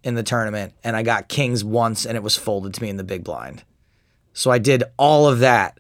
in 0.04 0.16
the 0.16 0.24
tournament, 0.24 0.74
and 0.84 0.96
I 0.96 1.04
got 1.04 1.30
kings 1.30 1.64
once, 1.64 2.06
and 2.06 2.18
it 2.18 2.24
was 2.24 2.36
folded 2.36 2.74
to 2.74 2.82
me 2.82 2.90
in 2.90 2.98
the 2.98 3.04
big 3.04 3.24
blind. 3.24 3.64
So 4.34 4.52
I 4.52 4.58
did 4.58 4.84
all 4.98 5.28
of 5.28 5.40
that 5.40 5.78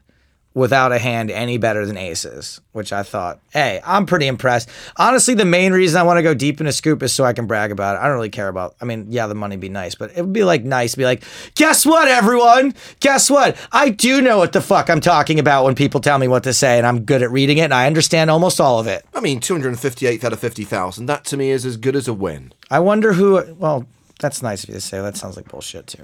without 0.55 0.91
a 0.91 0.99
hand 0.99 1.31
any 1.31 1.57
better 1.57 1.85
than 1.85 1.97
aces, 1.97 2.61
which 2.73 2.93
I 2.93 3.01
thought, 3.03 3.39
hey, 3.51 3.81
I'm 3.83 4.05
pretty 4.05 4.27
impressed. 4.27 4.69
Honestly, 4.97 5.33
the 5.33 5.45
main 5.45 5.73
reason 5.73 5.99
I 5.99 6.03
want 6.03 6.17
to 6.17 6.23
go 6.23 6.33
deep 6.33 6.61
in 6.61 6.67
a 6.67 6.71
scoop 6.71 7.01
is 7.01 7.11
so 7.11 7.23
I 7.23 7.33
can 7.33 7.47
brag 7.47 7.71
about 7.71 7.95
it. 7.95 7.99
I 7.99 8.03
don't 8.05 8.15
really 8.15 8.29
care 8.29 8.47
about, 8.47 8.75
I 8.79 8.85
mean, 8.85 9.07
yeah, 9.09 9.25
the 9.27 9.35
money 9.35 9.57
be 9.57 9.69
nice, 9.69 9.95
but 9.95 10.11
it 10.15 10.21
would 10.21 10.33
be 10.33 10.43
like 10.43 10.63
nice 10.63 10.91
to 10.91 10.97
be 10.97 11.05
like, 11.05 11.23
guess 11.55 11.85
what, 11.85 12.07
everyone? 12.07 12.75
Guess 12.99 13.29
what? 13.29 13.57
I 13.71 13.89
do 13.89 14.21
know 14.21 14.37
what 14.37 14.53
the 14.53 14.61
fuck 14.61 14.89
I'm 14.89 15.01
talking 15.01 15.39
about 15.39 15.65
when 15.65 15.75
people 15.75 15.99
tell 15.99 16.19
me 16.19 16.27
what 16.27 16.43
to 16.43 16.53
say, 16.53 16.77
and 16.77 16.85
I'm 16.85 17.03
good 17.03 17.23
at 17.23 17.31
reading 17.31 17.57
it, 17.57 17.63
and 17.63 17.73
I 17.73 17.87
understand 17.87 18.29
almost 18.29 18.61
all 18.61 18.79
of 18.79 18.85
it. 18.85 19.05
I 19.13 19.21
mean, 19.21 19.39
258th 19.39 20.23
out 20.23 20.33
of 20.33 20.39
50,000. 20.39 21.07
That 21.07 21.25
to 21.25 21.37
me 21.37 21.49
is 21.49 21.65
as 21.65 21.77
good 21.77 21.95
as 21.95 22.07
a 22.07 22.13
win. 22.13 22.53
I 22.69 22.79
wonder 22.79 23.13
who, 23.13 23.55
well, 23.55 23.87
that's 24.19 24.43
nice 24.43 24.63
of 24.63 24.69
you 24.69 24.75
to 24.75 24.81
say. 24.81 25.01
That 25.01 25.17
sounds 25.17 25.35
like 25.35 25.49
bullshit 25.49 25.87
too. 25.87 26.03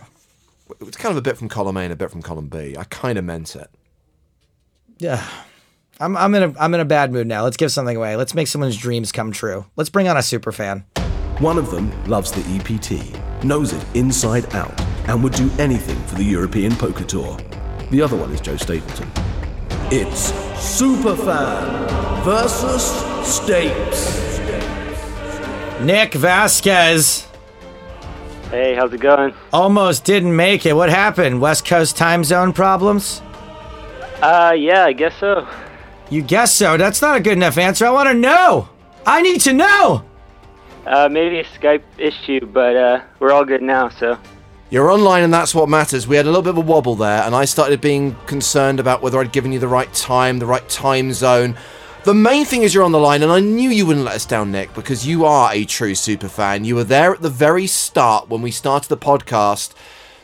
It's 0.82 0.97
kind 0.97 1.12
of 1.12 1.18
a 1.18 1.22
bit 1.22 1.38
from 1.38 1.50
column 1.50 1.78
A 1.78 1.82
and 1.82 1.93
a 1.93 1.95
bit 1.95 2.12
from 2.12 2.22
column 2.22 2.47
B. 2.47 2.76
I 2.78 2.84
kind 2.86 3.18
of 3.18 3.26
meant 3.26 3.56
it. 3.56 3.70
Yeah. 5.00 5.26
I'm, 6.02 6.16
I'm 6.16 6.34
in 6.36 6.43
a 6.43 6.60
I'm 6.60 6.74
in 6.74 6.80
a 6.80 6.86
bad 6.86 7.12
mood 7.12 7.28
now. 7.28 7.43
Let's 7.43 7.58
give 7.58 7.72
something 7.72 7.95
away. 7.97 8.16
Let's 8.16 8.34
make 8.34 8.47
someone's 8.47 8.78
dreams 8.78 9.12
come 9.12 9.32
true. 9.32 9.66
Let's 9.76 9.89
bring 9.89 10.08
on 10.08 10.16
a 10.18 10.22
super 10.22 10.52
fan. 10.52 10.86
One 11.39 11.58
of 11.58 11.72
them 11.72 11.91
loves 12.06 12.32
the 12.32 12.41
EPT, 12.56 13.43
knows 13.43 13.74
it 13.74 13.84
inside 13.95 14.54
out, 14.54 14.80
and 15.08 15.24
would 15.24 15.34
do 15.34 15.50
anything 15.58 16.02
for 16.04 16.16
the 16.16 16.24
European 16.24 16.76
Poker 16.76 17.04
Tour. 17.06 17.38
The 17.91 18.02
other 18.02 18.16
one 18.16 18.32
is 18.32 18.39
Joe 18.41 18.58
Stapleton. 18.58 19.10
It's 19.91 20.32
Superfan 20.54 22.24
versus 22.24 22.84
Stapes. 23.24 24.28
Nick 25.82 26.14
Vasquez 26.14 27.26
Hey, 28.52 28.76
how's 28.76 28.91
it 28.91 29.00
going? 29.00 29.34
almost 29.54 30.04
didn't 30.04 30.36
make 30.36 30.66
it. 30.66 30.74
What 30.74 30.89
happened? 30.89 31.39
West 31.39 31.66
Coast 31.66 31.95
time 31.95 32.24
zone 32.24 32.52
problems? 32.52 33.22
Uh, 34.22 34.54
yeah, 34.58 34.86
I 34.86 34.94
guess 34.94 35.14
so. 35.20 35.48
You 36.10 36.22
guess 36.22 36.54
so. 36.54 36.78
That's 36.78 37.02
not 37.02 37.18
a 37.18 37.20
good 37.20 37.34
enough 37.34 37.58
answer. 37.58 37.86
I 37.86 37.92
want 37.92 38.10
to 38.10 38.14
know. 38.16 38.70
I 39.06 39.22
need 39.22 39.42
to 39.42 39.54
know. 39.54 40.04
Uh, 40.86 41.08
maybe 41.10 41.40
a 41.40 41.44
Skype 41.46 41.84
issue, 41.98 42.46
but 42.48 42.76
uh, 42.76 43.02
we're 43.20 43.32
all 43.32 43.46
good 43.46 43.62
now. 43.62 43.90
So, 43.90 44.18
You're 44.72 44.90
online 44.90 45.24
and 45.24 45.34
that's 45.34 45.54
what 45.54 45.70
matters. 45.70 46.08
We 46.08 46.16
had 46.16 46.26
a 46.26 46.30
little 46.30 46.42
bit 46.42 46.50
of 46.52 46.58
a 46.58 46.62
wobble 46.62 46.96
there, 46.96 47.24
and 47.24 47.36
I 47.36 47.46
started 47.46 47.80
being 47.80 48.16
concerned 48.26 48.80
about 48.80 49.02
whether 49.02 49.20
I'd 49.20 49.32
given 49.32 49.52
you 49.52 49.60
the 49.60 49.68
right 49.68 49.92
time, 49.94 50.40
the 50.40 50.46
right 50.46 50.68
time 50.68 51.14
zone. 51.14 51.56
The 52.06 52.14
main 52.14 52.46
thing 52.46 52.64
is 52.64 52.74
you're 52.74 52.84
on 52.84 52.92
the 52.94 53.00
line, 53.00 53.24
and 53.24 53.32
I 53.32 53.40
knew 53.40 53.70
you 53.70 53.86
wouldn't 53.86 54.06
let 54.06 54.16
us 54.16 54.26
down, 54.26 54.52
Nick, 54.52 54.74
because 54.74 55.06
you 55.06 55.26
are 55.26 55.52
a 55.54 55.66
true 55.66 55.96
super 55.96 56.30
fan. 56.30 56.66
You 56.66 56.76
were 56.76 56.84
there 56.84 57.14
at 57.14 57.22
the 57.22 57.30
very 57.30 57.68
start 57.68 58.30
when 58.30 58.42
we 58.42 58.52
started 58.52 58.90
the 58.90 58.98
podcast, 58.98 59.74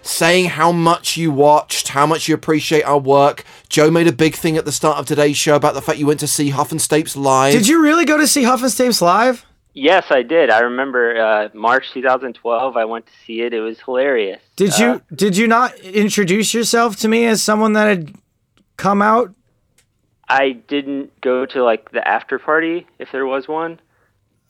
saying 0.06 0.46
how 0.46 0.72
much 0.72 1.18
you 1.18 1.32
watched, 1.32 1.90
how 1.90 2.06
much 2.06 2.28
you 2.28 2.36
appreciate 2.36 2.84
our 2.84 3.00
work. 3.00 3.44
Joe 3.70 3.90
made 3.90 4.08
a 4.08 4.12
big 4.14 4.36
thing 4.36 4.56
at 4.56 4.64
the 4.64 4.72
start 4.72 4.98
of 5.00 5.06
today's 5.08 5.36
show 5.36 5.56
about 5.56 5.74
the 5.74 5.82
fact 5.82 5.98
you 5.98 6.06
went 6.06 6.20
to 6.20 6.28
see 6.28 6.50
Huff 6.52 6.72
and 6.72 6.80
Stapes 6.80 7.16
live. 7.18 7.54
Did 7.54 7.68
you 7.68 7.82
really 7.82 8.06
go 8.06 8.16
to 8.18 8.28
see 8.28 8.44
Huff 8.44 8.62
and 8.62 8.72
Stapes 8.72 9.02
live? 9.02 9.46
Yes, 9.74 10.06
I 10.10 10.22
did. 10.22 10.50
I 10.52 10.60
remember 10.60 11.20
uh, 11.20 11.50
March 11.54 11.92
2012. 11.94 12.78
I 12.78 12.86
went 12.86 13.08
to 13.08 13.12
see 13.26 13.42
it. 13.42 13.54
It 13.54 13.60
was 13.60 13.80
hilarious. 13.82 14.42
Did 14.56 14.72
Uh, 14.74 14.78
you 14.80 15.02
did 15.16 15.36
you 15.36 15.48
not 15.48 15.78
introduce 15.80 16.54
yourself 16.54 16.96
to 16.98 17.08
me 17.10 17.26
as 17.26 17.44
someone 17.44 17.74
that 17.74 17.88
had 17.88 18.16
come 18.78 19.02
out? 19.02 19.32
I 20.30 20.52
didn't 20.52 21.20
go 21.22 21.46
to 21.48 21.64
like 21.64 21.92
the 21.92 22.08
after 22.08 22.40
party 22.40 22.88
if 23.00 23.12
there 23.12 23.26
was 23.26 23.48
one. 23.48 23.80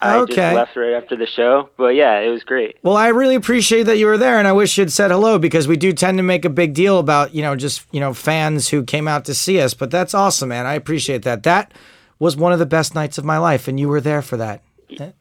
I 0.01 0.17
Okay. 0.17 0.35
just 0.35 0.55
left 0.55 0.75
right 0.75 0.93
after 0.93 1.15
the 1.15 1.25
show. 1.25 1.69
But 1.77 1.95
yeah, 1.95 2.19
it 2.19 2.29
was 2.29 2.43
great. 2.43 2.77
Well, 2.83 2.97
I 2.97 3.07
really 3.07 3.35
appreciate 3.35 3.83
that 3.83 3.97
you 3.97 4.05
were 4.07 4.17
there, 4.17 4.37
and 4.37 4.47
I 4.47 4.51
wish 4.51 4.77
you'd 4.77 4.91
said 4.91 5.09
hello 5.11 5.39
because 5.39 5.67
we 5.67 5.77
do 5.77 5.93
tend 5.93 6.17
to 6.17 6.23
make 6.23 6.45
a 6.45 6.49
big 6.49 6.73
deal 6.73 6.99
about 6.99 7.33
you 7.33 7.41
know 7.41 7.55
just 7.55 7.85
you 7.91 7.99
know 7.99 8.13
fans 8.13 8.69
who 8.69 8.83
came 8.83 9.07
out 9.07 9.25
to 9.25 9.33
see 9.33 9.59
us. 9.61 9.73
But 9.73 9.91
that's 9.91 10.13
awesome, 10.13 10.49
man. 10.49 10.65
I 10.65 10.73
appreciate 10.75 11.23
that. 11.23 11.43
That 11.43 11.71
was 12.19 12.35
one 12.37 12.53
of 12.53 12.59
the 12.59 12.65
best 12.65 12.93
nights 12.95 13.17
of 13.17 13.25
my 13.25 13.37
life, 13.37 13.67
and 13.67 13.79
you 13.79 13.87
were 13.87 14.01
there 14.01 14.21
for 14.21 14.37
that. 14.37 14.61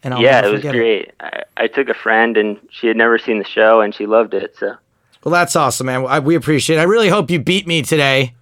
And 0.03 0.14
I'll 0.14 0.20
yeah, 0.20 0.41
it 0.45 0.51
was 0.53 0.61
forget 0.61 0.75
great. 0.75 1.12
I, 1.20 1.43
I 1.57 1.66
took 1.68 1.89
a 1.89 1.95
friend 1.95 2.37
and 2.37 2.59
she 2.70 2.87
had 2.87 2.97
never 2.97 3.18
seen 3.18 3.39
the 3.39 3.47
show 3.47 3.81
and 3.81 3.95
she 3.95 4.05
loved 4.07 4.35
it. 4.35 4.55
So 4.59 4.75
Well, 5.25 5.33
that's 5.33 5.57
awesome, 5.57 5.87
man. 5.87 6.05
I, 6.07 6.18
we 6.20 6.35
appreciate. 6.35 6.77
it. 6.77 6.81
I 6.81 6.85
really 6.85 7.09
hope 7.09 7.31
you 7.31 7.41
beat 7.41 7.66
me 7.66 7.81
today 7.81 8.35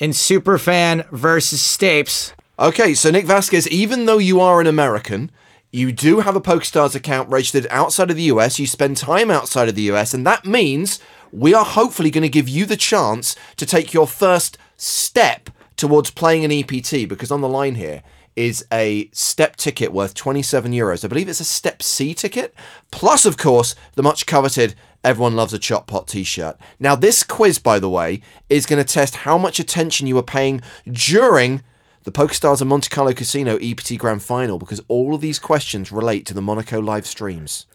in 0.00 0.10
Superfan 0.10 1.08
versus 1.10 1.62
Stapes. 1.62 2.32
Okay, 2.58 2.92
so 2.92 3.10
Nick 3.12 3.24
Vasquez, 3.24 3.68
even 3.68 4.06
though 4.06 4.18
you 4.18 4.40
are 4.40 4.60
an 4.60 4.66
American, 4.66 5.30
you 5.74 5.90
do 5.90 6.20
have 6.20 6.36
a 6.36 6.40
PokerStars 6.40 6.94
account 6.94 7.28
registered 7.28 7.66
outside 7.68 8.08
of 8.08 8.16
the 8.16 8.30
US. 8.34 8.60
You 8.60 8.66
spend 8.66 8.96
time 8.96 9.28
outside 9.28 9.68
of 9.68 9.74
the 9.74 9.90
US, 9.90 10.14
and 10.14 10.24
that 10.24 10.44
means 10.44 11.00
we 11.32 11.52
are 11.52 11.64
hopefully 11.64 12.12
going 12.12 12.22
to 12.22 12.28
give 12.28 12.48
you 12.48 12.64
the 12.64 12.76
chance 12.76 13.34
to 13.56 13.66
take 13.66 13.92
your 13.92 14.06
first 14.06 14.56
step 14.76 15.50
towards 15.76 16.12
playing 16.12 16.44
an 16.44 16.52
EPT 16.52 17.08
because 17.08 17.32
on 17.32 17.40
the 17.40 17.48
line 17.48 17.74
here 17.74 18.04
is 18.36 18.64
a 18.72 19.10
step 19.12 19.56
ticket 19.56 19.92
worth 19.92 20.14
27 20.14 20.70
euros. 20.70 21.04
I 21.04 21.08
believe 21.08 21.28
it's 21.28 21.40
a 21.40 21.44
step 21.44 21.82
C 21.82 22.14
ticket, 22.14 22.54
plus, 22.92 23.26
of 23.26 23.36
course, 23.36 23.74
the 23.96 24.02
much 24.02 24.26
coveted 24.26 24.76
Everyone 25.02 25.34
Loves 25.34 25.52
a 25.52 25.58
Chop 25.58 25.88
Pot 25.88 26.06
t 26.06 26.22
shirt. 26.22 26.56
Now, 26.78 26.94
this 26.94 27.24
quiz, 27.24 27.58
by 27.58 27.80
the 27.80 27.90
way, 27.90 28.22
is 28.48 28.64
going 28.64 28.82
to 28.82 28.90
test 28.92 29.16
how 29.16 29.36
much 29.36 29.58
attention 29.58 30.06
you 30.06 30.16
are 30.18 30.22
paying 30.22 30.60
during 30.88 31.64
the 32.04 32.12
PokerStars 32.12 32.60
and 32.60 32.68
Monte 32.70 32.88
Carlo 32.88 33.12
Casino 33.12 33.56
EPT 33.60 33.98
Grand 33.98 34.22
Final 34.22 34.58
because 34.58 34.80
all 34.88 35.14
of 35.14 35.20
these 35.20 35.38
questions 35.38 35.90
relate 35.92 36.24
to 36.26 36.34
the 36.34 36.42
Monaco 36.42 36.80
live 36.80 37.06
streams. 37.06 37.66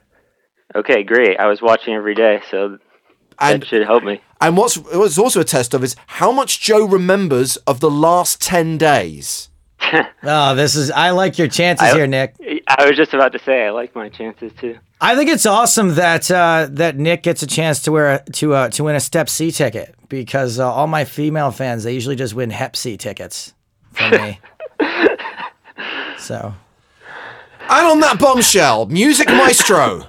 okay, 0.76 1.04
great. 1.04 1.40
I 1.40 1.48
was 1.48 1.62
watching 1.62 1.94
every 1.96 2.16
day, 2.16 2.42
so 2.50 2.78
And 3.40 3.62
that 3.62 3.68
should 3.68 3.86
help 3.86 4.04
me. 4.04 4.22
and 4.42 4.56
what's 4.58 4.76
what's 4.78 5.18
also 5.18 5.42
a 5.42 5.44
test 5.44 5.74
of 5.74 5.84
is 5.84 5.96
how 6.08 6.32
much 6.32 6.62
Joe 6.62 6.86
remembers 6.86 7.58
of 7.66 7.80
the 7.80 7.90
last 7.92 8.42
10 8.42 8.78
days. 8.78 9.50
Oh, 10.22 10.54
this 10.54 10.76
is. 10.76 10.92
I 10.92 11.10
like 11.12 11.40
your 11.40 11.48
chances 11.48 11.88
I- 11.88 11.96
here, 11.96 12.06
Nick. 12.06 12.36
I 12.68 12.86
was 12.86 12.96
just 12.96 13.14
about 13.14 13.32
to 13.32 13.40
say 13.40 13.66
I 13.66 13.72
like 13.72 13.96
my 13.96 14.10
chances 14.10 14.52
too. 14.60 14.78
I 15.02 15.16
think 15.16 15.30
it's 15.30 15.46
awesome 15.46 15.96
that 15.96 16.30
uh, 16.30 16.68
that 16.72 16.98
Nick 16.98 17.24
gets 17.24 17.42
a 17.42 17.48
chance 17.48 17.82
to 17.84 17.92
wear 17.92 18.08
a, 18.16 18.24
to 18.34 18.54
uh, 18.54 18.70
to 18.72 18.84
win 18.84 18.96
a 18.96 19.00
Step 19.00 19.30
C 19.30 19.50
ticket 19.50 19.96
because 20.10 20.60
uh, 20.60 20.72
all 20.72 20.86
my 20.88 21.06
female 21.06 21.50
fans 21.52 21.84
they 21.86 21.94
usually 21.94 22.18
just 22.18 22.36
win 22.36 22.50
Hep 22.52 22.76
C 22.76 22.98
tickets 22.98 23.54
from 23.92 24.12
me. 24.12 24.40
so 26.18 26.54
And 27.70 27.88
on 27.88 28.00
that 28.00 28.18
bombshell, 28.20 28.88
music 28.88 29.28
maestro. 29.28 30.08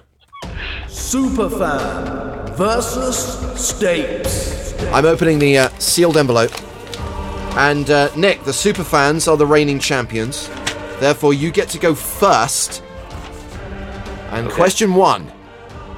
Superfan 0.86 2.56
versus 2.56 3.36
Stapes. 3.54 4.92
I'm 4.92 5.04
opening 5.04 5.38
the 5.38 5.58
uh, 5.58 5.68
sealed 5.78 6.16
envelope. 6.16 6.52
And 7.56 7.90
uh, 7.90 8.14
Nick, 8.16 8.44
the 8.44 8.52
super 8.52 8.84
fans 8.84 9.28
are 9.28 9.36
the 9.36 9.46
reigning 9.46 9.78
champions. 9.78 10.48
Therefore, 11.00 11.34
you 11.34 11.50
get 11.50 11.68
to 11.70 11.78
go 11.78 11.94
first. 11.94 12.82
And 14.30 14.48
question 14.48 14.94
one 14.94 15.26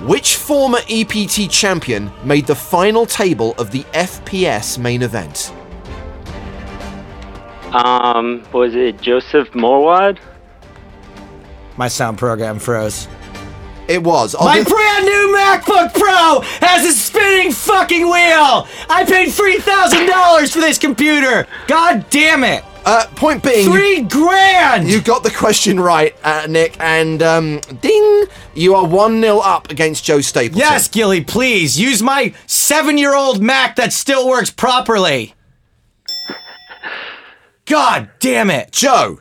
Which 0.00 0.36
former 0.36 0.78
EPT 0.88 1.50
champion 1.50 2.10
made 2.24 2.46
the 2.46 2.54
final 2.54 3.06
table 3.06 3.54
of 3.58 3.70
the 3.70 3.84
FPS 3.92 4.78
main 4.78 5.02
event? 5.02 5.52
Um, 7.74 8.42
was 8.52 8.74
it 8.74 9.00
Joseph 9.00 9.50
Morwad? 9.52 10.18
my 11.78 11.88
sound 11.88 12.18
program 12.18 12.58
froze. 12.58 13.08
It 13.88 14.02
was. 14.04 14.34
I'll 14.34 14.44
My 14.46 14.58
give- 14.58 14.66
brand 14.68 15.04
new 15.06 15.34
MacBook 15.36 15.94
Pro 15.94 16.40
has 16.66 16.86
a 16.86 16.92
spinning 16.92 17.50
fucking 17.50 18.02
wheel. 18.02 18.68
I 18.90 19.04
paid 19.06 19.30
three 19.32 19.58
thousand 19.58 20.06
dollars 20.06 20.52
for 20.52 20.60
this 20.60 20.78
computer. 20.78 21.46
God 21.66 22.04
damn 22.10 22.44
it! 22.44 22.62
uh, 22.84 23.06
point 23.16 23.42
being, 23.42 23.64
you- 23.66 23.72
Three 23.72 24.00
grand. 24.02 24.88
you 24.88 25.00
got 25.00 25.22
the 25.22 25.30
question 25.30 25.80
right, 25.80 26.14
uh, 26.24 26.46
Nick. 26.48 26.76
And 26.80 27.22
um, 27.22 27.60
ding, 27.80 28.24
you 28.54 28.74
are 28.74 28.84
1 28.86 29.20
0 29.20 29.38
up 29.38 29.70
against 29.70 30.04
Joe 30.04 30.20
Stapleton. 30.20 30.58
Yes, 30.58 30.88
Gilly, 30.88 31.22
please 31.22 31.78
use 31.80 32.02
my 32.02 32.34
seven-year-old 32.46 33.40
Mac 33.42 33.76
that 33.76 33.92
still 33.92 34.28
works 34.28 34.50
properly. 34.50 35.34
God 37.66 38.10
damn 38.18 38.50
it! 38.50 38.72
Joe, 38.72 39.20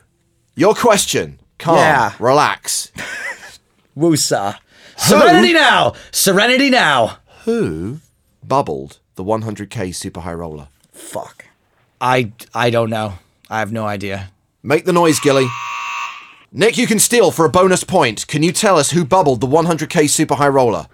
your 0.54 0.74
question. 0.74 1.38
Calm. 1.58 1.76
Yeah. 1.76 2.12
Relax. 2.18 2.90
Woosa. 3.96 4.58
Serenity 4.96 5.52
now. 5.52 5.94
Serenity 6.10 6.70
now. 6.70 7.18
Who 7.44 8.00
bubbled 8.42 8.98
the 9.14 9.24
100k 9.24 9.94
super 9.94 10.20
high 10.20 10.34
roller? 10.34 10.68
Fuck. 10.92 11.46
I 12.00 12.32
I 12.54 12.70
don't 12.70 12.90
know. 12.90 13.14
I 13.48 13.60
have 13.60 13.72
no 13.72 13.84
idea. 13.86 14.30
Make 14.62 14.84
the 14.84 14.92
noise, 14.92 15.20
Gilly. 15.20 15.46
Nick, 16.52 16.76
you 16.76 16.86
can 16.86 16.98
steal 16.98 17.30
for 17.30 17.44
a 17.44 17.48
bonus 17.48 17.82
point. 17.84 18.26
Can 18.26 18.42
you 18.42 18.52
tell 18.52 18.78
us 18.78 18.90
who 18.90 19.04
bubbled 19.04 19.40
the 19.40 19.46
100k 19.46 20.08
super 20.08 20.34
high 20.34 20.48
roller? 20.48 20.86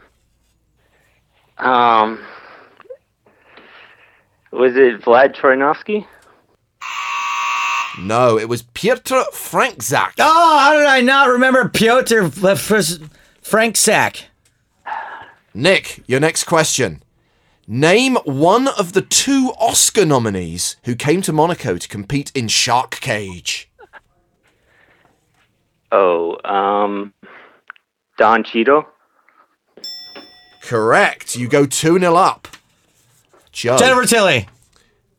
Um, 1.58 2.20
was 4.52 4.76
it 4.76 5.00
Vlad 5.02 5.34
Troyanovskiy? 5.34 6.06
No, 7.98 8.38
it 8.38 8.48
was 8.48 8.62
Piotr 8.62 9.22
Franczak. 9.32 10.12
Oh, 10.18 10.58
how 10.58 10.76
did 10.76 10.86
I 10.86 11.00
not 11.00 11.28
remember 11.28 11.68
Piotr 11.68 12.20
Franczak? 13.42 14.24
Nick, 15.52 16.04
your 16.06 16.20
next 16.20 16.44
question. 16.44 17.02
Name 17.66 18.16
one 18.24 18.68
of 18.68 18.92
the 18.92 19.02
two 19.02 19.52
Oscar 19.58 20.06
nominees 20.06 20.76
who 20.84 20.94
came 20.94 21.20
to 21.22 21.32
Monaco 21.32 21.76
to 21.76 21.88
compete 21.88 22.30
in 22.34 22.46
Shark 22.48 22.92
Cage. 23.00 23.68
Oh, 25.90 26.38
um, 26.48 27.12
Don 28.16 28.44
Cheadle. 28.44 28.86
Correct. 30.62 31.36
You 31.36 31.48
go 31.48 31.66
2 31.66 31.98
0 31.98 32.14
up. 32.14 32.48
Joe. 33.52 33.76
Jennifer 33.76 34.06
Tilly. 34.06 34.48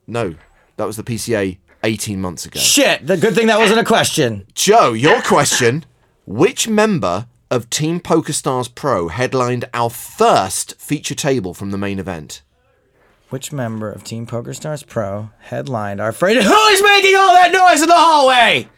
No, 0.06 0.34
that 0.76 0.86
was 0.86 0.96
the 0.96 1.02
PCA 1.02 1.58
18 1.82 2.20
months 2.20 2.44
ago. 2.46 2.60
Shit. 2.60 3.06
The 3.06 3.16
good 3.16 3.34
thing 3.34 3.46
that 3.46 3.58
wasn't 3.58 3.80
a 3.80 3.84
question. 3.84 4.46
Joe, 4.54 4.92
your 4.92 5.22
question. 5.22 5.84
Which 6.26 6.68
member 6.68 7.26
of 7.50 7.68
Team 7.70 8.00
PokerStars 8.00 8.72
Pro 8.74 9.08
headlined 9.08 9.64
our 9.74 9.90
first 9.90 10.80
feature 10.80 11.14
table 11.14 11.54
from 11.54 11.70
the 11.70 11.78
main 11.78 11.98
event? 11.98 12.42
Which 13.30 13.52
member 13.52 13.90
of 13.90 14.04
Team 14.04 14.26
PokerStars 14.26 14.86
Pro 14.86 15.30
headlined 15.38 16.00
our 16.00 16.12
Friday? 16.12 16.42
Who 16.42 16.66
is 16.68 16.82
making 16.82 17.16
all 17.16 17.32
that 17.34 17.52
noise 17.52 17.82
in 17.82 17.88
the 17.88 17.94
hallway? 17.96 18.68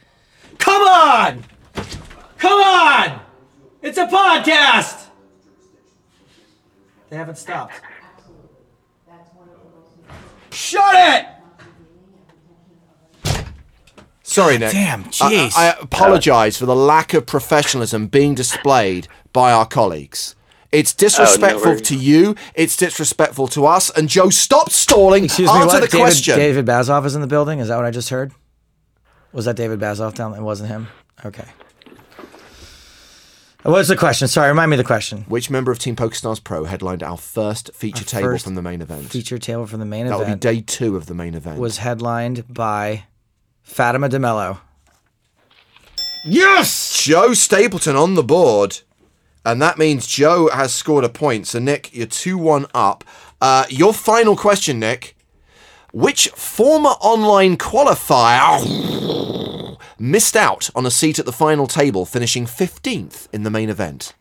Come 0.58 0.82
on! 0.82 1.44
Come 2.38 2.60
on! 2.60 3.20
It's 3.82 3.98
a 3.98 4.06
podcast! 4.06 5.06
They 7.10 7.16
haven't 7.16 7.36
stopped. 7.36 7.74
Shut 10.50 10.94
it! 10.94 11.26
Sorry, 14.32 14.59
Nick. 14.59 14.72
damn, 14.72 15.04
jeez. 15.04 15.52
I, 15.56 15.68
I 15.68 15.76
apologize 15.80 16.56
for 16.56 16.66
the 16.66 16.76
lack 16.76 17.14
of 17.14 17.26
professionalism 17.26 18.06
being 18.06 18.34
displayed 18.34 19.09
by 19.32 19.52
our 19.52 19.66
colleagues. 19.66 20.34
It's 20.70 20.94
oh, 20.94 20.98
disrespectful 20.98 21.72
worries. 21.72 21.82
to 21.82 21.96
you. 21.96 22.34
It's 22.54 22.76
disrespectful 22.76 23.46
to 23.48 23.66
us. 23.66 23.90
And 23.90 24.09
Joe, 24.09 24.30
stop 24.30 24.70
stalling. 24.70 25.24
Excuse 25.24 25.48
me, 25.48 25.54
Answer 25.54 25.66
what? 25.66 25.80
the 25.82 25.88
David, 25.88 26.02
question. 26.02 26.38
David 26.38 26.66
Bazoff 26.66 27.04
is 27.04 27.14
in 27.14 27.20
the 27.20 27.26
building? 27.26 27.59
Is 27.59 27.68
that 27.68 27.76
what 27.76 27.84
I 27.84 27.90
just 27.90 28.09
heard? 28.09 28.32
Was 29.32 29.44
that 29.44 29.56
David 29.56 29.80
Bazoff 29.80 30.14
down? 30.14 30.34
It 30.34 30.40
wasn't 30.40 30.70
him? 30.70 30.88
Okay. 31.24 31.44
Uh, 33.64 33.70
What's 33.70 33.88
the 33.88 33.96
question? 33.96 34.26
Sorry, 34.28 34.48
remind 34.48 34.70
me 34.70 34.74
of 34.76 34.78
the 34.78 34.84
question. 34.84 35.24
Which 35.28 35.48
member 35.48 35.70
of 35.70 35.78
Team 35.78 35.94
PokerStars 35.94 36.42
Pro 36.42 36.64
headlined 36.64 37.02
our 37.02 37.16
first 37.16 37.70
feature 37.74 38.00
Our 38.00 38.04
table 38.04 38.28
first 38.30 38.44
from 38.44 38.56
the 38.56 38.62
main 38.62 38.82
event? 38.82 39.09
Feature 39.10 39.38
table 39.38 39.66
from 39.66 39.78
the 39.78 39.86
main 39.86 40.06
event. 40.06 40.20
that 40.20 40.28
would 40.30 40.40
be 40.40 40.54
day 40.54 40.60
two 40.62 40.96
of 40.96 41.06
the 41.06 41.14
main 41.14 41.34
event. 41.34 41.60
was 41.60 41.78
headlined 41.78 42.52
by 42.52 43.04
Fatima 43.62 44.09
de 44.09 44.18
Melo. 44.18 44.60
Yes! 46.24 47.02
Joe 47.02 47.34
Stapleton 47.34 47.97
on 47.97 48.14
the 48.14 48.22
board. 48.22 48.80
And 49.44 49.60
that 49.60 49.76
means 49.76 50.06
Joe 50.06 50.48
has 50.51 50.72
scored 50.72 51.05
a 51.05 51.09
point. 51.09 51.48
So, 51.48 51.59
Nick, 51.59 51.94
you're 51.94 52.06
2 52.06 52.39
1 52.39 52.66
up. 52.74 53.02
Uh, 53.40 53.64
your 53.68 53.93
final 53.93 54.36
question, 54.36 54.78
Nick. 54.78 55.16
Which 55.93 56.28
former 56.28 56.90
online 57.01 57.56
qualifier 57.56 58.60
missed 59.98 60.36
out 60.36 60.70
on 60.74 60.86
a 60.86 60.90
seat 60.90 61.18
at 61.18 61.26
the 61.26 61.32
final 61.32 61.66
table, 61.66 62.06
finishing 62.06 62.47
15th 62.47 63.28
in 63.32 63.43
the 63.43 63.51
main 63.51 63.68
event? 63.68 64.14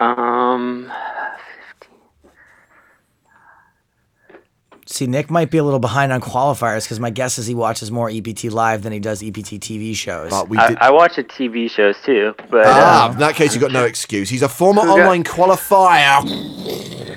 Um, 0.00 0.92
See, 4.90 5.06
Nick 5.06 5.30
might 5.30 5.50
be 5.50 5.58
a 5.58 5.62
little 5.64 5.80
behind 5.80 6.12
on 6.12 6.20
qualifiers 6.22 6.84
because 6.84 6.98
my 6.98 7.10
guess 7.10 7.38
is 7.38 7.46
he 7.46 7.54
watches 7.54 7.90
more 7.90 8.08
EPT 8.10 8.44
live 8.44 8.82
than 8.82 8.90
he 8.92 8.98
does 8.98 9.22
EPT 9.22 9.60
TV 9.60 9.94
shows. 9.94 10.30
But 10.30 10.48
we 10.48 10.56
I, 10.56 10.68
did. 10.68 10.78
I 10.78 10.90
watch 10.90 11.16
the 11.16 11.24
TV 11.24 11.70
shows 11.70 11.94
too, 12.06 12.34
but 12.50 12.64
Ah, 12.66 13.08
uh, 13.08 13.12
in 13.12 13.18
that 13.18 13.34
case, 13.34 13.52
you've 13.54 13.60
got 13.60 13.70
no 13.70 13.84
excuse. 13.84 14.30
He's 14.30 14.40
a 14.40 14.48
former 14.48 14.80
Who 14.80 14.86
got- 14.88 14.98
online 15.00 15.24
qualifier. 15.24 16.24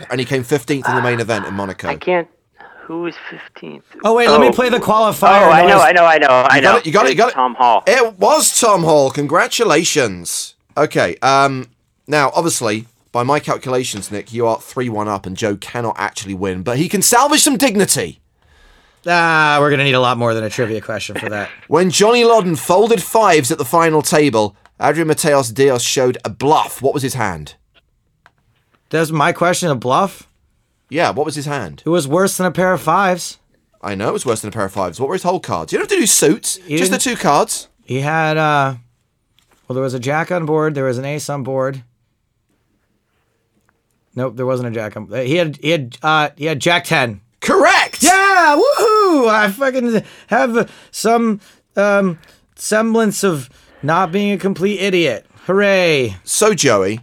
And 0.09 0.19
he 0.19 0.25
came 0.25 0.43
15th 0.43 0.89
in 0.89 0.95
the 0.95 1.01
main 1.01 1.21
event 1.21 1.45
in 1.45 1.53
Monaco. 1.53 1.87
I 1.87 1.95
can't. 1.95 2.27
Who 2.87 3.05
is 3.05 3.15
fifteenth? 3.29 3.85
oh, 4.03 4.15
wait, 4.15 4.27
let 4.27 4.41
me 4.41 4.51
play 4.51 4.67
the 4.67 4.79
qualifier. 4.79 5.47
Oh. 5.47 5.49
I 5.49 5.65
know. 5.65 5.79
I 5.79 5.93
know, 5.93 6.03
I 6.03 6.17
know, 6.17 6.27
I 6.27 6.55
You 6.57 6.61
know. 6.61 6.71
got 6.73 6.79
it, 6.81 6.85
you 6.87 6.91
got 6.91 7.05
it, 7.05 7.09
you 7.11 7.15
got 7.15 7.29
it. 7.29 7.35
Tom 7.35 7.55
Hall. 7.55 7.83
It 7.87 8.15
was 8.19 8.59
Tom 8.59 8.83
Hall. 8.83 9.11
Congratulations. 9.11 10.55
Okay. 10.75 11.15
Um. 11.21 11.69
Now, 12.07 12.31
obviously, 12.35 12.87
by 13.11 13.23
my 13.23 13.39
calculations, 13.39 14.11
Nick, 14.11 14.31
you 14.33 14.45
are 14.47 14.59
three-one 14.59 15.07
up, 15.07 15.25
and 15.25 15.35
Joe 15.35 15.57
cannot 15.57 15.95
actually 15.97 16.33
win, 16.33 16.63
but 16.63 16.77
he 16.77 16.87
can 16.87 17.01
salvage 17.01 17.41
some 17.41 17.57
dignity. 17.57 18.21
Ah, 19.05 19.57
we're 19.59 19.69
going 19.69 19.79
to 19.79 19.83
need 19.83 19.93
a 19.95 19.99
lot 19.99 20.17
more 20.17 20.33
than 20.33 20.43
a 20.43 20.49
trivia 20.49 20.79
question 20.81 21.17
for 21.17 21.27
that. 21.29 21.49
When 21.67 21.89
Johnny 21.89 22.23
Lodden 22.23 22.55
folded 22.55 23.01
fives 23.01 23.51
at 23.51 23.57
the 23.57 23.65
final 23.65 24.01
table, 24.01 24.55
Adrian 24.79 25.07
Mateos 25.07 25.53
Diaz 25.53 25.83
showed 25.83 26.17
a 26.23 26.29
bluff. 26.29 26.81
What 26.81 26.93
was 26.93 27.03
his 27.03 27.15
hand? 27.15 27.55
That's 28.89 29.11
my 29.11 29.31
question 29.31 29.69
a 29.69 29.75
bluff? 29.75 30.27
Yeah, 30.89 31.11
what 31.11 31.25
was 31.25 31.35
his 31.35 31.45
hand? 31.45 31.81
It 31.85 31.89
was 31.89 32.07
worse 32.07 32.37
than 32.37 32.45
a 32.47 32.51
pair 32.51 32.73
of 32.73 32.81
fives. 32.81 33.39
I 33.81 33.95
know 33.95 34.09
it 34.09 34.13
was 34.13 34.25
worse 34.25 34.41
than 34.41 34.49
a 34.49 34.51
pair 34.51 34.65
of 34.65 34.73
fives. 34.73 34.99
What 34.99 35.07
were 35.09 35.15
his 35.15 35.23
whole 35.23 35.39
cards? 35.39 35.71
You 35.71 35.79
don't 35.79 35.89
have 35.89 35.97
to 35.97 36.01
do 36.01 36.05
suits. 36.05 36.59
You 36.67 36.77
just 36.77 36.91
the 36.91 36.97
didn't- 36.97 37.17
two 37.17 37.21
cards. 37.21 37.67
He 37.83 38.01
had, 38.01 38.37
uh, 38.37 38.75
well, 39.67 39.73
there 39.73 39.83
was 39.83 39.93
a 39.93 39.99
jack 39.99 40.31
on 40.31 40.45
board, 40.45 40.75
there 40.75 40.83
was 40.85 40.97
an 40.97 41.05
ace 41.05 41.29
on 41.29 41.43
board. 41.43 41.83
Nope, 44.15 44.35
there 44.35 44.45
wasn't 44.45 44.69
a 44.69 44.71
jack. 44.71 44.97
He 45.11 45.35
had, 45.35 45.57
he 45.57 45.69
had, 45.69 45.97
uh, 46.01 46.29
he 46.35 46.45
had 46.45 46.59
jack 46.59 46.83
10. 46.85 47.21
Correct. 47.39 48.03
Yeah, 48.03 48.55
woohoo! 48.57 49.29
I 49.29 49.51
fucking 49.51 50.03
have 50.27 50.71
some 50.91 51.39
um, 51.75 52.19
semblance 52.55 53.23
of 53.23 53.49
not 53.81 54.11
being 54.11 54.31
a 54.31 54.37
complete 54.37 54.79
idiot. 54.79 55.25
Hooray! 55.45 56.17
So, 56.23 56.53
Joey, 56.53 56.99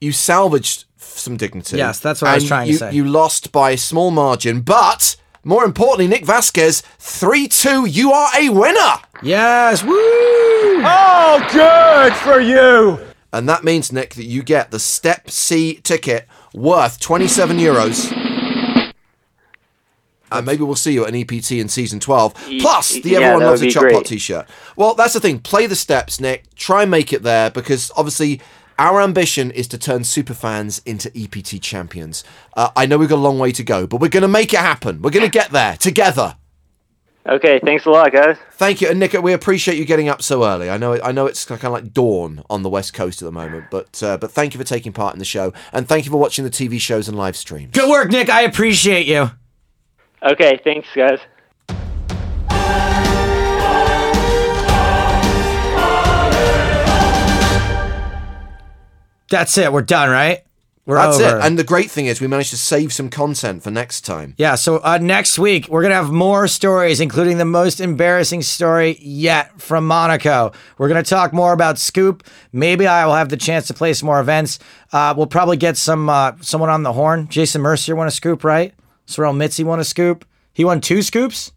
you 0.00 0.12
salvaged 0.12 0.84
some 0.98 1.36
dignity. 1.36 1.76
Yes, 1.76 1.98
that's 2.00 2.20
what 2.20 2.30
I 2.30 2.34
was 2.34 2.44
and 2.44 2.48
trying 2.48 2.66
to 2.66 2.72
you, 2.72 2.78
say. 2.78 2.92
You 2.92 3.04
lost 3.04 3.52
by 3.52 3.70
a 3.70 3.76
small 3.78 4.10
margin, 4.10 4.60
but 4.60 5.16
more 5.44 5.64
importantly, 5.64 6.08
Nick 6.08 6.26
Vasquez, 6.26 6.82
3 6.98 7.48
2, 7.48 7.86
you 7.86 8.12
are 8.12 8.28
a 8.38 8.50
winner. 8.50 8.96
Yes, 9.22 9.82
woo! 9.82 9.92
Oh, 10.82 11.48
good 11.52 12.14
for 12.14 12.40
you. 12.40 12.98
And 13.32 13.48
that 13.48 13.64
means, 13.64 13.92
Nick, 13.92 14.14
that 14.14 14.24
you 14.24 14.42
get 14.42 14.70
the 14.70 14.78
Step 14.78 15.30
C 15.30 15.74
ticket 15.82 16.26
worth 16.54 17.00
27 17.00 17.58
euros. 17.58 18.10
And 20.32 20.46
maybe 20.46 20.62
we'll 20.62 20.76
see 20.76 20.92
you 20.92 21.04
at 21.04 21.08
an 21.12 21.16
EPT 21.16 21.52
in 21.52 21.68
season 21.68 21.98
12. 21.98 22.34
Plus, 22.60 23.00
the 23.00 23.10
yeah, 23.10 23.18
Everyone 23.18 23.46
Loves 23.46 23.62
a 23.62 23.70
Chop. 23.70 23.90
Pot 23.90 24.04
t 24.04 24.16
shirt. 24.18 24.46
Well, 24.76 24.94
that's 24.94 25.14
the 25.14 25.20
thing. 25.20 25.40
Play 25.40 25.66
the 25.66 25.74
steps, 25.74 26.20
Nick. 26.20 26.54
Try 26.54 26.82
and 26.82 26.90
make 26.90 27.12
it 27.12 27.22
there 27.24 27.50
because 27.50 27.90
obviously 27.96 28.40
our 28.78 29.02
ambition 29.02 29.50
is 29.50 29.66
to 29.68 29.78
turn 29.78 30.02
superfans 30.02 30.80
into 30.86 31.10
EPT 31.14 31.60
champions. 31.60 32.24
Uh, 32.56 32.70
I 32.76 32.86
know 32.86 32.96
we've 32.96 33.08
got 33.08 33.16
a 33.16 33.20
long 33.20 33.38
way 33.38 33.52
to 33.52 33.64
go, 33.64 33.86
but 33.86 34.00
we're 34.00 34.08
going 34.08 34.22
to 34.22 34.28
make 34.28 34.54
it 34.54 34.60
happen. 34.60 35.02
We're 35.02 35.10
going 35.10 35.26
to 35.26 35.30
get 35.30 35.50
there 35.50 35.76
together. 35.76 36.36
Okay, 37.30 37.60
thanks 37.64 37.86
a 37.86 37.90
lot, 37.90 38.10
guys. 38.10 38.36
Thank 38.54 38.80
you, 38.80 38.88
and 38.88 38.98
Nick. 38.98 39.12
We 39.12 39.32
appreciate 39.32 39.78
you 39.78 39.84
getting 39.84 40.08
up 40.08 40.20
so 40.20 40.44
early. 40.44 40.68
I 40.68 40.76
know, 40.76 41.00
I 41.00 41.12
know 41.12 41.26
it's 41.26 41.44
kind 41.44 41.62
of 41.62 41.70
like 41.70 41.92
dawn 41.92 42.42
on 42.50 42.62
the 42.62 42.68
west 42.68 42.92
coast 42.92 43.22
at 43.22 43.24
the 43.24 43.30
moment, 43.32 43.66
but 43.70 44.02
uh, 44.02 44.16
but 44.16 44.32
thank 44.32 44.52
you 44.52 44.58
for 44.58 44.66
taking 44.66 44.92
part 44.92 45.14
in 45.14 45.20
the 45.20 45.24
show, 45.24 45.52
and 45.72 45.86
thank 45.86 46.04
you 46.04 46.10
for 46.10 46.16
watching 46.16 46.44
the 46.44 46.50
TV 46.50 46.80
shows 46.80 47.06
and 47.06 47.16
live 47.16 47.36
streams. 47.36 47.70
Good 47.70 47.88
work, 47.88 48.10
Nick. 48.10 48.28
I 48.28 48.42
appreciate 48.42 49.06
you. 49.06 49.30
Okay, 50.24 50.58
thanks, 50.64 50.88
guys. 50.92 51.20
That's 59.30 59.56
it. 59.56 59.72
We're 59.72 59.82
done, 59.82 60.10
right? 60.10 60.42
We're 60.86 60.96
That's 60.96 61.20
over. 61.20 61.38
it. 61.38 61.44
And 61.44 61.58
the 61.58 61.64
great 61.64 61.90
thing 61.90 62.06
is, 62.06 62.20
we 62.20 62.26
managed 62.26 62.50
to 62.50 62.56
save 62.56 62.92
some 62.92 63.10
content 63.10 63.62
for 63.62 63.70
next 63.70 64.00
time. 64.00 64.34
Yeah, 64.38 64.54
so 64.54 64.80
uh, 64.82 64.98
next 65.00 65.38
week 65.38 65.68
we're 65.68 65.82
gonna 65.82 65.94
have 65.94 66.10
more 66.10 66.48
stories, 66.48 67.00
including 67.00 67.38
the 67.38 67.44
most 67.44 67.80
embarrassing 67.80 68.42
story 68.42 68.98
yet 69.00 69.60
from 69.60 69.86
Monaco. 69.86 70.52
We're 70.78 70.88
gonna 70.88 71.02
talk 71.02 71.32
more 71.32 71.52
about 71.52 71.78
Scoop. 71.78 72.24
Maybe 72.52 72.86
I 72.86 73.06
will 73.06 73.14
have 73.14 73.28
the 73.28 73.36
chance 73.36 73.66
to 73.68 73.74
play 73.74 73.92
some 73.92 74.06
more 74.06 74.20
events. 74.20 74.58
Uh, 74.92 75.14
we'll 75.16 75.26
probably 75.26 75.58
get 75.58 75.76
some 75.76 76.08
uh, 76.08 76.32
someone 76.40 76.70
on 76.70 76.82
the 76.82 76.92
horn. 76.94 77.28
Jason 77.28 77.60
Mercier 77.60 77.94
won 77.94 78.08
a 78.08 78.10
scoop, 78.10 78.42
right? 78.42 78.74
Sorel 79.06 79.34
Mizzi 79.34 79.64
won 79.64 79.80
a 79.80 79.84
scoop. 79.84 80.24
He 80.52 80.64
won 80.64 80.80
two 80.80 81.02
scoops. 81.02 81.52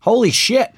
Holy 0.00 0.30
shit! 0.30 0.72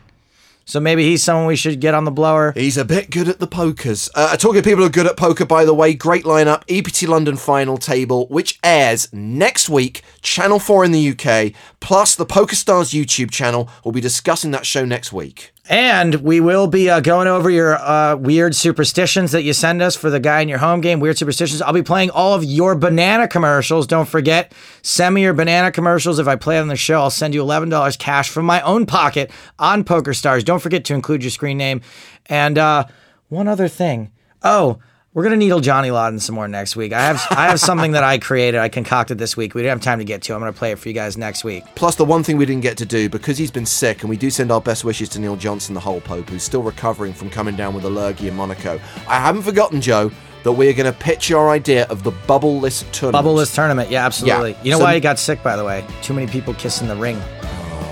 So 0.69 0.81
maybe 0.81 1.03
he's 1.03 1.23
someone 1.23 1.47
we 1.47 1.57
should 1.57 1.81
get 1.81 1.95
on 1.95 2.05
the 2.05 2.11
blower. 2.11 2.53
He's 2.53 2.77
a 2.77 2.85
bit 2.85 3.09
good 3.09 3.27
at 3.27 3.39
the 3.39 3.47
pokers. 3.47 4.11
Uh, 4.15 4.37
talking 4.37 4.59
of 4.59 4.65
people 4.67 4.81
who 4.81 4.87
are 4.87 4.91
good 4.91 5.07
at 5.07 5.17
poker, 5.17 5.47
by 5.47 5.65
the 5.65 5.73
way, 5.73 5.95
great 5.95 6.25
lineup. 6.25 6.63
EPT 6.69 7.09
London 7.09 7.39
final 7.39 7.79
table, 7.79 8.27
which 8.29 8.59
airs 8.63 9.11
next 9.11 9.71
week, 9.71 10.03
Channel 10.21 10.59
4 10.59 10.85
in 10.85 10.93
the 10.93 11.11
UK, 11.13 11.55
plus 11.81 12.15
the 12.15 12.27
Poker 12.27 12.55
Stars 12.55 12.91
YouTube 12.91 13.31
channel. 13.31 13.71
We'll 13.83 13.93
be 13.93 14.03
discussing 14.03 14.51
that 14.51 14.67
show 14.67 14.85
next 14.85 15.11
week. 15.11 15.55
And 15.69 16.15
we 16.17 16.41
will 16.41 16.67
be 16.67 16.89
uh, 16.89 17.01
going 17.01 17.29
over 17.29 17.51
your 17.51 17.77
uh, 17.77 18.17
weird 18.17 18.57
superstitions 18.57 19.33
that 19.33 19.43
you 19.43 19.53
send 19.53 19.83
us 19.83 19.95
for 19.95 20.09
the 20.09 20.19
guy 20.19 20.41
in 20.41 20.49
your 20.49 20.59
home 20.59 20.81
game. 20.81 20.99
Weird 20.99 21.19
superstitions. 21.19 21.61
I'll 21.61 21.75
be 21.75 21.83
playing 21.83 22.09
all 22.09 22.33
of 22.33 22.43
your 22.43 22.75
banana 22.75 23.29
commercials. 23.29 23.87
Don't 23.87 24.09
forget, 24.09 24.53
send 24.81 25.15
me 25.15 25.23
your 25.23 25.35
banana 25.35 25.71
commercials. 25.71 26.19
If 26.19 26.27
I 26.27 26.37
play 26.37 26.59
on 26.59 26.69
the 26.69 26.77
show, 26.77 27.01
I'll 27.01 27.11
send 27.11 27.35
you 27.35 27.43
$11 27.45 27.99
cash 27.99 28.31
from 28.31 28.47
my 28.47 28.63
own 28.63 28.87
pocket 28.87 29.31
on 29.59 29.85
Poker 29.85 30.15
Stars. 30.15 30.43
Don't 30.43 30.61
forget 30.61 30.87
to 30.87 30.95
include 30.95 31.23
your 31.23 31.31
screen 31.31 31.59
name. 31.59 31.83
And 32.27 32.57
uh, 32.57 32.87
one 33.29 33.47
other 33.47 33.69
thing. 33.69 34.11
Oh, 34.43 34.79
we're 35.19 35.25
gonna 35.25 35.37
needle 35.37 35.59
Johnny 35.59 35.91
Lodden 35.91 36.21
some 36.21 36.37
more 36.37 36.47
next 36.47 36.77
week. 36.77 36.93
I 36.93 37.01
have 37.01 37.21
I 37.31 37.49
have 37.49 37.59
something 37.59 37.91
that 37.91 38.05
I 38.05 38.19
created, 38.19 38.61
I 38.61 38.69
concocted 38.69 39.19
this 39.19 39.37
week. 39.37 39.53
We 39.53 39.63
didn't 39.63 39.71
have 39.73 39.81
time 39.81 39.99
to 39.99 40.05
get 40.05 40.23
to. 40.23 40.33
I'm 40.33 40.39
gonna 40.39 40.53
play 40.53 40.71
it 40.71 40.79
for 40.79 40.87
you 40.89 40.95
guys 40.95 41.19
next 41.19 41.43
week. 41.43 41.65
Plus, 41.75 41.97
the 41.97 42.05
one 42.05 42.23
thing 42.23 42.37
we 42.37 42.47
didn't 42.47 42.63
get 42.63 42.77
to 42.77 42.87
do, 42.87 43.09
because 43.09 43.37
he's 43.37 43.51
been 43.51 43.67
sick, 43.67 44.03
and 44.03 44.11
we 44.11 44.17
do 44.17 44.31
send 44.31 44.53
our 44.53 44.61
best 44.61 44.85
wishes 44.85 45.09
to 45.09 45.19
Neil 45.19 45.35
Johnson, 45.35 45.75
the 45.75 45.81
whole 45.81 46.01
Pope, 46.01 46.31
who's 46.31 46.45
still 46.45 46.63
recovering 46.63 47.13
from 47.13 47.31
coming 47.31 47.57
down 47.57 47.75
with 47.75 47.85
a 47.85 47.91
lurgy 47.91 48.29
in 48.29 48.37
Monaco. 48.37 48.81
I 49.09 49.17
haven't 49.17 49.43
forgotten, 49.43 49.81
Joe, 49.81 50.13
that 50.45 50.53
we're 50.53 50.73
going 50.73 50.87
to 50.87 50.97
pitch 50.97 51.29
your 51.29 51.51
idea 51.51 51.85
of 51.87 52.05
the 52.05 52.13
bubble-less 52.29 52.85
tournament. 52.93 53.27
Bubbleless 53.27 53.53
tournament, 53.53 53.91
yeah, 53.91 54.07
absolutely. 54.07 54.53
Yeah. 54.53 54.63
You 54.63 54.71
know 54.71 54.79
So- 54.79 54.85
why 54.85 54.95
he 54.95 55.01
got 55.01 55.19
sick, 55.19 55.43
by 55.43 55.57
the 55.57 55.65
way? 55.65 55.85
Too 56.01 56.15
many 56.15 56.29
people 56.29 56.55
kissing 56.55 56.87
the 56.87 56.95
ring. 56.95 57.21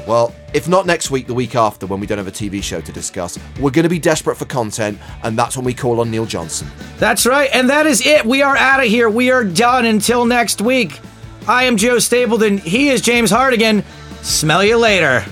Well, 0.06 0.32
if 0.56 0.66
not 0.66 0.86
next 0.86 1.10
week, 1.10 1.26
the 1.26 1.34
week 1.34 1.54
after, 1.54 1.86
when 1.86 2.00
we 2.00 2.06
don't 2.06 2.16
have 2.16 2.26
a 2.26 2.32
TV 2.32 2.62
show 2.62 2.80
to 2.80 2.90
discuss, 2.90 3.38
we're 3.60 3.70
going 3.70 3.82
to 3.82 3.90
be 3.90 3.98
desperate 3.98 4.38
for 4.38 4.46
content, 4.46 4.98
and 5.22 5.38
that's 5.38 5.54
when 5.54 5.66
we 5.66 5.74
call 5.74 6.00
on 6.00 6.10
Neil 6.10 6.24
Johnson. 6.24 6.66
That's 6.96 7.26
right, 7.26 7.50
and 7.52 7.68
that 7.68 7.84
is 7.84 8.06
it. 8.06 8.24
We 8.24 8.40
are 8.40 8.56
out 8.56 8.80
of 8.80 8.86
here. 8.86 9.10
We 9.10 9.30
are 9.30 9.44
done 9.44 9.84
until 9.84 10.24
next 10.24 10.62
week. 10.62 10.98
I 11.46 11.64
am 11.64 11.76
Joe 11.76 11.98
Stapleton. 11.98 12.56
He 12.56 12.88
is 12.88 13.02
James 13.02 13.30
Hartigan. 13.30 13.84
Smell 14.22 14.64
you 14.64 14.78
later. 14.78 15.26